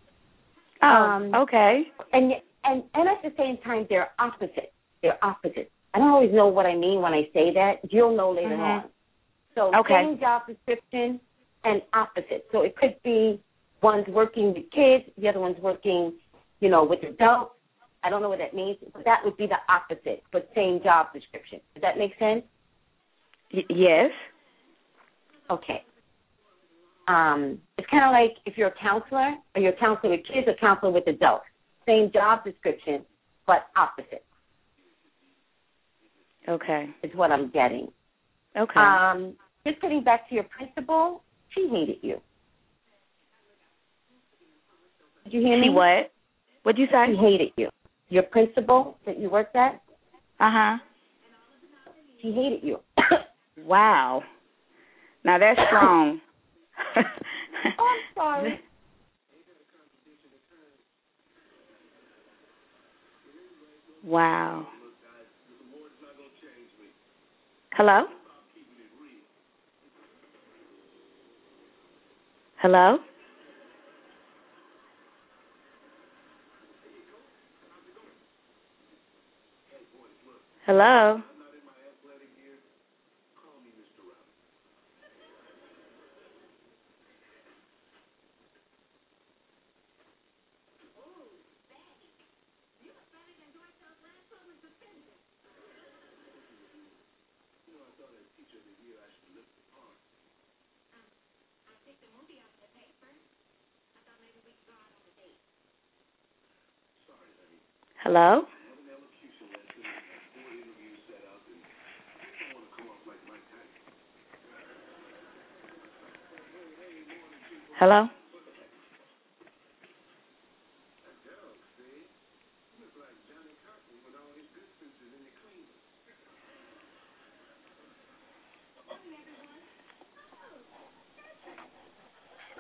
Oh, 0.82 0.88
um, 0.88 1.34
okay. 1.34 1.84
and 2.14 2.34
and 2.64 2.84
and 2.94 3.08
at 3.08 3.22
the 3.24 3.32
same 3.38 3.58
time 3.64 3.86
they're 3.90 4.10
opposite. 4.20 4.74
They're 5.02 5.24
opposite. 5.24 5.72
I 5.94 6.00
don't 6.00 6.10
always 6.10 6.34
know 6.34 6.48
what 6.48 6.66
I 6.66 6.76
mean 6.76 7.02
when 7.02 7.14
I 7.14 7.30
say 7.34 7.54
that. 7.54 7.80
You'll 7.90 8.16
know 8.16 8.32
later 8.32 8.56
Mhm. 8.56 8.60
on. 8.60 8.90
So 9.56 9.74
Okay. 9.76 10.04
same 10.04 10.20
job 10.20 10.46
description 10.46 11.20
and 11.68 11.82
opposite. 11.94 12.48
So 12.52 12.62
it 12.62 12.76
could 12.78 12.96
be 13.04 13.42
one's 13.82 14.08
working 14.08 14.54
with 14.54 14.70
kids, 14.72 15.04
the 15.18 15.28
other 15.28 15.40
one's 15.40 15.60
working, 15.60 16.14
you 16.62 16.70
know, 16.70 16.84
with 16.84 17.04
adults. 17.04 17.54
I 18.04 18.10
don't 18.10 18.22
know 18.22 18.30
what 18.30 18.40
that 18.40 18.54
means, 18.54 18.78
but 18.94 19.04
that 19.06 19.22
would 19.26 19.38
be 19.38 19.48
the 19.48 19.58
opposite, 19.70 20.24
but 20.32 20.50
same 20.56 20.82
job 20.82 21.08
description. 21.14 21.60
Does 21.76 21.82
that 21.82 21.98
make 21.98 22.14
sense? 22.18 22.44
Y- 23.54 23.66
yes. 23.70 24.12
Okay. 25.50 25.84
Um, 27.08 27.60
it's 27.78 27.88
kind 27.90 28.04
of 28.06 28.12
like 28.12 28.38
if 28.46 28.58
you're 28.58 28.68
a 28.68 28.80
counselor, 28.82 29.36
or 29.56 29.62
you're 29.62 29.74
a 29.74 29.78
counselor 29.80 30.12
with 30.12 30.26
kids, 30.26 30.48
or 30.48 30.56
counselor 30.60 30.92
with 30.92 31.08
adults. 31.08 31.46
Same 31.86 32.12
job 32.12 32.44
description, 32.44 33.06
but 33.46 33.68
opposite 33.76 34.24
Okay. 36.50 36.90
is 37.04 37.12
what 37.16 37.32
I'm 37.32 37.50
getting. 37.50 37.92
Okay. 38.56 38.80
Um, 38.80 39.36
just 39.66 39.82
getting 39.82 40.04
back 40.04 40.28
to 40.30 40.36
your 40.36 40.46
principal, 40.46 41.24
she 41.54 41.68
hated 41.70 41.98
you. 42.02 42.20
Did 45.26 45.34
you 45.34 45.42
hear 45.42 45.60
me? 45.60 45.68
she 45.68 45.70
what? 45.70 46.12
What'd 46.64 46.80
you 46.80 46.88
say? 46.92 47.08
She 47.12 47.18
hated 47.18 47.52
you. 47.58 47.70
Your 48.10 48.24
principal 48.24 48.98
that 49.06 49.20
you 49.20 49.30
worked 49.30 49.56
at, 49.56 49.82
Uh 50.40 50.52
huh. 50.52 50.78
she 52.22 52.32
hated 52.32 52.64
you. 52.64 52.80
Wow. 53.66 54.24
Now 55.26 55.40
that's 55.40 55.60
strong. 55.68 56.22
oh, 56.96 57.02
I'm 57.80 58.00
sorry. 58.16 58.60
wow. 64.04 64.68
Hello? 67.74 68.06
Hello? 72.62 73.00
Hello? 80.68 81.22
Hello? 108.04 108.44
Hello? 117.80 118.10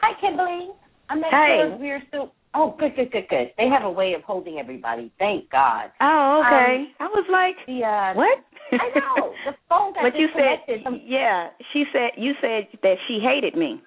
Hi, 0.02 0.14
Kimberly. 0.22 0.70
I'm 1.10 1.22
not 1.22 1.32
Hey. 1.32 1.58
sure 1.58 1.74
if 1.74 1.80
we're 1.80 2.04
still. 2.08 2.34
Oh, 2.54 2.76
good, 2.80 2.96
good, 2.96 3.12
good, 3.12 3.28
good. 3.30 3.52
They 3.58 3.68
have 3.68 3.84
a 3.84 3.92
way 3.92 4.14
of 4.14 4.24
holding 4.24 4.58
everybody. 4.58 5.12
Thank 5.20 5.50
God. 5.52 5.92
Oh, 6.02 6.44
okay. 6.46 6.88
I 7.00 7.08
was 7.08 7.26
like, 7.32 7.56
The 7.68 7.84
uh, 7.86 8.14
what? 8.14 8.40
I 8.72 8.90
know 9.00 9.34
the 9.46 9.52
phone 9.70 9.94
got 9.94 10.04
But 10.04 10.20
you 10.20 10.28
said, 10.34 11.02
yeah, 11.06 11.50
she 11.74 11.86
said, 11.94 12.12
you 12.18 12.34
said 12.42 12.68
that 12.84 12.96
she 13.08 13.20
hated 13.20 13.56
me. 13.56 13.82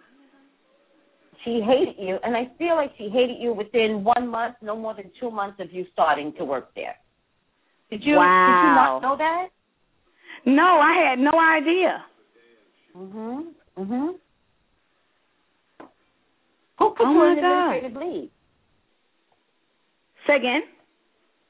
she 1.45 1.61
hated 1.61 1.97
you, 1.99 2.19
and 2.23 2.37
I 2.37 2.51
feel 2.59 2.77
like 2.77 2.93
she 2.99 3.09
hated 3.09 3.39
you 3.41 3.53
within 3.55 4.05
one 4.05 4.29
month, 4.29 4.57
no 4.63 4.77
more 4.77 4.95
than 4.95 5.11
two 5.19 5.31
months 5.31 5.59
of 5.61 5.73
you 5.73 5.87
starting 5.93 6.33
to 6.39 6.45
work 6.45 6.75
there. 6.75 6.95
Did 7.91 8.05
you? 8.05 8.15
Did 8.15 8.17
you 8.17 8.75
not 8.75 9.03
know 9.03 9.17
that? 9.17 9.49
No, 10.47 10.63
I 10.63 11.09
had 11.09 11.19
no 11.19 11.33
idea. 11.39 12.05
Mhm. 12.97 13.53
Mhm. 13.79 14.15
Who 16.79 16.91
put 16.91 17.07
Oh, 17.07 17.13
you 17.13 17.41
God. 17.41 17.75
administrative 17.77 17.97
leave? 17.97 18.31
Say 20.31 20.37
again. 20.37 20.63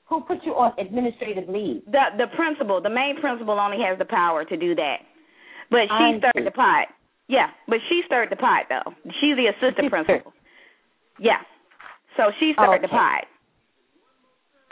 Who 0.08 0.22
put 0.22 0.38
you 0.44 0.52
on 0.56 0.72
administrative 0.80 1.48
leave? 1.48 1.84
The 1.86 2.16
the 2.16 2.26
principal, 2.34 2.80
the 2.80 2.88
main 2.90 3.20
principal, 3.20 3.60
only 3.60 3.76
has 3.84 3.98
the 3.98 4.06
power 4.08 4.44
to 4.44 4.56
do 4.56 4.74
that. 4.74 4.96
But 5.70 5.86
she 5.86 5.92
I 5.92 6.18
stirred 6.18 6.32
see. 6.40 6.44
the 6.44 6.50
pot. 6.50 6.88
Yeah, 7.28 7.50
but 7.68 7.78
she 7.88 8.02
stirred 8.06 8.30
the 8.30 8.36
pot 8.40 8.64
though. 8.72 8.90
She's 9.20 9.36
the 9.36 9.46
assistant 9.52 9.84
She 9.84 9.88
stirred- 9.88 10.06
principal. 10.06 10.32
Yeah. 11.20 11.38
So 12.16 12.32
she 12.40 12.54
stirred 12.54 12.80
the 12.82 12.88
Okay. 12.88 12.96
pot. 12.96 13.24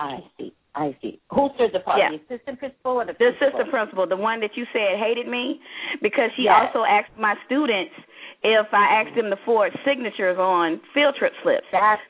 I 0.00 0.24
see. 0.38 0.52
I 0.74 0.96
see. 1.02 1.20
Who 1.30 1.50
stood 1.54 1.72
the 1.72 1.80
part? 1.80 1.98
Yeah. 1.98 2.10
The 2.10 2.34
assistant 2.34 2.58
principal 2.58 2.92
or 2.92 3.04
the 3.04 3.12
The 3.12 3.18
principal? 3.18 3.48
assistant 3.48 3.70
principal, 3.70 4.06
the 4.06 4.16
one 4.16 4.40
that 4.40 4.56
you 4.56 4.64
said 4.72 4.98
hated 4.98 5.28
me, 5.28 5.60
because 6.02 6.30
she 6.34 6.44
Yes. 6.44 6.70
also 6.74 6.84
asked 6.84 7.16
my 7.18 7.36
students 7.46 7.94
if 8.42 8.66
I 8.72 9.02
asked 9.02 9.16
them 9.16 9.30
to 9.30 9.36
forge 9.44 9.72
signatures 9.84 10.38
on 10.38 10.80
field 10.94 11.14
trip 11.18 11.32
slips. 11.42 11.66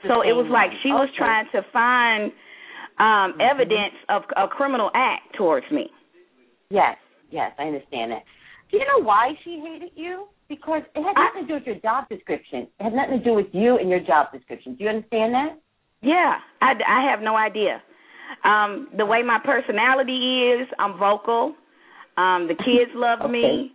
So 0.07 0.23
it 0.23 0.33
was 0.37 0.47
like 0.51 0.71
she 0.83 0.93
was 0.93 1.09
Okay. 1.09 1.19
trying 1.19 1.49
to 1.51 1.63
find 1.73 2.33
um 2.99 3.33
Mhm. 3.35 3.41
evidence 3.41 3.95
of 4.09 4.25
a 4.37 4.49
criminal 4.49 4.91
act 4.95 5.33
towards 5.35 5.71
me. 5.71 5.91
Yes, 6.71 6.99
yes, 7.31 7.53
I 7.59 7.67
understand 7.69 8.13
that. 8.13 8.25
Do 8.71 8.77
you 8.77 8.85
know 8.85 8.99
why 8.99 9.35
she 9.43 9.61
hated 9.61 9.93
you? 9.95 10.29
Because 10.49 10.83
it 10.95 11.03
had 11.03 11.17
I- 11.17 11.25
nothing 11.27 11.43
to 11.43 11.49
do 11.49 11.55
with 11.55 11.67
your 11.67 11.77
job 11.77 12.09
description. 12.09 12.69
It 12.79 12.83
had 12.83 12.93
nothing 12.95 13.19
to 13.19 13.25
do 13.25 13.35
with 13.35 13.55
you 13.55 13.79
and 13.79 13.89
your 13.89 14.01
job 14.01 14.33
description. 14.33 14.75
Do 14.75 14.85
you 14.85 14.91
understand 14.91 15.35
that? 15.35 15.59
Yeah, 16.03 16.41
I, 16.61 16.75
I 16.87 17.03
have 17.11 17.23
no 17.23 17.37
idea. 17.37 17.83
Um, 18.45 18.89
the 18.97 19.07
way 19.07 19.23
my 19.23 19.39
personality 19.39 20.51
is, 20.51 20.69
I'm 20.79 20.99
vocal. 20.99 21.55
Um, 22.17 22.47
the 22.49 22.55
kids 22.55 22.91
love 22.95 23.31
me. 23.31 23.73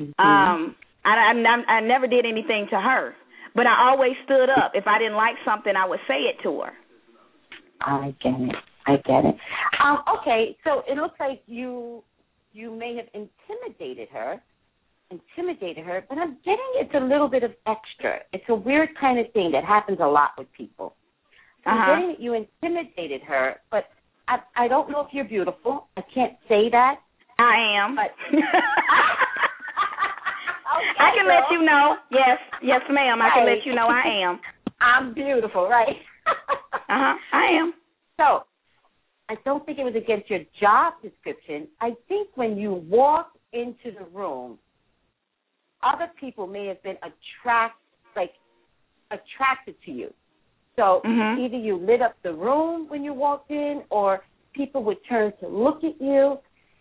Mm-hmm. 0.00 0.26
Um, 0.26 0.76
I, 1.04 1.32
I, 1.32 1.72
I 1.76 1.80
never 1.80 2.06
did 2.06 2.26
anything 2.26 2.66
to 2.70 2.80
her, 2.80 3.14
but 3.54 3.66
I 3.66 3.88
always 3.88 4.12
stood 4.24 4.50
up. 4.50 4.72
If 4.74 4.86
I 4.86 4.98
didn't 4.98 5.16
like 5.16 5.36
something, 5.44 5.72
I 5.76 5.86
would 5.86 6.00
say 6.06 6.20
it 6.30 6.36
to 6.42 6.60
her. 6.60 6.72
I 7.80 8.14
get 8.22 8.34
it. 8.40 8.54
I 8.86 8.96
get 8.96 9.24
it. 9.24 9.36
Um, 9.82 9.98
okay, 10.20 10.56
so 10.64 10.82
it 10.88 10.96
looks 10.96 11.18
like 11.20 11.42
you 11.46 12.02
you 12.52 12.74
may 12.74 12.96
have 12.96 13.06
intimidated 13.14 14.08
her, 14.12 14.40
intimidated 15.10 15.84
her, 15.84 16.04
but 16.08 16.18
I'm 16.18 16.36
getting 16.44 16.70
it's 16.74 16.94
a 16.94 17.00
little 17.00 17.28
bit 17.28 17.42
of 17.44 17.52
extra. 17.66 18.18
It's 18.32 18.44
a 18.48 18.54
weird 18.54 18.90
kind 19.00 19.18
of 19.18 19.32
thing 19.32 19.50
that 19.52 19.64
happens 19.64 19.98
a 20.02 20.06
lot 20.06 20.30
with 20.36 20.48
people. 20.52 20.94
So 21.64 21.70
Uh-huh. 21.70 21.78
I'm 21.78 21.88
getting 21.98 22.08
that 22.14 22.20
you 22.20 22.34
intimidated 22.34 23.22
her, 23.22 23.56
but 23.70 23.84
I 24.28 24.38
I 24.56 24.68
don't 24.68 24.90
know 24.90 25.00
if 25.00 25.08
you're 25.12 25.24
beautiful. 25.24 25.86
I 25.96 26.02
can't 26.14 26.34
say 26.48 26.68
that. 26.70 26.96
I 27.38 27.54
am. 27.82 27.96
But- 27.96 28.14
I 30.98 31.10
can 31.14 31.28
let 31.28 31.44
you 31.50 31.62
know. 31.62 31.96
Yes, 32.10 32.38
yes, 32.62 32.80
ma'am. 32.90 33.22
I 33.22 33.30
can 33.34 33.46
let 33.46 33.64
you 33.64 33.74
know 33.74 33.88
I 33.88 34.02
am. 34.24 34.40
I'm 34.80 35.14
beautiful, 35.14 35.68
right? 35.68 35.96
Uh 36.26 36.32
huh. 36.88 37.14
I 37.32 37.46
am. 37.60 37.74
So, 38.16 38.44
I 39.28 39.36
don't 39.44 39.64
think 39.64 39.78
it 39.78 39.84
was 39.84 39.94
against 39.94 40.28
your 40.28 40.40
job 40.60 40.94
description. 41.02 41.68
I 41.80 41.92
think 42.08 42.28
when 42.34 42.56
you 42.56 42.74
walked 42.88 43.36
into 43.52 43.96
the 43.98 44.04
room, 44.12 44.58
other 45.82 46.10
people 46.18 46.46
may 46.46 46.66
have 46.66 46.82
been 46.82 46.96
attract 47.02 47.76
like 48.16 48.32
attracted 49.10 49.76
to 49.84 49.92
you. 49.92 50.12
So 50.76 51.02
Mhm. 51.04 51.38
either 51.38 51.56
you 51.56 51.76
lit 51.76 52.00
up 52.00 52.20
the 52.22 52.32
room 52.32 52.88
when 52.88 53.04
you 53.04 53.12
walked 53.12 53.50
in, 53.50 53.84
or 53.90 54.24
people 54.52 54.82
would 54.84 55.02
turn 55.04 55.32
to 55.38 55.48
look 55.48 55.84
at 55.84 56.00
you. 56.00 56.38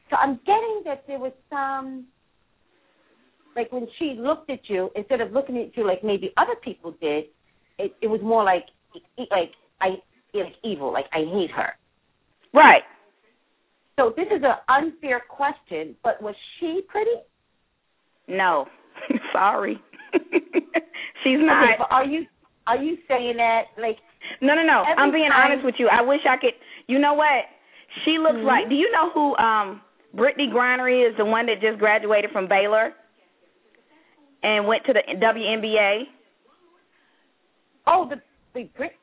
So 0.09 0.15
I'm 0.15 0.37
getting 0.45 0.83
that 0.85 1.05
there 1.05 1.19
was 1.19 1.33
some 1.49 2.07
like 3.59 3.71
when 3.71 3.87
she 3.97 4.15
looked 4.17 4.49
at 4.49 4.59
you, 4.69 4.89
instead 4.95 5.19
of 5.21 5.31
looking 5.31 5.57
at 5.57 5.75
you 5.75 5.85
like 5.85 6.03
maybe 6.03 6.31
other 6.37 6.55
people 6.63 6.91
did, 7.01 7.25
it, 7.77 7.93
it 8.01 8.07
was 8.07 8.21
more 8.23 8.43
like 8.43 8.65
like 9.31 9.51
I 9.81 9.87
like 10.33 10.53
evil, 10.63 10.91
like 10.93 11.05
I 11.13 11.19
hate 11.35 11.51
her. 11.51 11.71
Right. 12.53 12.83
So 13.97 14.13
this 14.15 14.27
is 14.27 14.41
an 14.43 14.55
unfair 14.69 15.21
question, 15.29 15.95
but 16.03 16.21
was 16.21 16.35
she 16.59 16.81
pretty? 16.87 17.17
No. 18.27 18.65
Sorry. 19.33 19.77
She's 21.23 21.35
Okay, 21.37 21.45
not. 21.45 21.77
but 21.79 21.87
are 21.91 22.05
you 22.05 22.25
are 22.67 22.77
you 22.77 22.97
saying 23.07 23.35
that 23.37 23.63
like 23.81 23.97
No, 24.41 24.55
no, 24.55 24.63
no. 24.63 24.83
I'm 24.97 25.11
being 25.11 25.29
time- 25.29 25.51
honest 25.51 25.65
with 25.65 25.75
you. 25.79 25.89
I 25.91 26.01
wish 26.01 26.21
I 26.29 26.37
could. 26.37 26.53
You 26.87 26.99
know 26.99 27.13
what? 27.13 27.43
She 28.05 28.17
looks 28.17 28.37
Mhm. 28.39 28.45
like. 28.45 28.69
Do 28.69 28.75
you 28.75 28.89
know 28.91 29.09
who 29.11 29.35
um 29.37 29.81
Brittney 30.15 30.49
Griner 30.53 30.87
is? 30.89 31.15
The 31.17 31.25
one 31.25 31.45
that 31.47 31.59
just 31.61 31.77
graduated 31.79 32.31
from 32.31 32.47
Baylor 32.47 32.93
and 34.43 34.67
went 34.67 34.85
to 34.85 34.93
the 34.93 35.01
WNBA. 35.15 36.03
oh 37.87 38.07
the 38.09 38.15
the 38.53 38.69
Brit? 38.77 38.93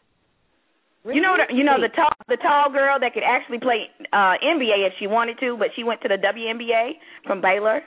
You 1.05 1.23
know, 1.23 1.37
the, 1.39 1.55
you 1.55 1.63
know 1.63 1.81
the 1.81 1.95
tall, 1.95 2.11
the 2.27 2.37
tall 2.37 2.73
girl 2.73 2.99
that 2.99 3.15
could 3.15 3.23
actually 3.23 3.61
play 3.61 3.87
uh 4.13 4.35
NBA 4.43 4.87
if 4.87 4.95
she 4.99 5.07
wanted 5.07 5.39
to, 5.39 5.57
but 5.57 5.69
she 5.77 5.85
went 5.85 6.01
to 6.03 6.09
the 6.09 6.17
WNBA 6.19 6.93
from 7.27 7.41
Baylor. 7.41 7.83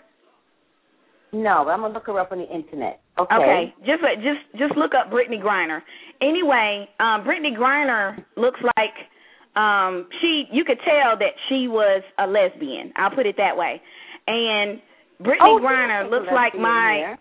No, 1.31 1.69
I'm 1.69 1.81
gonna 1.81 1.93
look 1.93 2.07
her 2.07 2.19
up 2.19 2.31
on 2.31 2.39
the 2.39 2.47
internet. 2.47 3.01
Okay. 3.19 3.35
Okay, 3.35 3.73
just 3.79 4.01
just 4.23 4.57
just 4.57 4.77
look 4.77 4.91
up 4.95 5.11
Brittney 5.11 5.41
Griner. 5.41 5.81
Anyway, 6.21 6.87
um, 6.99 7.23
Brittney 7.23 7.55
Griner 7.57 8.23
looks 8.35 8.59
like 8.77 8.95
um, 9.61 10.07
she. 10.21 10.45
You 10.51 10.63
could 10.63 10.79
tell 10.85 11.17
that 11.17 11.35
she 11.49 11.67
was 11.67 12.01
a 12.17 12.25
lesbian. 12.25 12.93
I'll 12.95 13.11
put 13.11 13.25
it 13.25 13.35
that 13.37 13.55
way. 13.55 13.81
And 14.27 14.79
Brittney 15.21 15.37
Oh, 15.41 15.59
Griner 15.61 16.09
looks 16.09 16.27
like 16.33 16.55
my 16.55 17.01
there. 17.03 17.19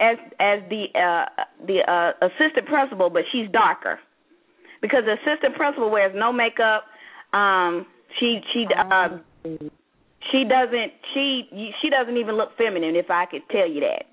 As 0.00 0.16
as 0.38 0.60
the 0.70 0.84
uh, 0.94 1.26
the 1.66 1.82
uh, 1.82 2.26
assistant 2.26 2.66
principal, 2.66 3.10
but 3.10 3.22
she's 3.32 3.50
darker 3.50 3.98
because 4.80 5.02
the 5.04 5.14
assistant 5.14 5.56
principal 5.56 5.90
wears 5.90 6.12
no 6.14 6.32
makeup. 6.32 6.84
Um, 7.32 7.84
she 8.18 8.40
she 8.52 8.66
uh, 8.78 9.18
she 10.30 10.44
doesn't 10.48 10.92
she 11.14 11.72
she 11.82 11.90
doesn't 11.90 12.16
even 12.16 12.36
look 12.36 12.56
feminine 12.56 12.94
if 12.94 13.10
I 13.10 13.26
could 13.26 13.42
tell 13.50 13.68
you 13.68 13.80
that. 13.80 14.06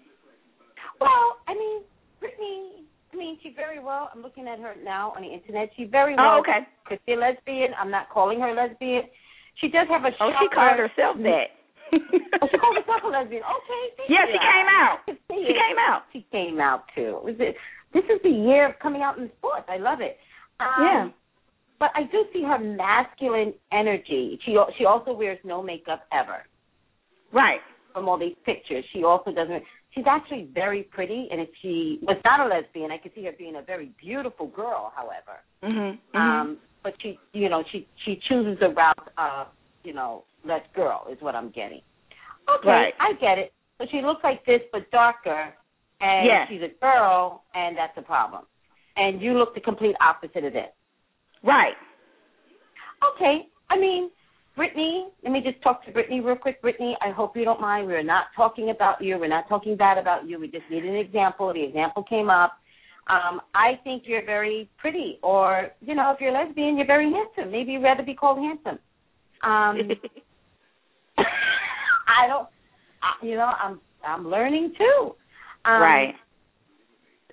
Well, 0.99 1.37
I 1.47 1.53
mean, 1.53 1.81
Brittney. 2.21 2.81
I 3.13 3.17
mean, 3.17 3.37
she 3.43 3.53
very 3.55 3.79
well. 3.79 4.09
I'm 4.13 4.21
looking 4.21 4.47
at 4.47 4.59
her 4.59 4.73
now 4.83 5.13
on 5.15 5.21
the 5.21 5.29
internet. 5.29 5.69
She 5.77 5.85
very 5.85 6.15
Oh, 6.17 6.23
well 6.23 6.39
okay. 6.39 6.67
could 6.85 6.99
be 7.05 7.13
a 7.13 7.17
lesbian. 7.17 7.71
I'm 7.79 7.91
not 7.91 8.09
calling 8.09 8.39
her 8.41 8.53
lesbian. 8.53 9.03
She 9.61 9.69
does 9.69 9.87
have 9.89 10.03
a. 10.03 10.09
Oh, 10.19 10.31
she 10.41 10.47
called 10.53 10.79
herself 10.79 11.17
that. 11.23 11.55
Oh, 12.41 12.47
she 12.51 12.57
called 12.57 12.75
herself 12.77 13.01
a 13.03 13.07
lesbian. 13.07 13.43
Okay. 13.43 14.03
Yeah, 14.09 14.25
she 14.27 14.37
came 14.37 14.67
out. 14.69 14.99
I 15.07 15.11
can 15.11 15.17
see 15.29 15.43
She 15.47 15.53
it. 15.53 15.57
came 15.57 15.77
out. 15.79 16.01
She 16.13 16.25
came 16.31 16.59
out 16.59 16.83
too. 16.95 17.19
Was 17.23 17.35
it? 17.39 17.55
This 17.93 18.03
is 18.05 18.21
the 18.23 18.29
year 18.29 18.69
of 18.69 18.79
coming 18.79 19.01
out 19.01 19.17
in 19.17 19.29
sports. 19.37 19.65
I 19.69 19.77
love 19.77 20.01
it. 20.01 20.17
Um, 20.59 20.67
Yeah. 20.81 21.09
But 21.77 21.91
I 21.93 22.03
do 22.03 22.23
see 22.31 22.41
her 22.43 22.57
masculine 22.57 23.53
energy. 23.71 24.39
She 24.45 24.57
she 24.77 24.85
also 24.85 25.11
wears 25.13 25.39
no 25.43 25.61
makeup 25.61 26.03
ever. 26.11 26.45
Right. 27.33 27.59
From 27.93 28.07
all 28.09 28.17
these 28.17 28.35
pictures, 28.45 28.83
she 28.93 29.03
also 29.03 29.31
doesn't. 29.31 29.63
She's 29.91 30.05
actually 30.07 30.49
very 30.53 30.83
pretty, 30.83 31.27
and 31.31 31.39
if 31.39 31.49
she 31.61 31.99
was 32.01 32.17
not 32.25 32.39
a 32.41 32.45
lesbian, 32.47 32.91
I 32.91 32.97
could 32.97 33.13
see 33.15 33.23
her 33.25 33.31
being 33.37 33.55
a 33.57 33.61
very 33.61 33.91
beautiful 34.01 34.47
girl. 34.47 34.91
However, 34.95 35.39
Mhm. 35.63 35.97
mhm. 36.13 36.19
um, 36.19 36.57
but 36.83 36.93
she, 37.01 37.17
you 37.33 37.49
know, 37.49 37.63
she 37.71 37.87
she 38.03 38.17
chooses 38.27 38.61
a 38.61 38.69
route 38.69 39.09
of, 39.17 39.47
you 39.85 39.93
know, 39.93 40.23
less 40.43 40.61
girl 40.75 41.05
is 41.11 41.17
what 41.21 41.35
I'm 41.35 41.49
getting. 41.49 41.81
Okay, 42.49 42.67
Right. 42.69 42.93
I 42.99 43.13
get 43.13 43.37
it. 43.39 43.53
So 43.77 43.85
she 43.91 44.01
looks 44.01 44.23
like 44.23 44.45
this, 44.45 44.61
but 44.71 44.89
darker, 44.91 45.53
and 46.01 46.25
Yes. 46.25 46.47
she's 46.49 46.61
a 46.61 46.69
girl, 46.79 47.43
and 47.53 47.77
that's 47.77 47.97
a 47.97 48.01
problem. 48.01 48.43
And 48.97 49.21
you 49.21 49.37
look 49.37 49.53
the 49.53 49.61
complete 49.61 49.95
opposite 50.01 50.43
of 50.43 50.53
this. 50.53 50.71
right. 51.43 51.75
Okay, 53.15 53.47
I 53.69 53.77
mean, 53.77 54.09
Brittney, 54.57 55.11
let 55.23 55.31
me 55.31 55.41
just 55.41 55.61
talk 55.61 55.83
to 55.85 55.91
Brittney 55.91 56.23
real 56.23 56.35
quick. 56.37 56.61
Brittney, 56.61 56.93
I 57.01 57.11
hope 57.11 57.35
you 57.35 57.43
don't 57.43 57.59
mind. 57.61 57.87
We're 57.87 58.01
not 58.03 58.27
talking 58.35 58.69
about 58.69 59.01
you. 59.01 59.17
We're 59.19 59.27
not 59.27 59.47
talking 59.49 59.75
bad 59.75 59.97
about 59.97 60.27
you. 60.27 60.39
We 60.39 60.47
just 60.47 60.63
need 60.71 60.85
an 60.85 60.95
example. 60.95 61.53
The 61.53 61.61
example 61.63 62.03
came 62.03 62.29
up. 62.29 62.53
Um, 63.07 63.41
I 63.53 63.79
think 63.83 64.03
you're 64.07 64.25
very 64.25 64.69
pretty, 64.77 65.19
or 65.21 65.69
you 65.81 65.93
know, 65.93 66.11
if 66.11 66.21
you're 66.21 66.31
lesbian, 66.31 66.77
you're 66.77 66.87
very 66.87 67.11
handsome. 67.11 67.51
Maybe 67.51 67.73
you'd 67.73 67.83
rather 67.83 68.01
be 68.01 68.15
called 68.15 68.39
handsome. 68.39 68.79
Um, 69.45 69.77
I 71.17 72.27
don't. 72.27 72.47
I, 73.01 73.25
you 73.25 73.35
know, 73.35 73.51
I'm 73.61 73.79
I'm 74.05 74.27
learning 74.27 74.73
too. 74.77 75.15
Um, 75.65 75.81
right. 75.81 76.13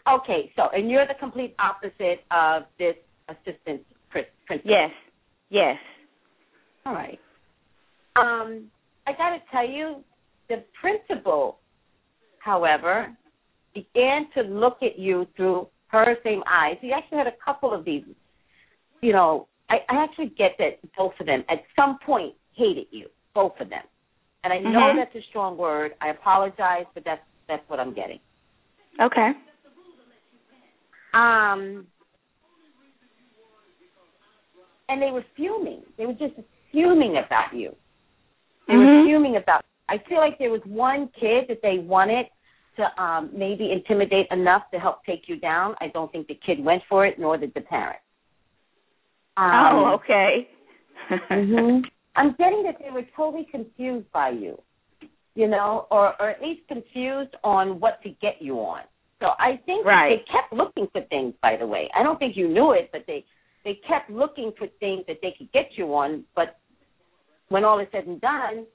Okay, 0.09 0.53
so 0.57 0.69
and 0.75 0.91
you're 0.91 1.07
the 1.07 1.15
complete 1.19 1.55
opposite 1.59 2.25
of 2.31 2.65
this 2.79 2.97
assistant 3.29 3.83
principal. 4.11 4.71
Yes. 4.71 4.91
Yes. 5.51 5.77
All 6.85 6.95
right. 6.95 7.21
Um, 8.17 8.65
I 9.07 9.13
got 9.13 9.31
to 9.31 9.39
tell 9.51 9.69
you, 9.69 10.03
the 10.49 10.65
principal, 10.81 11.59
however, 12.39 13.17
began 13.75 14.27
to 14.35 14.43
look 14.43 14.79
at 14.83 14.99
you 14.99 15.27
through 15.37 15.69
her 15.89 16.17
same 16.25 16.43
eyes. 16.47 16.77
He 16.81 16.93
actually 16.93 17.19
had 17.19 17.27
a 17.27 17.37
couple 17.45 17.73
of 17.73 17.85
these. 17.85 18.05
You 19.01 19.13
know, 19.13 19.49
I, 19.73 19.77
I 19.89 20.05
actually 20.05 20.29
get 20.37 20.53
that 20.59 20.79
both 20.97 21.14
of 21.18 21.27
them 21.27 21.45
at 21.49 21.64
some 21.75 21.99
point 22.05 22.35
hated 22.55 22.87
you, 22.91 23.07
both 23.35 23.55
of 23.59 23.70
them. 23.70 23.83
And 24.45 24.53
I 24.53 24.59
know 24.59 24.81
Mhm. 24.81 24.97
that's 24.97 25.14
a 25.14 25.23
strong 25.23 25.57
word. 25.57 25.95
I 26.01 26.09
apologize, 26.11 26.87
but 26.95 27.05
that's 27.05 27.23
that's 27.49 27.66
what 27.68 27.81
I'm 27.81 27.93
getting. 27.93 28.20
Okay. 29.01 29.35
Um, 31.14 31.87
and 34.89 35.03
they 35.03 35.11
were 35.11 35.25
fuming. 35.35 35.83
They 35.97 36.07
were 36.07 36.12
just 36.14 36.35
fuming 36.70 37.16
about 37.16 37.53
you. 37.53 37.75
They 38.68 38.77
were 38.77 38.85
Mhm. 38.85 39.05
fuming 39.05 39.37
about. 39.37 39.64
I 39.89 39.99
feel 39.99 40.18
like 40.18 40.39
there 40.39 40.51
was 40.51 40.64
one 40.66 41.09
kid 41.09 41.49
that 41.49 41.62
they 41.62 41.79
wanted 41.79 42.29
to 42.77 43.03
um 43.03 43.31
maybe 43.33 43.73
intimidate 43.73 44.27
enough 44.31 44.70
to 44.70 44.79
help 44.79 45.05
take 45.05 45.29
you 45.29 45.37
down. 45.37 45.77
I 45.81 45.89
don't 45.89 46.11
think 46.12 46.27
the 46.27 46.35
kid 46.35 46.62
went 46.62 46.85
for 46.85 47.07
it, 47.07 47.18
nor 47.18 47.37
did 47.37 47.53
the 47.55 47.61
parent. 47.62 48.01
Um, 49.37 49.53
oh, 49.55 49.99
okay. 50.03 50.49
mhm. 51.30 51.83
I'm 52.16 52.35
getting 52.39 52.62
that 52.64 52.76
they 52.78 52.91
were 52.91 53.05
totally 53.16 53.47
confused 53.51 54.11
by 54.12 54.30
you, 54.30 54.61
you 55.35 55.49
know, 55.49 55.87
or 55.91 56.14
or 56.20 56.30
at 56.30 56.43
least 56.43 56.62
confused 56.68 57.35
on 57.43 57.80
what 57.80 58.03
to 58.03 58.11
get 58.20 58.41
you 58.41 58.59
on. 58.59 58.83
So 59.20 59.28
I 59.39 59.61
think 59.64 59.87
Right. 59.87 60.18
they 60.18 60.33
kept 60.33 60.53
looking 60.53 60.89
for 60.93 61.01
things. 61.03 61.35
By 61.43 61.57
the 61.57 61.66
way, 61.66 61.89
I 61.95 62.03
don't 62.03 62.18
think 62.18 62.37
you 62.37 62.49
knew 62.49 62.72
it, 62.72 62.91
but 62.93 63.05
they 63.07 63.24
they 63.64 63.74
kept 63.87 64.11
looking 64.11 64.53
for 64.59 64.66
things 64.80 65.05
that 65.07 65.18
they 65.22 65.33
could 65.39 65.51
get 65.53 65.70
you 65.76 65.95
on. 65.95 66.24
But 66.35 66.57
when 67.49 67.64
all 67.64 67.78
is 67.78 67.87
said 67.93 68.07
and 68.07 68.20
done, 68.20 68.66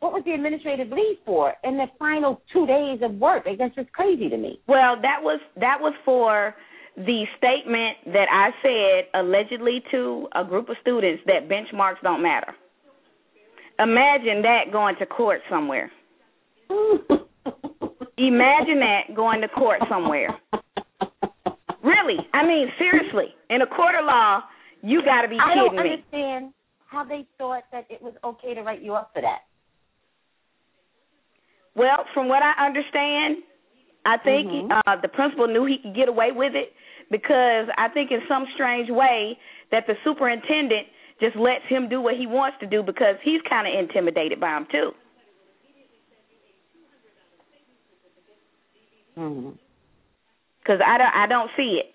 what 0.00 0.12
was 0.12 0.22
the 0.24 0.32
administrative 0.32 0.88
leave 0.90 1.18
for? 1.26 1.54
In 1.62 1.76
the 1.76 1.86
final 1.98 2.40
two 2.52 2.66
days 2.66 3.00
of 3.02 3.12
work, 3.16 3.44
I 3.46 3.54
guess 3.54 3.70
it's 3.76 3.90
crazy 3.92 4.28
to 4.30 4.36
me. 4.36 4.60
Well, 4.66 4.96
that 5.00 5.22
was 5.22 5.40
that 5.56 5.78
was 5.80 5.92
for 6.04 6.54
the 7.06 7.24
statement 7.38 7.96
that 8.12 8.28
I 8.30 8.50
said 8.62 9.20
allegedly 9.20 9.82
to 9.90 10.28
a 10.34 10.44
group 10.44 10.68
of 10.68 10.76
students 10.80 11.22
that 11.26 11.48
benchmarks 11.48 12.00
don't 12.02 12.22
matter. 12.22 12.54
Imagine 13.78 14.42
that 14.42 14.70
going 14.72 14.96
to 14.98 15.06
court 15.06 15.40
somewhere. 15.48 15.90
Imagine 18.18 18.80
that 18.80 19.14
going 19.16 19.40
to 19.40 19.48
court 19.48 19.80
somewhere. 19.88 20.38
Really, 21.82 22.18
I 22.34 22.44
mean 22.46 22.68
seriously. 22.78 23.34
In 23.48 23.62
a 23.62 23.66
court 23.66 23.94
of 23.98 24.04
law, 24.04 24.40
You 24.82 25.02
got 25.04 25.22
to 25.22 25.28
be 25.28 25.36
I 25.36 25.54
kidding 25.54 25.64
don't 25.64 25.76
me. 25.76 25.90
understand 25.92 26.52
how 26.86 27.04
they 27.04 27.26
thought 27.38 27.64
that 27.72 27.86
it 27.90 28.00
was 28.02 28.14
okay 28.24 28.54
to 28.54 28.62
write 28.62 28.82
you 28.82 28.94
up 28.94 29.10
for 29.14 29.20
that. 29.22 29.40
Well, 31.74 32.04
from 32.14 32.28
what 32.28 32.42
I 32.42 32.52
understand, 32.66 33.38
I 34.04 34.16
think 34.18 34.48
Mhm. 34.48 34.80
uh 34.86 34.96
the 34.96 35.08
principal 35.08 35.46
knew 35.46 35.64
he 35.66 35.78
could 35.78 35.94
get 35.94 36.08
away 36.08 36.32
with 36.32 36.54
it 36.54 36.72
because 37.10 37.66
I 37.76 37.88
think 37.88 38.10
in 38.10 38.20
some 38.28 38.46
strange 38.54 38.88
way 38.90 39.36
that 39.70 39.86
the 39.86 39.94
superintendent 40.04 40.86
just 41.20 41.36
lets 41.36 41.64
him 41.68 41.88
do 41.88 42.00
what 42.00 42.14
he 42.14 42.26
wants 42.26 42.56
to 42.60 42.66
do 42.66 42.82
because 42.82 43.16
he's 43.22 43.40
kind 43.48 43.66
of 43.66 43.78
intimidated 43.78 44.40
by 44.40 44.56
him 44.56 44.66
too. 44.70 44.90
Mm-hmm. 49.18 49.50
Because 50.60 50.80
I 50.86 50.98
don't, 50.98 51.14
I 51.14 51.26
don't 51.26 51.50
see 51.56 51.80
it, 51.80 51.92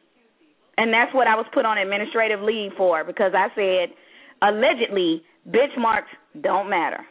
and 0.77 0.91
that's 0.93 1.13
what 1.13 1.27
I 1.27 1.35
was 1.35 1.45
put 1.53 1.65
on 1.65 1.77
administrative 1.77 2.41
leave 2.41 2.71
for 2.77 3.03
because 3.03 3.31
I 3.35 3.47
said 3.55 3.95
allegedly 4.41 5.23
benchmarks 5.47 6.11
don't 6.41 6.69
matter. 6.69 7.05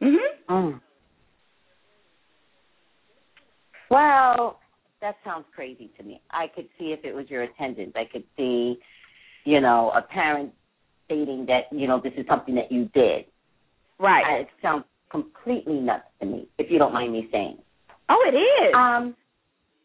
Mhm. 0.00 0.16
Mm. 0.48 0.80
Well, 3.90 4.58
that 5.02 5.16
sounds 5.24 5.44
crazy 5.54 5.90
to 5.98 6.02
me. 6.02 6.22
I 6.30 6.46
could 6.54 6.68
see 6.78 6.86
if 6.92 7.04
it 7.04 7.12
was 7.14 7.28
your 7.28 7.42
attendance. 7.42 7.92
I 7.94 8.04
could 8.10 8.24
see, 8.36 8.78
you 9.44 9.60
know, 9.60 9.90
a 9.94 10.00
parent 10.00 10.52
stating 11.04 11.44
that, 11.46 11.64
you 11.70 11.86
know, 11.86 12.00
this 12.00 12.12
is 12.16 12.24
something 12.28 12.54
that 12.54 12.72
you 12.72 12.88
did. 12.94 13.26
Right. 13.98 14.24
I, 14.24 14.32
it 14.40 14.48
sounds 14.62 14.84
completely 15.10 15.74
nuts 15.80 16.04
to 16.20 16.26
me, 16.26 16.48
if 16.58 16.70
you 16.70 16.78
don't 16.78 16.94
mind 16.94 17.12
me 17.12 17.28
saying. 17.30 17.58
oh, 18.08 18.24
it 18.32 18.36
is. 18.36 18.74
Um, 18.74 19.14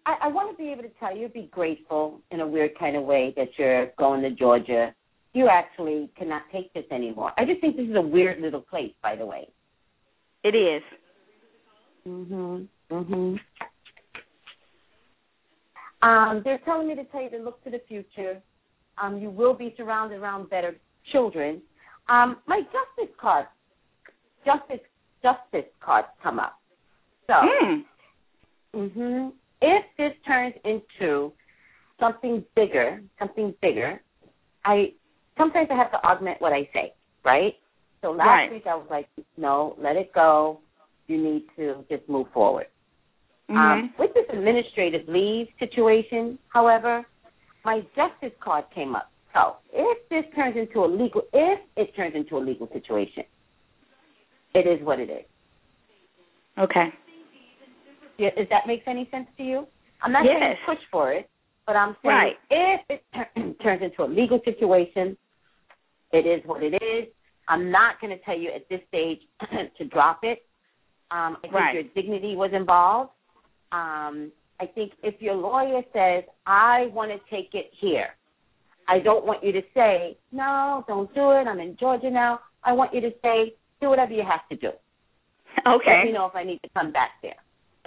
I, 0.05 0.15
I 0.23 0.27
want 0.29 0.55
to 0.55 0.63
be 0.63 0.71
able 0.71 0.83
to 0.83 0.91
tell 0.99 1.15
you, 1.15 1.27
be 1.27 1.49
grateful 1.51 2.21
in 2.31 2.39
a 2.39 2.47
weird 2.47 2.71
kind 2.79 2.95
of 2.95 3.03
way 3.03 3.33
that 3.35 3.49
you're 3.57 3.87
going 3.97 4.21
to 4.21 4.29
Georgia. 4.31 4.93
You 5.33 5.49
actually 5.49 6.09
cannot 6.17 6.43
take 6.51 6.73
this 6.73 6.85
anymore. 6.91 7.31
I 7.37 7.43
just 7.45 7.59
think 7.59 7.75
this 7.75 7.87
is 7.89 7.95
a 7.95 8.01
weird 8.01 8.39
little 8.39 8.61
place, 8.61 8.93
by 9.03 9.15
the 9.15 9.25
way. 9.25 9.49
it 10.43 10.55
is. 10.55 10.81
Mm 12.07 12.25
Mhm. 12.27 12.67
Mm 12.89 13.05
Mhm. 13.05 13.39
Um, 16.01 16.41
they're 16.43 16.59
telling 16.59 16.87
me 16.87 16.95
to 16.95 17.03
tell 17.05 17.21
you 17.23 17.29
to 17.31 17.37
look 17.37 17.63
to 17.63 17.69
the 17.69 17.81
future. 17.87 18.41
Um, 18.97 19.17
you 19.17 19.29
will 19.29 19.53
be 19.53 19.73
surrounded 19.77 20.19
around 20.19 20.49
better 20.49 20.75
children. 21.11 21.61
Um, 22.09 22.37
my 22.47 22.61
justice 22.61 23.13
card, 23.19 23.47
justice, 24.45 24.85
justice 25.21 25.69
cards 25.81 26.07
come 26.21 26.39
up. 26.39 26.59
So, 27.27 27.33
Mm. 27.33 27.85
hmm 28.73 29.29
if 29.59 29.83
this 29.97 30.13
turns 30.25 30.55
into 30.65 31.33
something 31.99 32.45
bigger, 32.55 33.01
something 33.17 33.53
bigger, 33.61 34.01
I 34.65 34.93
sometimes 35.35 35.67
I 35.71 35.75
have 35.75 35.91
to 35.91 36.03
augment 36.05 36.39
what 36.41 36.53
I 36.53 36.69
say, 36.73 36.93
right? 37.23 37.55
So 38.01 38.11
last 38.11 38.27
Right. 38.27 38.51
week 38.51 38.67
I 38.67 38.75
was 38.75 38.87
like, 38.89 39.09
no, 39.37 39.75
let 39.79 39.95
it 39.95 40.13
go. 40.13 40.59
You 41.07 41.17
need 41.17 41.47
to 41.55 41.83
just 41.89 42.07
move 42.07 42.27
forward. 42.33 42.67
Mhm. 43.49 43.57
Um, 43.57 43.93
with 43.97 44.13
this 44.13 44.25
administrative 44.29 45.07
leave 45.07 45.47
situation, 45.59 46.37
however, 46.49 47.05
my 47.63 47.81
justice 47.95 48.33
card 48.39 48.65
came 48.71 48.95
up. 48.95 49.09
So 49.33 49.57
if 49.71 50.09
this 50.09 50.25
turns 50.35 50.57
into 50.57 50.83
a 50.83 50.87
legal, 50.87 51.21
if 51.33 51.59
it 51.75 51.95
turns 51.95 52.15
into 52.15 52.37
a 52.37 52.39
legal 52.39 52.67
situation, 52.73 53.23
it 54.53 54.65
is 54.67 54.81
what 54.81 54.99
it 54.99 55.09
is. 55.09 55.25
okay. 56.57 56.91
Yeah, 58.17 58.31
Does 58.35 58.49
that 58.49 58.65
make 58.65 58.81
any 58.87 59.07
sense 59.11 59.27
to 59.37 59.43
you? 59.43 59.67
I'm 60.01 60.11
not 60.11 60.25
Yes. 60.25 60.39
saying 60.39 60.57
push 60.65 60.83
for 60.91 61.11
it, 61.13 61.29
but 61.67 61.75
I'm 61.75 61.95
saying 62.01 62.15
Right. 62.15 62.39
if 62.49 62.81
it 62.89 63.05
tur- 63.13 63.53
turns 63.61 63.81
into 63.83 64.03
a 64.03 64.05
legal 64.05 64.41
situation, 64.43 65.15
it 66.11 66.25
is 66.25 66.43
what 66.45 66.63
it 66.63 66.81
is. 66.81 67.07
I'm 67.47 67.69
not 67.71 67.99
going 68.01 68.17
to 68.17 68.23
tell 68.25 68.37
you 68.37 68.49
at 68.51 68.67
this 68.69 68.81
stage 68.87 69.21
to 69.77 69.85
drop 69.85 70.23
it. 70.23 70.45
Um, 71.11 71.37
I 71.37 71.41
think 71.41 71.53
Right. 71.53 71.73
your 71.75 71.83
dignity 71.83 72.35
was 72.35 72.51
involved. 72.53 73.11
Um, 73.71 74.31
I 74.59 74.65
think 74.65 74.93
if 75.03 75.21
your 75.21 75.35
lawyer 75.35 75.81
says, 75.93 76.23
I 76.45 76.87
want 76.93 77.11
to 77.11 77.17
take 77.35 77.49
it 77.53 77.69
here, 77.79 78.07
I 78.87 78.99
don't 78.99 79.25
want 79.25 79.43
you 79.43 79.51
to 79.51 79.61
say, 79.73 80.17
no, 80.31 80.83
don't 80.87 81.13
do 81.13 81.31
it. 81.31 81.47
I'm 81.47 81.59
in 81.59 81.75
Georgia 81.79 82.09
now. 82.09 82.39
I 82.63 82.71
want 82.73 82.93
you 82.93 83.01
to 83.01 83.11
say, 83.21 83.53
do 83.81 83.89
whatever 83.89 84.13
you 84.13 84.23
have 84.23 84.47
to 84.49 84.55
do. 84.55 84.69
Okay. 85.67 85.97
Let 85.99 86.05
me 86.05 86.13
know 86.13 86.25
if 86.25 86.35
I 86.35 86.43
need 86.43 86.59
to 86.63 86.69
come 86.73 86.91
back 86.91 87.11
there. 87.21 87.35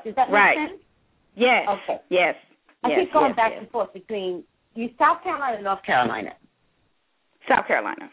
Does 0.05 0.14
that 0.16 0.28
make 0.28 0.35
Right. 0.35 0.68
sense? 0.68 0.83
Yes. 1.35 1.66
Okay. 1.68 2.01
Yes. 2.11 2.35
I 2.85 2.91
yes, 2.91 2.99
keep 3.01 3.12
going 3.12 3.31
yes, 3.31 3.37
back 3.37 3.53
yes. 3.53 3.62
and 3.62 3.70
forth 3.70 3.93
between 3.93 4.45
you, 4.74 4.91
South 4.99 5.22
Carolina 5.22 5.57
and 5.57 5.64
North 5.64 5.83
Carolina. 5.83 6.31
South 7.49 7.66
Carolina. 7.66 8.11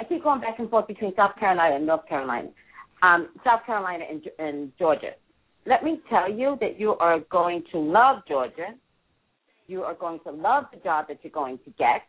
I 0.00 0.04
keep 0.04 0.22
going 0.22 0.40
back 0.40 0.58
and 0.58 0.68
forth 0.68 0.86
between 0.86 1.14
South 1.16 1.36
Carolina 1.38 1.76
and 1.76 1.86
North 1.86 2.06
Carolina, 2.08 2.48
um, 3.02 3.28
South 3.44 3.64
Carolina 3.64 4.04
and, 4.10 4.22
and 4.38 4.72
Georgia. 4.78 5.12
Let 5.66 5.82
me 5.82 6.00
tell 6.10 6.30
you 6.30 6.58
that 6.60 6.78
you 6.78 6.94
are 6.96 7.20
going 7.30 7.62
to 7.72 7.78
love 7.78 8.22
Georgia. 8.28 8.74
You 9.66 9.82
are 9.82 9.94
going 9.94 10.20
to 10.24 10.30
love 10.30 10.64
the 10.72 10.78
job 10.80 11.06
that 11.08 11.18
you're 11.22 11.32
going 11.32 11.58
to 11.64 11.70
get. 11.78 12.02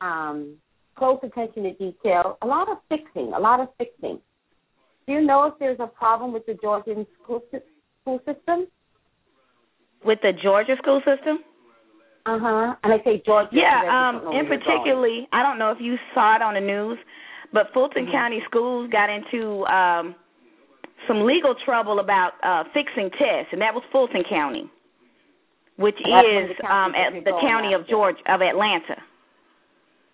Um, 0.00 0.56
close 0.96 1.18
attention 1.22 1.62
to 1.62 1.72
detail. 1.74 2.38
A 2.42 2.46
lot 2.46 2.68
of 2.68 2.78
fixing. 2.88 3.32
A 3.34 3.38
lot 3.38 3.60
of 3.60 3.68
fixing. 3.78 4.18
Do 5.06 5.12
you 5.12 5.20
know 5.20 5.44
if 5.44 5.54
there's 5.60 5.78
a 5.78 5.86
problem 5.86 6.32
with 6.32 6.44
the 6.46 6.54
Georgian 6.54 7.06
school 7.22 7.40
school 8.02 8.18
system? 8.26 8.66
With 10.04 10.18
the 10.22 10.32
Georgia 10.42 10.74
school 10.82 11.00
system? 11.06 11.38
Uh 12.26 12.38
huh. 12.40 12.74
And 12.82 12.92
I 12.92 12.98
say 13.04 13.22
Georgia. 13.24 13.50
Yeah, 13.52 13.82
um, 13.86 14.34
in 14.34 14.46
particularly, 14.46 15.28
I 15.32 15.44
don't 15.44 15.60
know 15.60 15.70
if 15.70 15.78
you 15.80 15.94
saw 16.12 16.34
it 16.34 16.42
on 16.42 16.54
the 16.54 16.60
news, 16.60 16.98
but 17.52 17.72
Fulton 17.72 18.06
Mhm. 18.06 18.12
County 18.12 18.42
schools 18.46 18.90
got 18.90 19.08
into 19.08 19.64
um 19.66 20.16
some 21.06 21.24
legal 21.24 21.54
trouble 21.64 22.00
about 22.00 22.32
uh 22.42 22.64
fixing 22.72 23.10
tests, 23.10 23.52
and 23.52 23.60
that 23.60 23.74
was 23.74 23.82
Fulton 23.92 24.24
County, 24.28 24.70
which 25.76 25.96
that's 26.04 26.26
is 26.26 26.56
the 26.60 26.66
um 26.66 26.94
at 26.94 27.12
the 27.24 27.32
county 27.40 27.74
of. 27.74 27.86
Georgia 27.88 28.18
of 28.28 28.40
Atlanta. 28.42 28.96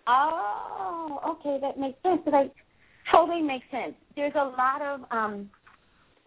Oh, 0.07 1.37
okay, 1.39 1.59
that 1.61 1.79
makes 1.79 2.01
sense. 2.03 2.21
That 2.25 2.51
totally 3.11 3.41
makes 3.41 3.65
sense. 3.71 3.93
There's 4.15 4.35
a 4.35 4.45
lot 4.45 4.81
of 4.81 5.01
um, 5.11 5.49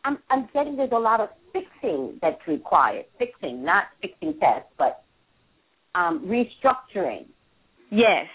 I'm 0.04 0.18
I'm 0.30 0.48
getting 0.54 0.76
there's 0.76 0.92
a 0.92 0.98
lot 0.98 1.20
of 1.20 1.28
fixing 1.52 2.18
that's 2.22 2.40
required. 2.46 3.04
Fixing, 3.18 3.64
not 3.64 3.84
fixing 4.00 4.38
tests, 4.40 4.70
but 4.78 5.04
um, 5.94 6.26
restructuring. 6.26 7.26
Yes. 7.90 8.26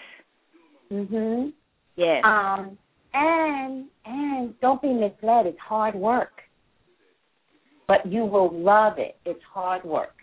Mhm. 0.90 1.52
Yes. 1.96 2.22
Um, 2.24 2.78
and 3.14 3.86
and 4.04 4.58
don't 4.60 4.80
be 4.82 4.92
misled. 4.92 5.46
It's 5.46 5.58
hard 5.58 5.94
work, 5.94 6.42
but 7.88 8.04
you 8.06 8.24
will 8.24 8.52
love 8.52 8.94
it. 8.98 9.16
It's 9.24 9.42
hard 9.52 9.84
work. 9.84 10.14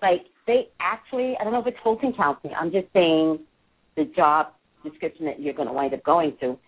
Like 0.00 0.22
they 0.46 0.68
actually, 0.80 1.36
I 1.40 1.44
don't 1.44 1.52
know 1.52 1.60
if 1.60 1.66
it's 1.66 1.76
Fulton 1.82 2.12
County. 2.12 2.50
I'm 2.58 2.72
just 2.72 2.86
saying 2.92 3.40
the 3.96 4.04
job 4.16 4.48
description 4.84 5.26
that 5.26 5.40
you're 5.40 5.54
going 5.54 5.68
to 5.68 5.74
wind 5.74 5.94
up 5.94 6.02
going 6.04 6.36
to. 6.40 6.58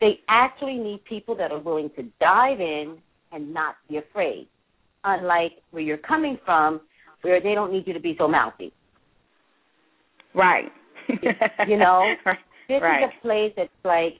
They 0.00 0.20
actually 0.28 0.76
need 0.76 1.04
people 1.04 1.34
that 1.36 1.52
are 1.52 1.60
willing 1.60 1.90
to 1.96 2.02
dive 2.20 2.60
in 2.60 2.98
and 3.30 3.54
not 3.54 3.76
be 3.88 3.98
afraid. 3.98 4.48
Unlike 5.04 5.52
where 5.70 5.82
you're 5.82 5.96
coming 5.96 6.38
from, 6.44 6.80
where 7.22 7.40
they 7.40 7.54
don't 7.54 7.72
need 7.72 7.86
you 7.86 7.92
to 7.92 8.00
be 8.00 8.14
so 8.18 8.28
mouthy. 8.28 8.72
right. 10.34 10.70
you 11.66 11.76
know, 11.78 12.12
This 12.68 12.80
right. 12.80 13.04
is 13.04 13.10
a 13.18 13.22
place 13.22 13.52
that's 13.56 13.68
like 13.84 14.14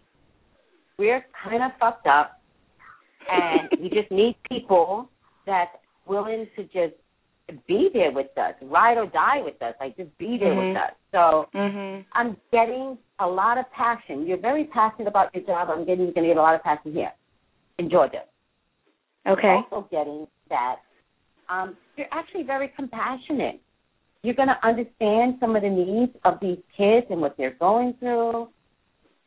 we're 0.99 1.25
kind 1.45 1.63
of 1.63 1.73
fucked 1.79 2.07
up, 2.07 2.41
and 3.31 3.69
we 3.81 3.89
just 3.89 4.11
need 4.11 4.37
people 4.49 5.09
that's 5.47 5.77
willing 6.07 6.47
to 6.57 6.65
just 6.65 6.95
be 7.67 7.91
there 7.93 8.13
with 8.13 8.37
us, 8.39 8.55
ride 8.63 8.97
or 8.97 9.07
die 9.07 9.41
with 9.43 9.61
us, 9.63 9.75
like 9.81 9.97
just 9.97 10.17
be 10.19 10.39
there 10.39 10.55
Mhm. 10.55 10.69
with 10.69 10.77
us. 10.77 10.93
So 11.11 11.49
Mhm. 11.53 12.05
I'm 12.13 12.37
getting 12.51 12.99
a 13.19 13.27
lot 13.27 13.59
of 13.59 13.71
passion. 13.73 14.27
You're 14.27 14.39
very 14.39 14.65
passionate 14.65 15.09
about 15.09 15.35
your 15.35 15.45
job. 15.45 15.71
I'm 15.71 15.85
getting 15.85 16.05
you're 16.05 16.15
going 16.15 16.25
to 16.25 16.35
get 16.35 16.39
a 16.39 16.43
lot 16.43 16.55
of 16.55 16.63
passion 16.63 16.93
here 16.93 17.13
in 17.79 17.91
Georgia. 17.91 18.25
Okay. 19.27 19.55
Also 19.55 19.83
getting 19.91 20.27
that 20.49 20.81
um, 21.49 21.77
you're 21.97 22.09
actually 22.13 22.45
very 22.45 22.69
compassionate. 22.69 23.61
You're 24.23 24.35
going 24.35 24.49
to 24.49 24.67
understand 24.67 25.39
some 25.41 25.55
of 25.57 25.63
the 25.63 25.69
needs 25.69 26.17
of 26.25 26.41
these 26.41 26.59
kids 26.77 27.07
and 27.11 27.21
what 27.21 27.37
they're 27.37 27.51
going 27.51 27.95
through. 27.95 28.49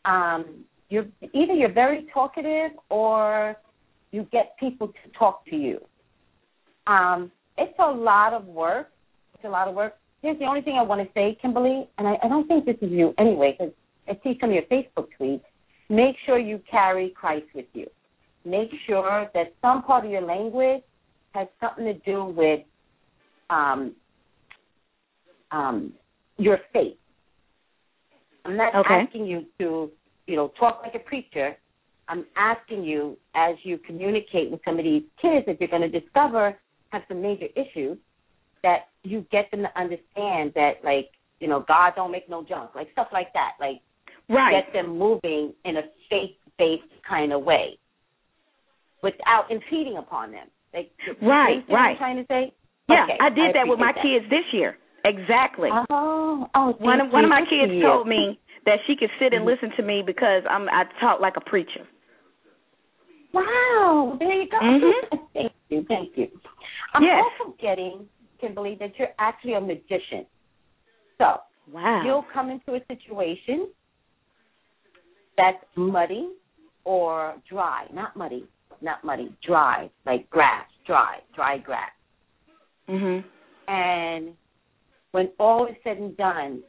Um, 0.06 0.66
you're 0.90 1.06
either 1.34 1.54
you're 1.54 1.74
very 1.74 2.08
talkative 2.14 2.72
or 2.90 3.56
you 4.12 4.28
get 4.32 4.56
people 4.60 4.88
to 4.88 5.12
talk 5.18 5.46
to 5.48 5.56
you. 5.56 5.80
Um, 6.88 7.32
it's 7.58 7.78
a 7.80 7.92
lot 7.92 8.34
of 8.34 8.46
work. 8.46 8.92
It's 9.34 9.44
a 9.46 9.50
lot 9.50 9.68
of 9.68 9.76
work. 9.76 9.96
Here's 10.22 10.40
the 10.40 10.46
only 10.46 10.62
thing 10.62 10.78
I 10.78 10.82
want 10.82 11.02
to 11.02 11.14
say, 11.14 11.38
Kimberly, 11.42 11.88
and 11.98 12.08
I, 12.08 12.18
I 12.24 12.28
don't 12.28 12.48
think 12.48 12.66
this 12.66 12.78
is 12.82 12.92
you 12.92 13.14
anyway, 13.18 13.56
because 13.58 13.74
I 14.08 14.20
see 14.24 14.38
some 14.40 14.50
of 14.50 14.56
your 14.56 14.64
Facebook 14.64 15.08
tweets. 15.20 15.42
Make 15.90 16.16
sure 16.26 16.40
you 16.40 16.62
carry 16.70 17.10
Christ 17.10 17.46
with 17.54 17.66
you. 17.74 17.88
Make 18.44 18.70
sure 18.88 19.30
that 19.34 19.54
some 19.62 19.84
part 19.84 20.06
of 20.06 20.12
your 20.12 20.22
language 20.22 20.84
has 21.34 21.48
something 21.60 21.86
to 21.86 21.94
do 22.00 22.26
with 22.26 22.62
um, 23.50 23.94
um, 25.52 25.94
your 26.38 26.60
faith. 26.74 26.98
I'm 28.46 28.58
not 28.58 28.76
Okay. 28.76 28.94
asking 28.94 29.26
you 29.26 29.46
to, 29.60 29.92
you 30.28 30.36
know, 30.36 30.52
talk 30.60 30.82
like 30.84 30.96
a 30.96 31.00
preacher. 31.00 31.56
I'm 32.08 32.26
asking 32.38 32.84
you 32.84 33.18
as 33.36 33.56
you 33.64 33.78
communicate 33.80 34.52
with 34.52 34.62
some 34.64 34.78
of 34.78 34.86
these 34.86 35.04
kids 35.22 35.46
that 35.48 35.60
you're 35.60 35.70
going 35.70 35.90
to 35.90 36.00
discover 36.00 36.56
have 36.90 37.02
some 37.08 37.22
major 37.22 37.48
issues 37.56 37.98
that 38.64 38.88
you 39.04 39.26
get 39.32 39.50
them 39.52 39.62
to 39.62 39.80
understand 39.80 40.52
that 40.56 40.74
like, 40.84 41.10
you 41.40 41.48
know, 41.48 41.66
God 41.68 41.94
don't 41.96 42.12
make 42.12 42.30
no 42.30 42.44
junk, 42.44 42.72
like 42.76 42.88
stuff 42.92 43.08
like 43.12 43.34
that. 43.34 43.52
Like 43.60 43.82
Right. 44.28 44.64
get 44.66 44.74
them 44.74 44.98
moving 44.98 45.54
in 45.66 45.78
a 45.78 45.82
faith-based 46.10 46.92
kind 47.08 47.32
of 47.32 47.44
way 47.44 47.78
without 49.04 49.52
impeding 49.52 49.98
upon 49.98 50.32
them. 50.32 50.48
Like, 50.74 50.92
Right, 51.22 51.58
you 51.58 51.62
see 51.62 51.72
what 51.72 51.78
right. 51.78 51.92
I'm 51.92 51.98
trying 51.98 52.18
to 52.18 52.26
say? 52.28 52.54
Yeah, 52.90 53.04
Okay, 53.04 53.18
I 53.22 53.30
did 53.30 53.54
that 53.56 53.68
with 53.68 53.78
my 53.80 53.92
appreciate 53.92 54.22
kids 54.22 54.30
this 54.32 54.46
year. 54.52 54.78
Exactly. 55.06 55.70
that. 55.70 55.86
Oh, 55.92 56.48
oh, 56.56 56.74
one 56.80 57.02
of 57.02 57.12
one 57.12 57.24
of 57.24 57.30
my 57.30 57.42
kids 57.48 57.72
told 57.84 58.08
me 58.08 58.40
that 58.66 58.80
she 58.88 58.96
could 58.96 59.12
sit 59.20 59.34
and 59.34 59.44
Mhm. 59.44 59.48
listen 59.48 59.72
to 59.72 59.84
me 59.84 60.02
because 60.02 60.44
I'm 60.50 60.68
I 60.70 60.86
talk 61.00 61.20
like 61.20 61.38
a 61.38 61.42
preacher. 61.42 61.88
Wow, 63.32 64.16
there 64.20 64.32
you 64.32 64.48
go. 64.48 64.60
Mhm. 64.60 65.30
thank 65.34 65.54
you, 65.70 65.84
thank 65.84 66.18
you. 66.18 66.32
I'm 66.94 67.04
Yes. 67.04 67.24
also 67.24 67.52
getting, 67.60 68.10
Kimberly, 68.40 68.76
that 68.76 68.98
you're 68.98 69.14
actually 69.20 69.54
a 69.54 69.62
magician. 69.62 70.26
So 71.18 71.42
Wow. 71.68 72.04
you'll 72.04 72.24
come 72.24 72.50
into 72.50 72.76
a 72.76 72.86
situation 72.86 73.70
that's 75.38 75.66
muddy 75.76 76.30
or 76.86 77.36
dry, 77.46 77.88
not 77.92 78.16
muddy, 78.16 78.48
not 78.82 79.04
muddy, 79.04 79.36
dry, 79.42 79.90
like 80.06 80.30
grass, 80.30 80.70
dry, 80.86 81.22
dry 81.34 81.58
grass. 81.58 81.92
Mhm. 82.88 83.24
And 83.68 84.38
when 85.12 85.32
all 85.40 85.66
is 85.66 85.76
said 85.84 85.98
and 85.98 86.16
done, 86.16 86.64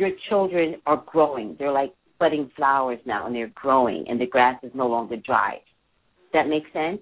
your 0.00 0.10
children 0.28 0.76
are 0.86 1.04
growing. 1.06 1.54
They're 1.58 1.70
like 1.70 1.94
budding 2.18 2.50
flowers 2.56 2.98
now, 3.04 3.26
and 3.26 3.34
they're 3.34 3.52
growing, 3.54 4.06
and 4.08 4.20
the 4.20 4.26
grass 4.26 4.58
is 4.62 4.72
no 4.74 4.86
longer 4.86 5.16
dry. 5.16 5.60
That 6.32 6.48
makes 6.48 6.72
sense? 6.72 7.00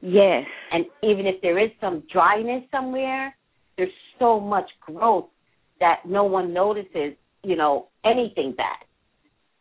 Yes. 0.00 0.44
And 0.72 0.84
even 1.02 1.26
if 1.26 1.40
there 1.40 1.58
is 1.58 1.70
some 1.80 2.02
dryness 2.12 2.64
somewhere, 2.70 3.34
there's 3.76 3.90
so 4.18 4.40
much 4.40 4.68
growth 4.80 5.26
that 5.78 6.00
no 6.06 6.24
one 6.24 6.52
notices, 6.52 7.14
you 7.44 7.56
know, 7.56 7.88
anything 8.04 8.54
bad. 8.56 8.84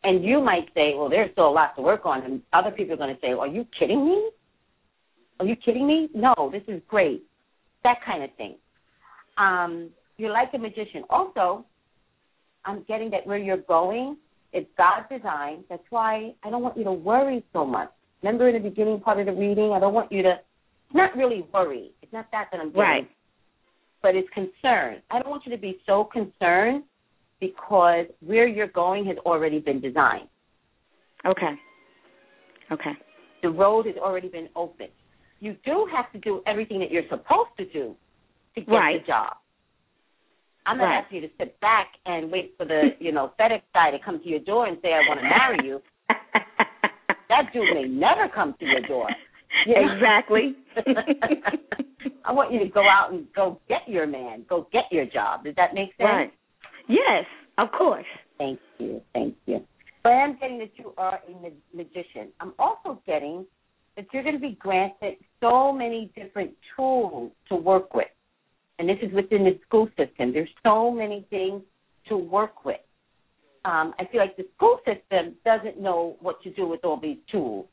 And 0.04 0.24
you 0.26 0.42
might 0.42 0.66
say, 0.74 0.94
well, 0.98 1.10
there's 1.10 1.32
still 1.34 1.48
a 1.48 1.52
lot 1.52 1.76
to 1.76 1.82
work 1.84 2.06
on. 2.06 2.24
And 2.24 2.42
other 2.54 2.72
people 2.72 2.94
are 2.96 2.98
going 2.98 3.14
to 3.14 3.22
say, 3.22 3.30
are 3.30 3.48
you 3.48 3.66
kidding 3.78 4.04
me? 4.04 4.30
Are 5.40 5.46
you 5.46 5.56
kidding 5.56 5.86
me? 5.86 6.10
No, 6.16 6.34
this 6.52 6.64
is 6.68 6.82
great. 6.88 7.24
That 7.84 7.98
kind 8.06 8.24
of 8.24 8.30
thing. 8.38 8.56
Um, 9.38 9.90
you're 10.18 10.32
like 10.32 10.50
a 10.54 10.58
magician. 10.58 11.04
Also, 11.10 11.66
I'm 12.66 12.84
getting 12.88 13.09
that 13.12 13.26
where 13.26 13.38
you're 13.38 13.57
going, 13.57 14.18
it's 14.53 14.70
God's 14.78 15.07
design. 15.09 15.64
That's 15.70 15.84
why 15.89 16.34
I 16.43 16.49
don't 16.49 16.62
want 16.62 16.78
you 16.78 16.84
to 16.84 16.91
worry 16.91 17.43
so 17.53 17.66
much. 17.66 17.89
Remember 18.22 18.49
in 18.49 18.62
the 18.62 18.70
beginning 18.70 18.99
part 18.99 19.20
of 19.20 19.26
the 19.26 19.32
reading, 19.34 19.72
I 19.74 19.80
don't 19.80 19.93
want 19.93 20.12
you 20.12 20.22
to 20.24 20.36
not 20.93 21.16
really 21.16 21.45
worry. 21.53 21.91
It's 22.01 22.12
not 22.14 22.28
that 22.32 22.49
that 22.51 22.59
I'm 22.59 22.68
getting, 22.68 22.82
Right. 22.82 23.09
but 24.01 24.16
it's 24.16 24.30
concern. 24.30 25.01
I 25.09 25.20
don't 25.20 25.30
want 25.30 25.45
you 25.45 25.51
to 25.51 25.57
be 25.57 25.80
so 25.86 26.03
concerned 26.03 26.84
because 27.39 28.05
where 28.20 28.45
you're 28.47 28.68
going 28.68 29.05
has 29.05 29.18
already 29.20 29.59
been 29.59 29.80
designed. 29.80 30.28
Okay. 31.26 31.53
Okay. 32.72 32.91
The 33.41 33.49
road 33.49 33.86
has 33.88 33.95
already 33.97 34.28
been 34.28 34.49
opened. 34.55 34.91
You 35.39 35.55
do 35.66 35.88
have 35.91 36.12
to 36.12 36.20
do 36.20 36.43
everything 36.45 36.80
that 36.80 36.91
you're 36.91 37.07
supposed 37.09 37.49
to 37.57 37.66
do 37.66 37.95
to 38.55 38.62
get 38.62 38.70
Right. 38.72 39.01
the 39.01 39.07
job. 39.07 39.38
I'm 40.66 40.78
not 40.78 40.86
Right. 40.86 41.03
ask 41.03 41.12
you 41.12 41.22
to 41.22 41.30
sit 41.38 41.59
back 41.59 41.88
and 42.05 42.32
wait 42.32 42.53
for 42.57 42.66
the, 42.66 42.91
you 42.99 43.12
know, 43.12 43.34
FedEx 43.39 43.62
guy 43.74 43.91
to 43.91 43.99
come 43.99 44.20
to 44.22 44.28
your 44.28 44.39
door 44.39 44.68
and 44.68 44.78
say, 44.82 44.89
I 44.93 44.99
want 45.07 45.20
to 45.20 45.28
marry 45.28 45.68
you. 45.68 45.82
That 47.30 47.53
dude 47.53 47.64
may 47.74 47.84
never 47.88 48.28
come 48.28 48.55
to 48.59 48.66
your 48.66 48.82
door. 48.82 49.07
You 49.66 49.76
know? 49.76 49.93
Exactly. 49.93 50.53
I 52.26 52.34
want 52.34 52.51
you 52.51 52.59
to 52.59 52.68
go 52.68 52.82
out 52.82 53.14
and 53.14 53.26
go 53.34 53.62
get 53.70 53.88
your 53.88 54.05
man, 54.05 54.45
go 54.49 54.68
get 54.74 54.84
your 54.91 55.05
job. 55.05 55.45
Does 55.45 55.55
that 55.55 55.74
make 55.74 55.89
sense? 55.97 56.01
right. 56.01 56.34
Yes, 56.89 57.26
of 57.57 57.70
course. 57.72 58.05
Thank 58.38 58.59
you, 58.80 59.01
thank 59.14 59.36
you. 59.45 59.62
But 60.03 60.12
I 60.12 60.24
am 60.26 60.38
getting 60.41 60.57
that 60.59 60.72
you 60.76 60.93
are 60.97 61.20
a 61.28 61.32
ma- 61.41 61.49
magician. 61.74 62.34
I'm 62.41 62.53
also 62.59 63.01
getting 63.07 63.45
that 63.95 64.07
you're 64.12 64.24
going 64.24 64.36
to 64.36 64.41
be 64.41 64.57
granted 64.59 65.16
so 65.39 65.72
many 65.72 66.12
different 66.16 66.51
tools 66.76 67.32
to 67.47 67.55
work 67.55 67.93
with. 67.93 68.07
And 68.80 68.90
this 68.90 68.98
is 69.02 69.14
within 69.14 69.44
the 69.44 69.60
school 69.68 69.88
system. 69.98 70.34
There's 70.34 70.50
so 70.64 70.92
many 70.92 71.26
things 71.30 71.62
to 72.08 72.18
work 72.18 72.66
with. 72.66 72.80
Um, 73.64 73.94
I 74.00 74.06
feel 74.12 74.22
like 74.22 74.36
the 74.38 74.48
school 74.56 74.80
system 74.86 75.36
doesn't 75.46 75.80
know 75.80 76.18
what 76.20 76.42
to 76.44 76.52
do 76.52 76.68
with 76.68 76.84
all 76.84 77.00
these 77.00 77.18
tools. 77.32 77.68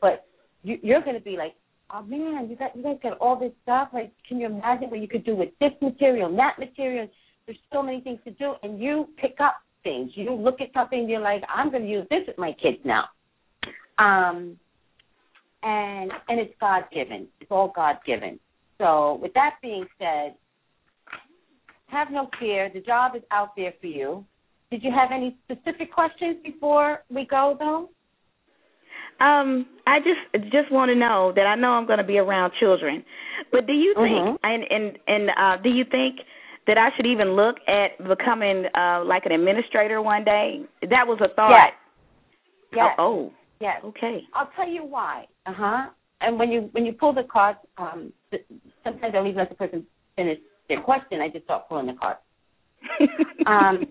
But 0.00 0.26
you, 0.62 0.78
you're 0.82 1.02
going 1.02 1.16
to 1.16 1.22
be 1.22 1.36
like, 1.36 1.54
oh 1.92 2.02
man, 2.02 2.48
you 2.48 2.56
got 2.56 2.76
you 2.76 2.82
guys 2.82 2.98
got 3.02 3.18
all 3.18 3.38
this 3.38 3.52
stuff. 3.62 3.88
Like, 3.92 4.12
can 4.28 4.38
you 4.38 4.46
imagine 4.46 4.88
what 4.90 5.00
you 5.00 5.08
could 5.08 5.24
do 5.24 5.34
with 5.34 5.50
this 5.60 5.72
material, 5.80 6.28
and 6.28 6.38
that 6.38 6.58
material? 6.58 7.08
There's 7.46 7.58
so 7.72 7.82
many 7.82 8.00
things 8.00 8.20
to 8.24 8.30
do, 8.32 8.54
and 8.62 8.80
you 8.80 9.08
pick 9.16 9.36
up 9.40 9.56
things. 9.82 10.12
You 10.14 10.32
look 10.32 10.60
at 10.60 10.68
something, 10.72 11.00
and 11.00 11.10
you're 11.10 11.20
like, 11.20 11.42
I'm 11.52 11.70
going 11.70 11.82
to 11.82 11.88
use 11.88 12.06
this 12.08 12.22
with 12.28 12.38
my 12.38 12.52
kids 12.62 12.78
now. 12.84 13.04
Um, 13.98 14.56
and 15.62 16.10
and 16.28 16.40
it's 16.40 16.54
God 16.60 16.84
given. 16.92 17.26
It's 17.40 17.50
all 17.50 17.72
God 17.74 17.96
given. 18.06 18.38
So 18.78 19.18
with 19.22 19.32
that 19.34 19.56
being 19.62 19.86
said, 19.98 20.34
have 21.92 22.10
no 22.10 22.28
fear. 22.40 22.70
The 22.72 22.80
job 22.80 23.14
is 23.14 23.22
out 23.30 23.54
there 23.56 23.72
for 23.80 23.86
you. 23.86 24.24
Did 24.70 24.82
you 24.82 24.90
have 24.90 25.10
any 25.12 25.36
specific 25.44 25.92
questions 25.92 26.38
before 26.42 27.04
we 27.10 27.26
go, 27.26 27.56
though? 27.58 27.90
Um, 29.24 29.66
I 29.86 29.98
just 30.00 30.50
just 30.50 30.72
want 30.72 30.88
to 30.88 30.96
know 30.96 31.32
that 31.36 31.46
I 31.46 31.54
know 31.54 31.72
I'm 31.72 31.86
going 31.86 31.98
to 31.98 32.04
be 32.04 32.18
around 32.18 32.52
children, 32.58 33.04
but 33.52 33.66
do 33.66 33.72
you 33.74 33.94
think 33.94 34.26
Mhm. 34.26 34.38
and 34.42 34.64
and 34.70 34.98
and 35.06 35.30
uh, 35.36 35.56
do 35.58 35.68
you 35.68 35.84
think 35.84 36.20
that 36.66 36.78
I 36.78 36.90
should 36.96 37.06
even 37.06 37.34
look 37.36 37.56
at 37.68 37.98
becoming 38.08 38.66
uh, 38.74 39.04
like 39.04 39.26
an 39.26 39.32
administrator 39.32 40.00
one 40.00 40.24
day? 40.24 40.62
That 40.88 41.06
was 41.06 41.20
a 41.20 41.28
thought. 41.28 41.50
Yes. 41.50 41.72
Yes. 42.74 42.94
Oh, 42.98 43.30
Yes. 43.60 43.80
oh, 43.84 43.88
okay. 43.88 44.26
I'll 44.34 44.50
tell 44.56 44.68
you 44.68 44.82
why. 44.84 45.28
Uh 45.46 45.52
huh. 45.52 45.90
And 46.22 46.38
when 46.38 46.50
you 46.50 46.70
when 46.72 46.84
you 46.86 46.92
pull 46.94 47.12
the 47.12 47.24
cards, 47.24 47.58
um, 47.76 48.12
sometimes 48.82 49.04
I 49.04 49.10
don't 49.10 49.26
even 49.26 49.38
let 49.38 49.50
the 49.50 49.54
person 49.56 49.86
finish 50.16 50.38
their 50.68 50.80
question. 50.80 51.20
I 51.20 51.28
just 51.28 51.44
start 51.44 51.68
pulling 51.68 51.86
the 51.86 51.94
cards. 51.94 52.20
Um, 53.44 53.86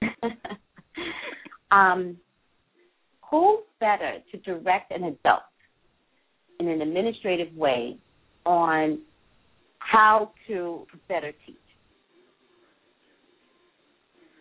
um, 1.70 2.16
who 3.30 3.60
better 3.78 4.18
to 4.32 4.38
direct 4.38 4.90
an 4.90 5.04
adult 5.04 5.42
in 6.60 6.68
an 6.68 6.80
administrative 6.80 7.54
way 7.54 7.98
on 8.46 9.00
how 9.80 10.32
to 10.46 10.86
better 11.08 11.32
teach? 11.44 11.56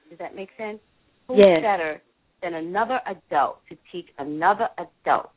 Does 0.09 0.19
that 0.19 0.35
make 0.35 0.49
sense? 0.57 0.79
Who's 1.27 1.39
Yes. 1.39 1.61
better 1.61 2.01
than 2.41 2.53
another 2.53 3.01
adult 3.05 3.59
to 3.69 3.77
teach 3.91 4.07
another 4.19 4.69
adult 4.77 5.31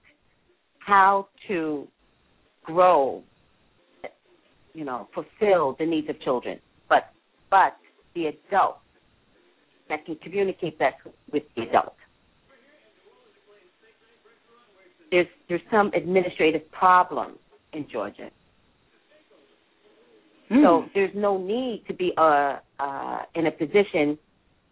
how 0.79 1.29
to 1.49 1.89
grow, 2.65 3.23
you 4.79 4.85
know, 4.85 5.09
fulfill 5.13 5.75
the 5.81 5.85
needs 5.85 6.09
of 6.09 6.21
children, 6.21 6.61
but 6.89 7.11
but 7.51 7.77
the 8.15 8.27
adult 8.27 8.79
that 9.89 10.07
can 10.07 10.17
communicate 10.23 10.79
that 10.79 10.95
with 11.33 11.43
the 11.57 11.63
adult. 11.63 11.97
There's 15.11 15.27
there's 15.49 15.67
some 15.69 15.91
administrative 15.95 16.71
problems 16.71 17.39
in 17.73 17.87
Georgia, 17.91 18.31
Hmm. 20.49 20.63
so 20.63 20.85
there's 20.95 21.15
no 21.15 21.37
need 21.37 21.85
to 21.89 21.93
be 21.93 22.13
uh, 22.17 22.59
uh, 22.79 23.23
in 23.35 23.49
a 23.49 23.51
position 23.51 24.17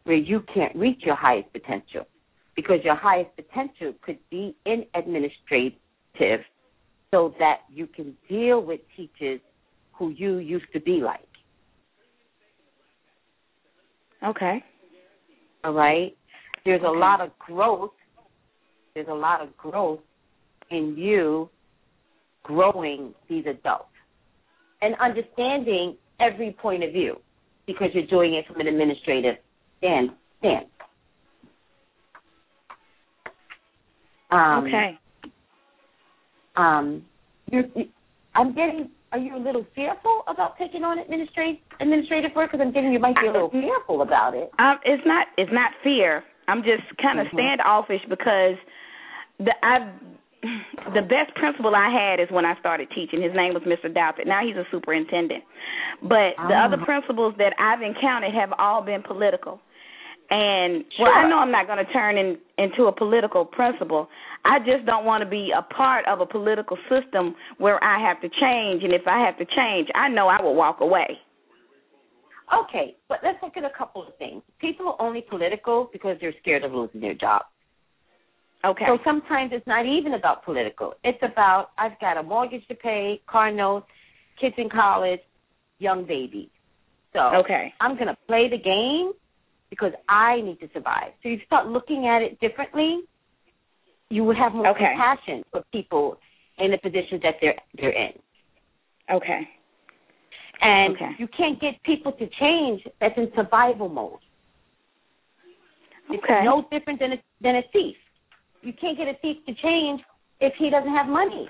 where 0.04 0.16
you 0.16 0.40
can't 0.54 0.74
reach 0.76 1.00
your 1.04 1.16
highest 1.16 1.52
potential, 1.52 2.06
because 2.54 2.78
your 2.84 2.94
highest 2.94 3.30
potential 3.36 3.92
could 4.02 4.18
be 4.30 4.54
in 4.64 4.86
administrative, 4.94 6.40
so 7.10 7.34
that 7.38 7.58
you 7.68 7.86
can 7.88 8.16
deal 8.28 8.62
with 8.62 8.80
teachers 8.96 9.40
who 9.98 10.10
you 10.10 10.38
used 10.38 10.66
to 10.72 10.80
be 10.80 11.00
like. 11.02 11.20
okay. 14.24 14.62
All 15.64 15.72
right. 15.72 16.16
There's 16.64 16.82
a 16.84 16.90
lot 16.90 17.20
of 17.20 17.30
growth. 17.38 17.90
There's 18.94 19.08
a 19.08 19.14
lot 19.14 19.40
of 19.40 19.56
growth 19.56 20.00
in 20.70 20.94
you 20.96 21.48
growing 22.42 23.14
these 23.28 23.44
adults 23.46 23.88
and 24.82 24.94
understanding 25.00 25.96
every 26.20 26.56
point 26.60 26.84
of 26.84 26.92
view 26.92 27.16
because 27.66 27.88
you're 27.92 28.06
doing 28.06 28.34
it 28.34 28.46
from 28.46 28.60
an 28.60 28.68
administrative 28.68 29.34
stand 29.78 30.10
stance. 30.38 30.66
Um, 34.30 34.64
okay. 34.64 34.98
Um, 36.56 37.04
you're, 37.50 37.64
I'm 38.34 38.54
getting. 38.54 38.90
Are 39.16 39.18
you 39.18 39.34
a 39.34 39.40
little 39.40 39.64
fearful 39.74 40.24
about 40.28 40.58
taking 40.58 40.84
on 40.84 40.98
administrative 40.98 41.56
administrative 41.80 42.36
work? 42.36 42.52
Because 42.52 42.62
I'm 42.62 42.70
getting 42.70 42.92
you 42.92 42.98
might 42.98 43.16
be 43.16 43.28
a 43.28 43.32
little 43.32 43.48
fearful 43.48 44.02
about 44.02 44.34
it. 44.34 44.52
Um, 44.58 44.76
it's 44.84 45.02
not. 45.06 45.28
It's 45.38 45.50
not 45.54 45.72
fear. 45.82 46.22
I'm 46.48 46.60
just 46.60 46.84
kind 47.00 47.18
of 47.18 47.24
mm-hmm. 47.28 47.40
standoffish 47.40 48.04
because 48.10 48.60
the 49.40 49.56
I've 49.64 49.88
the 50.92 51.00
best 51.00 51.32
principal 51.34 51.72
I 51.74 51.88
had 51.88 52.20
is 52.20 52.28
when 52.28 52.44
I 52.44 52.60
started 52.60 52.92
teaching. 52.94 53.22
His 53.22 53.32
name 53.32 53.56
was 53.56 53.64
Mr. 53.64 53.88
Douthit. 53.88 54.26
Now 54.26 54.44
he's 54.44 54.56
a 54.60 54.68
superintendent. 54.70 55.44
But 56.02 56.36
the 56.36 56.52
oh. 56.52 56.68
other 56.68 56.76
principals 56.84 57.32
that 57.38 57.56
I've 57.58 57.80
encountered 57.80 58.34
have 58.36 58.52
all 58.58 58.84
been 58.84 59.00
political. 59.00 59.64
And 60.28 60.84
sure. 60.96 61.06
well, 61.06 61.12
I 61.14 61.28
know 61.28 61.38
I'm 61.38 61.52
not 61.52 61.66
going 61.66 61.84
to 61.84 61.92
turn 61.92 62.18
in, 62.18 62.38
into 62.58 62.84
a 62.84 62.92
political 62.92 63.44
principal. 63.44 64.08
I 64.44 64.58
just 64.58 64.84
don't 64.84 65.04
want 65.04 65.22
to 65.22 65.28
be 65.28 65.52
a 65.56 65.62
part 65.62 66.04
of 66.08 66.20
a 66.20 66.26
political 66.26 66.76
system 66.90 67.34
where 67.58 67.82
I 67.82 68.00
have 68.00 68.20
to 68.22 68.28
change. 68.28 68.82
And 68.82 68.92
if 68.92 69.06
I 69.06 69.24
have 69.24 69.38
to 69.38 69.44
change, 69.44 69.88
I 69.94 70.08
know 70.08 70.28
I 70.28 70.42
will 70.42 70.54
walk 70.54 70.80
away. 70.80 71.18
Okay, 72.52 72.94
but 73.08 73.18
let's 73.24 73.38
look 73.42 73.56
at 73.56 73.64
a 73.64 73.76
couple 73.76 74.06
of 74.06 74.16
things. 74.18 74.42
People 74.60 74.88
are 74.88 75.02
only 75.02 75.24
political 75.28 75.90
because 75.92 76.16
they're 76.20 76.34
scared 76.40 76.62
of 76.64 76.72
losing 76.72 77.00
their 77.00 77.14
job. 77.14 77.42
Okay. 78.64 78.84
So 78.86 78.98
sometimes 79.04 79.50
it's 79.52 79.66
not 79.66 79.86
even 79.86 80.14
about 80.14 80.44
political. 80.44 80.94
It's 81.04 81.18
about 81.22 81.70
I've 81.78 81.98
got 82.00 82.16
a 82.16 82.22
mortgage 82.22 82.66
to 82.68 82.74
pay, 82.74 83.20
car 83.28 83.52
notes, 83.52 83.86
kids 84.40 84.54
in 84.58 84.68
college, 84.70 85.20
young 85.78 86.06
baby. 86.06 86.50
So 87.12 87.20
okay. 87.20 87.72
I'm 87.80 87.94
going 87.94 88.08
to 88.08 88.16
play 88.26 88.48
the 88.50 88.58
game 88.58 89.12
because 89.76 89.92
I 90.08 90.40
need 90.40 90.58
to 90.60 90.68
survive. 90.72 91.12
So 91.22 91.28
you 91.28 91.38
start 91.46 91.66
looking 91.66 92.06
at 92.06 92.22
it 92.22 92.40
differently. 92.40 93.00
You 94.08 94.24
would 94.24 94.36
have 94.36 94.52
more 94.52 94.68
okay. 94.68 94.92
compassion 94.96 95.44
for 95.50 95.62
people 95.72 96.18
in 96.58 96.70
the 96.70 96.78
positions 96.78 97.20
that 97.22 97.34
they're 97.40 97.58
they're 97.76 97.90
in. 97.90 98.12
Okay. 99.12 99.40
And 100.62 100.96
okay. 100.96 101.10
you 101.18 101.28
can't 101.36 101.60
get 101.60 101.82
people 101.84 102.12
to 102.12 102.26
change 102.40 102.82
that's 103.00 103.16
in 103.16 103.30
survival 103.36 103.88
mode. 103.88 104.18
It's 106.10 106.22
okay. 106.24 106.44
no 106.44 106.64
different 106.70 107.00
than 107.00 107.12
a 107.12 107.16
than 107.42 107.56
a 107.56 107.62
thief. 107.72 107.96
You 108.62 108.72
can't 108.80 108.96
get 108.96 109.08
a 109.08 109.14
thief 109.20 109.38
to 109.46 109.54
change 109.54 110.00
if 110.40 110.54
he 110.58 110.70
doesn't 110.70 110.92
have 110.92 111.06
money. 111.06 111.48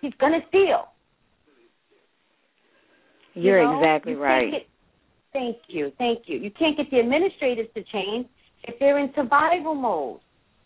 He's 0.00 0.12
gonna 0.20 0.40
steal. 0.48 0.88
You're 3.34 3.60
you 3.60 3.68
know? 3.68 3.78
exactly 3.78 4.12
you 4.12 4.22
right. 4.22 4.50
Get, 4.50 4.66
thank 5.32 5.56
you, 5.68 5.92
thank 5.98 6.22
you. 6.26 6.38
You 6.38 6.50
can't 6.50 6.76
get 6.76 6.90
the 6.90 6.98
administrators 7.00 7.66
to 7.74 7.82
change 7.84 8.26
if 8.64 8.78
they're 8.78 8.98
in 8.98 9.10
survival 9.14 9.74
mode. 9.74 10.20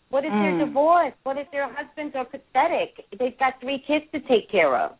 What 0.09 0.25
if 0.25 0.31
mm. 0.31 0.57
they're 0.57 0.65
divorced? 0.67 1.17
What 1.23 1.37
if 1.37 1.49
their 1.51 1.67
husbands 1.73 2.15
are 2.15 2.25
pathetic? 2.25 3.05
They've 3.17 3.37
got 3.39 3.59
three 3.59 3.83
kids 3.87 4.05
to 4.13 4.19
take 4.21 4.49
care 4.51 4.77
of. 4.77 4.91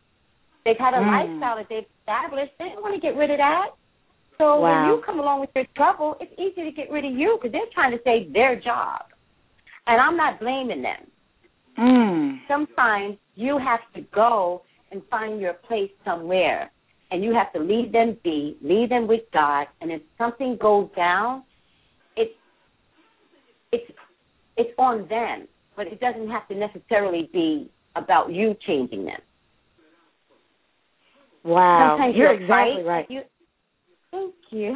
They've 0.66 0.78
had 0.78 0.94
a 0.94 0.98
mm. 0.98 1.06
lifestyle 1.06 1.58
that 1.58 1.68
they've 1.70 1.86
established. 2.02 2.54
They 2.58 2.70
don't 2.70 2.82
want 2.82 2.96
to 2.96 3.02
get 3.02 3.16
rid 3.16 3.30
of 3.30 3.38
that. 3.38 3.70
So 4.38 4.60
wow. 4.60 4.62
when 4.62 4.90
you 4.90 5.04
come 5.06 5.20
along 5.20 5.42
with 5.42 5.52
your 5.56 5.66
trouble, 5.76 6.18
it's 6.20 6.34
easy 6.40 6.64
to 6.64 6.72
get 6.72 6.90
rid 6.90 7.06
of 7.06 7.14
you 7.14 7.38
because 7.38 7.52
they're 7.52 7.72
trying 7.74 7.92
to 7.92 8.00
save 8.04 8.34
their 8.34 8.60
job. 8.60 9.04
And 9.86 10.02
I'm 10.02 10.18
not 10.18 10.40
blaming 10.40 10.82
them. 10.82 11.08
Mm. 11.78 12.40
Sometimes 12.48 13.18
you 13.36 13.58
have 13.58 13.82
to 13.96 14.02
go 14.14 14.64
and 14.92 15.02
find 15.10 15.40
your 15.40 15.54
place 15.54 15.92
somewhere. 16.06 16.72
And 17.14 17.24
you 17.24 17.32
have 17.36 17.54
to 17.54 17.60
leave 17.60 17.92
them 17.92 18.18
be, 18.24 18.58
leave 18.64 18.90
them 18.90 19.08
with 19.08 19.22
God. 19.32 19.68
And 19.82 19.92
if 19.92 20.02
something 20.18 20.58
goes 20.60 20.90
down, 20.96 21.44
it's 22.18 22.34
it's 23.72 23.92
it's 24.58 24.72
on 24.80 25.08
them. 25.08 25.48
But 25.78 25.88
it 25.88 26.00
doesn't 26.00 26.28
have 26.32 26.48
to 26.48 26.56
necessarily 26.56 27.30
be 27.32 27.70
about 27.96 28.32
you 28.32 28.56
changing 28.66 29.06
them. 29.06 29.20
Wow. 31.44 31.98
Sometimes 31.98 32.16
you're, 32.18 32.34
you're 32.34 32.42
exactly 32.42 32.84
right. 32.84 32.86
right. 32.86 33.12
You, 33.12 33.22
thank 34.10 34.34
you. 34.50 34.76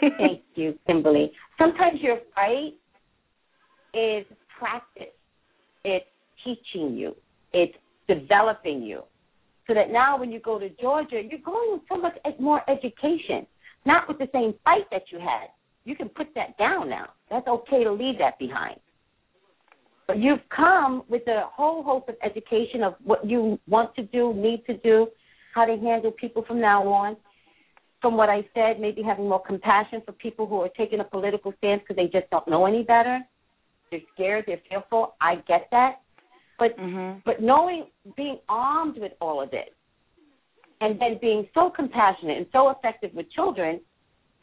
thank 0.18 0.42
you, 0.56 0.76
Kimberly. 0.84 1.30
Sometimes 1.58 2.00
your 2.00 2.18
fight 2.34 2.74
is 3.94 4.26
practice. 4.58 5.14
It's 5.84 6.06
teaching 6.42 6.96
you. 6.96 7.14
It's 7.52 7.74
developing 8.08 8.82
you. 8.82 9.02
So 9.66 9.74
that 9.74 9.90
now 9.90 10.18
when 10.18 10.30
you 10.30 10.40
go 10.40 10.58
to 10.58 10.68
Georgia, 10.80 11.22
you're 11.22 11.40
going 11.40 11.72
with 11.72 11.82
so 11.88 11.96
much 11.96 12.14
more 12.38 12.62
education, 12.68 13.46
not 13.86 14.06
with 14.08 14.18
the 14.18 14.28
same 14.32 14.54
fight 14.64 14.84
that 14.90 15.04
you 15.10 15.18
had. 15.18 15.48
You 15.84 15.96
can 15.96 16.08
put 16.08 16.28
that 16.34 16.56
down 16.58 16.88
now. 16.90 17.10
That's 17.30 17.46
okay 17.46 17.84
to 17.84 17.92
leave 17.92 18.18
that 18.18 18.38
behind. 18.38 18.78
But 20.06 20.18
you've 20.18 20.40
come 20.54 21.02
with 21.08 21.26
a 21.28 21.44
whole 21.50 21.82
host 21.82 22.08
of 22.08 22.16
education 22.22 22.82
of 22.82 22.94
what 23.02 23.28
you 23.28 23.58
want 23.66 23.94
to 23.96 24.02
do, 24.02 24.34
need 24.34 24.64
to 24.66 24.76
do, 24.78 25.08
how 25.54 25.64
to 25.64 25.76
handle 25.76 26.10
people 26.10 26.44
from 26.46 26.60
now 26.60 26.86
on. 26.88 27.16
From 28.02 28.18
what 28.18 28.28
I 28.28 28.46
said, 28.52 28.80
maybe 28.80 29.02
having 29.02 29.30
more 29.30 29.42
compassion 29.42 30.02
for 30.04 30.12
people 30.12 30.46
who 30.46 30.60
are 30.60 30.68
taking 30.76 31.00
a 31.00 31.04
political 31.04 31.54
stance 31.56 31.80
because 31.80 31.96
they 31.96 32.18
just 32.18 32.30
don't 32.30 32.46
know 32.46 32.66
any 32.66 32.82
better. 32.82 33.20
They're 33.90 34.00
scared, 34.12 34.44
they're 34.46 34.60
fearful. 34.68 35.14
I 35.22 35.36
get 35.48 35.68
that. 35.70 36.00
But 36.58 36.78
mm-hmm. 36.78 37.20
but 37.24 37.42
knowing 37.42 37.86
being 38.16 38.38
armed 38.48 38.98
with 38.98 39.12
all 39.20 39.42
of 39.42 39.50
it 39.52 39.74
and 40.80 41.00
then 41.00 41.18
being 41.20 41.48
so 41.54 41.70
compassionate 41.74 42.36
and 42.36 42.46
so 42.52 42.70
effective 42.70 43.10
with 43.14 43.30
children, 43.32 43.80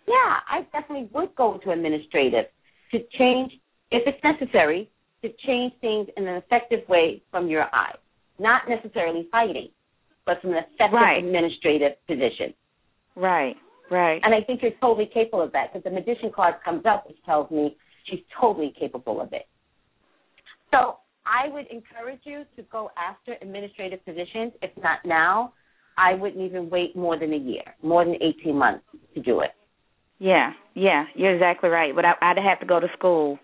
yeah, 0.08 0.40
I 0.50 0.62
definitely 0.72 1.10
would 1.14 1.36
go 1.36 1.54
into 1.54 1.72
administrative 1.72 2.46
to 2.92 3.00
change 3.18 3.54
if 3.92 4.04
it's 4.06 4.24
necessary 4.24 4.90
to 5.22 5.30
change 5.46 5.74
things 5.82 6.08
in 6.18 6.28
an 6.28 6.36
effective 6.36 6.88
way 6.90 7.22
from 7.32 7.48
your 7.48 7.64
eye. 7.74 7.94
Not 8.40 8.64
necessarily 8.68 9.28
fighting, 9.32 9.70
but 10.26 10.42
from 10.42 10.52
an 10.52 10.58
effective 10.58 10.94
right. 10.94 11.24
administrative 11.24 11.92
position. 12.08 12.54
Right, 13.16 13.56
right. 13.90 14.20
And 14.24 14.34
I 14.34 14.42
think 14.42 14.62
you're 14.64 14.72
totally 14.82 15.10
capable 15.14 15.42
of 15.42 15.52
that 15.52 15.72
because 15.72 15.84
the 15.84 15.92
magician 15.92 16.32
card 16.34 16.56
comes 16.66 16.86
up, 16.86 17.08
which 17.08 17.18
tells 17.26 17.52
me 17.52 17.78
she's 18.10 18.22
totally 18.40 18.74
capable 18.80 19.22
of 19.22 19.32
it. 19.34 19.48
So 20.72 20.98
I 21.26 21.50
would 21.50 21.68
encourage 21.68 22.22
you 22.24 22.44
to 22.56 22.64
go 22.72 22.92
after 22.98 23.36
administrative 23.42 24.04
positions. 24.06 24.54
If 24.62 24.72
not 24.82 25.00
now, 25.06 25.54
I 25.98 26.14
wouldn't 26.16 26.42
even 26.42 26.70
wait 26.70 26.96
more 26.96 27.20
than 27.20 27.34
a 27.34 27.38
year, 27.38 27.64
more 27.84 28.04
than 28.06 28.16
18 28.16 28.56
months 28.56 28.84
to 29.14 29.22
do 29.22 29.42
it. 29.42 29.52
Yeah, 30.20 30.52
yeah, 30.76 31.06
you're 31.16 31.34
exactly 31.34 31.70
right. 31.70 31.96
But 31.96 32.06
I, 32.06 32.14
I'd 32.22 32.38
have 32.38 32.60
to 32.60 32.66
go 32.66 32.80
to 32.80 32.88
school 32.98 33.40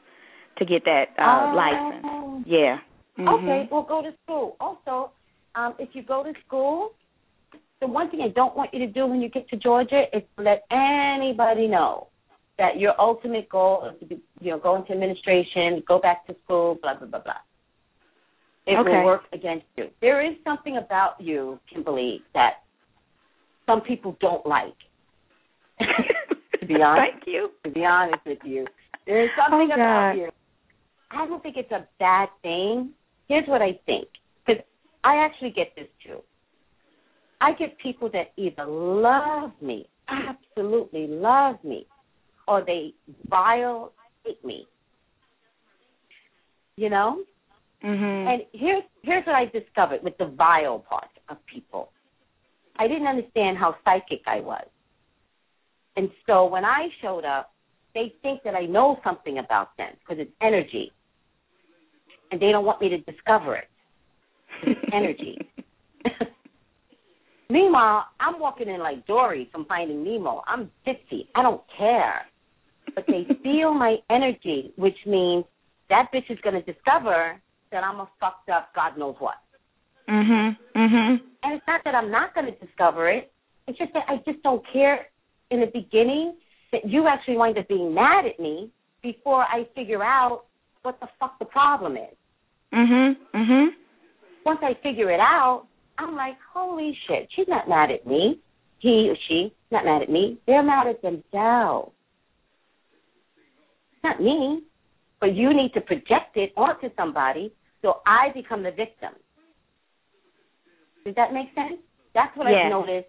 to 0.58 0.66
get 0.66 0.84
that 0.86 1.06
uh, 1.18 1.52
oh. 1.52 1.56
license. 1.56 2.46
Yeah. 2.48 2.78
Mm-hmm. 3.18 3.28
Okay, 3.28 3.68
well, 3.72 3.84
go 3.84 4.02
to 4.02 4.12
school. 4.24 4.56
Also, 4.60 5.12
um, 5.56 5.74
if 5.80 5.90
you 5.94 6.04
go 6.04 6.24
to 6.24 6.34
school, 6.46 6.92
the 7.82 7.88
one 7.88 8.10
thing 8.10 8.22
I 8.22 8.30
don't 8.30 8.56
want 8.56 8.74
you 8.74 8.80
to 8.80 8.88
do 8.88 9.06
when 9.08 9.22
you 9.22 9.30
get 9.30 9.50
to 9.50 9.58
Georgia 9.58 10.04
is 10.14 10.24
to 10.38 10.44
let 10.44 10.64
anybody 10.72 11.68
know 11.68 12.08
that 12.58 12.80
your 12.80 12.94
ultimate 13.00 13.50
goal 13.50 13.90
is 13.92 14.00
to 14.00 14.06
be, 14.06 14.22
you 14.40 14.52
know, 14.52 14.60
go 14.60 14.76
into 14.76 14.92
administration, 14.92 15.84
go 15.88 16.00
back 16.00 16.26
to 16.28 16.36
school, 16.44 16.78
blah 16.82 16.96
blah 16.98 17.08
blah 17.08 17.22
blah. 17.22 17.34
It 18.68 18.77
okay. 18.77 18.89
will 18.89 19.06
work 19.06 19.22
against 19.31 19.65
you. 19.77 19.85
There 20.02 20.23
is 20.26 20.35
something 20.44 20.76
about 20.76 21.22
you, 21.22 21.57
Kimberly, 21.73 22.22
that 22.34 22.64
some 23.65 23.80
people 23.80 24.18
don't 24.19 24.45
like. 24.45 24.76
to 25.80 26.65
be 26.65 26.76
honest, 26.81 27.14
thank 27.14 27.23
you. 27.27 27.49
To 27.64 27.72
be 27.72 27.85
honest 27.85 28.19
with 28.26 28.39
you, 28.44 28.68
there 29.06 29.23
is 29.23 29.30
something 29.38 29.69
oh, 29.72 29.76
about 29.76 30.14
you. 30.18 30.30
I 31.11 31.26
don't 31.26 31.41
think 31.41 31.56
it's 31.56 31.72
a 31.72 31.88
bad 31.98 32.27
thing. 32.44 32.91
Here's 33.30 33.48
what 33.48 33.61
I 33.61 33.80
think, 33.85 34.10
because 34.45 34.61
I 35.06 35.15
actually 35.15 35.52
get 35.52 35.68
this 35.77 35.88
too. 36.06 36.19
I 37.39 37.53
get 37.53 37.77
people 37.77 38.10
that 38.11 38.34
either 38.35 38.65
love 38.65 39.52
me, 39.61 39.88
absolutely 40.10 41.07
love 41.07 41.56
me, 41.64 41.88
or 42.49 42.65
they 42.65 42.94
vile 43.30 43.94
hate 44.26 44.44
me. 44.44 44.68
You 46.76 46.89
know? 46.89 47.23
Mm-hmm. 47.84 48.28
And 48.28 48.41
here's 48.54 48.84
here's 49.04 49.26
what 49.26 49.36
I 49.36 49.45
discovered 49.45 50.04
with 50.04 50.18
the 50.18 50.26
vile 50.26 50.80
part 50.80 51.10
of 51.30 51.38
people. 51.45 51.91
I 52.80 52.88
didn't 52.88 53.08
understand 53.08 53.58
how 53.58 53.76
psychic 53.84 54.22
I 54.28 54.40
was. 54.40 54.66
And 55.95 56.10
so 56.28 56.45
when 56.45 56.64
I 56.64 56.88
showed 57.02 57.26
up, 57.26 57.54
they 57.94 58.14
think 58.22 58.44
that 58.44 58.54
I 58.54 58.66
know 58.66 58.99
something 59.04 59.40
about 59.40 59.76
them 59.78 59.90
because 59.99 60.22
it's 60.22 60.32
energy. 60.41 60.91
And 62.32 62.40
they 62.40 62.52
don't 62.52 62.66
want 62.66 62.82
me 62.82 62.90
to 62.90 62.98
discover 62.99 63.56
it. 63.56 63.68
It's 64.64 64.80
energy. 64.94 65.38
Meanwhile, 67.49 68.06
I'm 68.20 68.40
walking 68.40 68.68
in 68.68 68.80
like 68.80 69.08
Dory 69.08 69.49
from 69.52 69.66
Finding 69.66 70.04
Nemo. 70.04 70.44
I'm 70.45 70.70
ditzy. 70.86 71.28
I 71.36 71.41
don't 71.41 71.62
care. 71.78 72.22
But 72.94 73.06
they 73.08 73.26
feel 73.44 73.74
my 73.74 73.98
energy, 74.10 74.74
which 74.76 74.98
means 75.06 75.45
that 75.90 76.10
bitch 76.14 76.30
is 76.30 76.38
going 76.44 76.62
to 76.62 76.72
discover 76.74 77.41
that 77.72 77.84
I'm 77.84 77.99
a 77.99 78.10
fucked 78.19 78.49
up 78.49 78.69
God 78.76 78.98
knows 78.98 79.15
what. 79.19 79.35
Mhm. 80.07 80.57
Mhm. 80.76 81.22
And 81.44 81.53
it's 81.53 81.68
not 81.68 81.84
that 81.84 81.95
I'm 81.95 82.11
not 82.11 82.34
going 82.34 82.45
to 82.45 82.65
discover 82.65 83.10
it. 83.10 83.31
It's 83.68 83.77
just 83.77 83.94
that 83.94 84.06
I 84.07 84.18
just 84.18 84.41
don't 84.44 84.65
care 84.68 85.07
in 85.52 85.60
the 85.60 85.68
beginning 85.68 86.35
that 86.72 86.85
you 86.85 87.07
actually 87.07 87.38
wind 87.38 87.57
up 87.57 87.68
being 87.68 87.94
mad 87.94 88.26
at 88.26 88.39
me 88.39 88.72
before 89.02 89.44
I 89.44 89.65
figure 89.76 90.03
out 90.03 90.45
what 90.84 90.99
the 90.99 91.07
fuck 91.19 91.38
the 91.39 91.45
problem 91.45 91.98
is. 91.98 92.15
Mhm. 92.72 93.18
Mhm. 93.34 93.76
Once 94.45 94.64
I 94.64 94.73
figure 94.76 95.11
it 95.11 95.19
out, 95.19 95.68
I'm 95.98 96.15
like, 96.15 96.39
holy 96.53 96.94
shit, 97.07 97.30
she's 97.31 97.48
not 97.48 97.68
mad 97.68 97.91
at 97.91 98.06
me. 98.06 98.39
He 98.80 99.10
or 99.10 99.15
she, 99.27 99.52
not 99.72 99.85
mad 99.85 100.03
at 100.03 100.10
me. 100.10 100.38
They're 100.45 100.64
mad 100.64 100.88
at 100.88 101.02
themselves. 101.02 101.94
Not 104.03 104.22
me. 104.22 104.64
But 105.19 105.34
you 105.34 105.53
need 105.53 105.73
to 105.73 105.81
project 105.81 106.38
it 106.38 106.53
onto 106.56 106.94
somebody 106.95 107.52
so 107.82 108.02
I 108.06 108.30
become 108.34 108.64
the 108.64 108.72
victim. 108.72 109.14
Does 111.06 111.16
that 111.16 111.34
make 111.34 111.48
sense? 111.56 111.80
That's 112.14 112.36
what 112.36 112.48
yes. 112.49 112.64
I've 112.66 112.72
noticed 112.72 113.08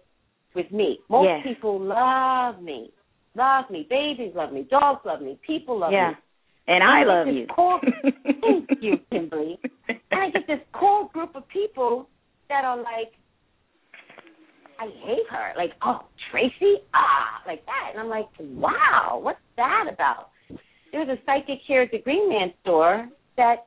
with 0.55 0.71
me. 0.71 0.99
Most 1.09 1.27
yes. 1.27 1.39
people 1.43 1.79
love 1.79 2.61
me. 2.61 2.91
Love 3.35 3.65
me. 3.69 3.87
Babies 3.89 4.33
love 4.35 4.51
me. 4.51 4.67
Dogs 4.69 5.01
love 5.05 5.21
me. 5.21 5.39
People 5.45 5.79
love 5.79 5.91
yeah. 5.91 6.09
me. 6.09 6.15
And, 6.67 6.83
and 6.83 6.83
I 6.83 7.03
love 7.03 7.27
you. 7.27 7.47
Cool, 7.55 7.79
thank 8.03 8.69
you, 8.79 8.97
Kimberly. 9.11 9.59
And 9.87 9.99
I 10.11 10.29
get 10.29 10.45
this 10.45 10.59
cool 10.73 11.09
group 11.11 11.35
of 11.35 11.47
people 11.47 12.07
that 12.47 12.63
are 12.63 12.77
like, 12.77 13.11
I 14.79 14.85
hate 15.03 15.25
her. 15.31 15.53
Like, 15.57 15.71
oh, 15.83 16.01
Tracy? 16.31 16.75
Ah, 16.93 17.41
like 17.47 17.65
that. 17.65 17.89
And 17.91 17.99
I'm 17.99 18.07
like, 18.07 18.27
wow, 18.39 19.19
what's 19.21 19.39
that 19.57 19.85
about? 19.91 20.29
There 20.91 21.01
was 21.01 21.09
a 21.09 21.21
psychic 21.25 21.59
here 21.67 21.81
at 21.81 21.91
the 21.91 21.99
Green 21.99 22.29
Man 22.29 22.53
store 22.61 23.09
that 23.37 23.65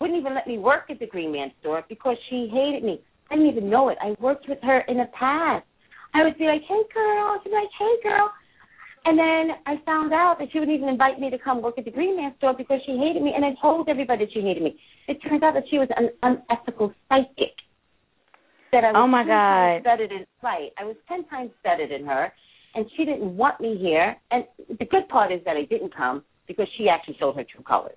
wouldn't 0.00 0.18
even 0.18 0.34
let 0.34 0.46
me 0.46 0.58
work 0.58 0.90
at 0.90 0.98
the 0.98 1.06
Green 1.06 1.32
Man 1.32 1.50
store 1.60 1.84
because 1.88 2.16
she 2.30 2.48
hated 2.52 2.84
me. 2.84 3.00
I 3.30 3.34
didn't 3.34 3.50
even 3.50 3.70
know 3.70 3.88
it. 3.88 3.98
I 4.00 4.14
worked 4.20 4.48
with 4.48 4.58
her 4.62 4.80
in 4.88 4.98
the 4.98 5.08
past. 5.18 5.66
I 6.14 6.22
would 6.24 6.38
be 6.38 6.44
like, 6.44 6.62
hey, 6.68 6.82
girl. 6.94 7.40
She'd 7.42 7.50
be 7.50 7.56
like, 7.56 7.68
hey, 7.78 7.94
girl. 8.02 8.30
And 9.04 9.18
then 9.18 9.56
I 9.66 9.76
found 9.84 10.12
out 10.12 10.36
that 10.38 10.48
she 10.52 10.58
wouldn't 10.58 10.76
even 10.76 10.88
invite 10.88 11.18
me 11.18 11.30
to 11.30 11.38
come 11.38 11.62
work 11.62 11.78
at 11.78 11.84
the 11.84 11.90
Green 11.90 12.16
Man 12.16 12.34
store 12.38 12.54
because 12.56 12.80
she 12.84 12.96
hated 12.98 13.22
me, 13.22 13.32
and 13.34 13.44
I 13.44 13.54
told 13.60 13.88
everybody 13.88 14.24
that 14.24 14.32
she 14.32 14.40
hated 14.40 14.62
me. 14.62 14.78
It 15.06 15.18
turns 15.26 15.42
out 15.42 15.54
that 15.54 15.64
she 15.70 15.78
was 15.78 15.88
an 15.96 16.10
unethical 16.22 16.92
psychic. 17.08 17.54
That 18.72 18.84
I 18.84 18.92
was 18.92 18.96
oh 18.96 19.06
my 19.06 19.24
God! 19.24 19.84
Better 19.84 20.06
than 20.06 20.26
right. 20.42 20.72
I 20.78 20.84
was 20.84 20.96
ten 21.08 21.24
times 21.28 21.52
better 21.64 21.88
than 21.88 22.04
her, 22.04 22.30
and 22.74 22.84
she 22.96 23.06
didn't 23.06 23.34
want 23.34 23.60
me 23.60 23.78
here. 23.80 24.14
And 24.30 24.44
the 24.78 24.84
good 24.84 25.08
part 25.08 25.32
is 25.32 25.40
that 25.46 25.56
I 25.56 25.62
didn't 25.62 25.96
come 25.96 26.22
because 26.46 26.66
she 26.76 26.88
actually 26.88 27.16
showed 27.18 27.36
her 27.36 27.44
true 27.44 27.64
colors. 27.64 27.96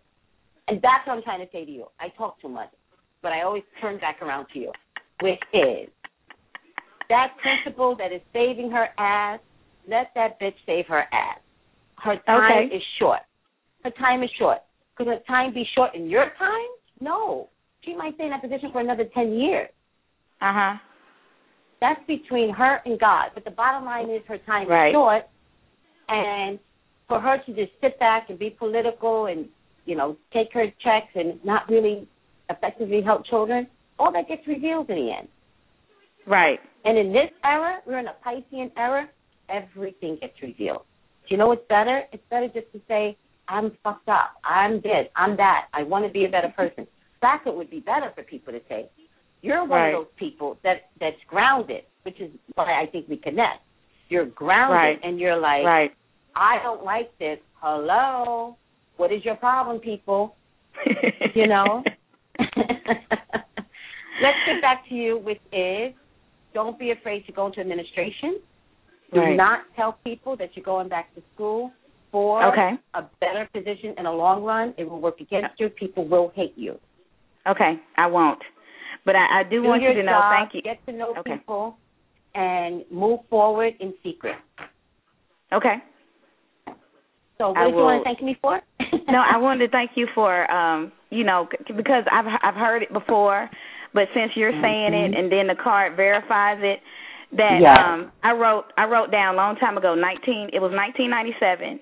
And 0.72 0.82
that's 0.82 1.06
what 1.06 1.18
I'm 1.18 1.24
trying 1.24 1.46
to 1.46 1.52
say 1.52 1.66
to 1.66 1.72
you. 1.72 1.86
I 2.00 2.10
talk 2.18 2.42
too 2.42 2.50
much, 2.50 2.70
but 3.22 3.34
I 3.34 3.42
always 3.42 3.64
turn 3.82 4.00
back 4.00 4.22
around 4.22 4.48
to 4.54 4.60
you, 4.60 4.72
which 5.22 5.40
is 5.54 5.90
that 7.10 7.36
principle 7.42 7.96
that 7.98 8.14
is 8.14 8.22
saving 8.32 8.72
her 8.72 8.88
ass 8.98 9.40
let 9.88 10.12
that 10.16 10.40
bitch 10.40 10.54
save 10.66 10.86
her 10.88 11.02
ass. 11.12 11.40
Her 11.98 12.16
time 12.26 12.68
okay. 12.68 12.76
is 12.76 12.82
short. 13.00 13.20
Her 13.84 13.92
time 13.92 14.24
is 14.24 14.30
short. 14.38 14.60
Could 14.96 15.08
her 15.08 15.20
time 15.28 15.54
be 15.54 15.66
short 15.76 15.96
in 15.96 16.10
your 16.10 16.26
time? 16.38 16.70
No. 17.00 17.50
She 17.84 17.96
might 17.96 18.16
stay 18.16 18.26
in 18.26 18.30
that 18.30 18.42
position 18.42 18.70
for 18.72 18.82
another 18.82 19.06
10 19.14 19.34
years. 19.34 19.70
Uh 20.42 20.54
huh. 20.54 20.78
That's 21.80 22.00
between 22.08 22.54
her 22.54 22.80
and 22.86 23.00
God. 23.00 23.32
But 23.34 23.44
the 23.44 23.52
bottom 23.52 23.86
line 23.86 24.10
is 24.10 24.22
her 24.28 24.38
time 24.40 24.68
right. 24.68 24.90
is 24.90 24.94
short. 24.94 25.24
And 26.08 26.60
for 27.08 27.20
her 27.20 27.38
to 27.46 27.54
just 27.54 27.72
sit 27.82 28.00
back 28.00 28.30
and 28.30 28.38
be 28.38 28.52
political 28.52 29.26
and, 29.26 29.48
you 29.86 29.96
know, 29.96 30.18
take 30.34 30.48
her 30.54 30.66
checks 30.84 31.12
and 31.16 31.44
not 31.44 31.68
really 31.70 32.08
effectively 32.50 33.02
help 33.02 33.26
children, 33.26 33.68
all 33.98 34.12
that 34.12 34.28
gets 34.28 34.48
revealed 34.48 34.90
in 34.90 34.96
the 34.96 35.12
end. 35.12 35.28
Right. 36.28 36.60
And 36.86 36.98
in 36.98 37.12
this 37.12 37.30
era, 37.44 37.80
we're 37.86 38.00
in 38.00 38.08
a 38.08 38.16
Piscean 38.26 38.72
era, 38.78 39.10
everything 39.50 40.18
gets 40.22 40.34
revealed. 40.42 40.84
Do 41.28 41.36
you 41.36 41.38
know 41.38 41.48
what's 41.48 41.68
better? 41.70 42.04
It's 42.12 42.24
better 42.30 42.48
just 42.48 42.72
to 42.74 42.82
say, 42.88 43.18
I'm 43.48 43.72
fucked 43.84 44.08
up. 44.08 44.36
I'm 44.44 44.76
this. 44.82 45.08
I'm 45.16 45.38
that. 45.38 45.68
I 45.74 45.84
want 45.84 46.06
to 46.06 46.12
be 46.12 46.26
a 46.26 46.30
better 46.30 46.54
person. 46.56 46.88
That's 47.22 47.46
what 47.46 47.58
would 47.58 47.70
be 47.70 47.80
better 47.80 48.12
for 48.16 48.24
people 48.24 48.54
to 48.54 48.60
say. 48.68 48.90
You're 49.42 49.62
one 49.62 49.70
right. 49.70 49.90
of 49.90 50.06
those 50.06 50.12
people 50.18 50.58
that 50.64 50.90
that's 51.00 51.18
grounded, 51.28 51.84
which 52.04 52.20
is 52.20 52.32
why 52.56 52.82
I 52.82 52.86
think 52.92 53.08
we 53.08 53.18
connect. 53.18 53.62
You're 54.10 54.26
grounded 54.26 54.76
right. 54.76 55.00
and 55.04 55.20
you're 55.20 55.40
like, 55.40 55.64
right. 55.64 55.92
I 56.36 56.58
don't 56.64 56.84
like 56.84 57.18
this. 57.18 57.40
Hello, 57.56 58.58
what 59.02 59.12
is 59.12 59.26
your 59.26 59.36
problem, 59.36 59.80
people? 59.80 60.36
you 61.34 61.48
know. 61.48 61.84
Let's 62.40 64.38
get 64.46 64.62
back 64.62 64.88
to 64.90 64.94
you, 64.94 65.18
which 65.18 65.42
is 65.52 65.92
don't 66.54 66.78
be 66.78 66.92
afraid 66.92 67.26
to 67.26 67.32
go 67.32 67.48
into 67.48 67.62
administration. 67.62 68.40
Do 69.12 69.20
right. 69.20 69.36
not 69.36 69.62
tell 69.76 69.98
people 70.04 70.38
that 70.38 70.50
you're 70.54 70.64
going 70.64 70.88
back 70.88 71.16
to 71.16 71.24
school 71.34 71.72
for 72.12 72.46
okay. 72.52 72.74
a 72.94 73.02
better 73.20 73.50
position 73.52 73.96
in 73.98 74.04
the 74.04 74.12
long 74.12 74.44
run. 74.44 74.76
It 74.78 74.88
will 74.88 75.02
work 75.02 75.20
against 75.20 75.60
you. 75.60 75.70
People 75.70 76.08
will 76.08 76.32
hate 76.36 76.54
you. 76.56 76.78
Okay, 77.48 77.82
I 77.98 78.06
won't. 78.06 78.40
But 79.04 79.16
I, 79.16 79.40
I 79.40 79.44
do, 79.44 79.64
do 79.64 79.68
want 79.68 79.82
you 79.82 79.94
to 79.94 80.04
know. 80.04 80.30
Thank 80.30 80.54
you. 80.54 80.62
Get 80.62 80.86
to 80.86 80.92
know 80.92 81.16
okay. 81.18 81.38
people 81.38 81.76
and 82.36 82.86
move 82.92 83.22
forward 83.32 83.74
in 83.80 83.96
secret. 84.04 84.36
Okay. 85.52 85.78
So 87.42 87.50
what 87.50 87.58
I 87.58 87.66
did 87.66 87.74
will, 87.74 87.82
you 87.82 87.86
want 87.86 88.04
to 88.04 88.10
thank 88.10 88.22
me 88.22 88.38
for? 88.40 88.62
no, 89.10 89.18
I 89.18 89.38
wanted 89.42 89.66
to 89.66 89.72
thank 89.72 89.92
you 89.96 90.08
for 90.14 90.50
um, 90.52 90.92
you 91.10 91.24
know, 91.24 91.50
because 91.76 92.06
I've 92.12 92.30
I've 92.44 92.56
heard 92.56 92.84
it 92.84 92.94
before, 92.94 93.50
but 93.94 94.04
since 94.14 94.32
you're 94.36 94.52
mm-hmm. 94.52 94.62
saying 94.62 94.94
it 94.94 95.18
and 95.18 95.32
then 95.32 95.48
the 95.48 95.62
card 95.62 95.96
verifies 95.96 96.60
it, 96.62 96.80
that 97.38 97.60
yes. 97.62 97.78
um 97.80 98.12
I 98.24 98.34
wrote 98.34 98.66
I 98.78 98.86
wrote 98.86 99.12
down 99.12 99.36
a 99.36 99.38
long 99.38 99.56
time 99.56 99.78
ago 99.78 99.96
19 99.96 100.50
it 100.54 100.60
was 100.60 100.72
1997 100.72 101.80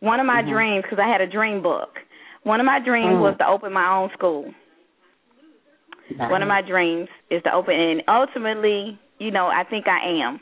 one 0.00 0.20
of 0.20 0.26
my 0.26 0.40
mm-hmm. 0.40 0.52
dreams 0.52 0.84
cuz 0.88 0.98
I 0.98 1.08
had 1.08 1.20
a 1.20 1.26
dream 1.26 1.62
book 1.62 2.00
one 2.44 2.60
of 2.60 2.66
my 2.66 2.80
dreams 2.80 3.12
mm-hmm. 3.12 3.28
was 3.28 3.36
to 3.38 3.46
open 3.46 3.72
my 3.72 3.88
own 3.92 4.10
school 4.14 4.52
nice. 6.16 6.30
one 6.30 6.42
of 6.42 6.48
my 6.48 6.62
dreams 6.62 7.08
is 7.30 7.42
to 7.42 7.52
open 7.52 7.74
and 7.74 8.02
ultimately 8.08 8.98
you 9.18 9.30
know 9.30 9.46
I 9.48 9.64
think 9.64 9.86
I 9.86 10.00
am 10.24 10.40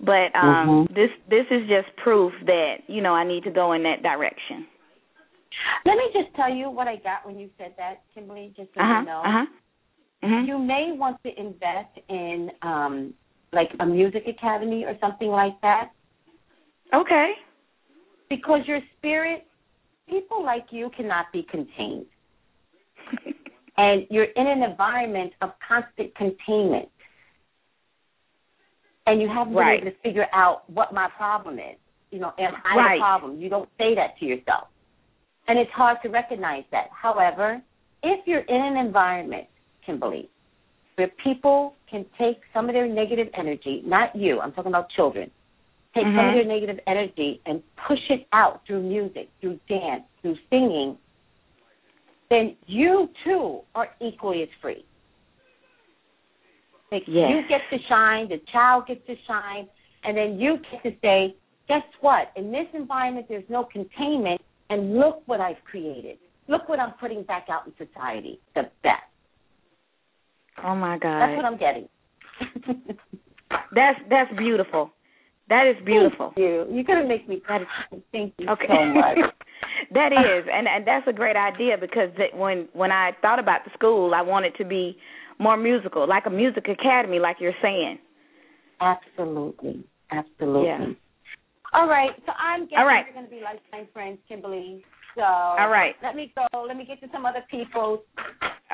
but 0.00 0.34
um 0.34 0.86
mm-hmm. 0.88 0.94
this 0.94 1.10
this 1.28 1.46
is 1.50 1.68
just 1.68 1.94
proof 2.02 2.32
that 2.46 2.76
you 2.86 3.02
know 3.02 3.14
I 3.14 3.26
need 3.26 3.44
to 3.44 3.50
go 3.50 3.72
in 3.72 3.82
that 3.84 4.02
direction 4.02 4.66
let 5.86 5.96
me 5.96 6.04
just 6.12 6.34
tell 6.34 6.52
you 6.52 6.68
what 6.68 6.88
I 6.88 6.96
got 6.96 7.24
when 7.24 7.38
you 7.38 7.48
said 7.58 7.74
that 7.78 8.02
Kimberly 8.14 8.52
just 8.56 8.70
so 8.74 8.80
uh-huh, 8.80 9.00
you 9.00 9.06
know 9.06 9.22
uh-huh. 9.24 9.46
Mm-hmm. 10.24 10.46
you 10.46 10.58
may 10.58 10.92
want 10.96 11.22
to 11.22 11.30
invest 11.38 11.98
in 12.08 12.50
um 12.62 13.14
like 13.54 13.70
a 13.80 13.86
music 13.86 14.24
academy 14.26 14.84
or 14.84 14.96
something 15.00 15.28
like 15.28 15.58
that. 15.62 15.90
Okay. 16.92 17.32
Because 18.28 18.60
your 18.66 18.80
spirit, 18.98 19.46
people 20.08 20.44
like 20.44 20.66
you 20.70 20.90
cannot 20.96 21.26
be 21.32 21.46
contained. 21.50 22.06
and 23.76 24.06
you're 24.10 24.24
in 24.24 24.46
an 24.46 24.62
environment 24.62 25.32
of 25.40 25.50
constant 25.66 26.14
containment. 26.16 26.88
And 29.06 29.20
you 29.20 29.28
haven't 29.28 29.54
right. 29.54 29.80
been 29.80 29.88
able 29.88 29.96
to 29.96 30.02
figure 30.02 30.26
out 30.32 30.68
what 30.70 30.94
my 30.94 31.08
problem 31.16 31.58
is. 31.58 31.76
You 32.10 32.20
know, 32.20 32.32
am 32.38 32.54
I 32.64 32.76
right. 32.76 32.96
the 32.96 33.00
problem? 33.00 33.40
You 33.40 33.48
don't 33.48 33.68
say 33.76 33.94
that 33.94 34.18
to 34.20 34.24
yourself. 34.24 34.68
And 35.46 35.58
it's 35.58 35.70
hard 35.72 35.98
to 36.02 36.08
recognize 36.08 36.64
that. 36.70 36.86
However, 36.90 37.60
if 38.02 38.26
you're 38.26 38.40
in 38.40 38.76
an 38.76 38.86
environment, 38.86 39.46
Kimberly, 39.84 40.30
where 40.96 41.10
people 41.22 41.74
can 41.90 42.06
take 42.18 42.38
some 42.52 42.68
of 42.68 42.74
their 42.74 42.86
negative 42.86 43.28
energy, 43.36 43.82
not 43.84 44.14
you, 44.14 44.40
I'm 44.40 44.52
talking 44.52 44.70
about 44.70 44.88
children, 44.90 45.30
take 45.94 46.04
mm-hmm. 46.04 46.16
some 46.16 46.28
of 46.28 46.34
their 46.34 46.46
negative 46.46 46.78
energy 46.86 47.40
and 47.46 47.62
push 47.86 47.98
it 48.10 48.26
out 48.32 48.62
through 48.66 48.82
music, 48.82 49.28
through 49.40 49.58
dance, 49.68 50.04
through 50.22 50.36
singing, 50.50 50.96
then 52.30 52.56
you 52.66 53.08
too 53.24 53.60
are 53.74 53.88
equally 54.00 54.42
as 54.42 54.48
free. 54.62 54.84
Like 56.94 57.02
yes. 57.08 57.28
You 57.28 57.42
get 57.48 57.60
to 57.76 57.84
shine, 57.88 58.28
the 58.28 58.40
child 58.52 58.86
gets 58.86 59.04
to 59.08 59.16
shine, 59.26 59.66
and 60.04 60.16
then 60.16 60.38
you 60.38 60.58
get 60.70 60.80
to 60.84 60.90
say, 61.02 61.34
guess 61.66 61.82
what? 62.00 62.30
In 62.36 62.52
this 62.52 62.68
environment, 62.72 63.26
there's 63.28 63.48
no 63.48 63.64
containment, 63.64 64.40
and 64.70 64.94
look 64.96 65.22
what 65.26 65.40
I've 65.40 65.62
created. 65.68 66.18
Look 66.46 66.68
what 66.68 66.78
I'm 66.78 66.92
putting 67.00 67.24
back 67.24 67.46
out 67.50 67.66
in 67.66 67.72
society. 67.84 68.38
The 68.54 68.70
best. 68.84 69.02
Oh 70.64 70.76
my 70.76 70.96
God. 70.98 71.18
That's 71.18 71.36
what 71.36 71.44
I'm 71.44 71.58
getting. 71.58 71.88
that's 73.74 73.98
that's 74.08 74.30
beautiful. 74.38 74.92
That 75.48 75.66
is 75.66 75.84
beautiful. 75.84 76.32
Thank 76.36 76.38
you. 76.38 76.66
You're 76.70 76.84
gonna 76.84 77.08
make 77.08 77.28
me 77.28 77.40
cry. 77.44 77.58
Thank 78.12 78.34
you 78.38 78.48
okay. 78.50 78.66
so 78.68 78.84
much. 78.94 79.18
that 79.94 80.12
is, 80.12 80.46
and 80.52 80.68
and 80.68 80.86
that's 80.86 81.08
a 81.08 81.12
great 81.12 81.36
idea 81.36 81.76
because 81.80 82.10
that 82.18 82.38
when 82.38 82.68
when 82.72 82.92
I 82.92 83.10
thought 83.20 83.40
about 83.40 83.64
the 83.64 83.72
school, 83.74 84.14
I 84.14 84.22
wanted 84.22 84.54
to 84.58 84.64
be 84.64 84.96
more 85.38 85.56
musical, 85.56 86.06
like 86.08 86.26
a 86.26 86.30
music 86.30 86.66
academy, 86.68 87.18
like 87.18 87.36
you're 87.40 87.52
saying. 87.62 87.98
Absolutely, 88.80 89.84
absolutely. 90.10 90.66
Yeah. 90.66 90.86
All 91.72 91.88
right, 91.88 92.10
so 92.26 92.32
I'm 92.38 92.62
guessing 92.62 92.78
All 92.78 92.86
right. 92.86 93.04
you're 93.06 93.14
going 93.14 93.26
to 93.26 93.30
be 93.30 93.40
lifetime 93.42 93.88
friends, 93.92 94.18
Kimberly. 94.28 94.84
So 95.16 95.22
all 95.22 95.68
right, 95.68 95.94
let 96.02 96.16
me 96.16 96.32
go. 96.34 96.64
Let 96.66 96.76
me 96.76 96.84
get 96.84 97.00
to 97.00 97.06
some 97.12 97.24
other 97.24 97.44
people. 97.50 98.02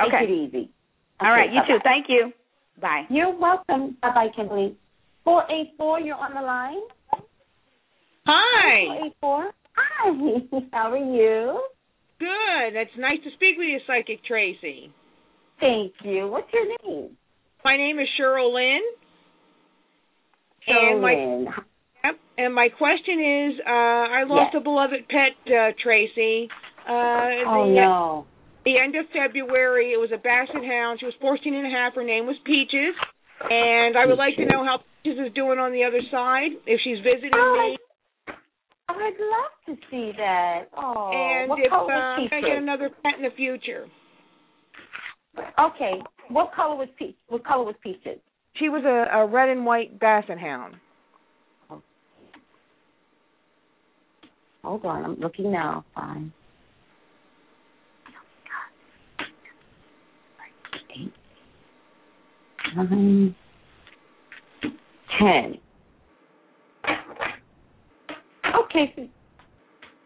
Okay. 0.01 0.21
Take 0.21 0.29
it 0.29 0.33
easy. 0.33 0.59
Okay, 0.59 0.71
all 1.21 1.31
right, 1.31 1.51
you 1.53 1.61
bye-bye. 1.61 1.75
too. 1.75 1.79
Thank 1.85 2.07
you. 2.09 2.33
Bye. 2.81 3.03
You're 3.11 3.37
welcome. 3.39 3.97
Bye 4.01 4.15
bye, 4.15 4.29
Kimberly. 4.35 4.77
Four 5.25 5.45
eight 5.51 5.73
four, 5.77 6.01
you're 6.01 6.17
on 6.17 6.35
the 6.35 6.41
line. 6.41 6.81
Hi. 8.27 8.87
Four 8.87 9.07
eight 9.07 9.15
four. 9.21 9.51
Hi. 9.77 10.61
How 10.73 10.93
are 10.93 10.97
you? 10.97 11.61
Good. 12.19 12.79
It's 12.79 12.91
nice 12.99 13.19
to 13.25 13.31
speak 13.35 13.57
with 13.59 13.69
you, 13.69 13.81
Psychic 13.87 14.25
Tracy. 14.25 14.93
Thank 15.61 15.93
you. 16.05 16.29
What's 16.29 16.49
your 16.53 16.67
name? 16.85 17.17
My 17.65 17.77
name 17.77 17.99
is 17.99 18.09
Cheryl 18.19 18.53
Lynn. 18.55 18.81
Cheryl 20.69 20.93
and 20.93 21.03
my 21.03 21.15
Lynn. 21.15 21.47
yep, 22.05 22.15
and 22.39 22.55
my 22.55 22.69
question 22.77 23.21
is, 23.53 23.61
uh, 23.67 23.71
I 23.71 24.23
lost 24.25 24.51
Yes. 24.55 24.61
a 24.61 24.65
beloved 24.65 25.09
pet, 25.09 25.37
uh, 25.53 25.73
Tracy. 25.83 26.49
Uh, 26.89 27.45
Oh 27.47 27.67
the, 27.69 27.75
no. 27.75 28.27
the 28.65 28.79
end 28.79 28.97
of 28.97 29.05
February. 29.13 29.93
It 29.93 29.99
was 30.01 30.11
a 30.13 30.19
basset 30.19 30.65
hound. 30.65 31.01
She 31.01 31.07
was 31.07 31.15
14 31.21 31.55
and 31.55 31.67
a 31.67 31.71
half. 31.71 31.95
Her 31.95 32.05
name 32.05 32.27
was 32.27 32.37
Peaches. 32.45 32.95
And 33.49 33.97
I 33.97 34.07
would 34.07 34.19
like 34.19 34.37
to 34.37 34.45
know 34.47 34.65
how 34.65 34.81
Peaches 35.03 35.19
is 35.29 35.33
doing 35.35 35.59
on 35.59 35.73
the 35.73 35.85
other 35.85 36.01
side, 36.11 36.53
if 36.67 36.81
she's 36.85 36.99
visiting 37.05 37.31
Oh, 37.35 37.57
me, 37.57 37.79
I'd 38.89 39.17
love 39.21 39.55
to 39.67 39.77
see 39.91 40.13
that. 40.19 40.69
Oh, 40.77 41.11
and 41.15 41.49
what 41.49 41.59
if 41.61 41.73
uh, 41.73 41.77
color 41.77 41.93
I'm 41.95 42.21
was 42.23 42.31
going 42.31 42.43
to 42.43 42.49
get 42.49 42.59
another 42.59 42.91
pet 43.03 43.15
in 43.17 43.23
the 43.23 43.31
future. 43.37 43.87
Okay, 45.59 46.01
what 46.29 46.53
color 46.55 46.77
was 46.77 46.89
Peach? 46.99 47.17
What 47.29 47.45
color 47.45 47.65
was 47.65 47.75
Peaches? 47.83 48.19
She 48.55 48.69
was 48.69 48.83
a, 48.85 49.17
a 49.17 49.27
red 49.27 49.49
and 49.49 49.65
white 49.65 49.99
basset 50.01 50.39
hound. 50.39 50.75
Hold 54.63 54.85
on, 54.85 55.05
I'm 55.05 55.15
looking 55.21 55.51
now. 55.51 55.85
Fine. 55.95 56.33
Eight, 60.97 61.13
nine, 62.77 63.35
ten. 65.19 65.59
Okay. 68.65 69.11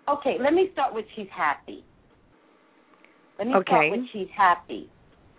Okay, 0.09 0.36
let 0.40 0.52
me 0.52 0.68
start 0.72 0.94
with 0.94 1.05
she's 1.16 1.26
happy. 1.34 1.84
Let 3.38 3.48
me 3.48 3.55
Okay. 3.56 3.64
start 3.66 3.90
with 3.90 4.01
she's 4.12 4.28
happy. 4.36 4.88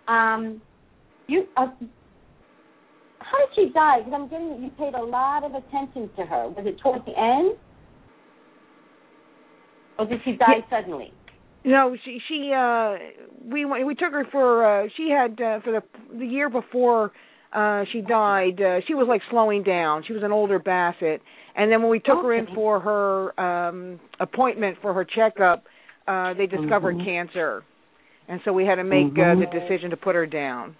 Um, 0.08 0.62
you. 1.28 1.46
Uh, 1.56 1.66
how 3.18 3.38
did 3.38 3.48
she 3.56 3.72
die? 3.72 3.98
Because 3.98 4.12
I'm 4.14 4.28
getting 4.28 4.50
that 4.50 4.60
you 4.60 4.70
paid 4.78 4.94
a 4.94 5.02
lot 5.02 5.42
of 5.44 5.52
attention 5.54 6.10
to 6.16 6.24
her. 6.24 6.48
Was 6.48 6.64
it 6.66 6.78
towards 6.80 7.04
the 7.06 7.18
end? 7.18 7.56
Or 9.98 10.06
did 10.06 10.20
she 10.24 10.32
die 10.32 10.64
suddenly? 10.70 11.12
No, 11.64 11.96
she 12.04 12.20
she 12.28 12.52
uh 12.56 12.94
we 13.44 13.64
we 13.64 13.94
took 13.94 14.12
her 14.12 14.24
for 14.30 14.84
uh 14.84 14.88
she 14.96 15.10
had 15.10 15.32
uh, 15.40 15.60
for 15.64 15.72
the 15.72 15.82
the 16.16 16.26
year 16.26 16.48
before 16.48 17.10
uh 17.52 17.84
she 17.92 18.02
died 18.02 18.60
uh 18.60 18.80
she 18.86 18.94
was 18.94 19.06
like 19.08 19.22
slowing 19.30 19.64
down. 19.64 20.04
She 20.06 20.12
was 20.12 20.22
an 20.22 20.30
older 20.30 20.60
basset 20.60 21.20
and 21.56 21.72
then 21.72 21.82
when 21.82 21.90
we 21.90 21.98
took 21.98 22.22
her 22.22 22.34
in 22.34 22.46
for 22.54 22.78
her 22.78 23.40
um 23.40 23.98
appointment 24.20 24.76
for 24.80 24.94
her 24.94 25.04
checkup 25.04 25.64
uh 26.06 26.34
they 26.34 26.46
discovered 26.46 26.96
Mhm. 26.98 27.04
cancer. 27.04 27.64
And 28.28 28.40
so 28.44 28.52
we 28.52 28.64
had 28.64 28.76
to 28.76 28.84
make 28.84 29.12
uh, 29.14 29.34
Mhm. 29.34 29.40
the 29.40 29.60
decision 29.60 29.90
to 29.90 29.96
put 29.96 30.14
her 30.14 30.26
down. 30.26 30.76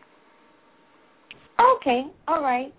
Okay, 1.59 2.07
all 2.29 2.43
right. 2.43 2.73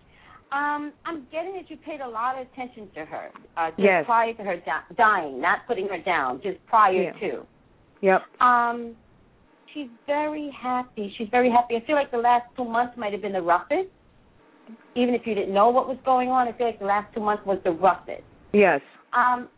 Um, 0.52 0.94
I'm 1.06 1.26
getting 1.31 1.53
that 1.56 1.69
you 1.69 1.77
paid 1.77 1.99
a 1.99 2.07
lot 2.07 2.35
of 2.39 2.48
attention 2.48 2.89
to 2.95 3.06
her. 3.06 3.31
Uh, 3.57 3.69
just 3.72 3.80
Yes. 3.80 4.06
prior 4.06 4.34
to 4.34 4.44
her 4.44 4.57
di- 4.57 4.84
dying, 4.95 5.41
not 5.41 5.60
putting 5.68 5.88
her 5.89 5.98
down, 5.98 6.41
just 6.41 6.64
prior 6.68 6.94
Yeah. 7.03 7.11
to. 7.14 7.48
Yep. 8.02 8.23
Um, 8.41 8.95
she's 9.73 9.89
very 10.06 10.49
happy. 10.52 11.10
She's 11.18 11.27
very 11.30 11.49
happy. 11.49 11.76
I 11.76 11.81
feel 11.81 11.95
like 11.95 12.11
the 12.11 12.18
last 12.18 12.45
two 12.56 12.64
months 12.64 12.95
might 12.98 13.11
have 13.11 13.22
been 13.22 13.34
the 13.34 13.41
roughest. 13.41 13.89
Even 14.95 15.15
if 15.15 15.26
you 15.26 15.34
didn't 15.34 15.53
know 15.53 15.69
what 15.69 15.88
was 15.88 15.98
going 16.02 16.30
on, 16.30 16.48
I 16.48 16.52
feel 16.53 16.68
like 16.68 16.80
the 16.80 16.85
last 16.85 17.14
two 17.14 17.22
months 17.22 17.45
was 17.45 17.61
the 17.64 17.72
roughest. 17.72 18.23
Yes. 18.53 18.81
Um, 19.14 19.49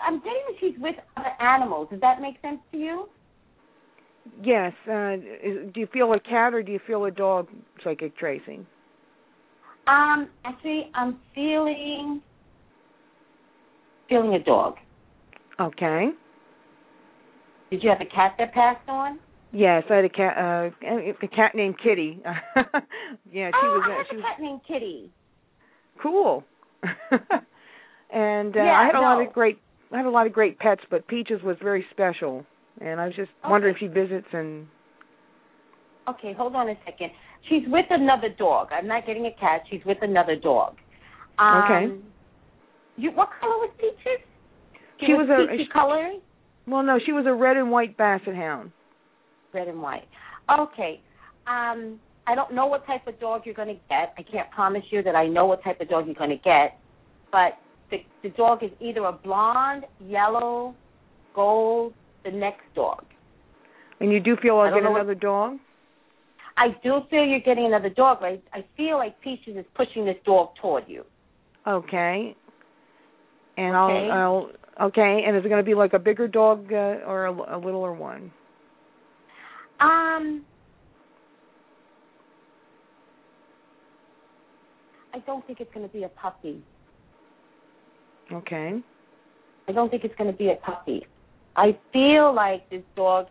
I'm 0.00 0.18
getting 0.20 0.42
that 0.48 0.58
she's 0.58 0.78
with 0.78 0.96
other 1.16 1.32
animals. 1.40 1.88
Does 1.90 2.00
that 2.00 2.20
make 2.20 2.40
sense 2.40 2.60
to 2.72 2.78
you? 2.78 3.08
Yes. 4.42 4.72
Uh 4.86 5.16
do 5.72 5.80
you 5.80 5.88
feel 5.92 6.12
a 6.12 6.20
cat 6.20 6.54
or 6.54 6.62
do 6.62 6.72
you 6.72 6.80
feel 6.86 7.04
a 7.04 7.10
dog 7.10 7.48
psychic 7.82 8.16
Tracy? 8.16 8.60
Um, 9.86 10.28
actually, 10.44 10.90
I'm 10.94 11.18
feeling 11.34 12.20
feeling 14.08 14.34
a 14.34 14.44
dog. 14.44 14.74
Okay. 15.60 16.10
Did 17.70 17.82
you 17.82 17.90
have 17.90 18.00
a 18.00 18.06
cat 18.06 18.34
that 18.38 18.52
passed 18.54 18.88
on? 18.88 19.18
Yes, 19.52 19.84
I 19.90 19.96
had 19.96 20.04
a 20.04 20.08
cat 20.08 20.36
uh 20.36 20.70
a 21.22 21.28
cat 21.28 21.54
named 21.54 21.76
Kitty. 21.82 22.20
yeah, 23.32 23.50
she 23.50 23.56
oh, 23.62 23.80
was 23.80 23.84
I 23.84 23.96
have 23.96 24.06
she 24.10 24.16
a 24.16 24.18
was 24.18 24.24
cat 24.24 24.42
named 24.42 24.60
Kitty. 24.68 25.10
cool. 26.02 26.44
and 28.12 28.56
uh, 28.56 28.60
Yeah, 28.60 28.72
I 28.72 28.86
had 28.86 28.94
a 28.94 29.00
lot 29.00 29.26
of 29.26 29.32
great 29.32 29.58
I 29.92 29.96
had 29.96 30.06
a 30.06 30.10
lot 30.10 30.26
of 30.26 30.32
great 30.32 30.58
pets, 30.58 30.82
but 30.90 31.08
Peaches 31.08 31.42
was 31.42 31.56
very 31.62 31.84
special. 31.90 32.44
And 32.80 33.00
I 33.00 33.06
was 33.06 33.16
just 33.16 33.30
wondering 33.44 33.74
if 33.74 33.80
she 33.80 33.86
visits 33.88 34.26
and 34.32 34.66
Okay, 36.08 36.32
hold 36.32 36.54
on 36.56 36.68
a 36.70 36.74
second. 36.86 37.10
She's 37.48 37.62
with 37.68 37.84
another 37.90 38.28
dog. 38.38 38.68
I'm 38.72 38.86
not 38.86 39.06
getting 39.06 39.26
a 39.26 39.32
cat. 39.38 39.62
She's 39.70 39.80
with 39.84 39.98
another 40.02 40.36
dog. 40.36 40.76
Um, 41.38 41.62
Okay. 41.64 41.94
You 42.96 43.12
what 43.12 43.28
color 43.40 43.52
was 43.58 43.70
Peaches? 43.78 44.24
She 45.06 45.14
was 45.14 45.28
a- 45.30 45.46
peachy 45.52 45.64
she- 45.64 45.70
color, 45.70 46.12
well 46.66 46.82
no, 46.82 46.98
she 46.98 47.12
was 47.12 47.26
a 47.26 47.32
red 47.34 47.56
and 47.56 47.70
white 47.70 47.96
basset 47.96 48.34
hound. 48.34 48.72
red 49.52 49.68
and 49.68 49.80
white. 49.80 50.08
Okay. 50.50 51.00
Um, 51.46 52.00
I 52.26 52.34
don't 52.34 52.52
know 52.52 52.66
what 52.66 52.84
type 52.86 53.06
of 53.06 53.18
dog 53.20 53.42
you're 53.46 53.54
going 53.54 53.68
to 53.68 53.80
get. 53.88 54.12
I 54.18 54.22
can't 54.22 54.50
promise 54.50 54.82
you 54.90 55.02
that 55.02 55.14
I 55.16 55.26
know 55.28 55.46
what 55.46 55.62
type 55.64 55.80
of 55.80 55.88
dog 55.88 56.06
you're 56.06 56.14
going 56.14 56.30
to 56.30 56.36
get, 56.36 56.78
but 57.32 57.58
the 57.90 57.98
the 58.22 58.30
dog 58.30 58.62
is 58.64 58.70
either 58.80 59.04
a 59.04 59.12
blonde, 59.12 59.84
yellow, 60.00 60.74
gold, 61.34 61.94
the 62.24 62.30
next 62.30 62.62
dog. 62.74 63.04
And 64.00 64.12
you 64.12 64.20
do 64.20 64.36
feel 64.36 64.56
I'll 64.56 64.68
I 64.68 64.74
get 64.74 64.82
know 64.82 64.90
what- 64.92 65.00
another 65.00 65.14
dog? 65.14 65.58
I 66.56 66.70
do 66.82 67.02
feel 67.08 67.24
you're 67.24 67.38
getting 67.38 67.66
another 67.66 67.88
dog, 67.90 68.18
but 68.20 68.26
I, 68.26 68.40
I 68.52 68.64
feel 68.76 68.96
like 68.96 69.20
Peaches 69.20 69.56
is 69.56 69.64
pushing 69.76 70.04
this 70.04 70.16
dog 70.24 70.50
toward 70.60 70.84
you. 70.88 71.04
Okay. 71.66 72.34
And 73.56 73.76
Okay. 73.76 74.10
I'll 74.10 74.50
I'll 74.78 74.86
okay, 74.88 75.22
and 75.26 75.36
is 75.36 75.44
it 75.44 75.48
going 75.48 75.62
to 75.62 75.68
be 75.68 75.74
like 75.74 75.92
a 75.92 75.98
bigger 76.00 76.26
dog 76.26 76.72
uh, 76.72 76.76
or 77.06 77.26
a, 77.26 77.56
a 77.56 77.58
littler 77.58 77.92
one? 77.92 78.32
Um, 79.80 80.44
I 85.14 85.20
don't 85.26 85.46
think 85.46 85.60
it's 85.60 85.72
going 85.72 85.86
to 85.86 85.92
be 85.92 86.02
a 86.04 86.08
puppy. 86.08 86.62
Okay. 88.32 88.80
I 89.68 89.72
don't 89.72 89.90
think 89.90 90.02
it's 90.04 90.14
going 90.16 90.30
to 90.30 90.36
be 90.36 90.50
a 90.50 90.56
puppy. 90.56 91.06
I 91.58 91.76
feel 91.92 92.32
like 92.32 92.70
this 92.70 92.84
dog 92.94 93.26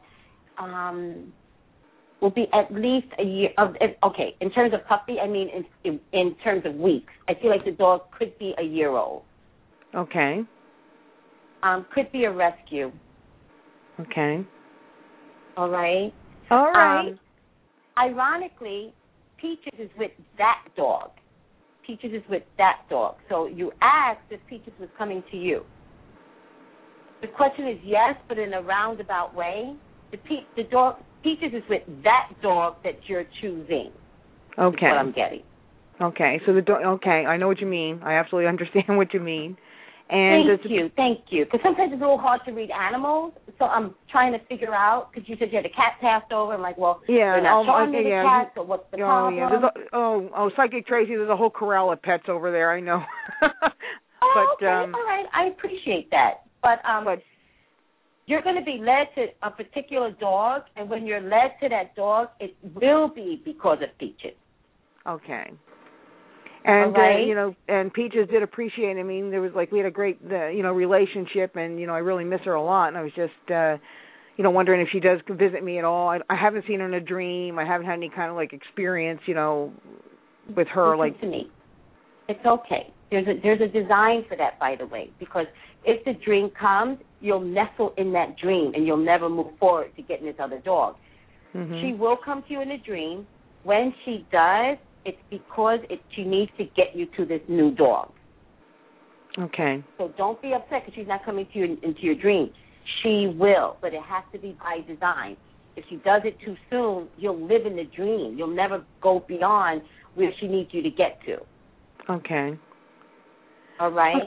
um, 0.59 1.31
will 2.21 2.29
be 2.29 2.47
at 2.53 2.73
least 2.73 3.07
a 3.17 3.23
year. 3.23 3.49
Of, 3.57 3.75
okay, 4.03 4.35
in 4.41 4.51
terms 4.51 4.73
of 4.73 4.85
puppy, 4.85 5.15
I 5.19 5.27
mean 5.27 5.47
in, 5.85 5.99
in 6.11 6.35
terms 6.43 6.63
of 6.65 6.75
weeks. 6.75 7.13
I 7.29 7.33
feel 7.41 7.49
like 7.49 7.63
the 7.63 7.71
dog 7.71 8.01
could 8.17 8.37
be 8.37 8.53
a 8.59 8.63
year 8.63 8.89
old. 8.89 9.23
Okay. 9.95 10.41
Um, 11.63 11.85
could 11.93 12.11
be 12.11 12.25
a 12.25 12.31
rescue. 12.31 12.91
Okay. 13.99 14.45
All 15.55 15.69
right. 15.69 16.13
All 16.51 16.71
right. 16.71 17.07
Um, 17.09 17.19
ironically, 17.97 18.93
Peaches 19.39 19.79
is 19.79 19.89
with 19.97 20.11
that 20.37 20.63
dog. 20.75 21.11
Peaches 21.85 22.11
is 22.13 22.23
with 22.29 22.43
that 22.57 22.81
dog. 22.89 23.15
So 23.29 23.47
you 23.47 23.71
asked 23.81 24.21
if 24.29 24.41
Peaches 24.49 24.73
was 24.79 24.89
coming 24.97 25.23
to 25.31 25.37
you. 25.37 25.63
The 27.21 27.27
question 27.27 27.67
is 27.67 27.79
yes, 27.83 28.15
but 28.27 28.37
in 28.37 28.53
a 28.53 28.61
roundabout 28.61 29.35
way. 29.35 29.75
The 30.11 30.17
pe- 30.17 30.47
the 30.55 30.63
dog 30.63 30.95
Peaches 31.23 31.51
is 31.53 31.63
with 31.69 31.81
that 32.03 32.29
dog 32.41 32.75
that 32.83 32.99
you're 33.07 33.25
choosing. 33.41 33.91
Okay. 34.57 34.87
what 34.87 34.97
I'm 34.97 35.11
getting. 35.11 35.41
Okay, 35.99 36.39
so 36.45 36.53
the 36.53 36.61
do- 36.61 36.73
okay, 36.73 37.25
I 37.27 37.37
know 37.37 37.47
what 37.47 37.59
you 37.59 37.67
mean. 37.67 38.01
I 38.03 38.13
absolutely 38.13 38.47
understand 38.53 38.97
what 38.97 39.13
you 39.13 39.19
mean. 39.19 39.57
And 40.09 40.47
Thank 40.47 40.71
you, 40.71 40.89
thank 40.95 41.19
you. 41.31 41.43
Because 41.43 41.59
sometimes 41.63 41.91
it's 41.91 41.99
a 42.01 42.05
little 42.05 42.17
hard 42.17 42.39
to 42.45 42.53
read 42.53 42.69
animals, 42.71 43.33
so 43.59 43.65
I'm 43.65 43.93
trying 44.09 44.31
to 44.31 44.39
figure 44.47 44.73
out. 44.73 45.09
Because 45.11 45.27
you 45.27 45.35
said 45.37 45.49
you 45.51 45.57
had 45.57 45.65
a 45.65 45.69
cat 45.69 45.99
passed 45.99 46.31
over. 46.31 46.53
I'm 46.53 46.61
like, 46.61 46.77
well, 46.77 47.01
Yeah, 47.09 47.33
they're 47.33 47.43
not 47.43 47.65
showing 47.65 47.89
okay, 47.89 48.03
the 48.03 48.09
yeah, 48.09 48.23
cat, 48.23 48.51
so 48.55 48.63
what's 48.63 48.89
the 48.91 48.97
oh 48.97 49.05
problem? 49.05 49.35
yeah, 49.35 49.49
a, 49.49 49.95
oh 49.97 50.29
oh 50.33 50.49
psychic 50.55 50.87
Tracy. 50.87 51.09
There's 51.09 51.29
a 51.29 51.35
whole 51.35 51.49
corral 51.49 51.91
of 51.91 52.01
pets 52.01 52.23
over 52.29 52.51
there. 52.51 52.71
I 52.71 52.79
know. 52.79 53.01
Oh, 54.19 54.55
but 54.59 54.65
okay, 54.65 54.73
um, 54.83 54.95
all 54.95 55.03
right. 55.05 55.25
I 55.31 55.45
appreciate 55.49 56.09
that. 56.09 56.46
But 56.67 56.89
um, 56.89 57.05
but 57.05 57.19
you're 58.25 58.41
going 58.41 58.57
to 58.57 58.65
be 58.65 58.77
led 58.81 59.07
to 59.15 59.27
a 59.41 59.49
particular 59.49 60.11
dog, 60.11 60.63
and 60.75 60.89
when 60.89 61.05
you're 61.05 61.21
led 61.21 61.51
to 61.61 61.69
that 61.69 61.95
dog, 61.95 62.27
it 62.41 62.55
will 62.75 63.07
be 63.07 63.41
because 63.45 63.77
of 63.81 63.97
Peaches. 63.97 64.35
okay. 65.07 65.51
And 66.65 66.93
right. 66.93 67.23
uh, 67.23 67.25
you 67.25 67.35
know, 67.35 67.55
and 67.69 67.93
Peaches 67.93 68.27
did 68.29 68.43
appreciate. 68.43 68.97
I 68.97 69.03
mean, 69.03 69.31
there 69.31 69.39
was 69.39 69.53
like 69.55 69.71
we 69.71 69.79
had 69.79 69.87
a 69.87 69.91
great, 69.91 70.19
uh, 70.29 70.47
you 70.49 70.63
know, 70.63 70.73
relationship, 70.73 71.55
and 71.55 71.79
you 71.79 71.87
know, 71.87 71.93
I 71.93 71.99
really 71.99 72.25
miss 72.25 72.41
her 72.43 72.55
a 72.55 72.61
lot. 72.61 72.89
And 72.89 72.97
I 72.97 73.03
was 73.03 73.13
just, 73.15 73.51
uh 73.51 73.77
you 74.37 74.43
know, 74.43 74.51
wondering 74.51 74.81
if 74.81 74.89
she 74.91 74.99
does 74.99 75.19
visit 75.29 75.63
me 75.63 75.79
at 75.79 75.83
all. 75.83 76.09
I, 76.09 76.19
I 76.29 76.35
haven't 76.35 76.65
seen 76.67 76.79
her 76.79 76.85
in 76.85 76.93
a 76.93 77.01
dream. 77.01 77.57
I 77.57 77.65
haven't 77.65 77.87
had 77.87 77.93
any 77.93 78.09
kind 78.09 78.29
of 78.29 78.35
like 78.35 78.53
experience, 78.53 79.21
you 79.25 79.33
know, 79.33 79.73
with 80.55 80.67
her. 80.67 80.95
Listen 80.95 80.99
Like, 80.99 81.21
to 81.21 81.27
me. 81.27 81.51
It's 82.29 82.45
okay. 82.45 82.93
There's 83.09 83.27
a 83.27 83.39
there's 83.41 83.61
a 83.61 83.67
design 83.67 84.25
for 84.27 84.35
that, 84.37 84.59
by 84.59 84.75
the 84.75 84.85
way, 84.85 85.09
because 85.19 85.45
if 85.85 86.03
the 86.03 86.13
dream 86.25 86.49
comes, 86.59 86.97
you'll 87.21 87.39
nestle 87.39 87.93
in 87.97 88.11
that 88.13 88.37
dream, 88.37 88.73
and 88.75 88.85
you'll 88.85 88.97
never 88.97 89.29
move 89.29 89.47
forward 89.59 89.95
to 89.95 90.01
getting 90.01 90.25
this 90.25 90.35
other 90.39 90.59
dog. 90.59 90.95
mhm. 91.55 91.81
She 91.81 91.93
will 91.93 92.17
come 92.17 92.43
to 92.43 92.49
you 92.53 92.61
in 92.61 92.71
a 92.71 92.77
dream. 92.77 93.25
When 93.63 93.93
she 94.03 94.25
does, 94.31 94.77
It's 95.05 95.17
because 95.29 95.79
it, 95.89 96.01
she 96.13 96.23
needs 96.25 96.51
to 96.57 96.65
get 96.65 96.93
you 96.93 97.05
to 97.15 97.25
this 97.25 97.39
new 97.47 97.71
dog. 97.71 98.11
Okay. 99.39 99.81
So 99.97 100.11
don't 100.17 100.41
be 100.41 100.53
upset 100.53 100.81
because 100.83 100.95
she's 100.95 101.07
not 101.07 101.23
coming 101.23 101.47
to 101.53 101.59
you 101.59 101.77
into 101.81 102.01
your 102.01 102.15
dream. 102.15 102.51
She 103.01 103.33
will, 103.37 103.77
but 103.81 103.93
it 103.93 104.01
has 104.01 104.23
to 104.33 104.39
be 104.39 104.57
by 104.59 104.81
design. 104.85 105.37
If 105.77 105.85
she 105.89 105.95
does 105.97 106.23
it 106.25 106.37
too 106.43 106.55
soon, 106.69 107.07
you'll 107.17 107.39
live 107.39 107.65
in 107.65 107.75
the 107.77 107.85
dream. 107.85 108.35
You'll 108.37 108.53
never 108.63 108.83
go 109.01 109.23
beyond 109.27 109.81
where 110.15 110.31
she 110.39 110.47
needs 110.47 110.69
you 110.73 110.81
to 110.81 110.89
get 110.89 111.19
to. 111.27 111.37
Okay. 112.09 112.57
All 113.79 113.91
right. 113.91 114.21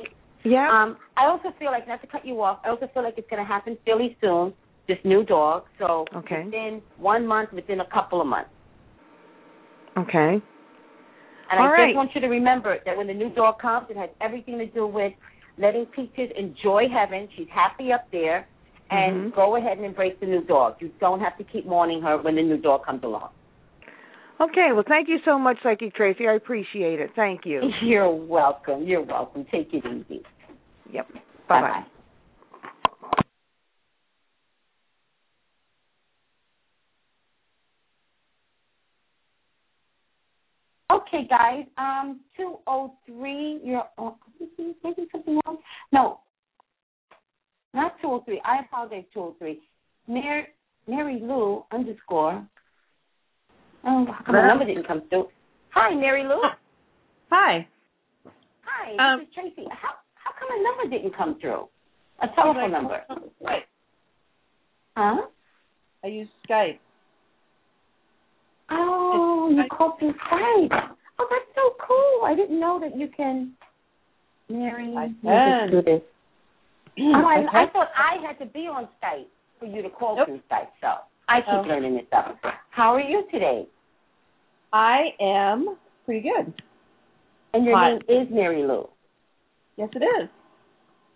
Yeah. 0.44 0.69
Um, 0.70 0.97
I 1.16 1.27
also 1.27 1.48
feel 1.59 1.70
like 1.70 1.86
not 1.86 2.01
to 2.01 2.07
cut 2.07 2.24
you 2.24 2.40
off. 2.43 2.61
I 2.65 2.70
also 2.70 2.89
feel 2.94 3.02
like 3.02 3.15
it's 3.19 3.28
going 3.28 3.43
to 3.43 3.47
happen 3.48 3.77
fairly 3.85 4.16
soon. 4.20 4.55
This 4.89 4.98
new 5.05 5.24
dog. 5.24 5.65
So 5.78 6.07
Okay. 6.16 6.44
within 6.44 6.82
one 6.97 7.27
month, 7.27 7.52
within 7.52 7.81
a 7.81 7.86
couple 7.93 8.20
of 8.20 8.27
months. 8.27 8.51
okay. 9.98 10.43
And 11.51 11.59
All 11.61 11.66
I 11.66 11.70
right. 11.70 11.89
just 11.89 11.97
want 11.97 12.11
you 12.15 12.20
to 12.20 12.28
remember 12.28 12.78
that 12.86 12.97
when 12.97 13.07
the 13.07 13.12
new 13.15 13.28
dog 13.35 13.59
comes, 13.59 13.86
it 13.90 13.97
has 13.97 14.09
everything 14.20 14.59
to 14.59 14.66
do 14.66 14.86
with 14.86 15.12
letting 15.59 15.85
Peaches 15.86 16.31
enjoy 16.39 16.85
heaven. 16.89 17.28
She's 17.36 17.48
happy 17.52 17.93
up 17.93 18.07
there. 18.12 18.47
And 18.90 19.32
Mhm. 19.32 19.35
go 19.35 19.57
ahead 19.57 19.77
and 19.77 19.86
embrace 19.86 20.16
the 20.20 20.27
new 20.27 20.43
dog. 20.43 20.77
You 20.81 20.89
don't 21.01 21.20
have 21.20 21.36
to 21.39 21.44
keep 21.44 21.66
mourning 21.66 22.02
her 22.02 22.19
when 22.19 22.35
the 22.36 22.43
new 22.43 22.57
dog 22.57 22.85
comes 22.85 23.05
along. 23.05 23.31
Okay. 24.41 24.69
Well, 24.73 24.85
thank 24.89 25.09
you 25.09 25.19
so 25.25 25.39
much, 25.39 25.59
Psychic 25.62 25.95
Tracy. 25.95 26.27
I 26.27 26.35
appreciate 26.35 27.01
it. 27.01 27.11
Thank 27.15 27.45
you. 27.45 27.61
You're 27.83 28.12
welcome. 28.15 28.85
You're 28.85 29.03
welcome. 29.03 29.47
Take 29.51 29.73
it 29.73 29.85
easy. 29.87 30.23
Yep. 30.93 31.09
Bye 31.49 31.61
bye. 31.61 31.85
Okay, 40.91 41.27
guys. 41.29 41.65
Um, 41.79 42.21
two 42.37 42.57
oh 42.67 42.95
three. 43.07 43.61
You're 43.62 43.85
oh, 43.99 44.17
maybe 44.59 45.07
something 45.12 45.41
else. 45.47 45.59
No, 45.93 46.21
not 47.75 47.95
two 48.01 48.09
oh 48.09 48.23
three. 48.25 48.41
I 48.45 48.61
apologize. 48.61 49.05
Two 49.12 49.21
oh 49.21 49.37
three. 49.39 49.61
Mary 50.09 50.47
Mary 50.89 51.21
Lou 51.23 51.65
underscore. 51.73 52.45
Oh, 53.85 54.07
how 54.07 54.24
come 54.24 54.35
the 54.35 54.43
number 54.47 54.65
didn't 54.65 54.86
come 54.86 55.02
through? 55.09 55.28
Hi, 55.70 55.94
Mary 55.94 56.24
Lou. 56.24 56.40
Hi. 57.31 57.66
Hi, 58.65 59.12
Um, 59.15 59.20
this 59.20 59.28
is 59.28 59.35
Tracy. 59.35 59.69
How 59.70 59.90
how 60.15 60.32
come 60.39 60.48
a 60.52 60.62
number 60.62 60.97
didn't 60.97 61.16
come 61.16 61.39
through? 61.40 61.69
A 62.23 62.28
telephone 62.35 62.73
number. 62.73 63.02
Right. 63.40 63.62
Huh? 64.97 65.23
I 66.05 66.07
use 66.09 66.28
Skype. 66.48 66.78
Oh, 68.70 69.51
you 69.51 69.62
called 69.70 69.98
through 69.98 70.12
Skype. 70.31 70.70
Oh, 71.19 71.27
that's 71.31 71.44
so 71.55 71.74
cool. 71.86 72.24
I 72.24 72.35
didn't 72.35 72.61
know 72.61 72.78
that 72.81 72.97
you 72.97 73.09
can. 73.16 73.52
Mary, 74.48 74.94
I 74.97 75.09
can. 75.23 75.70
do 75.70 75.82
this. 75.82 76.02
Oh, 76.98 77.24
I, 77.24 77.47
I 77.62 77.70
thought 77.73 77.89
I 77.97 78.20
had 78.27 78.39
to 78.40 78.47
be 78.47 78.61
on 78.66 78.86
Skype 79.02 79.24
for 79.59 79.65
you 79.65 79.81
to 79.81 79.89
call 79.89 80.16
Nope. 80.16 80.27
through 80.27 80.40
Skype. 80.51 80.69
So 80.82 80.89
I 81.31 81.40
keep 81.43 81.48
Oh. 81.55 81.61
learning 81.62 81.94
this 81.94 82.07
stuff. 82.09 82.36
How 82.70 82.93
are 82.93 83.01
you 83.01 83.23
today? 83.31 83.66
I 84.73 85.15
am 85.20 85.78
pretty 86.05 86.28
good. 86.28 86.52
And 87.55 87.65
your 87.65 87.78
name 87.81 88.02
is 88.09 88.28
Mary 88.31 88.65
Lou. 88.65 88.89
Yes, 89.77 89.90
it 89.94 90.02
is. 90.02 90.28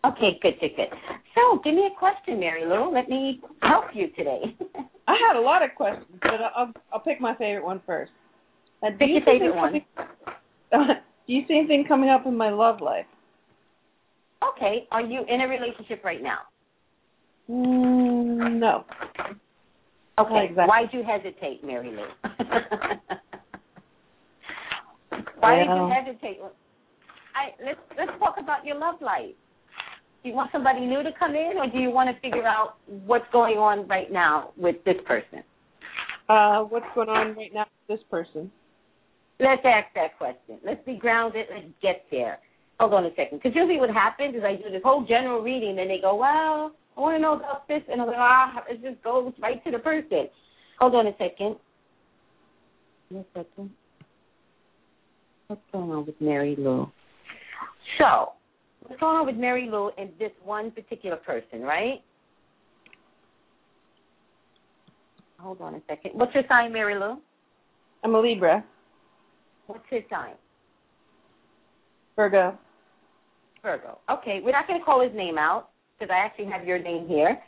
Okay, 0.04 0.38
good, 0.40 0.58
good, 0.60 0.76
good. 0.76 0.88
So, 1.34 1.58
give 1.64 1.74
me 1.74 1.86
a 1.86 1.98
question, 1.98 2.38
Mary 2.38 2.64
Lou. 2.64 2.90
Let 2.92 3.08
me 3.08 3.40
help 3.62 3.86
you 3.94 4.08
today. 4.10 4.56
I 5.08 5.16
had 5.26 5.36
a 5.36 5.40
lot 5.40 5.62
of 5.62 5.74
questions, 5.74 6.06
but 6.22 6.40
I'll 6.56 6.72
I'll 6.92 7.00
pick 7.00 7.20
my 7.20 7.34
favorite 7.34 7.64
one 7.64 7.80
first. 7.84 8.12
Uh, 8.82 8.90
Pick 8.98 9.08
you 9.08 9.14
your 9.14 9.24
favorite 9.24 9.54
one. 9.56 9.80
Coming, 10.70 10.96
do 11.26 11.32
you 11.32 11.42
see 11.48 11.58
anything 11.58 11.84
coming 11.86 12.10
up 12.10 12.26
in 12.26 12.36
my 12.36 12.50
love 12.50 12.80
life? 12.80 13.06
okay, 14.42 14.86
are 14.92 15.00
you 15.00 15.24
in 15.26 15.40
a 15.40 15.48
relationship 15.48 16.04
right 16.04 16.22
now? 16.22 16.40
Mm, 17.50 18.58
no. 18.58 18.84
Okay. 20.18 20.46
Exactly. 20.50 20.68
Why'd 20.68 20.92
you 20.92 21.02
hesitate, 21.02 21.64
Mary 21.64 21.90
Lou? 21.90 22.06
Why 25.40 25.56
did 25.56 25.66
you 25.66 25.90
hesitate? 25.92 26.40
I 27.34 27.50
let's 27.64 27.80
let's 27.98 28.12
talk 28.18 28.36
about 28.38 28.64
your 28.64 28.78
love 28.78 29.00
life. 29.00 29.34
Do 30.22 30.28
you 30.30 30.34
want 30.34 30.50
somebody 30.52 30.86
new 30.86 31.02
to 31.02 31.10
come 31.18 31.34
in, 31.34 31.58
or 31.58 31.66
do 31.68 31.78
you 31.78 31.90
want 31.90 32.08
to 32.14 32.20
figure 32.20 32.46
out 32.46 32.76
what's 32.86 33.26
going 33.32 33.58
on 33.58 33.86
right 33.88 34.10
now 34.10 34.52
with 34.56 34.76
this 34.84 34.96
person? 35.06 35.42
Uh, 36.28 36.60
what's 36.60 36.86
going 36.94 37.10
on 37.10 37.36
right 37.36 37.52
now 37.52 37.66
with 37.88 37.98
this 37.98 38.06
person? 38.10 38.50
Let's 39.38 39.62
ask 39.64 39.92
that 39.94 40.16
question. 40.16 40.58
Let's 40.64 40.82
be 40.86 40.96
grounded. 40.96 41.46
Let's 41.52 41.66
get 41.82 42.06
there. 42.10 42.38
Hold 42.80 42.94
on 42.94 43.04
a 43.04 43.10
second, 43.10 43.38
because 43.38 43.54
usually 43.54 43.78
what 43.78 43.90
happens 43.90 44.34
is 44.34 44.42
I 44.44 44.56
do 44.56 44.70
this 44.70 44.82
whole 44.82 45.04
general 45.04 45.42
reading, 45.42 45.76
then 45.76 45.88
they 45.88 45.98
go, 46.00 46.14
"Well, 46.16 46.72
I 46.96 47.00
want 47.00 47.16
to 47.16 47.22
know 47.22 47.34
about 47.34 47.66
this," 47.68 47.82
and 47.90 48.00
I'm 48.00 48.06
like, 48.06 48.16
"Ah, 48.18 48.64
it 48.68 48.82
just 48.82 49.02
goes 49.02 49.32
right 49.40 49.62
to 49.64 49.70
the 49.70 49.78
person." 49.78 50.28
Hold 50.78 50.94
on 50.94 51.06
a 51.06 51.16
second. 51.16 51.56
One 53.10 53.24
second. 53.34 53.70
What's 55.46 55.62
going 55.72 55.90
on 55.90 56.06
with 56.06 56.20
Mary 56.20 56.56
Lou? 56.56 56.90
So, 57.98 58.32
what's 58.80 58.98
going 58.98 59.16
on 59.16 59.26
with 59.26 59.36
Mary 59.36 59.68
Lou 59.70 59.90
and 59.98 60.10
this 60.18 60.32
one 60.42 60.70
particular 60.70 61.16
person, 61.16 61.60
right? 61.60 62.02
Hold 65.38 65.60
on 65.60 65.74
a 65.74 65.82
second. 65.86 66.12
What's 66.14 66.34
your 66.34 66.44
sign, 66.48 66.72
Mary 66.72 66.98
Lou? 66.98 67.18
I'm 68.02 68.14
a 68.14 68.20
Libra, 68.20 68.64
What's 69.66 69.84
his 69.90 70.02
sign? 70.10 70.34
Virgo. 72.16 72.58
Virgo. 73.62 73.98
Okay, 74.10 74.40
we're 74.44 74.52
not 74.52 74.66
going 74.66 74.78
to 74.78 74.84
call 74.84 75.02
his 75.02 75.14
name 75.16 75.38
out 75.38 75.70
because 76.04 76.14
I 76.14 76.24
actually 76.24 76.46
have 76.46 76.66
your 76.66 76.78
name 76.78 77.08
here. 77.08 77.38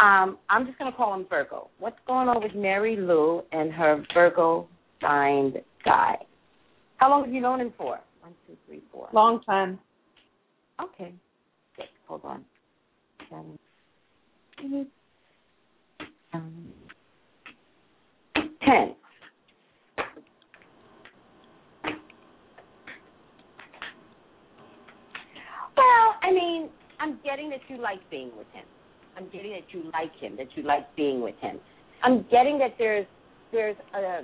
Um, 0.00 0.38
I'm 0.48 0.66
just 0.66 0.78
going 0.78 0.90
to 0.90 0.96
call 0.96 1.14
him 1.14 1.26
Virgo. 1.28 1.70
What's 1.78 1.98
going 2.06 2.28
on 2.28 2.42
with 2.42 2.54
Mary 2.54 2.96
Lou 2.96 3.42
and 3.52 3.72
her 3.72 4.04
Virgo 4.14 4.68
signed 5.00 5.56
guy? 5.84 6.16
How 6.98 7.10
long 7.10 7.24
have 7.24 7.34
you 7.34 7.40
known 7.40 7.60
him 7.60 7.72
for? 7.76 7.98
One, 8.20 8.34
two, 8.46 8.56
three, 8.66 8.82
four. 8.92 9.08
Long 9.12 9.42
time. 9.42 9.78
Okay. 10.80 11.12
Good. 11.76 11.86
Hold 12.06 12.20
on. 12.24 12.44
Seven, 13.28 13.58
eight, 14.60 14.88
nine, 16.32 16.72
ten. 18.64 18.94
Well, 25.76 26.14
I 26.22 26.32
mean, 26.32 26.68
I'm 27.00 27.18
getting 27.24 27.44
that 27.56 27.74
you 27.74 27.80
like 27.80 28.00
being 28.10 28.30
with 28.36 28.46
him. 28.52 28.64
I'm 29.16 29.24
getting 29.30 29.52
that 29.52 29.72
you 29.72 29.90
like 29.92 30.14
him, 30.16 30.36
that 30.36 30.48
you 30.56 30.62
like 30.62 30.94
being 30.94 31.22
with 31.22 31.36
him. 31.40 31.58
I'm 32.02 32.24
getting 32.30 32.58
that 32.58 32.74
there's 32.78 33.06
there's 33.52 33.76
a 33.94 34.18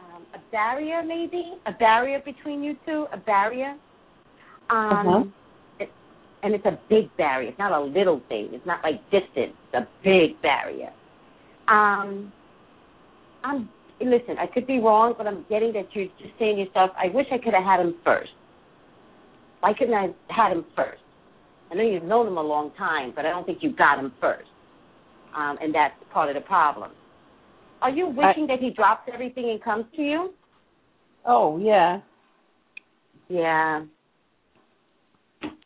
um, 0.00 0.22
a 0.34 0.38
barrier, 0.50 1.02
maybe 1.02 1.54
a 1.66 1.72
barrier 1.72 2.20
between 2.24 2.62
you 2.62 2.76
two, 2.86 3.06
a 3.12 3.16
barrier. 3.18 3.76
Um, 4.70 5.06
Uh-huh. 5.06 5.24
it, 5.80 5.90
and 6.42 6.54
it's 6.54 6.64
a 6.64 6.78
big 6.88 7.14
barrier. 7.16 7.50
It's 7.50 7.58
not 7.58 7.72
a 7.72 7.80
little 7.80 8.22
thing. 8.28 8.48
It's 8.52 8.66
not 8.66 8.82
like 8.82 9.02
distance. 9.10 9.54
It's 9.72 9.74
a 9.74 9.86
big 10.02 10.40
barrier. 10.40 10.90
Um, 11.68 12.32
I'm 13.44 13.68
listen. 14.00 14.36
I 14.38 14.46
could 14.46 14.66
be 14.66 14.78
wrong, 14.78 15.14
but 15.18 15.26
I'm 15.26 15.44
getting 15.50 15.72
that 15.74 15.86
you're 15.92 16.06
just 16.18 16.32
saying 16.38 16.56
to 16.56 16.62
yourself, 16.64 16.90
"I 16.96 17.08
wish 17.08 17.26
I 17.30 17.38
could 17.38 17.54
have 17.54 17.64
had 17.64 17.80
him 17.80 17.94
first. 18.04 18.32
Why 19.60 19.74
couldn't 19.74 19.94
I 19.94 20.02
have 20.02 20.14
had 20.28 20.52
him 20.52 20.64
first? 20.74 21.01
I 21.72 21.74
know 21.74 21.82
you've 21.82 22.02
known 22.02 22.26
him 22.26 22.36
a 22.36 22.42
long 22.42 22.70
time, 22.76 23.14
but 23.16 23.24
I 23.24 23.30
don't 23.30 23.46
think 23.46 23.58
you 23.62 23.74
got 23.74 23.98
him 23.98 24.12
first, 24.20 24.48
um, 25.34 25.56
and 25.62 25.74
that's 25.74 25.94
part 26.12 26.28
of 26.28 26.34
the 26.34 26.46
problem. 26.46 26.90
Are 27.80 27.90
you 27.90 28.08
wishing 28.08 28.46
that 28.48 28.58
he 28.60 28.70
drops 28.70 29.08
everything 29.12 29.48
and 29.50 29.62
comes 29.62 29.86
to 29.96 30.02
you? 30.02 30.34
Oh 31.26 31.58
yeah. 31.58 32.00
Yeah. 33.28 33.82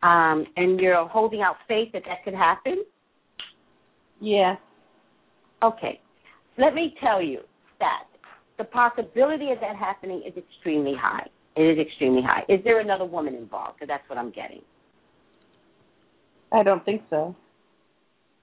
Um, 0.02 0.46
and 0.56 0.78
you're 0.78 1.08
holding 1.08 1.42
out 1.42 1.56
faith 1.66 1.88
that 1.92 2.02
that 2.06 2.22
could 2.24 2.34
happen? 2.34 2.84
Yeah. 4.20 4.54
Okay. 5.62 6.00
Let 6.56 6.74
me 6.74 6.94
tell 7.02 7.20
you 7.20 7.40
that 7.80 8.04
the 8.58 8.64
possibility 8.64 9.50
of 9.50 9.58
that 9.60 9.76
happening 9.76 10.22
is 10.26 10.34
extremely 10.36 10.94
high. 10.98 11.26
It 11.56 11.62
is 11.62 11.78
extremely 11.84 12.22
high. 12.22 12.44
Is 12.48 12.60
there 12.64 12.80
another 12.80 13.04
woman 13.04 13.34
involved? 13.34 13.78
Because 13.78 13.88
that's 13.88 14.08
what 14.08 14.18
I'm 14.18 14.30
getting. 14.30 14.62
I 16.52 16.62
don't 16.62 16.84
think 16.84 17.02
so. 17.10 17.34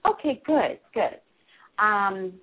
Okay, 0.05 0.41
good, 0.45 0.79
good. 0.93 1.19
Um, 1.83 2.33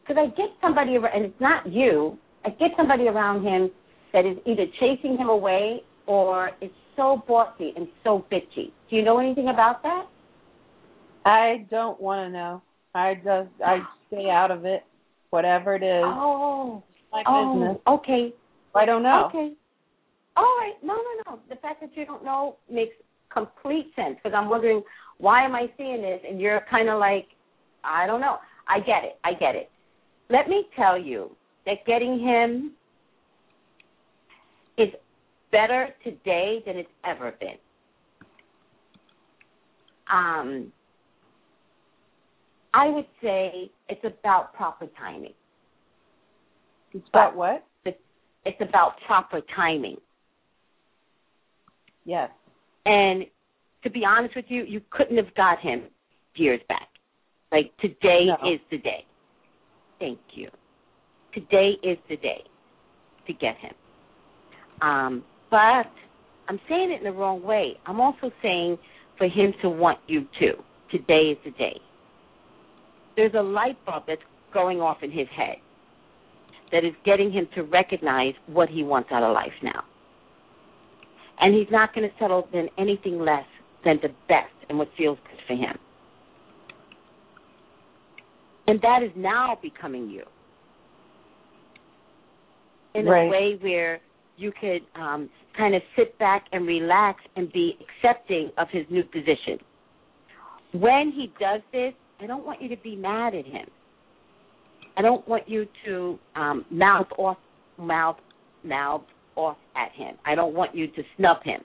because 0.00 0.16
I 0.18 0.28
get 0.36 0.48
somebody, 0.62 0.96
and 0.96 1.24
it's 1.24 1.40
not 1.40 1.70
you. 1.70 2.16
I 2.44 2.50
get 2.50 2.70
somebody 2.76 3.08
around 3.08 3.44
him 3.44 3.70
that 4.12 4.24
is 4.24 4.38
either 4.46 4.64
chasing 4.80 5.18
him 5.18 5.28
away 5.28 5.82
or 6.06 6.50
is 6.62 6.70
so 6.96 7.22
bossy 7.28 7.72
and 7.76 7.86
so 8.02 8.24
bitchy. 8.32 8.72
Do 8.88 8.96
you 8.96 9.02
know 9.02 9.18
anything 9.18 9.48
about 9.48 9.82
that? 9.82 10.06
I 11.26 11.66
don't 11.70 12.00
want 12.00 12.26
to 12.26 12.32
know. 12.32 12.62
I 12.94 13.14
just 13.16 13.50
I 13.64 13.80
stay 14.06 14.30
out 14.30 14.50
of 14.50 14.64
it. 14.64 14.82
whatever 15.30 15.74
it 15.74 15.82
is. 15.82 16.04
Oh, 16.04 16.82
my 17.12 17.22
oh, 17.26 17.54
business. 17.54 17.76
okay, 17.86 18.34
I 18.74 18.84
don't 18.86 19.02
know. 19.02 19.26
okay. 19.28 19.52
All 20.38 20.44
right, 20.60 20.74
no, 20.84 20.94
no, 20.94 21.02
no. 21.26 21.40
The 21.48 21.56
fact 21.56 21.80
that 21.80 21.90
you 21.96 22.06
don't 22.06 22.24
know 22.24 22.58
makes 22.70 22.94
complete 23.32 23.90
sense 23.96 24.14
because 24.22 24.36
I'm 24.36 24.48
wondering 24.48 24.84
why 25.18 25.44
am 25.44 25.56
I 25.56 25.66
seeing 25.76 26.00
this, 26.00 26.20
and 26.28 26.40
you're 26.40 26.60
kind 26.70 26.88
of 26.88 27.00
like, 27.00 27.26
I 27.82 28.06
don't 28.06 28.20
know. 28.20 28.36
I 28.68 28.78
get 28.78 29.02
it. 29.02 29.18
I 29.24 29.32
get 29.32 29.56
it. 29.56 29.68
Let 30.30 30.48
me 30.48 30.66
tell 30.76 30.96
you 30.96 31.32
that 31.66 31.84
getting 31.86 32.20
him 32.20 32.70
is 34.76 34.90
better 35.50 35.88
today 36.04 36.62
than 36.64 36.76
it's 36.76 36.88
ever 37.04 37.34
been. 37.40 37.58
Um, 40.12 40.72
I 42.74 42.88
would 42.90 43.06
say 43.20 43.72
it's 43.88 44.04
about 44.04 44.54
proper 44.54 44.86
timing. 44.96 45.34
It's 46.92 47.08
about 47.08 47.34
what? 47.34 47.64
It's 48.44 48.60
about 48.60 48.92
proper 49.04 49.40
timing. 49.56 49.96
Yes. 52.08 52.30
And 52.86 53.26
to 53.82 53.90
be 53.90 54.02
honest 54.02 54.34
with 54.34 54.46
you, 54.48 54.64
you 54.64 54.80
couldn't 54.90 55.18
have 55.18 55.32
got 55.34 55.60
him 55.60 55.82
years 56.36 56.60
back. 56.66 56.88
Like 57.52 57.70
today 57.80 58.24
No. 58.24 58.50
is 58.50 58.60
the 58.70 58.78
day. 58.78 59.04
Thank 59.98 60.18
you. 60.32 60.48
Today 61.34 61.72
is 61.82 61.98
the 62.08 62.16
day 62.16 62.42
to 63.26 63.32
get 63.34 63.56
him. 63.58 63.74
Um, 64.80 65.24
but 65.50 65.90
I'm 66.48 66.58
saying 66.66 66.92
it 66.92 66.98
in 66.98 67.04
the 67.04 67.12
wrong 67.12 67.42
way. 67.42 67.74
I'm 67.84 68.00
also 68.00 68.30
saying 68.42 68.78
for 69.18 69.28
him 69.28 69.52
to 69.60 69.68
want 69.68 69.98
you 70.06 70.26
too. 70.40 70.54
Today 70.90 71.32
is 71.32 71.38
the 71.44 71.50
day. 71.50 71.78
There's 73.16 73.34
a 73.34 73.42
light 73.42 73.76
bulb 73.84 74.04
that's 74.06 74.22
going 74.54 74.80
off 74.80 74.98
in 75.02 75.10
his 75.10 75.28
head 75.36 75.56
that 76.72 76.86
is 76.86 76.94
getting 77.04 77.30
him 77.30 77.48
to 77.54 77.64
recognize 77.64 78.32
what 78.46 78.70
he 78.70 78.82
wants 78.82 79.10
out 79.12 79.22
of 79.22 79.34
life 79.34 79.52
now. 79.62 79.84
And 81.40 81.54
he's 81.54 81.70
not 81.70 81.94
going 81.94 82.08
to 82.08 82.14
settle 82.18 82.48
in 82.52 82.68
anything 82.78 83.18
less 83.18 83.44
than 83.84 83.98
the 84.02 84.08
best 84.28 84.52
and 84.68 84.78
what 84.78 84.88
feels 84.96 85.18
good 85.28 85.38
for 85.46 85.54
him. 85.54 85.78
And 88.66 88.80
that 88.82 89.02
is 89.02 89.10
now 89.16 89.58
becoming 89.62 90.10
you 90.10 90.24
in 92.94 93.06
Right. 93.06 93.26
a 93.26 93.30
way 93.30 93.58
where 93.60 94.00
you 94.36 94.52
could 94.60 94.82
um, 94.94 95.30
kind 95.56 95.74
of 95.74 95.82
sit 95.96 96.18
back 96.18 96.44
and 96.52 96.66
relax 96.66 97.20
and 97.36 97.52
be 97.52 97.78
accepting 97.80 98.50
of 98.58 98.68
his 98.70 98.84
new 98.90 99.02
position. 99.04 99.58
When 100.72 101.12
he 101.12 101.32
does 101.40 101.60
this, 101.72 101.94
I 102.20 102.26
don't 102.26 102.44
want 102.44 102.60
you 102.60 102.68
to 102.68 102.76
be 102.76 102.94
mad 102.94 103.34
at 103.34 103.46
him. 103.46 103.66
I 104.96 105.02
don't 105.02 105.26
want 105.26 105.48
you 105.48 105.66
to 105.86 106.18
um, 106.34 106.64
mouth 106.70 107.06
off, 107.16 107.38
mouth, 107.78 108.16
mouth 108.64 109.02
off 109.38 109.56
at 109.76 109.92
him. 109.92 110.16
I 110.26 110.34
don't 110.34 110.54
want 110.54 110.74
you 110.74 110.88
to 110.88 111.02
snub 111.16 111.38
him. 111.44 111.60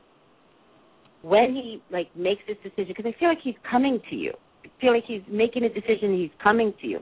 When 1.23 1.53
he 1.55 1.81
like 1.91 2.15
makes 2.15 2.41
this 2.47 2.57
decision, 2.63 2.93
because 2.95 3.05
I 3.05 3.19
feel 3.19 3.29
like 3.29 3.39
he's 3.43 3.55
coming 3.69 3.99
to 4.09 4.15
you. 4.15 4.31
I 4.63 4.69
feel 4.79 4.93
like 4.93 5.05
he's 5.07 5.21
making 5.29 5.63
a 5.63 5.69
decision. 5.69 6.17
He's 6.17 6.31
coming 6.41 6.73
to 6.81 6.87
you. 6.87 6.99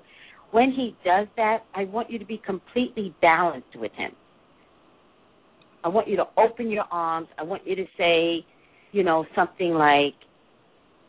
When 0.51 0.71
he 0.71 0.95
does 1.05 1.27
that, 1.37 1.59
I 1.73 1.85
want 1.85 2.09
you 2.09 2.19
to 2.19 2.25
be 2.25 2.41
completely 2.45 3.13
balanced 3.21 3.75
with 3.75 3.91
him. 3.93 4.11
I 5.83 5.87
want 5.87 6.07
you 6.07 6.15
to 6.17 6.25
open 6.37 6.69
your 6.69 6.85
arms. 6.91 7.27
I 7.37 7.43
want 7.43 7.65
you 7.65 7.75
to 7.75 7.85
say, 7.97 8.45
you 8.91 9.03
know, 9.03 9.25
something 9.35 9.73
like, 9.73 10.13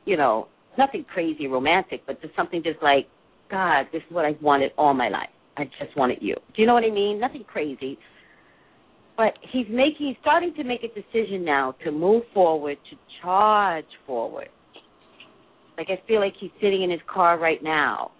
you 0.04 0.16
know, 0.16 0.48
nothing 0.78 1.04
crazy 1.12 1.46
romantic, 1.46 2.02
but 2.06 2.20
just 2.22 2.34
something 2.34 2.62
just 2.62 2.82
like, 2.82 3.06
God, 3.50 3.86
this 3.92 4.00
is 4.08 4.14
what 4.14 4.24
I've 4.24 4.40
wanted 4.40 4.72
all 4.78 4.94
my 4.94 5.08
life. 5.08 5.28
I 5.56 5.64
just 5.64 5.96
wanted 5.96 6.18
you. 6.22 6.34
Do 6.54 6.62
you 6.62 6.66
know 6.66 6.74
what 6.74 6.84
I 6.84 6.90
mean? 6.90 7.20
Nothing 7.20 7.44
crazy. 7.44 7.98
But 9.16 9.34
he's 9.52 9.66
making 9.68 10.08
he's 10.08 10.16
starting 10.20 10.54
to 10.54 10.64
make 10.64 10.80
a 10.84 10.88
decision 10.88 11.44
now 11.44 11.74
to 11.84 11.90
move 11.90 12.22
forward, 12.32 12.78
to 12.90 12.96
charge 13.20 13.86
forward. 14.06 14.48
Like 15.76 15.88
I 15.90 16.00
feel 16.06 16.20
like 16.20 16.34
he's 16.38 16.50
sitting 16.60 16.82
in 16.82 16.90
his 16.90 17.00
car 17.12 17.38
right 17.38 17.62
now 17.62 18.12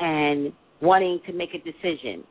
and 0.00 0.52
wanting 0.80 1.20
to 1.26 1.32
make 1.32 1.50
a 1.54 1.58
decision 1.58 2.24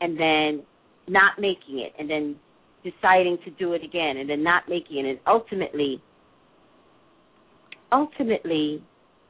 and 0.00 0.18
then 0.18 0.62
not 1.08 1.38
making 1.38 1.80
it 1.80 1.92
and 1.98 2.10
then 2.10 2.36
deciding 2.84 3.38
to 3.44 3.50
do 3.52 3.72
it 3.72 3.82
again 3.82 4.18
and 4.18 4.28
then 4.28 4.42
not 4.42 4.64
making 4.68 4.98
it 4.98 5.08
and 5.08 5.18
ultimately 5.26 6.00
ultimately 7.90 8.82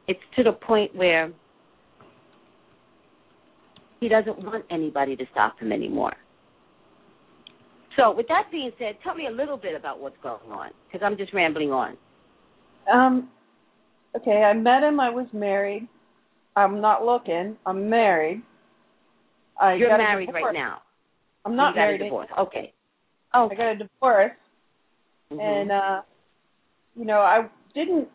it's 0.09 0.21
to 0.37 0.43
the 0.43 0.53
point 0.53 0.95
where 0.95 1.33
he 4.01 4.09
doesn't 4.09 4.39
want 4.39 4.65
anybody 4.71 5.17
to 5.17 5.25
stop 5.33 5.59
him 5.59 5.73
anymore. 5.73 6.15
So, 7.97 8.15
with 8.15 8.29
that 8.29 8.45
being 8.51 8.71
said, 8.79 8.97
tell 9.03 9.15
me 9.15 9.27
a 9.27 9.31
little 9.31 9.57
bit 9.57 9.75
about 9.75 10.01
what's 10.01 10.17
going 10.23 10.51
on 10.51 10.71
because 10.87 11.05
I'm 11.05 11.17
just 11.17 11.33
rambling 11.33 11.73
on. 11.73 11.97
Um. 12.93 13.31
Okay, 14.15 14.43
I 14.43 14.53
met 14.55 14.83
him. 14.83 14.99
I 15.01 15.11
was 15.11 15.27
married. 15.33 15.89
I'm 16.57 16.81
not 16.81 17.05
looking. 17.05 17.57
I'm 17.67 17.89
married. 17.91 18.43
I 19.61 19.75
You're 19.75 19.91
got 19.91 19.99
married 19.99 20.31
right 20.33 20.55
now. 20.55 20.83
I'm 21.45 21.55
not 21.55 21.71
you 21.71 21.75
got 21.75 21.81
married. 21.81 22.01
a 22.01 22.05
divorce. 22.05 22.29
Okay. 22.39 22.73
Oh. 23.35 23.49
I 23.51 23.55
got 23.55 23.73
a 23.73 23.77
divorce, 23.77 24.33
Mhm. 25.33 25.41
and 25.41 25.73
uh, 25.73 26.03
you 26.95 27.05
know, 27.05 27.21
I 27.21 27.49
didn't 27.75 28.09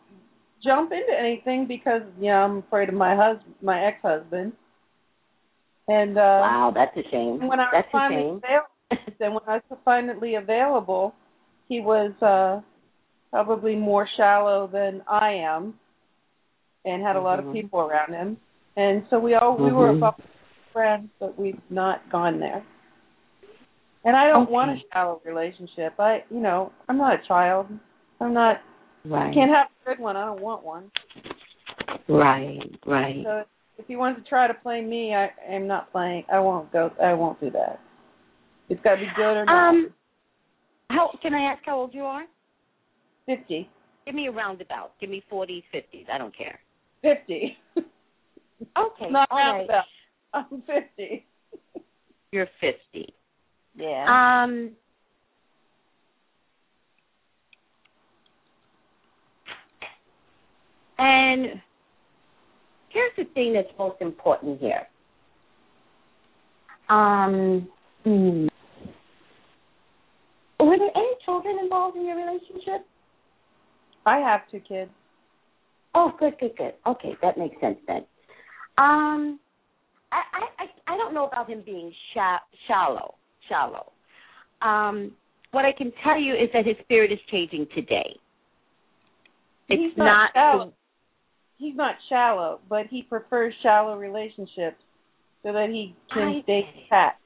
jump 0.64 0.92
into 0.92 1.12
anything 1.18 1.66
because 1.66 2.02
you 2.18 2.26
know 2.28 2.42
I'm 2.42 2.58
afraid 2.58 2.88
of 2.88 2.94
my 2.94 3.14
husband, 3.14 3.54
my 3.62 3.84
ex-husband. 3.84 4.52
And 5.88 6.16
uh, 6.16 6.20
wow, 6.20 6.72
that's 6.74 6.96
a 6.96 7.08
shame. 7.10 7.46
when 7.46 7.60
I 7.60 7.68
That's 7.72 7.88
a 7.94 8.08
shame. 8.08 8.40
available, 8.42 8.71
then 9.18 9.34
when 9.34 9.42
I 9.46 9.60
was 9.68 9.78
finally 9.84 10.34
available, 10.36 11.14
he 11.68 11.80
was 11.80 12.12
uh 12.22 12.60
probably 13.30 13.74
more 13.74 14.06
shallow 14.16 14.68
than 14.70 15.02
I 15.08 15.32
am, 15.32 15.74
and 16.84 17.02
had 17.02 17.16
a 17.16 17.20
lot 17.20 17.38
of 17.38 17.46
Mhm. 17.46 17.52
people 17.52 17.80
around 17.80 18.12
him. 18.12 18.36
And 18.76 19.06
so 19.08 19.18
we 19.18 19.34
all 19.34 19.56
we 19.56 19.72
were 19.72 19.92
Mhm. 19.92 19.98
about 19.98 20.20
friends, 20.72 21.08
but 21.18 21.38
we've 21.38 21.60
not 21.70 22.08
gone 22.10 22.40
there. 22.40 22.62
And 24.04 24.16
I 24.16 24.26
don't 24.28 24.50
want 24.50 24.70
a 24.72 24.82
shallow 24.92 25.20
relationship. 25.24 25.98
I, 25.98 26.24
you 26.30 26.40
know, 26.40 26.72
I'm 26.88 26.98
not 26.98 27.14
a 27.14 27.26
child. 27.28 27.68
I'm 28.20 28.34
not. 28.34 28.60
Right. 29.04 29.30
I 29.30 29.34
can't 29.34 29.50
have 29.50 29.68
a 29.68 29.90
good 29.90 30.00
one. 30.00 30.16
I 30.16 30.24
don't 30.24 30.40
want 30.40 30.64
one. 30.64 30.90
Right. 32.08 32.60
Right. 32.84 33.24
So 33.24 33.44
if 33.78 33.86
he 33.86 33.96
wants 33.96 34.20
to 34.22 34.28
try 34.28 34.46
to 34.46 34.54
play 34.54 34.80
me, 34.80 35.14
I 35.14 35.30
am 35.48 35.66
not 35.66 35.90
playing. 35.92 36.24
I 36.32 36.40
won't 36.40 36.72
go. 36.72 36.90
I 37.02 37.14
won't 37.14 37.40
do 37.40 37.50
that. 37.50 37.78
It's 38.68 38.80
got 38.82 38.94
to 38.94 39.00
be 39.00 39.08
good 39.16 39.36
or 39.36 39.44
not. 39.44 39.68
Um, 39.68 39.90
how 40.88 41.10
can 41.20 41.34
I 41.34 41.52
ask 41.52 41.62
how 41.64 41.78
old 41.78 41.94
you 41.94 42.02
are? 42.02 42.24
Fifty. 43.26 43.68
Give 44.06 44.14
me 44.14 44.26
a 44.26 44.32
roundabout. 44.32 44.92
Give 45.00 45.10
me 45.10 45.22
forties, 45.28 45.62
fifties. 45.70 46.06
I 46.12 46.18
don't 46.18 46.36
care. 46.36 46.58
Fifty. 47.02 47.58
Okay. 48.78 49.10
not 49.10 49.28
all 49.30 49.38
right. 49.38 49.66
roundabout. 49.66 49.84
I'm 50.34 50.62
fifty. 50.66 51.26
You're 52.30 52.48
fifty. 52.60 53.12
Yeah. 53.76 54.42
Um. 54.44 54.70
And 60.98 61.60
here's 62.90 63.12
the 63.16 63.24
thing 63.34 63.52
that's 63.52 63.68
most 63.78 64.00
important 64.00 64.60
here. 64.60 64.86
Um, 66.88 67.68
hmm. 68.04 68.46
Were 70.60 70.78
there 70.78 70.90
any 70.94 71.12
children 71.24 71.58
involved 71.62 71.96
in 71.96 72.06
your 72.06 72.16
relationship? 72.16 72.86
I 74.06 74.18
have 74.18 74.42
two 74.50 74.60
kids. 74.60 74.90
Oh, 75.94 76.12
good, 76.18 76.34
good, 76.40 76.56
good. 76.56 76.74
Okay, 76.86 77.16
that 77.20 77.36
makes 77.36 77.60
sense 77.60 77.78
then. 77.86 78.04
Um, 78.78 79.38
I, 80.10 80.22
I, 80.58 80.94
I, 80.94 80.96
don't 80.96 81.12
know 81.14 81.26
about 81.26 81.48
him 81.48 81.62
being 81.64 81.92
sha- 82.14 82.40
shallow, 82.66 83.14
shallow. 83.48 83.92
Um, 84.62 85.12
what 85.50 85.64
I 85.64 85.72
can 85.72 85.92
tell 86.02 86.18
you 86.18 86.34
is 86.34 86.48
that 86.54 86.66
his 86.66 86.76
spirit 86.82 87.12
is 87.12 87.18
changing 87.30 87.66
today. 87.74 88.16
It's 89.68 89.80
He's 89.80 89.98
not 89.98 90.30
not. 90.34 90.72
He's 91.58 91.76
not 91.76 91.94
shallow, 92.08 92.60
but 92.68 92.86
he 92.88 93.02
prefers 93.02 93.54
shallow 93.62 93.96
relationships 93.96 94.80
so 95.42 95.52
that 95.52 95.68
he 95.70 95.94
can 96.12 96.28
I 96.28 96.42
stay 96.42 96.62
fat. 96.90 97.16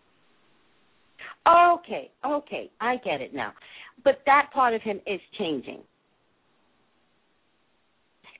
Okay, 1.46 2.10
okay, 2.24 2.70
I 2.80 2.96
get 2.96 3.20
it 3.20 3.34
now. 3.34 3.52
But 4.04 4.20
that 4.26 4.50
part 4.52 4.74
of 4.74 4.82
him 4.82 5.00
is 5.06 5.20
changing. 5.38 5.80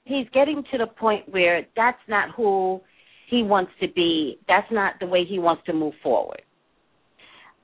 He's 0.05 0.27
getting 0.33 0.63
to 0.71 0.79
the 0.79 0.87
point 0.87 1.29
where 1.29 1.67
that's 1.75 1.99
not 2.09 2.31
who 2.37 2.81
he 3.29 3.43
wants 3.43 3.73
to 3.81 3.89
be. 3.89 4.39
That's 4.47 4.71
not 4.71 4.95
the 5.01 5.07
way 5.07 5.25
he 5.25 5.39
wants 5.39 5.65
to 5.67 5.73
move 5.73 5.95
forward. 6.03 6.43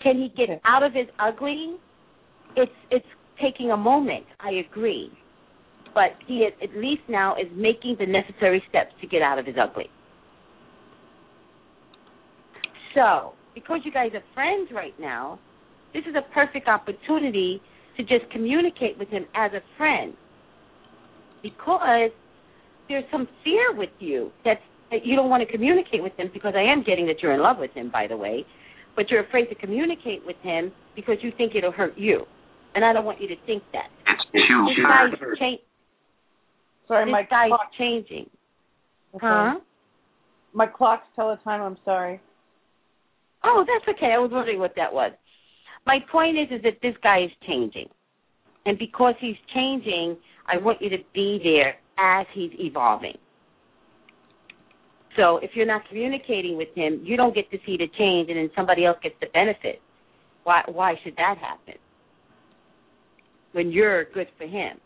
Can 0.02 0.16
he 0.16 0.32
get 0.36 0.60
out 0.64 0.82
of 0.82 0.92
his 0.92 1.06
ugly? 1.20 1.76
It's 2.56 2.72
it's 2.90 3.06
taking 3.40 3.70
a 3.70 3.76
moment. 3.76 4.26
I 4.40 4.64
agree, 4.68 5.10
but 5.94 6.10
he 6.26 6.38
is, 6.38 6.52
at 6.62 6.76
least 6.76 7.02
now 7.08 7.36
is 7.36 7.46
making 7.54 7.96
the 7.98 8.06
necessary 8.06 8.62
steps 8.68 8.92
to 9.00 9.06
get 9.06 9.22
out 9.22 9.38
of 9.38 9.46
his 9.46 9.54
ugly. 9.60 9.88
So, 12.94 13.34
because 13.54 13.80
you 13.84 13.92
guys 13.92 14.10
are 14.14 14.22
friends 14.34 14.70
right 14.74 14.94
now, 14.98 15.38
this 15.94 16.02
is 16.08 16.14
a 16.14 16.32
perfect 16.34 16.68
opportunity 16.68 17.60
to 17.96 18.02
just 18.02 18.30
communicate 18.30 18.98
with 18.98 19.08
him 19.08 19.26
as 19.34 19.52
a 19.52 19.60
friend. 19.76 20.14
Because 21.42 22.10
there's 22.88 23.04
some 23.10 23.28
fear 23.44 23.74
with 23.74 23.90
you 23.98 24.30
that's 24.44 24.60
that 24.90 25.06
you 25.06 25.16
don't 25.16 25.30
want 25.30 25.42
to 25.46 25.50
communicate 25.50 26.02
with 26.02 26.12
him 26.18 26.30
because 26.34 26.52
I 26.54 26.62
am 26.70 26.82
getting 26.84 27.06
that 27.06 27.22
you're 27.22 27.32
in 27.32 27.40
love 27.40 27.56
with 27.58 27.70
him, 27.72 27.90
by 27.90 28.06
the 28.06 28.16
way, 28.16 28.44
but 28.94 29.10
you're 29.10 29.24
afraid 29.24 29.46
to 29.46 29.54
communicate 29.54 30.20
with 30.26 30.36
him 30.42 30.70
because 30.94 31.16
you 31.22 31.32
think 31.38 31.54
it'll 31.54 31.72
hurt 31.72 31.96
you, 31.96 32.26
and 32.74 32.84
I 32.84 32.92
don't 32.92 33.06
want 33.06 33.18
you 33.18 33.26
to 33.28 33.36
think 33.46 33.62
that. 33.72 33.86
It's 34.06 34.22
too 34.46 34.66
This 34.68 34.84
guy's, 34.84 35.38
cha- 35.38 35.64
Sorry, 36.88 37.04
this 37.06 37.12
my 37.12 37.22
guy's 37.22 37.48
clock. 37.48 37.70
changing, 37.78 38.28
Okay. 39.14 39.20
huh? 39.22 39.60
My 40.52 40.66
clocks 40.66 41.06
tell 41.16 41.30
the 41.30 41.36
time. 41.42 41.62
I'm 41.62 41.78
sorry. 41.86 42.20
Oh, 43.44 43.64
that's 43.66 43.96
okay. 43.96 44.12
I 44.12 44.18
was 44.18 44.30
wondering 44.32 44.58
what 44.58 44.74
that 44.76 44.92
was. 44.92 45.12
My 45.86 45.98
point 46.10 46.38
is, 46.38 46.48
is 46.50 46.62
that 46.62 46.74
this 46.82 46.94
guy 47.02 47.24
is 47.24 47.30
changing, 47.46 47.88
and 48.66 48.78
because 48.78 49.14
he's 49.20 49.36
changing, 49.52 50.16
I 50.46 50.58
want 50.58 50.80
you 50.80 50.88
to 50.90 50.98
be 51.12 51.40
there 51.42 51.76
as 51.98 52.26
he's 52.34 52.52
evolving. 52.58 53.16
So 55.16 55.38
if 55.38 55.50
you're 55.54 55.66
not 55.66 55.86
communicating 55.88 56.56
with 56.56 56.68
him, 56.74 57.00
you 57.04 57.16
don't 57.16 57.34
get 57.34 57.50
to 57.50 57.58
see 57.66 57.76
the 57.76 57.88
change, 57.98 58.30
and 58.30 58.38
then 58.38 58.50
somebody 58.56 58.84
else 58.84 58.98
gets 59.02 59.16
the 59.20 59.26
benefit. 59.34 59.80
Why? 60.44 60.62
Why 60.66 60.94
should 61.02 61.16
that 61.16 61.36
happen? 61.38 61.74
When 63.52 63.70
you're 63.70 64.04
good 64.06 64.28
for 64.38 64.46
him, 64.46 64.78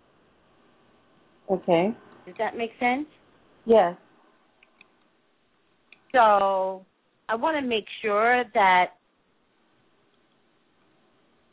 Okay. 1.48 1.94
does 2.26 2.34
that 2.38 2.56
make 2.56 2.70
sense? 2.80 3.06
Yes. 3.66 3.94
So 6.12 6.84
I 7.28 7.34
want 7.34 7.56
to 7.56 7.66
make 7.66 7.86
sure 8.02 8.44
that 8.54 8.92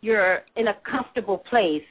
you're 0.01 0.39
in 0.55 0.67
a 0.67 0.73
comfortable 0.89 1.39
place 1.49 1.83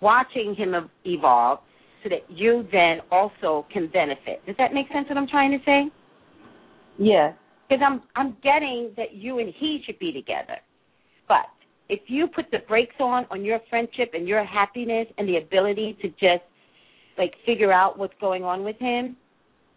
watching 0.00 0.54
him 0.56 0.74
ev- 0.74 0.88
evolve 1.04 1.58
so 2.02 2.08
that 2.08 2.28
you 2.28 2.66
then 2.72 2.98
also 3.10 3.66
can 3.72 3.88
benefit. 3.88 4.44
Does 4.46 4.56
that 4.58 4.72
make 4.72 4.86
sense 4.92 5.08
what 5.08 5.18
I'm 5.18 5.28
trying 5.28 5.50
to 5.52 5.58
say? 5.64 5.90
Yes. 6.98 7.34
Because 7.68 7.82
I'm 7.86 8.02
I'm 8.16 8.36
getting 8.42 8.92
that 8.96 9.14
you 9.14 9.38
and 9.38 9.52
he 9.58 9.82
should 9.84 9.98
be 9.98 10.12
together. 10.12 10.56
But 11.28 11.46
if 11.88 12.00
you 12.06 12.26
put 12.26 12.46
the 12.50 12.58
brakes 12.66 12.96
on 13.00 13.26
on 13.30 13.44
your 13.44 13.60
friendship 13.70 14.10
and 14.14 14.26
your 14.26 14.44
happiness 14.44 15.06
and 15.18 15.28
the 15.28 15.36
ability 15.36 15.96
to 16.02 16.08
just 16.08 16.44
like 17.18 17.34
figure 17.46 17.72
out 17.72 17.98
what's 17.98 18.14
going 18.20 18.44
on 18.44 18.64
with 18.64 18.76
him, 18.78 19.16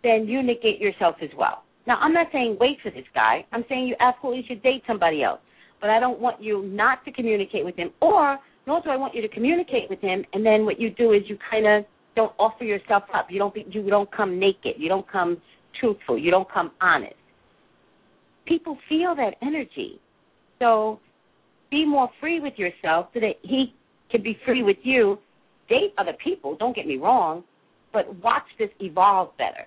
then 0.03 0.25
you 0.27 0.41
negate 0.41 0.79
yourself 0.79 1.15
as 1.21 1.29
well. 1.37 1.64
Now, 1.87 1.97
I'm 1.99 2.13
not 2.13 2.27
saying 2.31 2.57
wait 2.59 2.77
for 2.81 2.89
this 2.89 3.05
guy. 3.13 3.45
I'm 3.51 3.63
saying 3.69 3.87
you 3.87 3.95
absolutely 3.99 4.45
should 4.47 4.63
date 4.63 4.83
somebody 4.87 5.23
else. 5.23 5.39
But 5.81 5.89
I 5.89 5.99
don't 5.99 6.19
want 6.19 6.41
you 6.41 6.63
not 6.63 7.05
to 7.05 7.11
communicate 7.11 7.63
with 7.63 7.75
him, 7.75 7.91
or 8.01 8.39
nor 8.65 8.81
do 8.81 8.89
I 8.89 8.97
want 8.97 9.13
you 9.13 9.21
to 9.21 9.27
communicate 9.27 9.89
with 9.89 9.99
him. 9.99 10.25
And 10.33 10.45
then 10.45 10.65
what 10.65 10.79
you 10.79 10.89
do 10.89 11.13
is 11.13 11.21
you 11.27 11.37
kind 11.51 11.67
of 11.67 11.85
don't 12.15 12.33
offer 12.39 12.63
yourself 12.63 13.03
up. 13.13 13.27
You 13.29 13.37
don't 13.37 13.53
be, 13.53 13.65
you 13.69 13.87
don't 13.89 14.11
come 14.11 14.39
naked. 14.39 14.75
You 14.77 14.89
don't 14.89 15.09
come 15.09 15.37
truthful. 15.79 16.17
You 16.17 16.31
don't 16.31 16.51
come 16.51 16.71
honest. 16.81 17.13
People 18.47 18.77
feel 18.89 19.15
that 19.15 19.35
energy, 19.41 19.99
so 20.59 20.99
be 21.71 21.85
more 21.85 22.09
free 22.19 22.39
with 22.39 22.53
yourself 22.57 23.07
so 23.13 23.19
that 23.19 23.33
he 23.41 23.73
can 24.11 24.21
be 24.23 24.37
free 24.45 24.63
with 24.63 24.77
you. 24.83 25.17
Date 25.67 25.93
other 25.97 26.13
people. 26.23 26.55
Don't 26.57 26.75
get 26.75 26.85
me 26.85 26.97
wrong, 26.97 27.43
but 27.91 28.15
watch 28.23 28.43
this 28.59 28.69
evolve 28.79 29.35
better 29.37 29.65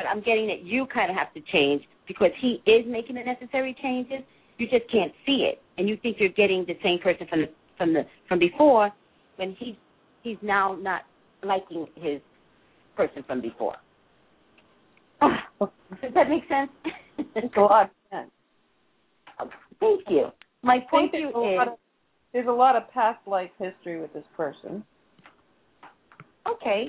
but 0.00 0.08
I'm 0.08 0.20
getting 0.22 0.46
that 0.46 0.64
you 0.64 0.86
kind 0.86 1.10
of 1.10 1.16
have 1.16 1.32
to 1.34 1.40
change 1.52 1.82
because 2.08 2.30
he 2.40 2.62
is 2.66 2.86
making 2.88 3.16
the 3.16 3.22
necessary 3.22 3.76
changes. 3.82 4.20
You 4.56 4.66
just 4.66 4.90
can't 4.90 5.12
see 5.26 5.46
it, 5.50 5.60
and 5.76 5.88
you 5.88 5.98
think 6.02 6.16
you're 6.18 6.30
getting 6.30 6.64
the 6.66 6.74
same 6.82 6.98
person 7.00 7.26
from 7.28 7.40
the 7.42 7.48
from 7.76 7.92
the 7.92 8.02
from 8.26 8.38
before, 8.38 8.90
when 9.36 9.54
he's 9.58 9.74
he's 10.22 10.38
now 10.40 10.74
not 10.80 11.02
liking 11.42 11.86
his 11.96 12.20
person 12.96 13.22
from 13.26 13.42
before. 13.42 13.76
Does 15.20 16.14
that 16.14 16.30
make 16.30 16.44
sense? 16.48 16.70
It's 17.36 17.54
a 17.56 17.60
lot 17.60 17.84
of 17.84 17.90
sense. 18.10 18.30
Thank 19.80 20.00
you. 20.08 20.28
My 20.62 20.78
point 20.90 21.12
you 21.12 21.30
there's 21.32 21.56
lot 21.56 21.68
is 21.68 21.72
of, 21.72 21.78
there's 22.32 22.48
a 22.48 22.52
lot 22.52 22.74
of 22.74 22.90
past 22.90 23.18
life 23.26 23.50
history 23.58 24.00
with 24.00 24.14
this 24.14 24.24
person. 24.34 24.82
okay. 26.46 26.86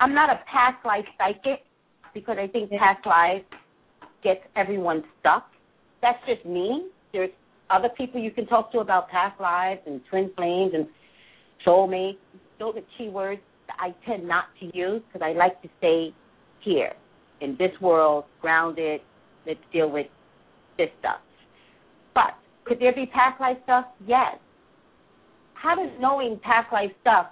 I'm 0.00 0.14
not 0.14 0.30
a 0.30 0.40
past 0.50 0.84
life 0.84 1.04
psychic 1.18 1.64
because 2.14 2.36
I 2.38 2.46
think 2.46 2.70
past 2.70 3.06
lives 3.06 3.44
gets 4.22 4.40
everyone 4.56 5.04
stuck. 5.20 5.50
That's 6.02 6.18
just 6.26 6.44
me. 6.44 6.88
There's 7.12 7.30
other 7.70 7.88
people 7.96 8.20
you 8.20 8.30
can 8.30 8.46
talk 8.46 8.72
to 8.72 8.78
about 8.78 9.08
past 9.08 9.40
lives 9.40 9.80
and 9.86 10.00
twin 10.10 10.30
flames 10.36 10.72
and 10.74 10.86
soulmates. 11.66 12.18
Those 12.58 12.76
are 12.76 12.82
key 12.96 13.08
words 13.08 13.40
that 13.66 13.76
I 13.78 13.94
tend 14.08 14.26
not 14.26 14.46
to 14.60 14.66
use 14.76 15.02
because 15.12 15.24
I 15.24 15.36
like 15.36 15.60
to 15.62 15.68
stay 15.78 16.14
here 16.60 16.92
in 17.40 17.56
this 17.58 17.70
world, 17.80 18.24
grounded. 18.40 19.00
Let's 19.46 19.60
deal 19.72 19.90
with 19.90 20.06
this 20.76 20.88
stuff. 21.00 21.20
But 22.14 22.34
could 22.64 22.80
there 22.80 22.92
be 22.92 23.06
past 23.06 23.40
life 23.40 23.58
stuff? 23.64 23.86
Yes. 24.06 24.36
How 25.54 25.74
does 25.74 25.90
knowing 26.00 26.38
past 26.42 26.72
life 26.72 26.90
stuff 27.00 27.26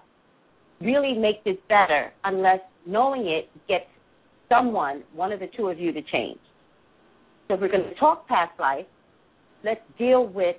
really 0.81 1.15
make 1.15 1.43
this 1.45 1.57
better 1.69 2.13
unless 2.25 2.61
knowing 2.87 3.27
it 3.27 3.49
gets 3.69 3.87
someone, 4.49 5.03
one 5.15 5.33
of 5.33 5.41
the 5.41 5.49
two 5.57 5.69
of 5.69 5.79
you, 5.79 5.93
to 5.93 6.03
change? 6.03 6.39
So 7.49 7.55
if 7.55 7.61
we're 7.61 7.69
going 7.69 7.85
to 7.85 7.95
talk 7.95 8.27
past 8.29 8.59
life, 8.59 8.87
let's 9.65 9.81
deal 9.99 10.27
with 10.27 10.57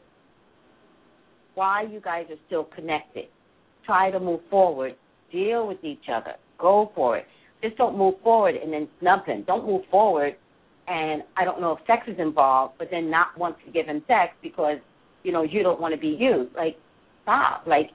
why 1.56 1.84
you 1.84 2.00
guys 2.00 2.26
are 2.30 2.38
still 2.46 2.66
connected. 2.66 3.26
Try 3.86 4.12
to 4.12 4.20
move 4.20 4.42
forward. 4.50 4.96
Deal 5.32 5.68
with 5.68 5.84
each 5.84 6.06
other. 6.14 6.34
Go 6.60 6.92
for 6.96 7.18
it. 7.18 7.26
Just 7.64 7.78
don't 7.78 7.98
move 7.98 8.16
forward 8.24 8.56
and 8.56 8.72
then 8.72 8.88
snub 9.00 9.26
him. 9.26 9.44
Don't 9.48 9.66
move 9.66 9.82
forward 9.90 10.36
and 10.88 11.24
I 11.36 11.44
don't 11.44 11.60
know 11.60 11.74
if 11.74 11.80
sex 11.86 12.04
is 12.08 12.18
involved, 12.18 12.76
but 12.78 12.88
then 12.90 13.10
not 13.12 13.38
want 13.38 13.58
to 13.66 13.72
give 13.72 13.88
him 13.88 14.04
sex 14.08 14.34
because, 14.42 14.78
you 15.24 15.32
know, 15.34 15.44
you 15.44 15.62
don't 15.62 15.82
want 15.82 15.94
to 15.94 16.00
be 16.00 16.16
used. 16.18 16.56
Like, 16.56 16.78
stop. 17.24 17.64
Like, 17.68 17.90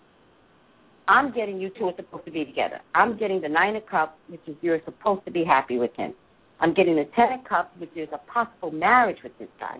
I'm 1.09 1.33
getting 1.33 1.61
you 1.61 1.71
two 1.79 1.87
are 1.87 1.95
supposed 1.97 2.25
to 2.27 2.31
be 2.31 2.45
together. 2.45 2.81
I'm 2.95 3.19
getting 3.19 3.41
the 3.41 3.49
nine 3.49 3.77
of 3.77 3.87
cups, 3.87 4.13
which 4.29 4.41
is 4.47 4.57
you're 4.63 4.81
supposed 4.85 5.25
to 5.25 5.31
be 5.31 5.45
happy 5.45 5.79
with 5.79 5.95
him. 5.97 6.15
I'm 6.61 6.75
getting 6.75 6.95
the 6.95 7.09
ten 7.17 7.33
of 7.39 7.45
cups, 7.45 7.71
which 7.79 7.91
is 7.97 8.09
a 8.13 8.19
possible 8.33 8.71
marriage 8.71 9.19
with 9.23 9.37
this 9.39 9.49
guy. 9.59 9.79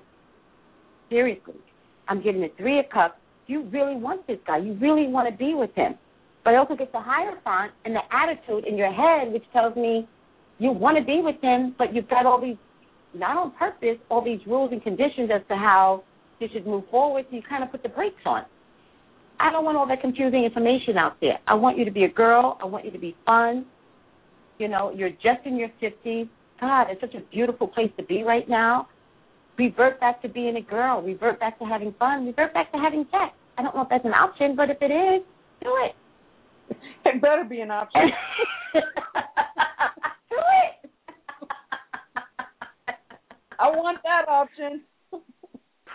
Seriously. 1.09 1.55
I'm 2.09 2.23
getting 2.23 2.41
the 2.41 2.51
three 2.59 2.81
of 2.81 2.87
cups. 2.93 3.15
You 3.47 3.63
really 3.73 3.95
want 3.95 4.27
this 4.27 4.39
guy. 4.47 4.59
You 4.59 4.75
really 4.75 5.07
want 5.07 5.31
to 5.31 5.37
be 5.37 5.55
with 5.55 5.75
him. 5.75 5.95
But 6.45 6.55
I 6.55 6.57
also 6.57 6.75
get 6.75 6.91
the 6.91 7.01
Hierophant 7.01 7.73
and 7.85 7.95
the 7.95 8.01
attitude 8.11 8.67
in 8.67 8.77
your 8.77 8.93
head, 8.93 9.33
which 9.33 9.45
tells 9.53 9.77
me 9.77 10.09
you 10.59 10.73
want 10.73 10.99
to 10.99 11.05
be 11.05 11.21
with 11.23 11.41
him, 11.41 11.75
but 11.79 11.95
you've 11.95 12.09
got 12.09 12.27
all 12.27 12.41
these, 12.41 12.57
not 13.15 13.37
on 13.37 13.53
purpose, 13.53 13.99
all 14.11 14.25
these 14.25 14.41
rules 14.47 14.71
and 14.73 14.83
conditions 14.83 15.31
as 15.33 15.43
to 15.49 15.55
how 15.55 16.03
you 16.41 16.49
should 16.53 16.67
move 16.67 16.85
forward. 16.91 17.27
So 17.31 17.37
you 17.37 17.43
kind 17.49 17.63
of 17.63 17.71
put 17.71 17.83
the 17.83 17.89
brakes 17.89 18.23
on. 18.27 18.43
I 19.43 19.51
don't 19.51 19.65
want 19.65 19.77
all 19.77 19.89
that 19.89 20.01
confusing 20.01 20.45
information 20.45 20.97
out 20.97 21.17
there. 21.21 21.41
I 21.49 21.55
want 21.55 21.77
you 21.77 21.85
to 21.85 21.91
be 21.91 22.05
a 22.05 22.09
girl. 22.09 22.57
I 22.63 22.65
want 22.65 22.85
you 22.85 22.93
to 22.93 22.99
be 22.99 23.17
fun. 23.27 23.67
You 24.59 24.69
know, 24.69 24.93
you're 24.95 25.11
just 25.11 25.45
in 25.45 25.57
your 25.57 25.69
50s. 25.83 26.29
God, 26.61 26.87
it's 26.89 27.01
such 27.01 27.15
a 27.15 27.21
beautiful 27.33 27.67
place 27.67 27.91
to 27.97 28.05
be 28.05 28.23
right 28.23 28.49
now. 28.49 28.89
Revert 29.59 29.99
back 29.99 30.23
to 30.23 30.29
being 30.29 30.57
a 30.57 30.63
girl. 30.63 31.03
Revert 31.03 31.41
back 31.41 31.59
to 31.59 31.65
having 31.65 31.93
fun. 31.99 32.25
Revert 32.25 32.55
back 32.55 32.71
to 32.71 32.79
having 32.79 33.05
sex. 33.11 33.35
I 33.59 33.63
don't 33.63 33.75
know 33.75 33.83
if 33.83 33.89
that's 33.89 34.05
an 34.05 34.15
option, 34.15 34.55
but 34.55 34.71
if 34.71 34.77
it 34.81 34.93
is, 34.93 35.23
do 35.61 35.77
it. 35.85 35.97
It 37.05 37.21
better 37.21 37.43
be 37.45 37.61
an 37.61 37.73
option. 37.73 38.01
do 38.75 38.81
it. 40.39 40.91
I 43.59 43.69
want 43.71 43.99
that 44.05 44.29
option. 44.29 44.83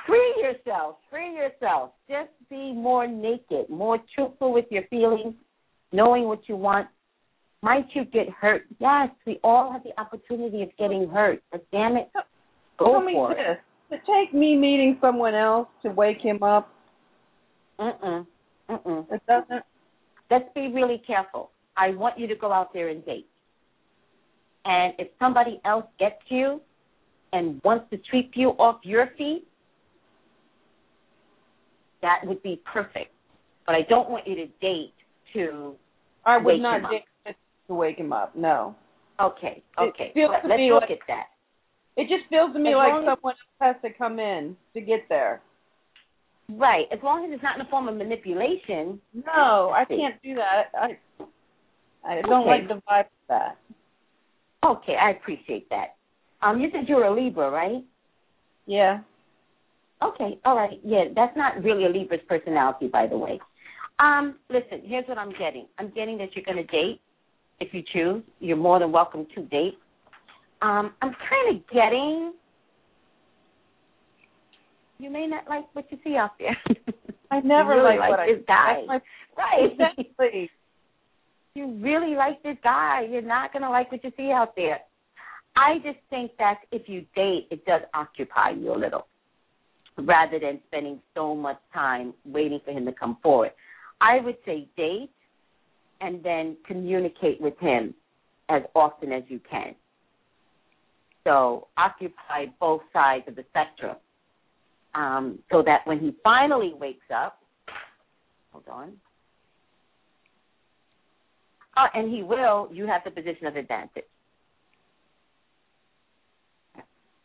Free 0.07 0.35
yourself. 0.41 0.95
Free 1.09 1.33
yourself. 1.35 1.91
Just 2.09 2.29
be 2.49 2.73
more 2.73 3.07
naked, 3.07 3.69
more 3.69 3.99
truthful 4.15 4.53
with 4.53 4.65
your 4.71 4.83
feelings, 4.89 5.35
knowing 5.91 6.23
what 6.23 6.47
you 6.47 6.55
want. 6.55 6.87
Might 7.61 7.87
you 7.93 8.05
get 8.05 8.29
hurt? 8.29 8.65
Yes, 8.79 9.09
we 9.25 9.39
all 9.43 9.71
have 9.71 9.83
the 9.83 9.99
opportunity 9.99 10.61
of 10.63 10.69
getting 10.77 11.09
hurt. 11.09 11.41
But 11.51 11.65
damn 11.71 11.97
it, 11.97 12.09
go 12.79 12.93
Tell 12.93 13.03
for 13.11 13.31
it. 13.33 13.37
this. 13.37 13.57
To 13.89 13.97
take 14.05 14.33
me 14.33 14.55
meeting 14.55 14.97
someone 15.01 15.33
else 15.33 15.67
to 15.83 15.89
wake 15.89 16.21
him 16.21 16.43
up, 16.43 16.69
Mm-mm. 17.79 18.25
Mm-mm. 18.69 19.11
it 19.11 19.21
doesn't. 19.27 19.63
Let's 20.29 20.45
be 20.53 20.67
really 20.73 21.01
careful. 21.05 21.51
I 21.77 21.91
want 21.91 22.19
you 22.19 22.27
to 22.27 22.35
go 22.35 22.51
out 22.51 22.73
there 22.73 22.89
and 22.89 23.05
date. 23.05 23.27
And 24.65 24.93
if 24.99 25.07
somebody 25.19 25.61
else 25.63 25.85
gets 25.99 26.21
you 26.27 26.59
and 27.31 27.61
wants 27.63 27.85
to 27.91 27.99
sweep 28.09 28.31
you 28.35 28.49
off 28.49 28.81
your 28.83 29.09
feet, 29.17 29.47
that 32.07 32.27
would 32.27 32.41
be 32.43 32.61
perfect. 32.65 33.11
But 33.65 33.75
I 33.75 33.81
don't 33.89 34.09
want 34.09 34.25
you 34.27 34.35
to 34.35 34.47
date 34.61 34.93
to 35.33 35.75
I 36.25 36.37
would 36.37 36.61
not 36.61 36.89
date 36.89 37.35
to 37.67 37.73
wake 37.75 37.97
him 37.97 38.13
up. 38.13 38.35
No. 38.35 38.75
Okay, 39.19 39.63
okay. 39.77 40.11
Let- 40.15 40.45
me 40.45 40.71
look 40.71 40.81
like- 40.81 40.91
at 40.91 40.99
that. 41.07 41.27
It 41.97 42.07
just 42.07 42.29
feels 42.29 42.53
to 42.53 42.59
me 42.59 42.69
As 42.69 42.75
like 42.75 42.93
long 42.93 43.07
as- 43.07 43.17
someone 43.17 43.35
has 43.59 43.75
to 43.81 43.89
come 43.91 44.19
in 44.19 44.55
to 44.75 44.81
get 44.81 45.01
there. 45.09 45.41
Right. 46.49 46.85
As 46.91 46.99
long 47.03 47.25
as 47.25 47.31
it's 47.33 47.43
not 47.43 47.57
in 47.59 47.63
the 47.65 47.69
form 47.69 47.87
of 47.89 47.95
manipulation. 47.97 49.01
No, 49.13 49.71
I 49.71 49.83
can't 49.85 50.21
do 50.21 50.35
that. 50.35 50.69
I 50.73 50.97
I 52.05 52.21
don't 52.21 52.41
Okay. 52.41 52.49
like 52.49 52.67
the 52.69 52.75
vibe 52.87 53.01
of 53.01 53.27
that. 53.27 53.57
Okay, 54.63 54.95
I 54.95 55.09
appreciate 55.09 55.67
that. 55.71 55.95
Um, 56.41 56.61
you 56.61 56.69
said 56.71 56.87
you're 56.87 57.03
a 57.05 57.11
Libra, 57.11 57.49
right? 57.49 57.83
Yeah. 58.65 58.99
Okay, 60.03 60.39
all 60.45 60.55
right. 60.55 60.79
Yeah, 60.83 61.05
that's 61.15 61.35
not 61.35 61.63
really 61.63 61.85
a 61.85 61.89
Libra's 61.89 62.21
personality, 62.27 62.87
by 62.87 63.07
the 63.07 63.17
way. 63.17 63.39
Um, 63.99 64.35
listen, 64.49 64.81
here's 64.83 65.07
what 65.07 65.17
I'm 65.17 65.31
getting. 65.31 65.67
I'm 65.79 65.91
getting 65.95 66.17
that 66.19 66.29
you're 66.35 66.45
going 66.45 66.57
to 66.57 66.71
date 66.71 67.01
if 67.59 67.73
you 67.73 67.81
choose. 67.93 68.23
You're 68.39 68.57
more 68.57 68.79
than 68.79 68.91
welcome 68.91 69.25
to 69.33 69.41
date. 69.45 69.77
Um, 70.61 70.93
I'm 71.01 71.13
kind 71.29 71.55
of 71.55 71.67
getting 71.73 72.33
you 74.99 75.09
may 75.09 75.27
not 75.27 75.47
like 75.47 75.65
what 75.73 75.85
you 75.91 75.97
see 76.03 76.15
out 76.15 76.31
there. 76.39 76.57
I 77.31 77.39
never 77.41 77.69
really 77.83 77.97
like 77.97 78.09
what 78.09 78.19
I 78.19 78.33
this 78.33 78.43
guy. 78.47 78.83
Right. 78.87 79.71
exactly. 79.71 80.49
you 81.53 81.79
really 81.81 82.15
like 82.15 82.41
this 82.43 82.57
guy. 82.63 83.07
You're 83.09 83.21
not 83.21 83.53
going 83.53 83.63
to 83.63 83.69
like 83.69 83.91
what 83.91 84.03
you 84.03 84.11
see 84.17 84.31
out 84.31 84.55
there. 84.55 84.79
I 85.55 85.77
just 85.83 85.99
think 86.09 86.31
that 86.37 86.59
if 86.71 86.87
you 86.87 87.05
date, 87.15 87.47
it 87.51 87.65
does 87.65 87.81
occupy 87.93 88.51
you 88.51 88.73
a 88.73 88.77
little 88.77 89.07
rather 89.97 90.39
than 90.39 90.59
spending 90.67 90.99
so 91.15 91.35
much 91.35 91.57
time 91.73 92.13
waiting 92.25 92.59
for 92.63 92.71
him 92.71 92.85
to 92.85 92.91
come 92.91 93.17
forward. 93.23 93.51
I 93.99 94.19
would 94.19 94.37
say 94.45 94.67
date 94.77 95.09
and 96.01 96.23
then 96.23 96.57
communicate 96.65 97.41
with 97.41 97.57
him 97.59 97.93
as 98.49 98.61
often 98.75 99.11
as 99.11 99.23
you 99.27 99.39
can. 99.49 99.75
So 101.23 101.67
occupy 101.77 102.45
both 102.59 102.81
sides 102.93 103.25
of 103.27 103.35
the 103.35 103.43
spectrum 103.49 103.97
um, 104.95 105.39
so 105.51 105.61
that 105.65 105.81
when 105.85 105.99
he 105.99 106.15
finally 106.23 106.73
wakes 106.79 107.05
up, 107.13 107.39
hold 108.51 108.63
on. 108.71 108.93
Oh, 111.75 111.85
and 111.93 112.11
he 112.11 112.23
will, 112.23 112.69
you 112.71 112.87
have 112.87 113.01
the 113.03 113.11
position 113.11 113.45
of 113.45 113.55
advantage. 113.55 114.05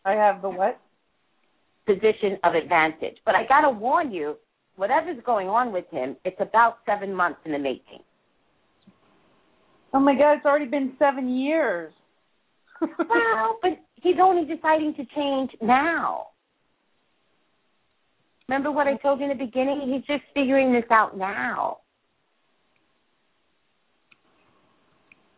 I 0.05 0.13
have 0.13 0.43
the 0.43 0.51
what? 0.51 0.81
Position 1.87 2.39
of 2.45 2.55
advantage. 2.55 3.17
But 3.25 3.35
I 3.35 3.47
got 3.47 3.63
to 3.63 3.71
warn 3.71 4.13
you, 4.13 4.37
whatever's 4.77 5.23
going 5.25 5.49
on 5.49 5.73
with 5.73 5.85
him, 5.91 6.17
it's 6.25 6.41
about 6.41 6.79
seven 6.87 7.15
months 7.15 7.41
in 7.45 7.53
the 7.53 7.59
making. 7.59 8.01
Oh 9.95 10.01
my 10.01 10.15
god, 10.15 10.35
it's 10.35 10.47
already 10.47 10.67
been 10.67 10.95
seven 10.99 11.29
years. 11.29 11.93
well, 12.81 13.59
but 13.61 13.73
he's 13.97 14.17
only 14.21 14.45
deciding 14.47 14.95
to 14.95 15.05
change 15.15 15.51
now. 15.61 16.29
Remember 18.49 18.73
what 18.73 18.87
I 18.87 18.97
told 18.97 19.21
you 19.21 19.31
in 19.31 19.37
the 19.37 19.45
beginning? 19.45 19.93
He's 19.93 20.05
just 20.07 20.25
figuring 20.35 20.73
this 20.73 20.85
out 20.91 21.17
now. 21.17 21.79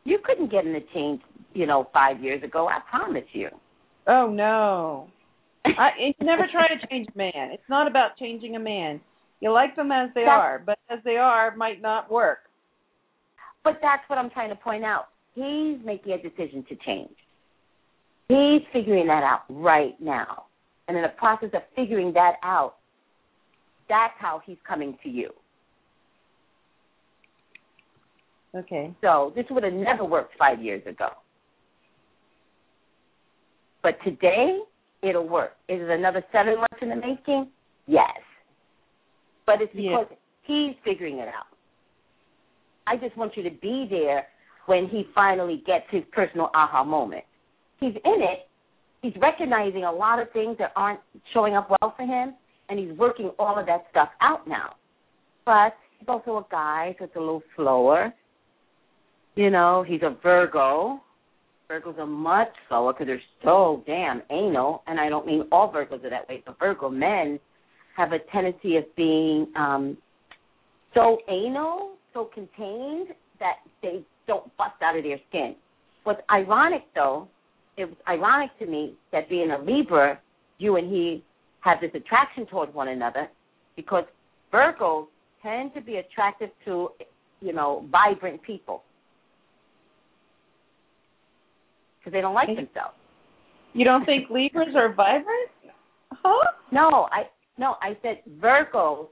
You 0.05 0.19
couldn't 0.25 0.51
get 0.51 0.67
him 0.67 0.75
to 0.75 0.81
change, 0.93 1.21
you 1.55 1.67
know, 1.67 1.89
five 1.93 2.23
years 2.23 2.43
ago. 2.43 2.69
I 2.69 2.79
promise 2.91 3.25
you. 3.33 3.49
Oh 4.07 4.29
no. 4.29 5.09
I 5.65 5.91
you 5.99 6.15
never 6.21 6.47
try 6.51 6.69
to 6.69 6.87
change 6.89 7.09
a 7.15 7.19
man. 7.19 7.51
It's 7.53 7.69
not 7.69 7.87
about 7.87 8.17
changing 8.19 8.57
a 8.57 8.61
man. 8.61 9.01
You 9.41 9.51
like 9.53 9.75
them 9.77 9.91
as 9.93 10.11
they 10.15 10.23
That's- 10.23 10.39
are, 10.41 10.59
but 10.65 10.79
as 10.91 10.99
they 11.05 11.17
are 11.17 11.57
might 11.57 11.81
not 11.81 12.11
work. 12.11 12.51
But 13.63 13.79
that's 13.81 14.03
what 14.09 14.19
I'm 14.19 14.31
trying 14.31 14.51
to 14.51 14.57
point 14.57 14.85
out. 14.85 15.09
He's 15.35 15.79
making 15.85 16.13
a 16.13 16.19
decision 16.19 16.65
to 16.69 16.77
change. 16.77 17.17
He's 18.29 18.63
figuring 18.73 19.07
that 19.07 19.23
out 19.23 19.43
right 19.49 19.99
now. 20.01 20.45
And 20.87 20.97
in 20.97 21.03
the 21.03 21.09
process 21.11 21.51
of 21.55 21.63
figuring 21.75 22.13
that 22.13 22.35
out, 22.43 22.77
that's 23.89 24.15
how 24.19 24.43
he's 24.45 24.59
coming 24.67 24.99
to 25.03 25.09
you. 25.09 25.31
Okay. 28.55 28.95
So 29.01 29.33
this 29.35 29.47
would 29.51 29.65
have 29.65 29.73
never 29.73 30.05
worked 30.05 30.37
five 30.39 30.63
years 30.63 30.87
ago. 30.87 31.09
But 33.83 33.97
today, 34.05 34.61
it'll 35.05 35.29
work. 35.29 35.53
Is 35.69 35.81
it 35.81 35.91
another 35.91 36.25
seven 36.33 36.57
months 36.57 36.77
in 36.81 36.89
the 36.89 36.97
making? 36.97 37.49
Yes. 37.87 38.21
But 39.47 39.61
it's 39.61 39.75
Yeah. 39.75 39.99
because 39.99 40.17
he's 40.43 40.75
figuring 40.85 41.19
it 41.19 41.29
out. 41.29 41.47
I 42.87 42.97
just 42.97 43.17
want 43.17 43.37
you 43.37 43.43
to 43.43 43.51
be 43.51 43.87
there 43.87 44.29
when 44.67 44.89
he 44.89 45.05
finally 45.15 45.59
gets 45.67 45.89
his 45.91 46.05
personal 46.13 46.51
aha 46.55 46.85
moment. 46.85 47.25
He's 47.81 47.95
in 48.05 48.23
it. 48.23 48.49
He's 49.03 49.17
recognizing 49.17 49.85
a 49.85 49.93
lot 49.93 50.19
of 50.19 50.31
things 50.33 50.57
that 50.59 50.73
aren't 50.77 51.01
showing 51.33 51.55
up 51.55 51.69
well 51.69 51.95
for 51.97 52.05
him, 52.05 52.35
and 52.69 52.79
he's 52.79 52.93
working 52.93 53.31
all 53.39 53.59
of 53.59 53.67
that 53.67 53.87
stuff 53.91 54.09
out 54.23 54.47
now. 54.47 54.77
But 55.45 55.77
he's 55.99 56.09
also 56.09 56.39
a 56.39 56.47
guy, 56.51 56.97
so 56.99 57.05
it's 57.05 57.17
a 57.17 57.21
little 57.21 57.43
slower. 57.57 58.15
You 59.35 59.51
know, 59.51 59.83
he's 59.83 60.03
a 60.03 60.11
Virgo. 60.23 61.03
Virgos 61.71 61.99
are 61.99 62.07
much 62.07 62.49
slower 62.69 62.93
because 62.93 63.07
they're 63.07 63.21
so 63.43 63.83
damn 63.87 64.23
anal, 64.31 64.83
and 64.87 65.01
I 65.01 65.09
don't 65.09 65.27
mean 65.27 65.45
all 65.51 65.73
Virgos 65.73 66.05
are 66.05 66.11
that 66.11 66.29
way, 66.29 66.43
but 66.45 66.59
Virgo 66.59 66.91
men 66.91 67.41
have 67.97 68.13
a 68.13 68.19
tendency 68.33 68.77
of 68.77 68.85
being 68.97 69.47
um 69.57 69.97
so 70.95 71.19
anal, 71.29 71.97
so 72.13 72.31
contained 72.33 73.09
that 73.41 73.57
they 73.83 74.03
don't 74.27 74.45
bust 74.57 74.75
out 74.83 74.97
of 74.97 75.03
their 75.03 75.19
skin. 75.29 75.57
What's 76.05 76.21
ironic 76.31 76.83
though, 76.95 77.29
it 77.77 77.87
was 77.87 77.97
ironic 78.09 78.51
to 78.59 78.67
me 78.67 78.95
that 79.13 79.29
being 79.29 79.51
a 79.51 79.59
Libra, 79.59 80.21
you 80.59 80.77
and 80.77 80.89
he 80.91 81.25
have 81.61 81.79
this 81.81 81.91
attraction 81.95 82.47
toward 82.47 82.73
one 82.75 82.89
another 82.89 83.29
because 83.75 84.05
Virgos 84.53 85.07
tend 85.43 85.75
to 85.75 85.81
be 85.81 85.97
attractive 85.97 86.51
to, 86.65 86.91
you 87.41 87.53
know, 87.53 87.87
vibrant 87.91 88.43
people 88.43 88.83
because 92.05 92.13
they 92.13 92.21
don't 92.21 92.35
like 92.35 92.49
themselves. 92.49 92.95
You 93.73 93.85
don't 93.85 94.05
think 94.05 94.29
Libras 94.31 94.75
are 94.77 94.93
vibrant? 94.93 95.51
Huh? 96.13 96.51
No, 96.71 97.09
I 97.11 97.25
no, 97.59 97.77
I 97.81 97.97
said 98.03 98.21
Virgos 98.41 99.09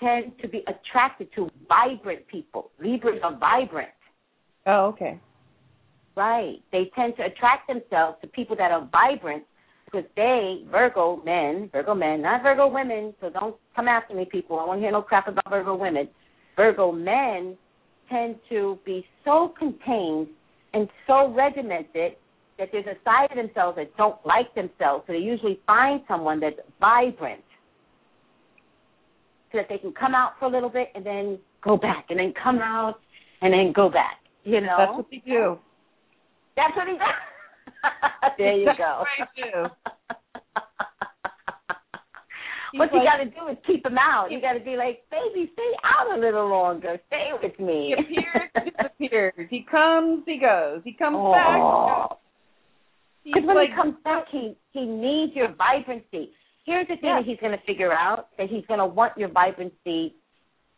tend 0.00 0.32
to 0.42 0.48
be 0.48 0.64
attracted 0.66 1.28
to 1.36 1.48
vibrant 1.68 2.26
people. 2.28 2.70
Libras 2.80 3.20
are 3.22 3.36
vibrant. 3.38 3.90
Oh, 4.66 4.86
okay. 4.86 5.18
Right. 6.16 6.56
They 6.72 6.90
tend 6.94 7.16
to 7.16 7.24
attract 7.24 7.68
themselves 7.68 8.18
to 8.20 8.28
people 8.28 8.56
that 8.56 8.70
are 8.70 8.88
vibrant 8.92 9.44
because 9.84 10.04
they, 10.16 10.64
Virgo 10.70 11.22
men, 11.24 11.68
Virgo 11.72 11.94
men, 11.94 12.22
not 12.22 12.42
Virgo 12.42 12.68
women, 12.68 13.14
so 13.20 13.30
don't 13.30 13.56
come 13.74 13.88
after 13.88 14.14
me, 14.14 14.24
people. 14.24 14.58
I 14.58 14.64
won't 14.64 14.80
hear 14.80 14.90
no 14.90 15.02
crap 15.02 15.28
about 15.28 15.48
Virgo 15.48 15.74
women. 15.74 16.08
Virgo 16.56 16.92
men 16.92 17.56
tend 18.10 18.36
to 18.50 18.78
be 18.84 19.04
so 19.24 19.54
contained 19.58 20.28
and 20.74 20.88
so 21.06 21.32
regimented 21.34 22.16
that 22.58 22.68
there's 22.72 22.86
a 22.86 22.96
side 23.04 23.30
of 23.30 23.36
themselves 23.36 23.76
that 23.76 23.96
don't 23.96 24.16
like 24.24 24.54
themselves, 24.54 25.04
so 25.06 25.12
they 25.12 25.18
usually 25.18 25.60
find 25.66 26.00
someone 26.06 26.40
that's 26.40 26.56
vibrant 26.80 27.42
so 29.50 29.58
that 29.58 29.66
they 29.68 29.78
can 29.78 29.92
come 29.92 30.14
out 30.14 30.32
for 30.38 30.46
a 30.46 30.50
little 30.50 30.68
bit 30.70 30.88
and 30.94 31.04
then 31.04 31.38
go 31.62 31.76
back 31.76 32.06
and 32.08 32.18
then 32.18 32.32
come 32.42 32.58
out 32.58 33.00
and 33.40 33.52
then 33.52 33.72
go 33.74 33.88
back. 33.88 34.18
You 34.44 34.60
know? 34.60 34.76
That's 34.78 34.92
what 34.92 35.06
they 35.10 35.22
do. 35.26 35.58
That's 36.56 36.76
what 36.76 36.88
he 36.88 36.94
does. 36.94 38.32
there 38.38 38.56
you 38.56 38.66
That's 38.66 38.78
go. 38.78 39.04
what 39.04 39.08
I 39.18 39.68
do. 40.08 40.14
what 42.74 42.92
you 42.92 42.98
like- 42.98 43.06
got 43.06 43.16
to 43.18 43.30
do 43.30 43.48
is 43.50 43.58
keep 43.66 43.84
him 43.84 43.98
out. 43.98 44.30
You 44.30 44.40
got 44.40 44.54
to 44.54 44.60
be 44.60 44.76
like, 44.76 45.02
baby, 45.10 45.50
stay 45.52 45.72
out 45.84 46.16
a 46.16 46.20
little 46.20 46.48
longer. 46.48 46.98
Stay 47.08 47.30
with 47.42 47.58
me. 47.58 47.94
He 48.08 48.16
appears, 48.18 48.50
disappears. 48.78 49.48
He 49.50 49.66
comes, 49.70 50.22
he 50.26 50.38
goes. 50.38 50.80
He 50.84 50.92
comes 50.92 51.16
back. 51.32 52.18
Because 53.24 53.42
when 53.44 53.56
like, 53.56 53.70
he 53.70 53.76
comes 53.76 53.94
back, 54.02 54.24
he 54.30 54.56
he 54.72 54.84
needs 54.84 55.32
your 55.34 55.54
vibrancy. 55.54 56.30
Here's 56.64 56.88
the 56.88 56.96
thing 56.96 57.14
that 57.14 57.24
he's 57.24 57.38
going 57.38 57.52
to 57.52 57.64
figure 57.66 57.92
out: 57.92 58.28
that 58.38 58.48
he's 58.48 58.64
going 58.66 58.80
to 58.80 58.86
want 58.86 59.16
your 59.16 59.28
vibrancy 59.28 60.14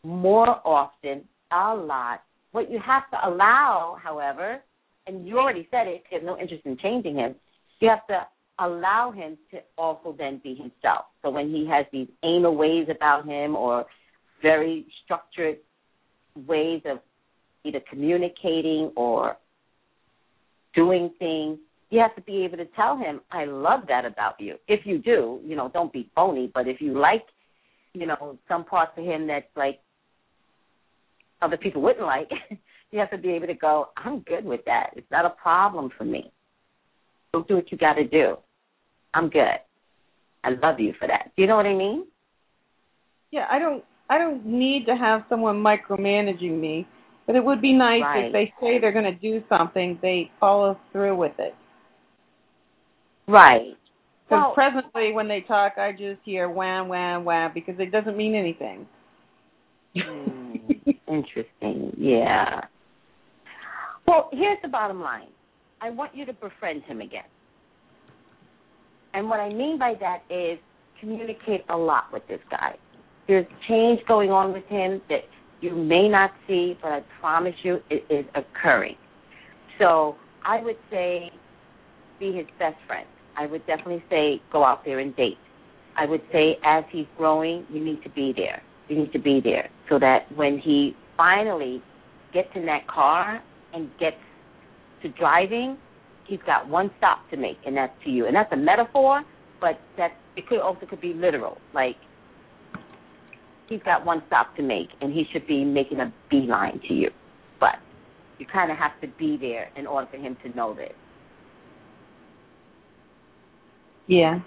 more 0.02 0.60
often, 0.66 1.22
a 1.52 1.74
lot. 1.74 2.22
What 2.52 2.70
you 2.70 2.78
have 2.84 3.10
to 3.10 3.28
allow, 3.28 3.96
however, 4.02 4.60
and 5.06 5.26
you 5.26 5.38
already 5.38 5.66
said 5.70 5.86
it, 5.86 6.04
you 6.10 6.18
have 6.18 6.26
no 6.26 6.38
interest 6.38 6.66
in 6.66 6.76
changing 6.78 7.16
him. 7.16 7.34
You 7.80 7.88
have 7.88 8.06
to 8.08 8.26
allow 8.58 9.10
him 9.10 9.36
to 9.50 9.58
also 9.76 10.14
then 10.16 10.40
be 10.42 10.54
himself. 10.54 11.06
So 11.22 11.30
when 11.30 11.50
he 11.50 11.66
has 11.68 11.86
these 11.92 12.08
anal 12.22 12.56
ways 12.56 12.88
about 12.94 13.26
him 13.26 13.56
or 13.56 13.84
very 14.42 14.86
structured 15.04 15.58
ways 16.46 16.82
of 16.84 16.98
either 17.64 17.80
communicating 17.88 18.92
or 18.96 19.36
doing 20.74 21.10
things, 21.18 21.58
you 21.90 22.00
have 22.00 22.14
to 22.16 22.22
be 22.22 22.44
able 22.44 22.56
to 22.56 22.66
tell 22.76 22.96
him, 22.96 23.20
I 23.30 23.44
love 23.44 23.80
that 23.88 24.04
about 24.04 24.40
you. 24.40 24.56
If 24.68 24.84
you 24.84 24.98
do, 24.98 25.40
you 25.44 25.56
know, 25.56 25.70
don't 25.72 25.92
be 25.92 26.10
phony, 26.14 26.50
but 26.52 26.66
if 26.66 26.80
you 26.80 26.98
like, 26.98 27.24
you 27.92 28.06
know, 28.06 28.38
some 28.48 28.64
parts 28.64 28.92
of 28.96 29.04
him 29.04 29.26
that's 29.26 29.46
like 29.56 29.80
other 31.40 31.56
people 31.56 31.82
wouldn't 31.82 32.04
like, 32.04 32.30
you 32.90 32.98
have 32.98 33.10
to 33.10 33.18
be 33.18 33.30
able 33.30 33.46
to 33.46 33.54
go, 33.54 33.88
I'm 33.96 34.20
good 34.20 34.44
with 34.44 34.64
that. 34.66 34.90
It's 34.96 35.10
not 35.10 35.24
a 35.24 35.30
problem 35.30 35.90
for 35.96 36.04
me. 36.04 36.32
Go 37.34 37.42
do 37.42 37.56
what 37.56 37.72
you 37.72 37.78
got 37.78 37.94
to 37.94 38.04
do. 38.06 38.36
I'm 39.12 39.28
good. 39.28 39.58
I 40.44 40.50
love 40.62 40.78
you 40.78 40.94
for 41.00 41.08
that. 41.08 41.32
Do 41.34 41.42
you 41.42 41.48
know 41.48 41.56
what 41.56 41.66
I 41.66 41.74
mean? 41.74 42.04
Yeah, 43.32 43.46
I 43.50 43.58
don't. 43.58 43.82
I 44.08 44.18
don't 44.18 44.46
need 44.46 44.86
to 44.86 44.94
have 44.94 45.22
someone 45.28 45.56
micromanaging 45.56 46.60
me, 46.60 46.86
but 47.26 47.34
it 47.34 47.44
would 47.44 47.60
be 47.60 47.72
nice 47.72 48.02
Right. 48.02 48.26
if 48.26 48.32
they 48.32 48.52
say 48.60 48.78
they're 48.78 48.92
going 48.92 49.04
to 49.06 49.18
do 49.18 49.42
something, 49.48 49.98
they 50.00 50.30
follow 50.38 50.78
through 50.92 51.16
with 51.16 51.32
it. 51.40 51.56
Right. 53.26 53.76
Because 54.28 54.42
Well- 54.44 54.52
presently, 54.54 55.12
when 55.12 55.26
they 55.26 55.40
talk, 55.40 55.72
I 55.76 55.90
just 55.90 56.20
hear 56.22 56.48
wham, 56.48 56.86
wham, 56.86 57.24
wham, 57.24 57.50
because 57.52 57.80
it 57.80 57.90
doesn't 57.90 58.16
mean 58.16 58.36
anything. 58.36 58.86
Hmm, 59.96 60.56
interesting. 61.08 61.94
Yeah. 61.98 62.60
Well, 64.06 64.28
here's 64.32 64.60
the 64.62 64.68
bottom 64.68 65.00
line. 65.00 65.28
I 65.84 65.90
want 65.90 66.16
you 66.16 66.24
to 66.24 66.32
befriend 66.32 66.82
him 66.84 67.02
again. 67.02 67.28
And 69.12 69.28
what 69.28 69.38
I 69.38 69.50
mean 69.50 69.78
by 69.78 69.92
that 70.00 70.22
is 70.34 70.58
communicate 70.98 71.60
a 71.68 71.76
lot 71.76 72.04
with 72.10 72.26
this 72.26 72.40
guy. 72.50 72.76
There's 73.28 73.46
change 73.68 74.00
going 74.08 74.30
on 74.30 74.54
with 74.54 74.64
him 74.64 75.02
that 75.10 75.24
you 75.60 75.74
may 75.74 76.08
not 76.08 76.30
see, 76.48 76.78
but 76.80 76.88
I 76.88 77.04
promise 77.20 77.52
you 77.62 77.80
it 77.90 78.02
is 78.08 78.24
occurring. 78.34 78.96
So 79.78 80.16
I 80.42 80.62
would 80.62 80.78
say 80.90 81.30
be 82.18 82.32
his 82.32 82.46
best 82.58 82.76
friend. 82.86 83.06
I 83.36 83.44
would 83.44 83.66
definitely 83.66 84.02
say 84.08 84.40
go 84.50 84.64
out 84.64 84.86
there 84.86 85.00
and 85.00 85.14
date. 85.16 85.36
I 85.98 86.06
would 86.06 86.22
say 86.32 86.56
as 86.64 86.84
he's 86.90 87.06
growing, 87.18 87.66
you 87.70 87.84
need 87.84 88.02
to 88.04 88.08
be 88.08 88.32
there. 88.34 88.62
You 88.88 89.00
need 89.00 89.12
to 89.12 89.18
be 89.18 89.42
there 89.44 89.68
so 89.90 89.98
that 89.98 90.34
when 90.34 90.58
he 90.58 90.96
finally 91.14 91.82
gets 92.32 92.48
in 92.54 92.64
that 92.66 92.88
car 92.88 93.42
and 93.74 93.90
gets 94.00 94.16
to 95.04 95.10
driving, 95.10 95.76
he's 96.26 96.40
got 96.46 96.68
one 96.68 96.90
stop 96.98 97.18
to 97.30 97.36
make, 97.36 97.58
and 97.64 97.76
that's 97.76 97.92
to 98.04 98.10
you. 98.10 98.26
And 98.26 98.34
that's 98.34 98.52
a 98.52 98.56
metaphor, 98.56 99.22
but 99.60 99.78
that 99.96 100.12
it 100.36 100.48
could 100.48 100.60
also 100.60 100.86
could 100.86 101.00
be 101.00 101.14
literal. 101.14 101.58
Like 101.72 101.96
he's 103.68 103.82
got 103.84 104.04
one 104.04 104.22
stop 104.26 104.56
to 104.56 104.62
make, 104.62 104.88
and 105.00 105.12
he 105.12 105.24
should 105.32 105.46
be 105.46 105.64
making 105.64 106.00
a 106.00 106.12
beeline 106.30 106.80
to 106.88 106.94
you. 106.94 107.10
But 107.60 107.76
you 108.38 108.46
kind 108.52 108.72
of 108.72 108.78
have 108.78 109.00
to 109.02 109.08
be 109.18 109.36
there 109.40 109.70
in 109.76 109.86
order 109.86 110.08
for 110.10 110.16
him 110.16 110.36
to 110.42 110.56
know 110.56 110.74
this. 110.74 110.92
Yeah. 114.06 114.40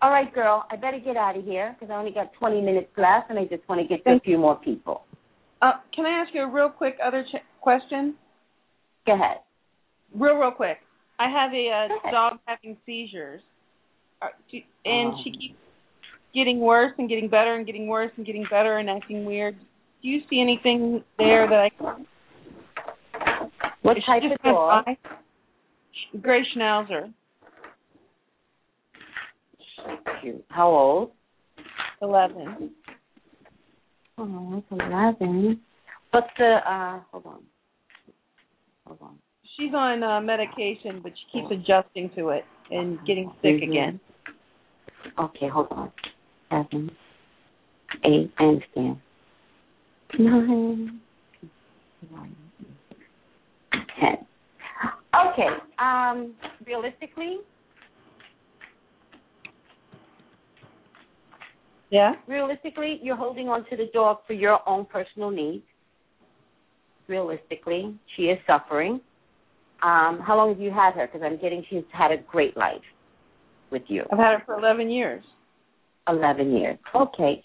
All 0.00 0.10
right, 0.10 0.32
girl, 0.32 0.64
I 0.70 0.76
better 0.76 1.00
get 1.00 1.16
out 1.16 1.36
of 1.36 1.44
here 1.44 1.74
because 1.74 1.92
I 1.92 1.98
only 1.98 2.12
got 2.12 2.32
20 2.38 2.60
minutes 2.60 2.88
left, 2.96 3.30
and 3.30 3.38
I 3.38 3.44
just 3.44 3.68
want 3.68 3.80
to 3.80 3.88
get 3.88 4.04
to 4.04 4.16
a 4.16 4.20
few 4.20 4.38
more 4.38 4.56
people. 4.56 5.02
Uh, 5.60 5.72
can 5.94 6.06
I 6.06 6.10
ask 6.10 6.32
you 6.34 6.42
a 6.42 6.48
real 6.48 6.68
quick 6.68 6.96
other 7.04 7.24
ch- 7.24 7.42
question? 7.60 8.14
Go 9.08 9.14
ahead. 9.14 9.38
Real, 10.14 10.34
real 10.34 10.50
quick. 10.50 10.76
I 11.18 11.30
have 11.30 11.50
a 11.54 11.70
uh, 12.06 12.10
dog 12.10 12.38
having 12.44 12.76
seizures, 12.84 13.40
uh, 14.20 14.26
and 14.84 15.14
Oh. 15.14 15.20
she 15.24 15.30
keeps 15.30 15.54
getting 16.34 16.60
worse 16.60 16.92
and 16.98 17.08
getting 17.08 17.26
better 17.28 17.54
and 17.54 17.64
getting 17.64 17.86
worse 17.88 18.12
and 18.18 18.26
getting 18.26 18.44
better 18.50 18.76
and 18.76 18.90
acting 18.90 19.24
weird. 19.24 19.56
Do 20.02 20.08
you 20.08 20.20
see 20.28 20.42
anything 20.42 21.02
there 21.16 21.48
that 21.48 21.58
I 21.58 21.70
can? 21.70 22.06
What 23.80 23.96
Is 23.96 24.04
type 24.04 24.22
of 24.30 24.42
dog? 24.42 24.84
Gray 26.20 26.44
Schnauzer, 26.54 27.10
Cute. 30.20 30.44
How 30.50 30.68
old? 30.68 31.12
eleven. 32.02 32.72
Oh, 34.18 34.58
it's 34.58 34.66
11. 34.70 35.60
What's 36.10 36.26
the, 36.36 36.58
uh, 36.70 37.00
hold 37.10 37.26
on. 37.26 37.42
Hold 38.88 39.00
on. 39.02 39.18
She's 39.56 39.74
on 39.74 40.02
uh, 40.02 40.20
medication, 40.20 41.00
but 41.02 41.12
she 41.12 41.40
keeps 41.40 41.52
adjusting 41.52 42.10
to 42.16 42.30
it 42.30 42.44
and 42.70 42.98
getting 43.06 43.30
sick 43.42 43.56
Mhm. 43.56 43.68
again. 43.70 44.00
Okay, 45.18 45.48
hold 45.48 45.68
on. 45.70 45.92
Seven, 46.50 46.96
eight, 48.04 48.30
I 48.38 48.44
understand. 48.44 49.00
Nine, 50.18 51.00
nine, 52.10 52.36
ten. 54.00 54.26
Okay, 55.14 55.48
um, 55.78 56.34
realistically, 56.64 57.40
Yeah. 61.90 62.14
realistically, 62.26 63.00
you're 63.02 63.16
holding 63.16 63.48
on 63.48 63.64
to 63.66 63.76
the 63.76 63.86
dog 63.92 64.24
for 64.26 64.32
your 64.32 64.66
own 64.66 64.86
personal 64.86 65.30
needs. 65.30 65.66
Realistically, 67.08 67.96
she 68.16 68.24
is 68.24 68.38
suffering. 68.46 69.00
Um, 69.82 70.20
how 70.24 70.36
long 70.36 70.50
have 70.50 70.60
you 70.60 70.70
had 70.70 70.94
her? 70.94 71.06
Because 71.06 71.22
I'm 71.24 71.40
getting 71.40 71.64
she's 71.70 71.84
had 71.92 72.10
a 72.10 72.18
great 72.18 72.56
life 72.56 72.82
with 73.70 73.82
you. 73.86 74.04
I've 74.12 74.18
had 74.18 74.38
her 74.38 74.42
for 74.44 74.58
eleven 74.58 74.90
years. 74.90 75.24
Eleven 76.06 76.56
years. 76.56 76.78
Okay. 76.94 77.42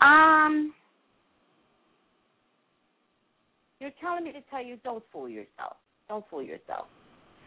Um, 0.00 0.72
you're 3.80 3.90
telling 4.00 4.24
me 4.24 4.32
to 4.32 4.40
tell 4.50 4.64
you 4.64 4.76
don't 4.84 5.02
fool 5.12 5.28
yourself. 5.28 5.76
Don't 6.08 6.24
fool 6.30 6.42
yourself. 6.42 6.86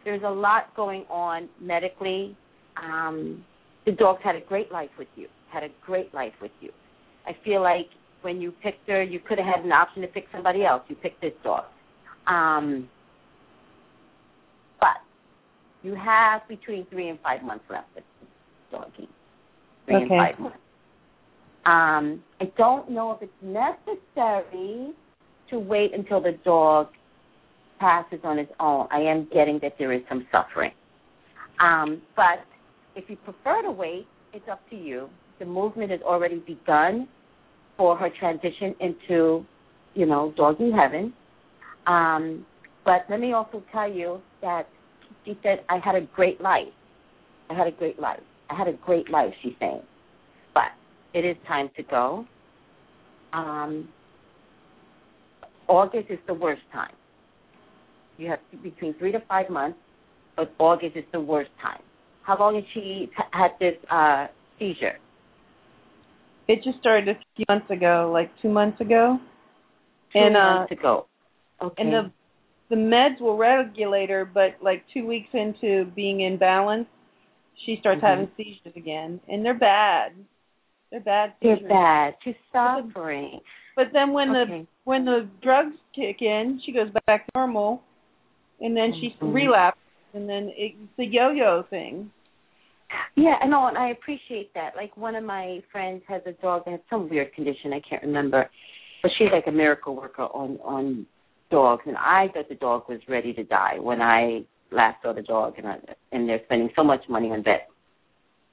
There's 0.04 0.22
a 0.24 0.30
lot 0.30 0.74
going 0.76 1.04
on 1.10 1.48
medically. 1.60 2.36
Um, 2.82 3.44
the 3.86 3.92
dog's 3.92 4.22
had 4.22 4.36
a 4.36 4.40
great 4.40 4.70
life 4.70 4.90
with 4.98 5.08
you. 5.16 5.28
Had 5.50 5.64
a 5.64 5.68
great 5.84 6.12
life 6.14 6.34
with 6.40 6.52
you. 6.60 6.70
I 7.26 7.36
feel 7.44 7.62
like 7.62 7.88
when 8.22 8.40
you 8.40 8.52
picked 8.62 8.88
her, 8.88 9.02
you 9.02 9.20
could 9.20 9.38
have 9.38 9.46
had 9.46 9.64
an 9.64 9.72
option 9.72 10.02
to 10.02 10.08
pick 10.08 10.26
somebody 10.32 10.64
else. 10.64 10.82
You 10.88 10.96
picked 10.96 11.20
this 11.20 11.32
dog. 11.42 11.64
Um, 12.26 12.88
but 14.80 14.98
you 15.82 15.94
have 15.94 16.42
between 16.48 16.86
three 16.86 17.08
and 17.08 17.18
five 17.20 17.42
months 17.42 17.64
left 17.70 17.86
with 17.94 18.04
this 18.20 18.28
doggy. 18.70 19.08
Three 19.86 19.96
and 19.96 20.08
five 20.08 20.38
months. 20.38 20.58
Um, 21.64 22.22
I 22.40 22.50
don't 22.56 22.90
know 22.90 23.12
if 23.12 23.22
it's 23.22 23.32
necessary 23.42 24.92
to 25.50 25.58
wait 25.58 25.92
until 25.94 26.20
the 26.20 26.32
dog 26.44 26.88
passes 27.78 28.20
on 28.24 28.38
its 28.38 28.52
own. 28.58 28.88
I 28.90 29.00
am 29.00 29.28
getting 29.32 29.58
that 29.62 29.74
there 29.78 29.92
is 29.92 30.02
some 30.08 30.26
suffering. 30.32 30.72
Um, 31.60 32.02
but 32.16 32.44
if 32.96 33.08
you 33.08 33.16
prefer 33.16 33.62
to 33.62 33.70
wait, 33.70 34.06
it's 34.32 34.48
up 34.50 34.60
to 34.70 34.76
you. 34.76 35.08
The 35.38 35.44
movement 35.44 35.90
has 35.90 36.00
already 36.02 36.42
begun 36.46 37.08
for 37.78 37.96
her 37.96 38.10
transition 38.18 38.74
into, 38.80 39.46
you 39.94 40.04
know, 40.04 40.34
doggy 40.36 40.70
heaven. 40.70 41.14
Um, 41.86 42.44
but 42.84 43.06
let 43.08 43.20
me 43.20 43.32
also 43.32 43.62
tell 43.72 43.90
you 43.90 44.20
that 44.42 44.68
she 45.24 45.38
said, 45.42 45.64
I 45.70 45.78
had 45.82 45.94
a 45.94 46.02
great 46.14 46.40
life. 46.40 46.68
I 47.48 47.54
had 47.54 47.66
a 47.66 47.70
great 47.70 47.98
life. 47.98 48.20
I 48.50 48.54
had 48.54 48.68
a 48.68 48.72
great 48.72 49.08
life, 49.10 49.32
she's 49.42 49.54
saying. 49.60 49.82
But 50.52 50.72
it 51.14 51.24
is 51.24 51.36
time 51.46 51.70
to 51.76 51.82
go. 51.84 52.26
Um, 53.32 53.88
August 55.68 56.10
is 56.10 56.18
the 56.26 56.34
worst 56.34 56.62
time. 56.72 56.92
You 58.16 58.30
have 58.30 58.40
between 58.62 58.94
three 58.98 59.12
to 59.12 59.20
five 59.28 59.48
months, 59.48 59.78
but 60.36 60.52
August 60.58 60.96
is 60.96 61.04
the 61.12 61.20
worst 61.20 61.50
time. 61.62 61.80
How 62.22 62.38
long 62.38 62.56
has 62.56 62.64
she 62.74 63.08
had 63.30 63.50
this 63.60 63.74
uh, 63.90 64.26
seizure? 64.58 64.98
It 66.48 66.62
just 66.64 66.78
started 66.80 67.16
few 67.38 67.44
months 67.48 67.70
ago, 67.70 68.10
like 68.12 68.30
two 68.42 68.48
months 68.50 68.80
ago. 68.80 69.18
Two 70.12 70.18
and 70.18 70.36
uh 70.36 70.40
months 70.40 70.72
ago. 70.72 71.06
Okay. 71.62 71.82
and 71.82 71.92
the 71.92 72.10
the 72.70 72.76
meds 72.76 73.20
will 73.20 73.36
regulate 73.38 74.10
her, 74.10 74.24
but 74.26 74.56
like 74.60 74.84
two 74.92 75.06
weeks 75.06 75.28
into 75.32 75.86
being 75.96 76.20
in 76.20 76.36
balance, 76.36 76.86
she 77.64 77.76
starts 77.80 78.02
Mhm. 78.02 78.06
having 78.06 78.30
seizures 78.36 78.76
again, 78.76 79.20
and 79.28 79.44
they're 79.44 79.54
bad. 79.54 80.12
They're 80.90 81.00
bad 81.00 81.34
They're 81.40 81.56
bad. 81.56 82.16
She's 82.22 82.34
suffering. 82.52 83.40
But 83.76 83.92
then 83.92 84.12
when 84.12 84.34
Okay. 84.34 84.60
the 84.62 84.66
when 84.84 85.04
the 85.04 85.28
drugs 85.42 85.76
kick 85.94 86.22
in, 86.22 86.60
she 86.64 86.72
goes 86.72 86.90
back 87.06 87.26
normal, 87.34 87.82
and 88.60 88.76
then 88.76 88.92
she 88.94 89.10
Mhm. 89.20 89.34
relapses, 89.34 89.80
and 90.14 90.28
then 90.28 90.50
it's 90.56 90.76
the 90.96 91.06
yo-yo 91.06 91.62
thing. 91.64 92.10
Yeah, 93.16 93.34
I 93.42 93.46
know, 93.46 93.66
and 93.66 93.76
I 93.76 93.90
appreciate 93.90 94.54
that. 94.54 94.76
Like 94.76 94.96
one 94.96 95.14
of 95.14 95.24
my 95.24 95.60
friends 95.72 96.02
has 96.08 96.22
a 96.26 96.32
dog 96.32 96.64
that 96.64 96.72
has 96.72 96.80
some 96.88 97.08
weird 97.08 97.34
condition, 97.34 97.72
I 97.72 97.80
can't 97.88 98.02
remember. 98.02 98.48
But 99.02 99.10
she's 99.18 99.28
like 99.32 99.46
a 99.46 99.52
miracle 99.52 99.94
worker 99.94 100.22
on 100.22 100.58
on 100.64 101.06
dogs 101.50 101.82
and 101.86 101.96
I 101.96 102.28
thought 102.32 102.48
the 102.48 102.54
dog 102.54 102.84
was 102.88 103.00
ready 103.08 103.32
to 103.34 103.44
die 103.44 103.78
when 103.78 104.02
I 104.02 104.40
last 104.70 105.02
saw 105.02 105.12
the 105.12 105.22
dog 105.22 105.54
and 105.56 105.66
I, 105.66 105.76
and 106.12 106.28
they're 106.28 106.40
spending 106.44 106.70
so 106.76 106.84
much 106.84 107.00
money 107.08 107.30
on 107.30 107.42
vets. 107.42 107.62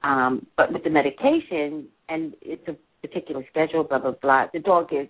Um, 0.02 0.46
but 0.56 0.72
with 0.72 0.84
the 0.84 0.90
medication 0.90 1.88
and 2.08 2.34
it's 2.40 2.66
a 2.68 2.76
particular 3.06 3.44
schedule, 3.50 3.84
blah 3.84 3.98
blah 3.98 4.12
blah, 4.22 4.46
the 4.52 4.60
dog 4.60 4.88
is 4.92 5.08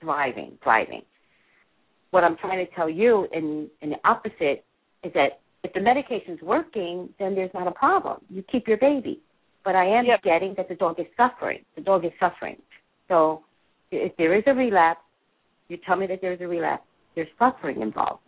thriving, 0.00 0.58
thriving. 0.62 1.02
What 2.10 2.24
I'm 2.24 2.36
trying 2.36 2.64
to 2.64 2.74
tell 2.74 2.88
you 2.88 3.26
in 3.32 3.68
in 3.80 3.90
the 3.90 3.96
opposite 4.04 4.64
is 5.02 5.12
that 5.14 5.40
if 5.62 5.72
the 5.72 5.80
medication's 5.80 6.40
working, 6.42 7.08
then 7.18 7.34
there's 7.34 7.52
not 7.52 7.66
a 7.66 7.72
problem. 7.72 8.18
You 8.30 8.42
keep 8.50 8.66
your 8.66 8.78
baby. 8.78 9.20
But 9.64 9.76
I 9.76 9.84
am 9.84 10.06
Yep. 10.06 10.22
getting 10.22 10.54
that 10.54 10.68
the 10.68 10.74
dog 10.74 10.98
is 10.98 11.06
suffering. 11.16 11.64
The 11.74 11.82
dog 11.82 12.04
is 12.04 12.12
suffering. 12.18 12.60
So 13.08 13.44
if 13.90 14.16
there 14.16 14.34
is 14.34 14.44
a 14.46 14.54
relapse, 14.54 15.02
you 15.68 15.76
tell 15.76 15.96
me 15.96 16.06
that 16.06 16.20
there's 16.20 16.40
a 16.40 16.48
relapse, 16.48 16.84
there's 17.14 17.28
suffering 17.38 17.82
involved. 17.82 18.22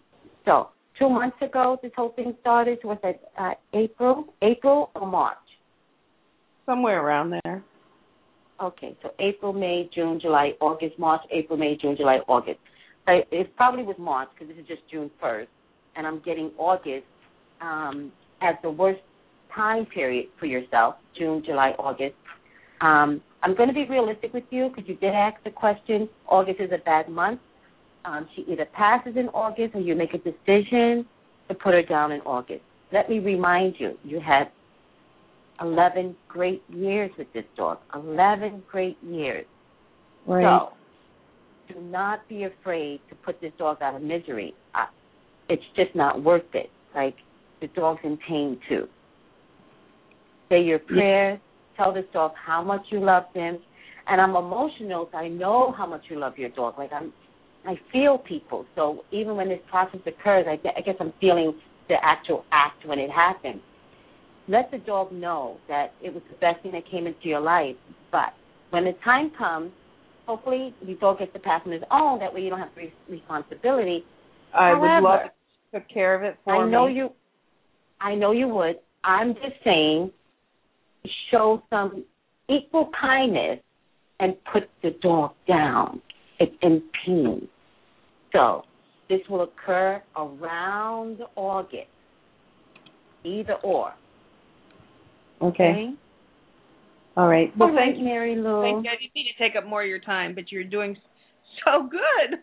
So 0.45 0.69
two 0.99 1.09
months 1.09 1.41
ago 1.41 1.79
this 1.83 1.93
whole 1.97 2.11
thing 2.11 2.37
started. 2.41 2.79
Was 2.85 2.99
it 3.03 3.21
uh, 3.39 3.55
April, 3.73 4.35
April 4.43 4.91
or 4.95 5.07
March? 5.07 5.39
Somewhere 6.67 7.05
around 7.05 7.31
there. 7.45 7.65
Okay, 8.61 8.97
so 9.03 9.13
April, 9.19 9.53
May, 9.53 9.89
June, 9.93 10.21
July, 10.21 10.53
August, 10.61 10.97
March, 10.99 11.23
April, 11.33 11.59
May, 11.59 11.77
June, 11.77 11.97
July, 11.97 12.19
August. 12.29 12.61
So 13.07 13.23
it 13.33 13.57
probably 13.57 13.83
was 13.83 13.97
March 13.99 14.29
because 14.33 14.55
this 14.55 14.63
is 14.63 14.69
just 14.69 14.83
June 14.89 15.11
first, 15.21 15.51
and 15.97 16.07
I'm 16.07 16.21
getting 16.21 16.53
August 16.59 17.07
um, 17.63 18.13
as 18.41 18.55
the 18.63 18.71
worst 18.71 19.01
time 19.55 19.87
period 19.87 20.27
for 20.39 20.47
yourself. 20.47 20.97
June, 21.19 21.43
July, 21.45 21.71
August. 21.79 22.15
Um, 22.81 23.23
I'm 23.43 23.57
going 23.57 23.69
to 23.69 23.75
be 23.75 23.87
realistic 23.89 24.33
with 24.33 24.45
you 24.51 24.69
because 24.69 24.89
you 24.89 24.97
did 24.97 25.15
ask 25.15 25.43
the 25.45 25.51
question. 25.51 26.09
August 26.29 26.61
is 26.61 26.71
a 26.73 26.83
bad 26.85 27.09
month. 27.09 27.41
Um, 28.05 28.29
she 28.35 28.43
either 28.51 28.67
passes 28.75 29.17
in 29.17 29.29
August 29.29 29.75
or 29.75 29.81
you 29.81 29.95
make 29.95 30.15
a 30.15 30.19
decision 30.19 31.07
to 31.49 31.55
put 31.55 31.75
her 31.75 31.83
down 31.83 32.13
in 32.13 32.21
August. 32.23 32.63
Let 32.93 33.09
me 33.09 33.21
remind 33.21 33.77
you, 33.79 33.97
you 34.05 34.21
had 34.21 34.51
11 35.61 36.17
great 36.29 36.63
years 36.69 37.11
with 37.17 37.33
this 37.33 37.45
dog. 37.57 37.79
11 37.95 38.65
great 38.71 38.99
years. 39.03 39.47
Right. 40.27 40.43
So, 40.43 41.75
do 41.75 41.81
not 41.81 42.29
be 42.29 42.45
afraid 42.45 43.01
to 43.09 43.15
put 43.15 43.41
this 43.41 43.53
dog 43.59 43.79
out 43.81 43.95
of 43.95 44.03
misery. 44.03 44.55
Uh, 44.75 44.87
it's 45.49 45.63
just 45.77 45.95
not 45.95 46.23
worth 46.23 46.43
it. 46.55 46.71
Like, 46.95 47.15
the 47.63 47.69
dog's 47.69 48.01
in 48.05 48.19
pain 48.29 48.61
too. 48.69 48.87
Say 50.51 50.63
your 50.63 50.81
prayers. 50.81 51.41
Tell 51.77 51.95
this 51.95 52.05
dog 52.13 52.33
how 52.45 52.63
much 52.63 52.83
you 52.91 53.03
love 53.03 53.25
him. 53.33 53.59
And 54.07 54.21
I'm 54.21 54.37
emotional, 54.37 55.09
so 55.11 55.17
I 55.17 55.29
know 55.29 55.73
how 55.77 55.87
much 55.87 56.03
you 56.11 56.19
love 56.19 56.37
your 56.37 56.51
dog. 56.51 56.75
Like 56.77 56.91
I'm, 56.93 57.13
I 57.67 57.75
feel 57.93 58.19
people. 58.19 58.67
So 58.75 59.05
even 59.13 59.37
when 59.37 59.49
this 59.49 59.61
process 59.71 60.01
occurs, 60.07 60.45
I, 60.47 60.59
I 60.77 60.83
guess 60.83 60.97
I'm 61.01 61.13
feeling 61.21 61.55
the 61.89 61.95
actual 62.03 62.45
act 62.53 62.85
when 62.87 62.99
it 62.99 63.11
happens. 63.11 63.63
Let 64.49 64.71
the 64.71 64.79
dog 64.79 65.13
know 65.13 65.59
that 65.69 65.95
it 66.03 66.13
was 66.13 66.23
the 66.29 66.37
best 66.37 66.63
thing 66.63 66.73
that 66.73 66.83
came 66.91 67.07
into 67.07 67.29
your 67.29 67.41
life. 67.41 67.77
But 68.11 68.35
when 68.71 68.85
the 68.85 68.93
time 69.05 69.31
comes, 69.39 69.71
hopefully 70.27 70.75
the 70.85 70.95
dog 70.95 71.21
gets 71.21 71.33
to 71.33 71.39
pass 71.39 71.63
on 71.65 71.73
his 71.73 71.83
own. 71.91 72.19
That 72.19 72.35
way 72.35 72.41
you 72.41 72.51
don't 72.51 72.59
have 72.59 72.71
re- 72.77 72.93
responsibility. 73.09 74.05
I 74.53 74.71
However, 74.71 74.81
would 74.81 75.03
love 75.03 75.21
to 75.73 75.81
take 75.81 75.89
care 75.89 76.15
of 76.17 76.23
it 76.25 76.37
for 76.45 76.67
I 76.67 76.71
know 76.71 76.89
me. 76.89 76.95
you. 76.95 77.11
I 78.03 78.15
know 78.15 78.33
you 78.33 78.49
would. 78.49 78.77
I'm 79.05 79.35
just 79.35 79.57
saying, 79.65 80.11
show 81.31 81.63
some 81.71 82.05
equal 82.49 82.91
kindness 83.01 83.61
and 84.21 84.35
put 84.53 84.65
the 84.83 84.91
dog 85.03 85.33
down. 85.49 86.01
It's 86.39 86.55
in 86.63 86.83
pain. 87.05 87.49
So 88.33 88.63
this 89.09 89.21
will 89.29 89.43
occur 89.43 90.03
around 90.17 91.19
August. 91.37 91.87
Either 93.25 93.55
or. 93.63 93.93
Okay. 95.41 95.91
All 97.17 97.29
right. 97.29 97.53
Well, 97.59 97.71
All 97.71 97.77
thank 97.77 97.99
you. 97.99 98.05
Mary 98.05 98.37
Lou. 98.37 98.63
Thank 98.63 98.85
you. 98.85 98.91
I 98.91 98.97
didn't 99.01 99.15
need 99.15 99.33
to 99.37 99.43
take 99.43 99.57
up 99.57 99.69
more 99.69 99.83
of 99.83 99.89
your 99.89 100.01
time, 100.01 100.35
but 100.35 100.51
you're 100.51 100.65
doing 100.65 100.97
so 101.65 101.89
good. 101.89 102.39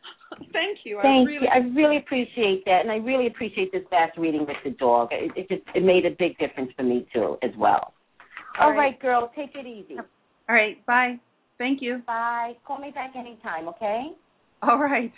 Thank 0.53 0.79
you. 0.83 0.99
I 0.99 1.01
Thank 1.03 1.27
really 1.27 1.41
you. 1.43 1.47
I 1.53 1.57
really 1.75 1.97
appreciate 1.97 2.65
that, 2.65 2.81
and 2.81 2.91
I 2.91 2.95
really 2.97 3.27
appreciate 3.27 3.71
this 3.71 3.83
fast 3.89 4.17
reading 4.17 4.41
with 4.41 4.57
the 4.63 4.71
dog. 4.71 5.09
It, 5.11 5.31
it 5.35 5.49
just 5.49 5.61
it 5.75 5.83
made 5.83 6.05
a 6.05 6.11
big 6.17 6.37
difference 6.37 6.71
for 6.75 6.83
me 6.83 7.07
too, 7.13 7.37
as 7.43 7.51
well. 7.57 7.93
All 8.59 8.67
All 8.67 8.69
right. 8.71 8.77
right, 8.77 9.01
girl, 9.01 9.31
take 9.35 9.51
it 9.55 9.65
easy. 9.65 9.97
All 9.97 10.55
right. 10.55 10.83
Bye. 10.85 11.19
Thank 11.57 11.81
you. 11.81 12.01
Bye. 12.07 12.53
Call 12.65 12.79
me 12.79 12.91
back 12.91 13.13
anytime, 13.15 13.67
okay? 13.67 14.11
All 14.61 14.79
right. 14.79 15.11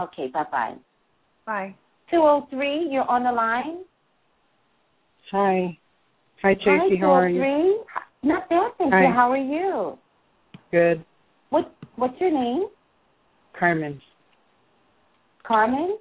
Okay, 0.00 0.28
bye 0.32 0.44
bye. 0.50 0.74
Bye. 1.46 1.74
Two 2.10 2.18
oh 2.18 2.46
three, 2.50 2.88
you're 2.90 3.08
on 3.08 3.24
the 3.24 3.32
line. 3.32 3.84
Hi. 5.32 5.76
Hi, 6.42 6.54
Tracy. 6.54 6.96
Hi, 6.96 7.00
How 7.00 7.12
are 7.14 7.28
you? 7.28 7.40
203. 7.40 8.30
Not 8.30 8.48
bad, 8.48 8.70
thank 8.78 8.92
Hi. 8.92 9.06
you. 9.06 9.12
How 9.12 9.32
are 9.32 9.36
you? 9.36 9.98
Good. 10.70 11.04
What 11.50 11.74
What's 11.96 12.20
your 12.20 12.30
name? 12.30 12.66
Carmen. 13.58 14.00
Carmen. 15.46 15.98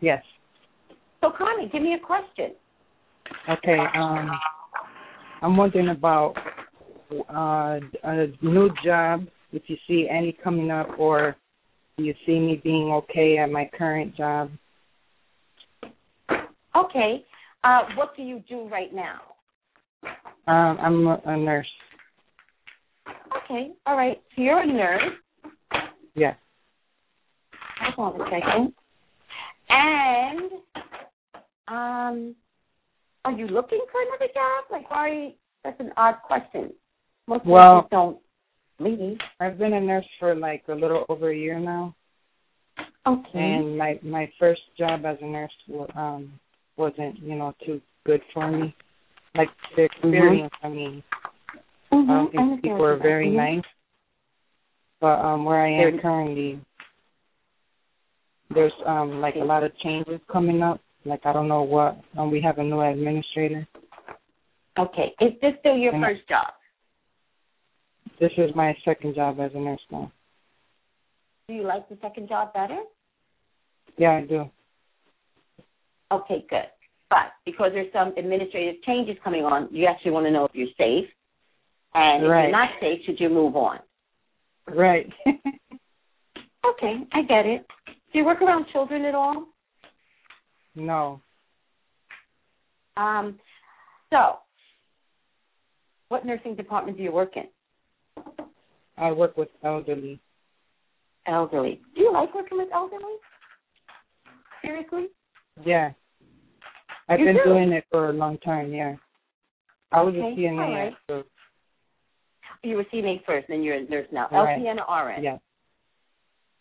Yes. 0.00 0.22
So, 1.20 1.30
Carmen, 1.36 1.68
give 1.72 1.82
me 1.82 1.94
a 1.94 1.98
question. 1.98 2.54
Okay. 3.48 3.78
Um, 3.94 4.30
I'm 5.42 5.56
wondering 5.56 5.88
about 5.88 6.34
uh, 7.28 7.80
a 8.04 8.26
new 8.42 8.70
job. 8.84 9.26
If 9.52 9.62
you 9.66 9.76
see 9.86 10.08
any 10.10 10.36
coming 10.44 10.70
up, 10.70 10.88
or 10.98 11.36
do 11.96 12.04
you 12.04 12.14
see 12.24 12.38
me 12.38 12.60
being 12.62 12.92
okay 12.92 13.38
at 13.38 13.50
my 13.50 13.68
current 13.76 14.16
job? 14.16 14.50
Okay. 16.76 17.24
Uh, 17.64 17.80
what 17.96 18.16
do 18.16 18.22
you 18.22 18.42
do 18.48 18.68
right 18.68 18.94
now? 18.94 19.20
Um, 20.46 20.78
I'm 20.80 21.06
a, 21.06 21.20
a 21.26 21.36
nurse. 21.36 21.66
Okay. 23.44 23.72
All 23.86 23.96
right. 23.96 24.20
So 24.34 24.42
you're 24.42 24.60
a 24.60 24.66
nurse. 24.66 25.02
Yes. 26.14 26.36
Hold 27.80 28.20
on 28.20 28.20
a 28.20 28.30
second. 28.30 28.72
And 29.68 30.50
um, 31.68 32.34
are 33.24 33.32
you 33.32 33.46
looking 33.46 33.80
for 33.90 34.00
another 34.02 34.32
job? 34.34 34.64
Like, 34.70 34.90
why? 34.90 34.96
Are 34.96 35.12
you, 35.12 35.32
that's 35.64 35.80
an 35.80 35.90
odd 35.96 36.16
question. 36.26 36.72
Most 37.26 37.46
Well- 37.46 37.86
don't 37.90 38.18
leave. 38.78 39.18
I've 39.40 39.58
been 39.58 39.74
a 39.74 39.80
nurse 39.80 40.06
for 40.18 40.34
like 40.34 40.64
a 40.68 40.74
little 40.74 41.04
over 41.08 41.30
a 41.30 41.36
year 41.36 41.58
now, 41.60 41.94
Okay. 43.06 43.38
and 43.38 43.76
my 43.76 43.98
my 44.02 44.30
first 44.38 44.62
job 44.78 45.04
as 45.04 45.18
a 45.20 45.26
nurse 45.26 45.52
um 45.94 46.32
wasn't 46.76 47.18
you 47.20 47.34
know 47.34 47.54
too 47.64 47.80
good 48.04 48.22
for 48.32 48.50
me. 48.50 48.74
Like 49.34 49.50
the 49.76 49.82
experience, 49.82 50.52
I 50.62 50.68
mean, 50.68 51.02
Mhm, 51.92 52.10
I 52.10 52.14
don't 52.14 52.32
think 52.32 52.62
people 52.62 52.84
are 52.84 52.96
very 52.96 53.30
nice. 53.30 53.64
But 55.00 55.20
um 55.20 55.44
where 55.44 55.60
I 55.62 55.70
am 55.70 55.98
currently 55.98 56.58
there's 58.52 58.72
um 58.86 59.20
like 59.20 59.36
a 59.36 59.44
lot 59.44 59.62
of 59.64 59.76
changes 59.78 60.20
coming 60.30 60.62
up. 60.62 60.80
Like 61.04 61.20
I 61.24 61.32
don't 61.32 61.48
know 61.48 61.62
what 61.62 61.98
um 62.18 62.30
we 62.30 62.40
have 62.42 62.58
a 62.58 62.62
new 62.64 62.80
administrator. 62.80 63.66
Okay. 64.78 65.14
Is 65.20 65.32
this 65.40 65.54
still 65.60 65.76
your 65.76 65.94
And- 65.94 66.04
first 66.04 66.28
job? 66.28 66.48
This 68.20 68.32
is 68.36 68.50
my 68.54 68.76
second 68.84 69.14
job 69.14 69.40
as 69.40 69.50
a 69.54 69.58
nurse 69.58 69.80
now. 69.90 70.12
Do 71.48 71.54
you 71.54 71.62
like 71.62 71.88
the 71.88 71.96
second 72.02 72.28
job 72.28 72.52
better? 72.52 72.78
Yeah, 73.96 74.12
I 74.16 74.20
do. 74.26 74.50
Okay, 76.12 76.44
good. 76.50 76.66
But 77.08 77.32
because 77.46 77.70
there's 77.72 77.92
some 77.92 78.12
administrative 78.18 78.82
changes 78.82 79.16
coming 79.24 79.44
on, 79.44 79.68
you 79.72 79.86
actually 79.86 80.10
want 80.10 80.26
to 80.26 80.30
know 80.32 80.44
if 80.44 80.54
you're 80.54 80.68
safe. 80.76 81.08
And 81.94 82.22
if 82.24 82.30
Right. 82.30 82.42
you're 82.42 82.52
not 82.52 82.70
safe, 82.78 83.00
should 83.04 83.18
you 83.18 83.28
move 83.30 83.56
on? 83.56 83.78
Right. 84.68 85.08
Okay, 86.62 86.94
I 87.12 87.22
get 87.22 87.46
it. 87.46 87.66
Do 88.12 88.18
you 88.18 88.24
work 88.24 88.42
around 88.42 88.66
children 88.72 89.04
at 89.04 89.14
all? 89.14 89.46
no. 90.74 91.20
Um, 92.96 93.38
so, 94.10 94.38
what 96.08 96.26
nursing 96.26 96.54
department 96.54 96.98
do 96.98 97.02
you 97.02 97.12
work 97.12 97.32
in? 97.36 97.44
I 98.98 99.12
work 99.12 99.36
with 99.36 99.48
elderly. 99.64 100.20
Elderly. 101.26 101.80
Do 101.94 102.02
you 102.02 102.12
like 102.12 102.34
working 102.34 102.58
with 102.58 102.68
elderly? 102.74 103.14
Seriously? 104.62 105.06
Yeah. 105.64 105.92
I've 107.08 107.20
You 107.20 107.26
been 107.26 107.36
do? 107.36 107.44
doing 107.44 107.72
it 107.72 107.84
for 107.90 108.10
a 108.10 108.12
long 108.12 108.38
time, 108.38 108.72
yeah. 108.72 108.96
I 109.92 110.02
was 110.02 110.14
Okay, 110.14 110.32
a 110.32 110.36
CNA 110.36 110.74
right. 110.74 110.92
first. 111.06 111.28
You 112.62 112.76
were 112.76 112.84
CNA 112.92 113.24
first, 113.24 113.48
then 113.48 113.62
you're 113.62 113.76
a 113.76 113.84
nurse 113.84 114.06
now. 114.12 114.28
Right. 114.30 114.58
LPN 114.58 114.76
or 114.86 115.08
RN? 115.08 115.22
Yeah. 115.22 115.38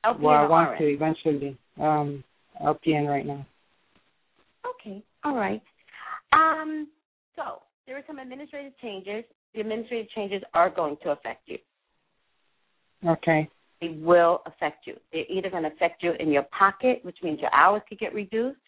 LPN 0.05 0.19
Well, 0.19 0.35
I 0.35 0.47
want 0.47 0.71
RN? 0.71 0.77
to 0.79 0.85
eventually. 0.93 1.57
Um 1.79 2.23
LPN 2.61 3.07
right 3.07 3.25
now. 3.25 3.45
Okay, 4.69 5.01
all 5.23 5.35
right. 5.35 5.61
Um, 6.33 6.87
so 7.35 7.61
there 7.87 7.95
are 7.97 8.03
some 8.05 8.19
administrative 8.19 8.73
changes. 8.81 9.23
The 9.53 9.61
administrative 9.61 10.09
changes 10.11 10.43
are 10.53 10.69
going 10.69 10.97
to 11.03 11.11
affect 11.11 11.47
you. 11.47 11.57
Okay. 13.07 13.49
They 13.81 13.89
will 14.01 14.41
affect 14.45 14.85
you. 14.85 14.95
They're 15.13 15.23
either 15.29 15.49
going 15.49 15.63
to 15.63 15.69
affect 15.69 16.03
you 16.03 16.11
in 16.19 16.31
your 16.31 16.43
pocket, 16.57 16.99
which 17.03 17.17
means 17.23 17.39
your 17.39 17.53
hours 17.53 17.81
could 17.87 17.97
get 17.97 18.13
reduced, 18.13 18.59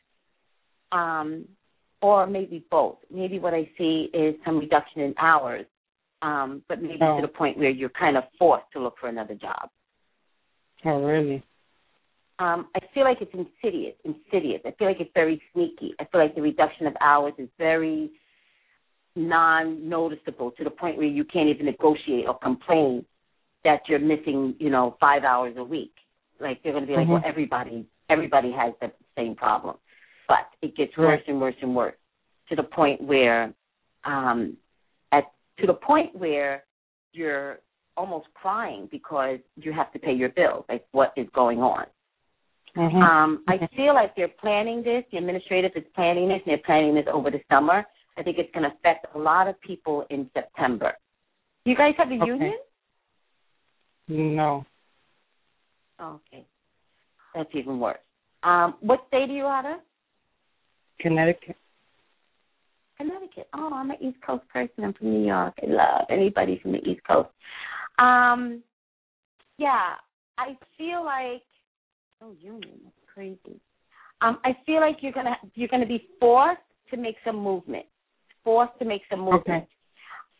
um, 0.93 1.45
or 2.01 2.25
maybe 2.27 2.65
both. 2.71 2.95
Maybe 3.13 3.37
what 3.37 3.53
I 3.53 3.69
see 3.77 4.09
is 4.13 4.35
some 4.45 4.57
reduction 4.57 5.01
in 5.01 5.13
hours, 5.19 5.65
um, 6.21 6.63
but 6.69 6.81
maybe 6.81 6.97
Oh. 7.01 7.17
to 7.17 7.21
the 7.21 7.27
point 7.27 7.57
where 7.57 7.69
you're 7.69 7.89
kind 7.89 8.15
of 8.15 8.23
forced 8.39 8.71
to 8.73 8.79
look 8.79 8.97
for 8.99 9.09
another 9.09 9.35
job. 9.35 9.69
Oh 10.85 11.01
really? 11.03 11.43
Um, 12.39 12.67
I 12.75 12.79
feel 12.93 13.03
like 13.03 13.19
it's 13.21 13.33
insidious, 13.33 13.93
insidious. 14.03 14.61
I 14.65 14.71
feel 14.71 14.87
like 14.87 14.99
it's 14.99 15.11
very 15.13 15.41
sneaky. 15.53 15.93
I 15.99 16.05
feel 16.05 16.21
like 16.21 16.33
the 16.35 16.41
reduction 16.41 16.87
of 16.87 16.95
hours 17.01 17.33
is 17.37 17.49
very 17.59 18.09
non-noticeable 19.15 20.51
to 20.51 20.63
the 20.63 20.69
point 20.69 20.97
where 20.97 21.05
you 21.05 21.23
can't 21.25 21.49
even 21.49 21.65
negotiate 21.65 22.25
or 22.27 22.37
complain 22.39 23.05
that 23.63 23.81
you're 23.87 23.99
missing, 23.99 24.55
you 24.59 24.69
know, 24.69 24.97
five 24.99 25.23
hours 25.23 25.55
a 25.57 25.63
week. 25.63 25.93
Like 26.39 26.63
they're 26.63 26.71
going 26.73 26.85
to 26.85 26.87
be 26.87 26.95
like, 26.95 27.07
Mhm. 27.07 27.11
well, 27.11 27.21
everybody, 27.25 27.85
everybody 28.09 28.51
has 28.51 28.73
the 28.81 28.91
same 29.17 29.35
problem. 29.35 29.77
but 30.27 30.47
it 30.61 30.73
gets 30.77 30.97
Right. 30.97 31.07
worse 31.19 31.23
and 31.27 31.41
worse 31.41 31.55
and 31.61 31.75
worse 31.75 31.95
to 32.47 32.55
the 32.55 32.63
point 32.63 33.01
where, 33.01 33.53
um, 34.05 34.55
at 35.11 35.25
to 35.57 35.67
the 35.67 35.73
point 35.73 36.15
where 36.15 36.63
you're 37.11 37.59
almost 37.97 38.27
crying 38.33 38.87
because 38.91 39.39
you 39.55 39.71
have 39.73 39.91
to 39.93 39.99
pay 39.99 40.13
your 40.13 40.29
bills. 40.29 40.65
Like, 40.69 40.85
what 40.91 41.13
is 41.17 41.27
going 41.33 41.59
on? 41.59 41.85
Mhm. 42.75 43.01
Um, 43.01 43.43
I 43.47 43.67
feel 43.75 43.93
like 43.93 44.15
they're 44.15 44.29
planning 44.29 44.81
this. 44.81 45.03
The 45.11 45.17
administrative 45.17 45.75
is 45.75 45.83
planning 45.93 46.29
this, 46.29 46.41
and 46.45 46.51
they're 46.51 46.57
planning 46.59 46.95
this 46.95 47.07
over 47.07 47.29
the 47.29 47.41
summer. 47.49 47.85
I 48.17 48.23
think 48.23 48.37
it's 48.37 48.51
going 48.53 48.69
to 48.69 48.75
affect 48.75 49.07
a 49.15 49.17
lot 49.17 49.47
of 49.47 49.59
people 49.61 50.05
in 50.09 50.29
September. 50.33 50.97
You 51.65 51.75
guys 51.75 51.95
have 51.97 52.11
a 52.11 52.15
Okay. 52.15 52.25
union? 52.25 52.59
no. 54.07 54.65
Okay, 55.99 56.45
that's 57.35 57.53
even 57.53 57.79
worse. 57.79 57.99
Um, 58.41 58.75
what 58.79 59.05
state 59.07 59.29
are 59.29 59.33
you 59.33 59.45
out 59.45 59.65
of? 59.65 59.79
Connecticut. 60.99 61.55
Connecticut. 62.97 63.47
Oh, 63.53 63.71
I'm 63.73 63.91
an 63.91 63.97
East 64.01 64.19
Coast 64.21 64.47
person. 64.49 64.83
I'm 64.83 64.93
from 64.93 65.11
New 65.11 65.27
York. 65.27 65.53
I 65.61 65.67
love 65.67 66.05
anybody 66.09 66.57
from 66.59 66.71
the 66.71 66.79
East 66.89 67.03
Coast. 67.03 67.29
Um, 67.99 68.63
yeah, 69.57 69.95
I 70.37 70.57
feel 70.77 71.03
like 71.03 71.43
oh, 72.21 72.35
union. 72.39 72.79
That's 72.83 72.95
crazy. 73.13 73.59
Um, 74.21 74.39
I 74.43 74.55
feel 74.65 74.81
like 74.81 74.97
you're 75.01 75.11
gonna 75.11 75.37
you're 75.55 75.67
gonna 75.67 75.85
be 75.85 76.07
forced 76.19 76.61
to 76.89 76.97
make 76.97 77.15
some 77.25 77.37
movement. 77.37 77.85
Forced 78.43 78.77
to 78.79 78.85
make 78.85 79.01
some 79.09 79.21
movement. 79.21 79.63
Okay. 79.63 79.67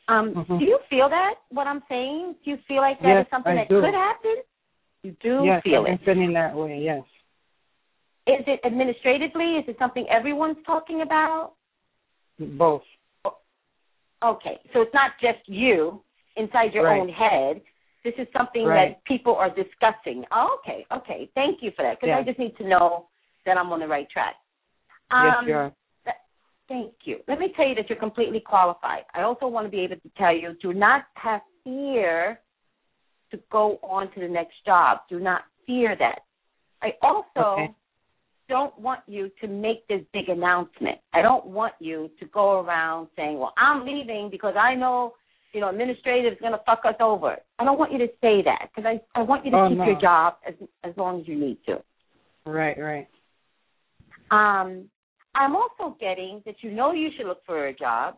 Um, 0.07 0.33
Mhm. 0.33 0.59
do 0.59 0.65
you 0.65 0.79
feel 0.89 1.09
that? 1.09 1.35
What 1.49 1.67
I'm 1.67 1.83
saying? 1.87 2.35
Do 2.43 2.51
you 2.51 2.57
feel 2.67 2.81
like 2.81 2.99
that 3.01 3.11
is 3.11 3.25
Yes, 3.25 3.29
something 3.29 3.53
I 3.53 3.55
that 3.55 3.69
do. 3.69 3.81
could 3.81 3.93
happen? 3.93 4.43
You 5.03 5.11
do 5.21 5.45
yes, 5.45 5.63
feel 5.63 5.83
been 5.83 5.93
it. 5.93 6.01
feeling 6.01 6.33
that 6.33 6.55
way. 6.55 6.79
Yes. 6.79 7.03
Is 8.27 8.43
it 8.47 8.59
administratively? 8.63 9.57
Is 9.57 9.67
it 9.67 9.77
something 9.79 10.07
everyone's 10.09 10.63
talking 10.63 11.01
about? 11.01 11.53
Both. 12.39 12.83
Okay, 14.23 14.59
so 14.73 14.81
it's 14.81 14.93
not 14.93 15.17
just 15.19 15.47
you 15.47 16.03
inside 16.35 16.73
your 16.73 16.85
Right. 16.85 16.99
own 16.99 17.09
head. 17.09 17.61
This 18.03 18.15
is 18.17 18.27
something 18.33 18.65
Right. 18.65 18.89
that 18.91 19.03
people 19.05 19.35
are 19.35 19.49
discussing. 19.49 20.25
Oh, 20.31 20.55
okay, 20.59 20.85
okay. 20.91 21.29
Thank 21.35 21.61
you 21.61 21.71
for 21.71 21.83
that 21.83 21.99
because 21.99 22.15
I 22.17 22.23
just 22.23 22.39
need 22.39 22.57
to 22.57 22.63
know 22.63 23.07
that 23.45 23.57
I'm 23.57 23.71
on 23.71 23.79
the 23.79 23.87
right 23.87 24.09
track. 24.09 24.35
yes, 25.11 25.35
Um, 25.37 25.47
you 25.47 25.55
are. 25.55 25.71
th- 26.05 26.15
Thank 26.67 27.05
you. 27.05 27.21
Let 27.27 27.37
me 27.39 27.49
tell 27.49 27.67
you 27.67 27.75
that 27.75 27.89
you're 27.89 27.99
completely 27.99 28.39
qualified. 28.39 29.05
I 29.13 29.21
also 29.23 29.47
want 29.47 29.65
to 29.67 29.69
be 29.69 29.81
able 29.81 29.97
to 29.97 30.09
tell 30.17 30.33
you 30.35 30.53
do 30.61 30.73
not 30.73 31.05
have 31.15 31.41
fear 31.63 32.39
to 33.29 33.37
go 33.51 33.77
on 33.83 34.09
to 34.11 34.19
the 34.19 34.27
next 34.27 34.63
job. 34.65 35.01
Do 35.09 35.19
not 35.19 35.45
fear 35.65 35.95
that. 35.97 36.23
I 36.81 36.97
also 37.01 37.39
Okay. 37.39 37.75
don't 38.49 38.77
want 38.79 39.01
you 39.07 39.29
to 39.41 39.47
make 39.47 39.87
this 39.87 40.01
big 40.11 40.27
announcement. 40.29 40.99
I 41.13 41.21
don't 41.21 41.45
want 41.45 41.73
you 41.79 42.09
to 42.19 42.25
go 42.27 42.59
around 42.61 43.09
saying, 43.15 43.37
"Well, 43.39 43.53
I'm 43.57 43.85
leaving 43.85 44.29
because 44.29 44.55
I 44.55 44.75
know, 44.75 45.15
you 45.53 45.61
know, 45.61 45.69
administrative 45.69 46.33
is 46.33 46.39
going 46.39 46.53
to 46.53 46.61
fuck 46.65 46.81
us 46.85 46.95
over." 46.99 47.37
I 47.59 47.63
don't 47.63 47.79
want 47.79 47.91
you 47.91 47.97
to 47.99 48.07
say 48.21 48.41
that 48.43 48.69
because 48.73 48.85
I 48.87 49.19
I 49.19 49.23
want 49.23 49.45
you 49.45 49.51
to 49.51 49.57
Oh, 49.57 49.69
keep 49.69 49.77
no. 49.77 49.85
your 49.85 49.99
job 49.99 50.37
as 50.47 50.55
as 50.83 50.95
long 50.97 51.21
as 51.21 51.27
you 51.27 51.35
need 51.35 51.57
to. 51.65 51.81
Right, 52.45 52.77
right. 52.77 53.07
Um, 54.31 54.89
I'm 55.35 55.55
also 55.55 55.95
getting 55.99 56.41
that 56.45 56.55
you 56.61 56.71
know 56.71 56.91
you 56.93 57.09
should 57.15 57.27
look 57.27 57.43
for 57.45 57.67
a 57.67 57.73
job, 57.73 58.17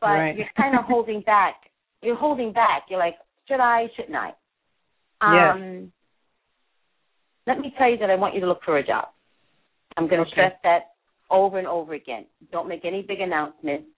but 0.00 0.08
Right. 0.08 0.36
you're 0.36 0.48
kind 0.56 0.76
of 0.78 0.84
holding 0.88 1.20
back. 1.22 1.70
You're 2.02 2.16
holding 2.16 2.52
back. 2.52 2.84
You're 2.88 2.98
like, 2.98 3.16
should 3.46 3.60
I? 3.60 3.88
Shouldn't 3.96 4.16
I? 4.16 4.34
Yes. 5.22 5.54
Um, 5.54 5.92
let 7.46 7.58
me 7.58 7.74
tell 7.76 7.90
you 7.90 7.98
that 7.98 8.10
I 8.10 8.14
want 8.16 8.34
you 8.34 8.40
to 8.40 8.46
look 8.46 8.62
for 8.64 8.78
a 8.78 8.82
job. 8.86 9.08
I'm 9.96 10.06
going 10.08 10.20
to 10.20 10.22
Okay. 10.22 10.30
stress 10.32 10.52
that 10.62 10.92
over 11.30 11.58
and 11.58 11.66
over 11.66 11.94
again. 11.94 12.26
Don't 12.52 12.68
make 12.68 12.84
any 12.84 13.02
big 13.02 13.20
announcements. 13.20 13.88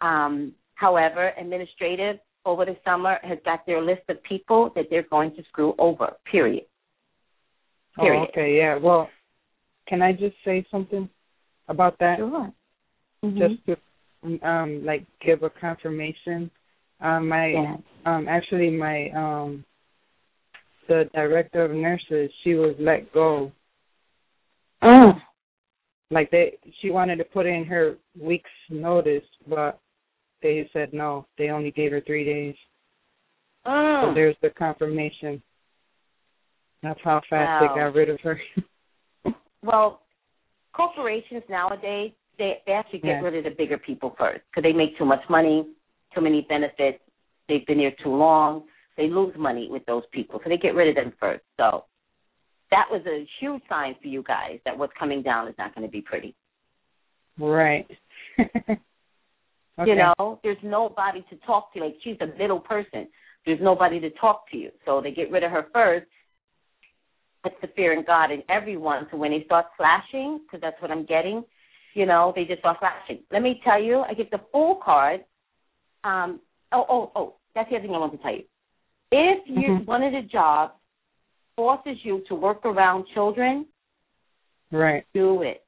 Um, 0.00 0.54
however, 0.74 1.32
administrative 1.38 2.18
over 2.44 2.64
the 2.64 2.76
summer 2.84 3.18
has 3.22 3.38
got 3.44 3.64
their 3.66 3.82
list 3.82 4.02
of 4.08 4.22
people 4.24 4.70
that 4.74 4.86
they're 4.90 5.04
going 5.04 5.34
to 5.36 5.42
screw 5.48 5.74
over. 5.78 6.12
Period. 6.30 6.64
Period. 7.96 8.20
Oh, 8.20 8.26
okay, 8.30 8.56
yeah. 8.56 8.76
Well, 8.76 9.08
can 9.86 10.02
I 10.02 10.12
just 10.12 10.34
say 10.44 10.66
something 10.70 11.08
about 11.68 11.98
that? 12.00 12.18
Sure. 12.18 12.52
Just 13.24 13.64
to 13.66 13.76
um 14.42 14.84
like 14.84 15.04
give 15.24 15.42
a 15.42 15.50
confirmation. 15.50 16.50
Um 17.00 17.28
my 17.28 17.76
um 18.06 18.26
actually 18.28 18.70
my 18.70 19.10
um 19.10 19.64
the 20.88 21.08
director 21.14 21.64
of 21.64 21.70
nurses, 21.70 22.30
she 22.42 22.54
was 22.54 22.74
let 22.78 23.12
go. 23.12 23.52
Mm. 24.82 25.20
Like 26.10 26.30
they 26.30 26.58
she 26.80 26.90
wanted 26.90 27.16
to 27.16 27.24
put 27.24 27.46
in 27.46 27.64
her 27.64 27.96
week's 28.20 28.50
notice 28.70 29.24
but 29.48 29.78
they 30.42 30.68
said 30.72 30.92
no. 30.92 31.26
They 31.38 31.50
only 31.50 31.70
gave 31.70 31.92
her 31.92 32.00
three 32.00 32.24
days. 32.24 32.54
Oh. 33.64 34.08
So 34.08 34.14
there's 34.14 34.36
the 34.42 34.50
confirmation. 34.50 35.42
That's 36.82 37.00
how 37.04 37.20
fast 37.30 37.62
they 37.62 37.80
got 37.80 37.94
rid 37.94 38.10
of 38.10 38.20
her. 38.20 38.40
Well, 39.64 40.02
corporations 40.72 41.44
nowadays 41.48 42.10
they 42.36 42.60
they 42.66 42.72
actually 42.72 42.98
get 42.98 43.08
Yeah. 43.10 43.20
rid 43.20 43.36
of 43.36 43.44
the 43.44 43.50
bigger 43.50 43.78
people 43.78 44.16
first 44.18 44.40
because 44.50 44.64
they 44.64 44.72
make 44.72 44.98
too 44.98 45.04
much 45.04 45.20
money, 45.30 45.68
too 46.12 46.20
many 46.20 46.44
benefits. 46.48 46.98
They've 47.48 47.64
been 47.66 47.78
here 47.78 47.92
too 48.02 48.10
long. 48.10 48.64
They 48.96 49.08
lose 49.08 49.34
money 49.38 49.68
with 49.70 49.86
those 49.86 50.02
people, 50.10 50.40
so 50.42 50.48
they 50.48 50.56
get 50.56 50.74
rid 50.74 50.88
of 50.88 50.96
them 50.96 51.12
first. 51.20 51.44
So 51.56 51.84
that 52.72 52.86
was 52.90 53.02
a 53.06 53.24
huge 53.38 53.62
sign 53.68 53.94
for 54.02 54.08
you 54.08 54.22
guys 54.24 54.58
that 54.64 54.76
what's 54.76 54.92
coming 54.98 55.22
down 55.22 55.46
is 55.46 55.54
not 55.58 55.74
going 55.74 55.86
to 55.86 55.90
be 55.92 56.00
pretty. 56.00 56.34
right. 57.38 57.86
okay. 59.78 59.90
You 59.90 59.96
know, 59.96 60.40
there's 60.42 60.58
nobody 60.62 61.24
to 61.30 61.36
talk 61.46 61.72
to. 61.74 61.80
Like 61.80 61.96
she's 62.02 62.16
a 62.20 62.26
middle 62.38 62.60
person. 62.60 63.08
There's 63.44 63.60
nobody 63.60 63.98
to 64.00 64.10
talk 64.10 64.48
to 64.52 64.56
you, 64.56 64.70
so 64.84 65.00
they 65.00 65.10
get 65.10 65.30
rid 65.30 65.42
of 65.42 65.50
her 65.50 65.66
first. 65.72 66.06
That's 67.42 67.56
the 67.60 67.66
fear 67.74 67.92
in 67.92 68.04
God 68.04 68.30
in 68.30 68.42
everyone. 68.48 69.08
So 69.10 69.16
when 69.16 69.32
they 69.32 69.42
start 69.44 69.66
flashing, 69.76 70.40
because 70.44 70.60
that's 70.60 70.80
what 70.80 70.92
I'm 70.92 71.04
getting, 71.04 71.44
you 71.94 72.06
know, 72.06 72.32
they 72.36 72.44
just 72.44 72.60
start 72.60 72.78
flashing. 72.78 73.24
Let 73.32 73.42
me 73.42 73.60
tell 73.64 73.82
you, 73.82 74.00
I 74.08 74.14
get 74.14 74.30
the 74.30 74.40
full 74.52 74.76
card. 74.76 75.24
Um, 76.04 76.40
oh, 76.70 76.86
oh, 76.88 77.12
oh, 77.16 77.34
that's 77.54 77.68
the 77.68 77.76
other 77.76 77.86
thing 77.86 77.94
I 77.96 77.98
want 77.98 78.12
to 78.12 78.18
tell 78.18 78.32
you. 78.32 78.44
If 79.10 79.48
you 79.48 79.68
Mhm. 79.80 79.86
one 79.86 80.04
of 80.04 80.12
the 80.12 80.22
jobs 80.22 80.74
forces 81.56 82.04
you 82.04 82.20
to 82.28 82.34
work 82.34 82.64
around 82.64 83.06
children, 83.08 83.66
Right. 84.70 85.04
do 85.12 85.42
it. 85.42 85.64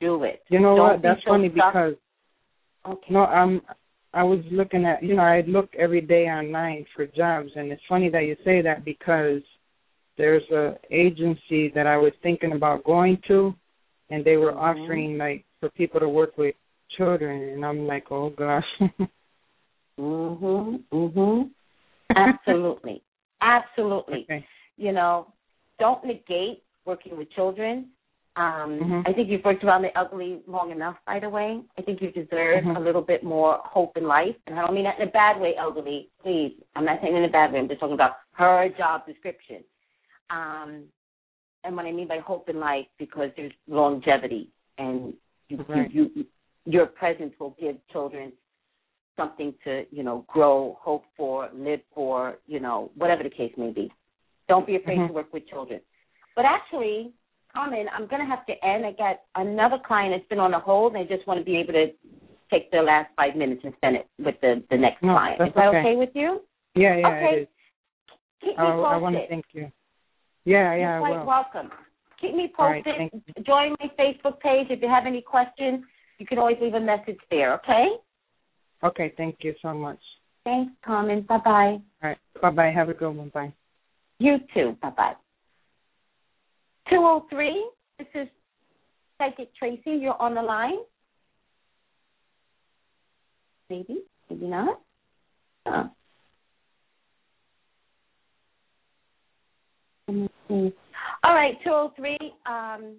Do 0.00 0.24
it. 0.24 0.42
You 0.50 0.58
know 0.58 0.76
Don't 0.76 0.88
what? 0.88 1.02
That's 1.02 1.22
so 1.22 1.30
funny 1.30 1.50
stuck- 1.50 1.72
because 1.72 1.96
Okay. 2.88 3.06
no, 3.12 3.24
I'm 3.24 3.62
I 4.12 4.22
was 4.22 4.40
looking 4.50 4.84
at 4.84 5.02
you 5.02 5.14
know 5.14 5.22
I 5.22 5.42
look 5.46 5.70
every 5.78 6.00
day 6.00 6.26
online 6.26 6.84
for 6.94 7.06
jobs, 7.06 7.50
and 7.56 7.70
it's 7.72 7.82
funny 7.88 8.08
that 8.10 8.24
you 8.24 8.36
say 8.44 8.62
that 8.62 8.84
because 8.84 9.42
there's 10.16 10.48
a 10.50 10.74
agency 10.90 11.70
that 11.74 11.86
I 11.86 11.96
was 11.96 12.12
thinking 12.22 12.52
about 12.52 12.84
going 12.84 13.20
to, 13.28 13.54
and 14.10 14.24
they 14.24 14.36
were 14.36 14.52
Mhm. 14.52 14.62
offering 14.84 15.18
like 15.18 15.44
for 15.60 15.68
people 15.70 16.00
to 16.00 16.08
work 16.08 16.38
with 16.38 16.54
children, 16.96 17.50
and 17.50 17.64
I'm 17.64 17.86
like, 17.86 18.10
oh 18.10 18.30
gosh. 18.30 18.66
Mhm. 19.98 20.82
Mhm. 20.92 21.50
Absolutely. 22.14 23.02
Absolutely. 23.40 24.22
okay. 24.30 24.46
You 24.76 24.92
know, 24.92 25.32
don't 25.78 26.04
negate 26.04 26.62
working 26.84 27.16
with 27.16 27.30
children. 27.30 27.90
Um, 28.36 28.78
Mhm. 28.78 29.08
I 29.08 29.14
think 29.14 29.30
you've 29.30 29.44
worked 29.44 29.64
around 29.64 29.80
the 29.80 29.98
ugly 29.98 30.42
long 30.46 30.70
enough, 30.70 30.98
by 31.06 31.18
the 31.18 31.28
way. 31.28 31.62
I 31.78 31.82
think 31.82 32.02
you 32.02 32.10
deserve 32.10 32.64
Mhm. 32.64 32.76
a 32.76 32.80
little 32.80 33.00
bit 33.00 33.22
more 33.22 33.58
hope 33.64 33.96
in 33.96 34.06
life. 34.06 34.36
And 34.46 34.58
I 34.58 34.62
don't 34.62 34.74
mean 34.74 34.84
that 34.84 34.98
in 35.00 35.08
a 35.08 35.10
bad 35.10 35.40
way, 35.40 35.56
elderly. 35.56 36.10
Please. 36.18 36.54
I'm 36.74 36.84
not 36.84 37.00
saying 37.00 37.16
in 37.16 37.24
a 37.24 37.28
bad 37.28 37.52
way. 37.52 37.60
I'm 37.60 37.68
just 37.68 37.80
talking 37.80 37.94
about 37.94 38.18
her 38.32 38.68
job 38.68 39.06
description. 39.06 39.64
Um, 40.28 40.92
and 41.64 41.74
what 41.76 41.86
I 41.86 41.92
mean 41.92 42.08
by 42.08 42.18
hope 42.18 42.50
in 42.50 42.60
life, 42.60 42.86
because 42.98 43.32
there's 43.36 43.54
longevity 43.66 44.50
and 44.76 45.16
you, 45.48 45.64
Right. 45.68 45.90
you, 45.90 46.10
you, 46.14 46.26
your 46.66 46.86
presence 46.86 47.38
will 47.38 47.56
give 47.58 47.84
children 47.88 48.32
something 49.16 49.54
to, 49.64 49.86
you 49.90 50.02
know, 50.02 50.24
grow, 50.28 50.74
hope 50.80 51.06
for, 51.16 51.48
live 51.54 51.80
for, 51.94 52.38
you 52.46 52.60
know, 52.60 52.90
whatever 52.96 53.22
the 53.22 53.30
case 53.30 53.56
may 53.56 53.70
be. 53.70 53.90
Don't 54.46 54.66
be 54.66 54.76
afraid 54.76 54.98
Mhm. 54.98 55.06
to 55.06 55.12
work 55.14 55.32
with 55.32 55.46
children. 55.46 55.80
But 56.34 56.44
actually, 56.44 57.14
Carmen, 57.56 57.86
I'm 57.92 58.06
going 58.06 58.20
to 58.20 58.26
have 58.26 58.44
to 58.46 58.64
end. 58.64 58.84
I 58.84 58.92
got 58.92 59.20
another 59.34 59.78
client 59.84 60.14
that's 60.14 60.28
been 60.28 60.38
on 60.38 60.52
a 60.52 60.60
hold, 60.60 60.94
and 60.94 61.02
I 61.02 61.06
just 61.16 61.26
want 61.26 61.40
to 61.40 61.44
be 61.44 61.56
able 61.56 61.72
to 61.72 61.86
take 62.50 62.70
the 62.70 62.82
last 62.82 63.08
five 63.16 63.34
minutes 63.34 63.62
and 63.64 63.72
spend 63.78 63.96
it 63.96 64.06
with 64.18 64.34
the, 64.42 64.62
the 64.70 64.76
next 64.76 65.02
No, 65.02 65.14
client. 65.14 65.40
Is 65.40 65.54
that 65.56 65.68
okay. 65.68 65.78
okay 65.78 65.96
with 65.96 66.10
you? 66.14 66.42
Yeah, 66.74 66.96
yeah, 66.96 67.08
Okay. 67.08 67.32
it 67.32 67.42
is. 67.42 67.48
Keep 68.42 68.58
me 68.58 68.64
oh, 68.64 68.64
I, 68.64 68.72
posted. 68.72 68.92
I 68.92 68.96
want 68.98 69.16
to 69.16 69.28
thank 69.28 69.44
you. 69.52 69.72
Yeah, 70.44 70.74
yeah, 70.74 70.98
You're 70.98 71.08
I 71.08 71.12
quite 71.14 71.26
welcome. 71.26 71.70
Keep 72.20 72.34
me 72.34 72.52
posted. 72.54 72.84
thank 72.84 73.12
Join 73.46 73.74
my 73.80 73.90
Facebook 73.98 74.38
page. 74.40 74.66
If 74.68 74.82
you 74.82 74.88
have 74.88 75.06
any 75.06 75.22
questions, 75.22 75.82
you 76.18 76.26
can 76.26 76.38
always 76.38 76.58
leave 76.60 76.74
a 76.74 76.80
message 76.80 77.18
there, 77.30 77.54
okay? 77.54 77.88
Okay, 78.84 79.14
thank 79.16 79.36
you 79.40 79.54
so 79.62 79.72
much. 79.72 79.98
Thanks, 80.44 80.72
Carmen. 80.84 81.22
Bye-bye. 81.22 81.50
All 81.50 81.80
right, 82.02 82.18
bye 82.40 82.50
bye. 82.50 82.70
Have 82.70 82.90
a 82.90 82.94
good 82.94 83.16
one. 83.16 83.30
Bye. 83.30 83.52
You 84.18 84.38
too. 84.54 84.76
Bye-bye. 84.82 85.14
203, 86.90 87.70
this 87.98 88.08
is 88.14 88.28
Psychic 89.18 89.54
Tracy, 89.56 89.98
you're 90.00 90.20
on 90.20 90.34
the 90.34 90.42
line. 90.42 90.78
Maybe, 93.68 94.02
maybe 94.30 94.46
not. 94.46 94.80
Huh. 95.66 95.84
All 100.08 101.34
right, 101.34 101.54
203 101.64 102.16
um, 102.46 102.96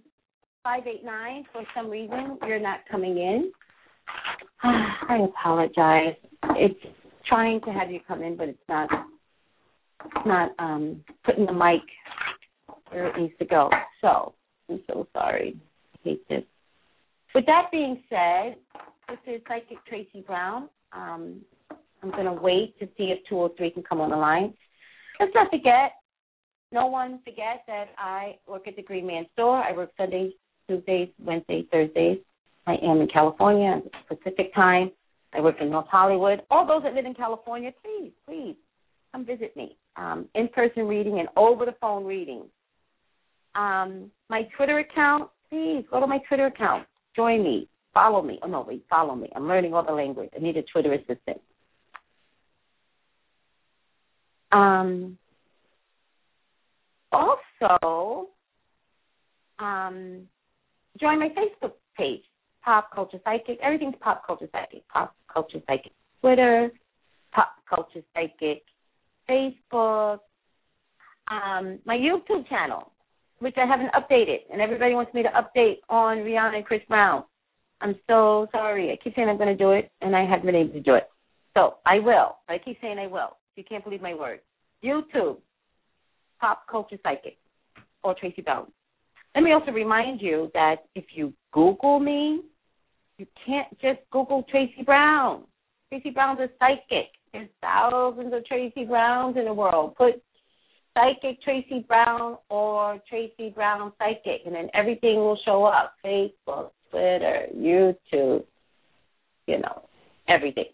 589. 0.64 1.46
For 1.54 1.64
some 1.74 1.90
reason, 1.90 2.38
you're 2.46 2.60
not 2.60 2.80
coming 2.92 3.18
in. 3.18 3.52
I 4.64 5.20
apologize. 5.24 6.16
It's 6.56 6.80
trying 7.26 7.62
to 7.62 7.72
have 7.72 7.90
you 7.90 8.02
come 8.06 8.22
in, 8.22 8.36
but 8.36 8.50
it's 8.50 8.60
not. 8.68 8.90
It's 10.06 10.26
not 10.26 10.52
um, 10.60 11.04
putting 11.26 11.46
the 11.46 11.54
mic 11.54 11.82
where 12.98 13.08
it 13.10 13.20
needs 13.20 13.34
to 13.40 13.46
go. 13.46 13.70
So 14.02 14.34
I'm 14.70 14.82
so 14.88 15.08
sorry. 15.14 15.56
I 15.96 15.98
hate 16.04 16.28
this. 16.30 16.44
With 17.36 17.46
that 17.46 17.70
being 17.72 18.02
said, 18.10 18.56
this 19.08 19.20
is 19.28 19.42
Psychic 19.48 19.78
Tracy 19.86 20.24
Brown. 20.26 20.70
Um, 20.92 21.42
I'm 22.02 22.12
going 22.12 22.26
to 22.26 22.34
wait 22.34 22.78
to 22.80 22.88
see 22.98 23.06
if 23.06 23.20
203 23.30 23.72
can 23.72 23.84
come 23.84 24.02
on 24.02 24.10
the 24.10 24.16
line. 24.16 24.54
Let's 25.20 25.32
not 25.36 25.50
forget, 25.50 25.94
no 26.72 26.88
one 26.88 27.20
forget 27.24 27.64
that 27.68 27.90
I 27.98 28.38
work 28.48 28.68
at 28.68 28.76
the 28.76 28.84
Green 28.84 29.06
Man 29.06 29.26
Store. 29.34 29.58
I 29.58 29.72
work 29.74 29.92
Sundays, 29.98 30.34
Tuesdays, 30.68 31.10
Wednesdays, 31.20 31.66
Thursdays. 31.72 32.20
I 32.66 32.76
am 32.84 33.02
in 33.02 33.08
California, 33.08 33.82
Pacific 34.08 34.54
time. 34.54 34.92
I 35.34 35.42
work 35.42 35.56
in 35.62 35.70
North 35.70 35.88
Hollywood. 35.90 36.42
All 36.50 36.66
those 36.66 36.84
that 36.84 36.94
live 36.94 37.06
in 37.06 37.14
California, 37.14 37.72
please, 37.84 38.12
please 38.26 38.56
come 39.12 39.26
visit 39.26 39.56
me. 39.56 39.78
Um, 39.96 40.28
in-person 40.36 40.88
reading 40.88 41.20
and 41.20 41.28
over-the-phone 41.36 42.06
reading. 42.06 42.44
Um, 43.58 44.12
my 44.30 44.44
Twitter 44.56 44.80
account, 44.80 45.30
please 45.50 45.84
go 45.92 46.00
to 46.00 46.08
my 46.08 46.20
Twitter 46.28 46.46
account. 46.46 46.88
Join 47.16 47.44
me. 47.44 47.68
Follow 47.94 48.22
me. 48.22 48.40
Oh 48.44 48.48
no, 48.48 48.64
wait, 48.68 48.86
follow 48.90 49.16
me. 49.16 49.30
I'm 49.36 49.48
learning 49.48 49.74
all 49.74 49.84
the 49.84 49.92
language. 49.92 50.30
I 50.36 50.40
need 50.40 50.56
a 50.56 50.62
Twitter 50.64 50.94
assistant. 50.94 51.42
Um, 54.52 55.18
also, 57.12 58.30
um, 59.60 60.22
join 61.02 61.20
my 61.20 61.30
Facebook 61.30 61.74
page, 61.98 62.22
Pop 62.64 62.92
Culture 62.94 63.20
Psychic. 63.26 63.58
Everything's 63.62 63.96
Pop 64.00 64.26
Culture 64.26 64.48
Psychic. 64.52 64.88
Pop 64.90 65.16
Culture 65.34 65.60
Psychic 65.68 65.92
Twitter, 66.22 66.72
Pop 67.34 67.54
Culture 67.68 68.02
Psychic 68.14 68.62
Facebook, 69.30 70.20
um, 71.30 71.80
my 71.86 71.98
YouTube 71.98 72.48
channel, 72.48 72.92
which 73.40 73.56
I 73.58 73.66
haven't 73.66 73.92
updated, 73.94 74.40
and 74.52 74.62
everybody 74.62 74.94
wants 74.94 75.14
me 75.14 75.24
to 75.24 75.30
update 75.30 75.78
on 75.90 76.18
Rihanna 76.18 76.58
and 76.58 76.66
Chris 76.66 76.82
Brown. 76.88 77.24
I'm 77.82 77.96
so 78.08 78.48
sorry. 78.52 78.92
I 78.92 78.98
keep 79.04 79.16
saying 79.16 79.30
I'm 79.30 79.38
going 79.38 79.56
to 79.56 79.64
do 79.64 79.72
it, 79.72 79.92
and 80.02 80.16
I 80.16 80.26
haven't 80.26 80.46
been 80.46 80.56
able 80.56 80.74
to 80.74 80.82
do 80.82 80.96
it. 80.96 81.08
So 81.56 81.76
I 81.86 82.00
will. 82.00 82.38
I 82.50 82.58
keep 82.58 82.78
saying 82.82 82.98
I 83.00 83.08
will. 83.08 83.38
You 83.56 83.64
can't 83.64 83.84
believe 83.84 84.02
my 84.02 84.14
word. 84.14 84.40
YouTube, 84.84 85.38
Pop 86.40 86.64
Culture 86.70 86.98
Psychic, 87.04 87.38
or 88.04 88.16
Tracy 88.16 88.42
Brown. 88.42 88.68
Let 89.36 89.44
me 89.44 89.52
also 89.54 89.72
remind 89.72 90.22
you 90.22 90.50
that 90.54 90.78
if 90.96 91.06
you 91.14 91.34
Google 91.52 92.00
me, 92.00 92.42
you 93.18 93.28
can't 93.46 93.68
just 93.80 94.00
Google 94.12 94.44
Tracy 94.50 94.84
Brown. 94.84 95.44
Tracy 95.90 96.10
Brown's 96.10 96.40
a 96.40 96.50
psychic. 96.60 97.10
There's 97.34 97.50
thousands 97.62 98.34
of 98.34 98.46
Tracy 98.46 98.86
Browns 98.86 99.38
in 99.38 99.46
the 99.46 99.54
world. 99.54 99.96
Put 99.96 100.22
Psychic 100.98 101.42
Tracy 101.44 101.86
Brown 101.88 102.38
or 102.50 103.00
Tracy 103.08 103.52
Brown 103.54 103.94
Psychic, 104.00 104.42
and 104.46 104.56
then 104.56 104.70
everything 104.74 105.18
will 105.18 105.38
show 105.46 105.64
up 105.66 105.94
Facebook, 106.04 106.72
Twitter, 106.90 107.46
YouTube, 107.56 108.44
you 109.46 109.60
know, 109.60 109.84
everything. 110.28 110.66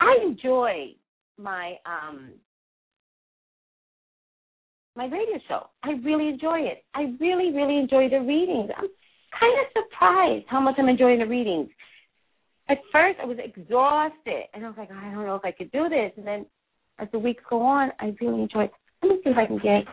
I 0.00 0.18
enjoy 0.24 0.94
my 1.38 1.76
um 1.86 2.32
my 4.94 5.06
radio 5.06 5.38
show. 5.48 5.68
I 5.84 5.92
really 6.04 6.28
enjoy 6.28 6.58
it. 6.58 6.84
I 6.92 7.14
really, 7.20 7.52
really 7.52 7.78
enjoy 7.78 8.08
the 8.10 8.20
readings. 8.20 8.68
I'm 8.76 8.88
kind 9.38 9.54
of 9.60 9.84
surprised 9.84 10.44
how 10.48 10.60
much 10.60 10.74
I'm 10.78 10.88
enjoying 10.88 11.20
the 11.20 11.26
readings. 11.26 11.68
At 12.68 12.78
first, 12.92 13.18
I 13.22 13.24
was 13.24 13.38
exhausted, 13.42 14.44
and 14.52 14.64
I 14.64 14.68
was 14.68 14.76
like, 14.76 14.90
I 14.90 15.10
don't 15.14 15.24
know 15.24 15.36
if 15.36 15.44
I 15.44 15.52
could 15.52 15.70
do 15.70 15.88
this. 15.88 16.12
And 16.16 16.26
then, 16.26 16.46
as 16.98 17.08
the 17.12 17.18
weeks 17.18 17.42
go 17.48 17.62
on, 17.62 17.92
I 18.00 18.14
really 18.20 18.42
enjoy 18.42 18.64
it. 18.64 18.72
Let 19.02 19.08
me 19.10 19.20
see 19.22 19.30
if 19.30 19.36
I 19.36 19.46
can 19.46 19.58
get 19.58 19.84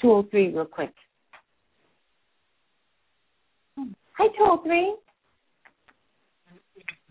203 0.00 0.54
real 0.54 0.64
quick. 0.64 0.92
Hi, 3.76 4.26
203. 4.36 4.96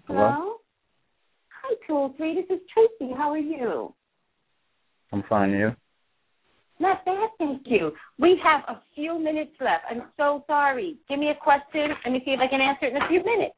Hello? 0.07 0.31
Hello? 0.31 0.56
Hi, 1.64 1.76
203. 1.88 2.35
This 2.35 2.57
is 2.57 2.61
Tracy. 2.73 3.14
How 3.15 3.31
are 3.31 3.38
you? 3.38 3.94
I'm 5.11 5.23
fine. 5.30 5.52
You? 5.52 5.76
Not 6.80 7.03
bad, 7.06 7.30
thank 7.39 7.64
you. 7.65 7.91
We 8.19 8.39
have 8.44 8.61
a 8.68 8.81
few 8.94 9.18
minutes 9.18 9.52
left. 9.60 9.85
I'm 9.89 10.03
so 10.15 10.44
sorry. 10.48 10.98
Give 11.10 11.18
me 11.18 11.30
a 11.30 11.35
question. 11.35 11.89
Let 12.03 12.11
me 12.11 12.22
see 12.23 12.31
if 12.31 12.39
I 12.39 12.48
can 12.48 12.61
answer 12.61 12.85
it 12.85 12.95
in 12.95 13.02
a 13.02 13.07
few 13.07 13.23
minutes. 13.23 13.56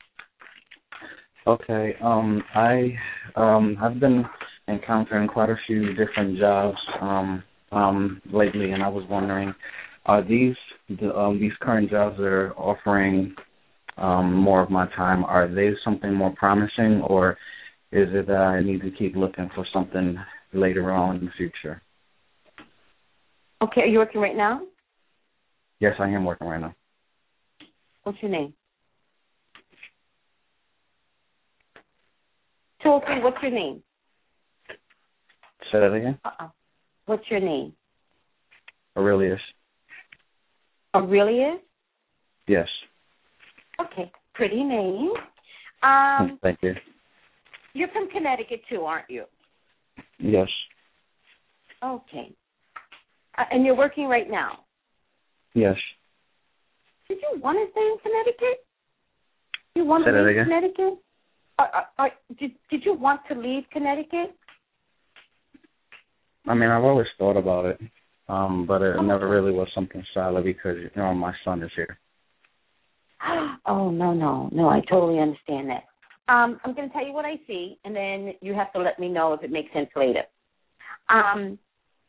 Okay. 1.46 1.96
Um, 2.02 2.44
I 2.56 2.96
um 3.36 3.78
I've 3.82 4.00
been 4.00 4.26
encountering 4.70 5.28
quite 5.28 5.50
a 5.50 5.58
few 5.68 5.94
different 5.94 6.38
jobs 6.38 6.78
um 7.02 7.44
um 7.72 8.22
lately, 8.32 8.72
and 8.72 8.82
I 8.82 8.88
was 8.88 9.06
wondering, 9.10 9.54
are 10.06 10.24
these 10.24 10.56
the, 10.90 11.16
um 11.16 11.40
these 11.40 11.52
current 11.62 11.90
jobs 11.90 12.18
that 12.18 12.24
are 12.26 12.54
offering 12.54 13.36
um 13.98 14.34
more 14.34 14.62
of 14.62 14.70
my 14.70 14.88
time? 14.96 15.24
Are 15.24 15.48
they 15.54 15.72
something 15.84 16.14
more 16.14 16.34
promising, 16.36 17.02
or 17.08 17.38
is 17.92 18.08
it 18.12 18.28
that 18.28 18.38
I 18.38 18.62
need 18.62 18.82
to 18.82 18.92
keep 18.92 19.16
looking 19.16 19.50
for 19.56 19.66
something 19.74 20.18
later 20.54 20.92
on 20.92 21.18
in 21.18 21.26
the 21.26 21.32
future? 21.38 21.82
Okay, 23.62 23.82
are 23.82 23.88
you 23.88 24.00
working 24.00 24.22
right 24.22 24.36
now? 24.36 24.62
Yes, 25.80 25.94
I 26.00 26.10
am 26.10 26.26
working 26.26 26.48
right 26.48 26.62
now. 26.62 26.76
What's 28.04 28.22
your 28.22 28.32
name? 28.32 28.54
Tulsi, 32.82 33.20
what's 33.22 33.38
your 33.42 33.52
name? 33.52 33.84
Say 35.72 35.80
that 35.80 35.94
again. 35.94 36.18
Uh-uh. 36.26 36.48
What's 37.06 37.24
your 37.30 37.40
name? 37.40 37.74
Aurelius. 38.98 39.40
Aurelius? 40.96 41.60
Yes. 42.48 42.68
Okay, 43.80 44.12
pretty 44.34 44.64
name. 44.64 45.12
Um, 45.84 46.40
Thank 46.44 46.60
you. 46.62 46.74
you're 47.74 47.90
from 47.90 48.10
Connecticut 48.10 48.62
too, 48.70 48.82
aren't 48.82 49.10
you? 49.10 49.26
Yes. 50.18 50.48
Okay. 51.84 52.34
Uh, 53.38 53.44
and 53.52 53.66
you're 53.66 53.78
working 53.78 54.08
right 54.08 54.30
now. 54.30 54.60
Yes. 55.54 55.76
Did 57.08 57.20
you 57.22 57.40
want 57.42 57.58
to 57.58 57.72
stay 57.72 57.82
in 57.82 57.98
Connecticut? 58.04 58.66
You 59.76 59.86
want 59.86 60.04
Say 60.06 60.12
to 60.12 60.18
leave 60.20 60.28
again? 60.28 60.46
Connecticut? 60.46 61.00
Uh, 61.58 61.64
uh, 61.74 62.04
uh, 62.04 62.10
did 62.40 62.52
Did 62.70 62.86
you 62.86 62.94
want 62.94 63.22
to 63.30 63.36
leave 63.40 63.64
Connecticut? 63.72 64.36
I 66.50 66.56
mean, 66.56 66.70
I've 66.70 66.84
always 66.84 67.08
thought 67.20 67.38
about 67.38 67.66
it, 67.66 67.80
um, 68.28 68.66
but 68.68 68.82
it 68.82 69.00
never 69.04 69.30
really 69.30 69.52
was 69.52 69.68
something 69.76 70.04
solid 70.16 70.44
because 70.44 70.78
you 70.78 70.90
know 70.96 71.14
my 71.14 71.34
son 71.46 71.64
is 71.64 71.72
here. 71.76 71.98
Oh 73.66 73.92
no 73.92 74.14
no 74.14 74.50
no! 74.52 74.68
I 74.68 74.82
totally 74.90 75.20
understand 75.20 75.70
that. 75.70 75.84
Um, 76.34 76.60
I'm 76.64 76.74
going 76.74 76.88
to 76.88 76.94
tell 76.94 77.06
you 77.06 77.14
what 77.14 77.26
I 77.26 77.36
see, 77.46 77.78
and 77.86 77.96
then 77.96 78.34
you 78.42 78.56
have 78.56 78.74
to 78.74 78.80
let 78.80 78.98
me 78.98 79.10
know 79.10 79.34
if 79.34 79.44
it 79.44 79.52
makes 79.52 79.72
sense 79.74 79.90
later. 79.96 80.24
Um, 81.10 81.60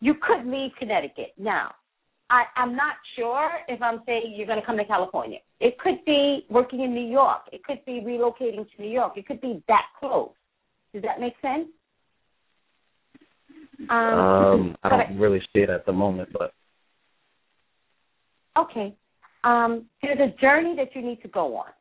you 0.01 0.15
could 0.15 0.47
leave 0.47 0.71
Connecticut 0.79 1.33
now. 1.37 1.73
I, 2.31 2.45
I'm 2.57 2.77
not 2.77 2.95
sure 3.17 3.51
if 3.69 3.83
I'm 3.83 4.01
saying 4.07 4.35
you're 4.37 4.47
going 4.47 4.61
to 4.61 4.65
come 4.65 4.79
to 4.79 4.85
California. 4.87 5.39
It 5.59 5.79
could 5.79 6.03
be 6.07 6.47
working 6.49 6.81
in 6.81 6.95
New 6.95 7.11
York. 7.11 7.43
It 7.53 7.63
could 7.65 7.85
be 7.85 8.01
relocating 8.01 8.65
to 8.65 8.83
New 8.83 8.91
York. 8.91 9.15
It 9.17 9.27
could 9.27 9.41
be 9.41 9.63
that 9.69 9.87
close. 9.99 10.31
Does 10.95 11.03
that 11.03 11.21
make 11.21 11.35
sense? 11.43 11.69
Um, 13.89 14.77
I 14.83 14.89
don't 14.89 15.19
really 15.19 15.41
see 15.53 15.61
it 15.61 15.71
at 15.71 15.87
the 15.87 15.93
moment, 15.93 16.29
but 16.33 16.53
Okay. 18.59 18.95
Um, 19.45 19.87
there's 20.03 20.19
a 20.19 20.37
journey 20.41 20.77
that 20.77 20.95
you 20.95 21.03
need 21.03 21.23
to 21.23 21.29
go 21.29 21.57
on. 21.57 21.73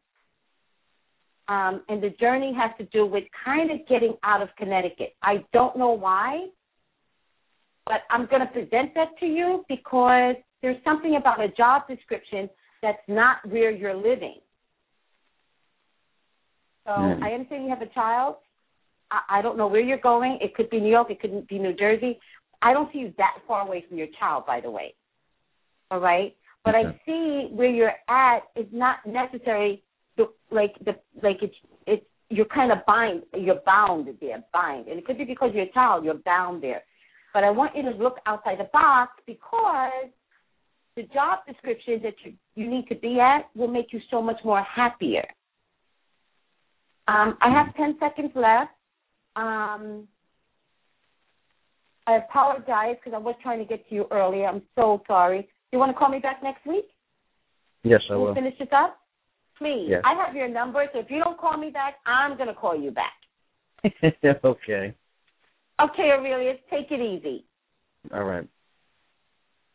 Um, 1.49 1.81
and 1.89 2.01
the 2.01 2.11
journey 2.11 2.53
has 2.53 2.71
to 2.77 2.85
do 2.85 3.05
with 3.05 3.23
kind 3.43 3.71
of 3.71 3.79
getting 3.87 4.15
out 4.23 4.41
of 4.41 4.49
Connecticut. 4.55 5.15
I 5.23 5.43
don't 5.51 5.75
know 5.77 5.91
why, 5.91 6.47
but 7.85 8.01
I'm 8.11 8.27
going 8.27 8.41
to 8.41 8.47
present 8.53 8.93
that 8.93 9.17
to 9.19 9.25
you 9.25 9.65
because 9.67 10.35
there's 10.61 10.81
something 10.83 11.15
about 11.15 11.41
a 11.41 11.49
job 11.49 11.87
description 11.87 12.49
that's 12.81 13.01
not 13.07 13.37
where 13.49 13.71
you're 13.71 13.95
living. 13.95 14.35
So 16.85 16.93
Hmm. 16.93 17.23
I 17.23 17.33
understand 17.33 17.63
you 17.63 17.69
have 17.69 17.81
a 17.81 17.87
child. 17.87 18.37
I, 19.11 19.39
I 19.39 19.41
don't 19.41 19.57
know 19.57 19.67
where 19.67 19.81
you're 19.81 19.97
going. 19.97 20.37
It 20.41 20.55
could 20.55 20.69
be 20.69 20.79
New 20.79 20.91
York. 20.91 21.09
It 21.09 21.19
could 21.19 21.47
be 21.47 21.59
New 21.59 21.73
Jersey. 21.73 22.19
I 22.61 22.73
don't 22.73 22.91
see 22.91 22.99
you 22.99 23.13
that 23.17 23.37
far 23.47 23.65
away 23.65 23.85
from 23.87 23.97
your 23.97 24.07
child, 24.19 24.45
by 24.45 24.61
the 24.61 24.69
way. 24.69 24.93
All 25.91 25.99
right. 25.99 26.35
But 26.63 26.75
Okay. 26.75 26.87
I 26.87 27.01
see 27.05 27.47
where 27.51 27.69
you're 27.69 27.93
at 28.09 28.39
is 28.55 28.67
not 28.71 28.97
necessary. 29.05 29.83
To, 30.17 30.27
like 30.51 30.73
the 30.83 30.95
like 31.23 31.37
it's 31.41 31.55
it's 31.87 32.05
you're 32.29 32.45
kind 32.45 32.73
of 32.73 32.79
bind 32.85 33.23
you're 33.33 33.61
bound 33.65 34.09
there 34.19 34.43
bind 34.51 34.87
and 34.87 34.99
it 34.99 35.05
could 35.05 35.17
be 35.17 35.23
because 35.23 35.51
you're 35.53 35.63
a 35.63 35.71
child 35.71 36.03
you're 36.03 36.15
bound 36.25 36.61
there. 36.61 36.83
But 37.33 37.45
I 37.45 37.51
want 37.51 37.75
you 37.75 37.83
to 37.83 37.91
look 37.91 38.17
outside 38.25 38.59
the 38.59 38.69
box 38.73 39.13
because 39.25 40.09
the 40.97 41.03
job 41.13 41.39
description 41.47 42.01
that 42.03 42.15
you 42.25 42.33
you 42.55 42.69
need 42.69 42.87
to 42.89 42.95
be 42.95 43.19
at 43.19 43.49
will 43.55 43.69
make 43.69 43.93
you 43.93 44.01
so 44.11 44.21
much 44.21 44.37
more 44.43 44.61
happier. 44.61 45.25
Um, 47.07 47.37
I 47.41 47.49
have 47.49 47.73
ten 47.75 47.95
seconds 47.99 48.31
left. 48.35 48.71
Um, 49.39 50.07
I 52.07 52.17
apologize 52.17 52.97
because 53.03 53.15
I 53.15 53.19
was 53.19 53.35
trying 53.41 53.59
to 53.59 53.65
get 53.65 53.87
to 53.87 53.95
you 53.95 54.05
earlier. 54.11 54.47
I'm 54.47 54.63
so 54.75 55.01
sorry. 55.07 55.47
You 55.71 55.79
want 55.79 55.91
to 55.91 55.97
call 55.97 56.09
me 56.09 56.19
back 56.19 56.41
next 56.43 56.65
week? 56.65 56.85
Yes, 57.83 58.01
I 58.09 58.15
We'll 58.15 58.27
will. 58.27 58.35
finish 58.35 58.57
this 58.59 58.67
up? 58.75 58.97
Please. 59.57 59.87
Yes. 59.89 60.01
I 60.03 60.13
have 60.15 60.35
your 60.35 60.47
number, 60.47 60.85
so 60.91 60.99
if 60.99 61.09
you 61.09 61.19
don't 61.23 61.39
call 61.39 61.57
me 61.57 61.69
back, 61.69 61.95
I'm 62.05 62.35
going 62.35 62.47
to 62.47 62.55
call 62.55 62.79
you 62.79 62.91
back. 62.91 63.13
okay. 64.43 64.93
Okay, 65.81 66.11
Aurelius, 66.11 66.57
take 66.69 66.91
it 66.91 66.99
easy. 66.99 67.45
All 68.13 68.23
right. 68.23 68.47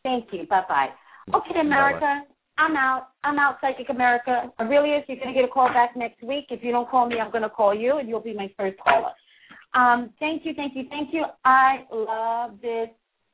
Thank 0.03 0.27
you. 0.31 0.45
Bye 0.47 0.63
bye. 0.69 0.89
Okay, 1.33 1.59
America, 1.59 2.21
I'm 2.59 2.75
out. 2.75 3.07
I'm 3.23 3.39
out, 3.39 3.57
Psychic 3.61 3.89
America. 3.89 4.51
Aurelius, 4.59 5.03
you're 5.07 5.17
going 5.17 5.33
to 5.33 5.33
get 5.33 5.49
a 5.49 5.51
call 5.51 5.69
back 5.69 5.95
next 5.95 6.21
week. 6.21 6.45
If 6.49 6.63
you 6.63 6.71
don't 6.71 6.89
call 6.89 7.07
me, 7.07 7.15
I'm 7.19 7.31
going 7.31 7.43
to 7.43 7.49
call 7.49 7.73
you, 7.73 7.97
and 7.97 8.07
you'll 8.07 8.19
be 8.19 8.35
my 8.35 8.51
first 8.57 8.77
caller. 8.79 9.11
Um, 9.75 10.11
thank 10.19 10.45
you, 10.45 10.53
thank 10.53 10.75
you, 10.75 10.85
thank 10.89 11.13
you. 11.13 11.25
I 11.43 11.85
love 11.91 12.59
this 12.61 12.89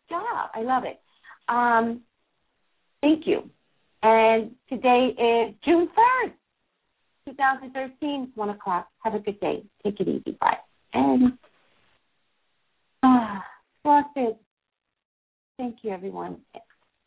job. 0.10 0.50
I 0.54 0.62
love 0.62 0.84
it. 0.84 1.00
Um, 1.48 2.02
thank 3.02 3.28
you. 3.28 3.50
And 4.04 4.52
today 4.68 5.10
is 5.10 5.56
June 5.64 5.88
3rd, 5.88 6.34
2013, 7.28 8.32
1 8.34 8.50
o'clock. 8.50 8.88
Have 9.04 9.14
a 9.14 9.20
good 9.20 9.40
day. 9.40 9.64
Take 9.84 10.00
it 10.00 10.08
easy. 10.08 10.38
Bye. 10.40 10.58
And, 10.94 11.38
uh, 13.04 13.40
Thank 15.58 15.78
you, 15.84 15.92
everyone. 15.92 16.38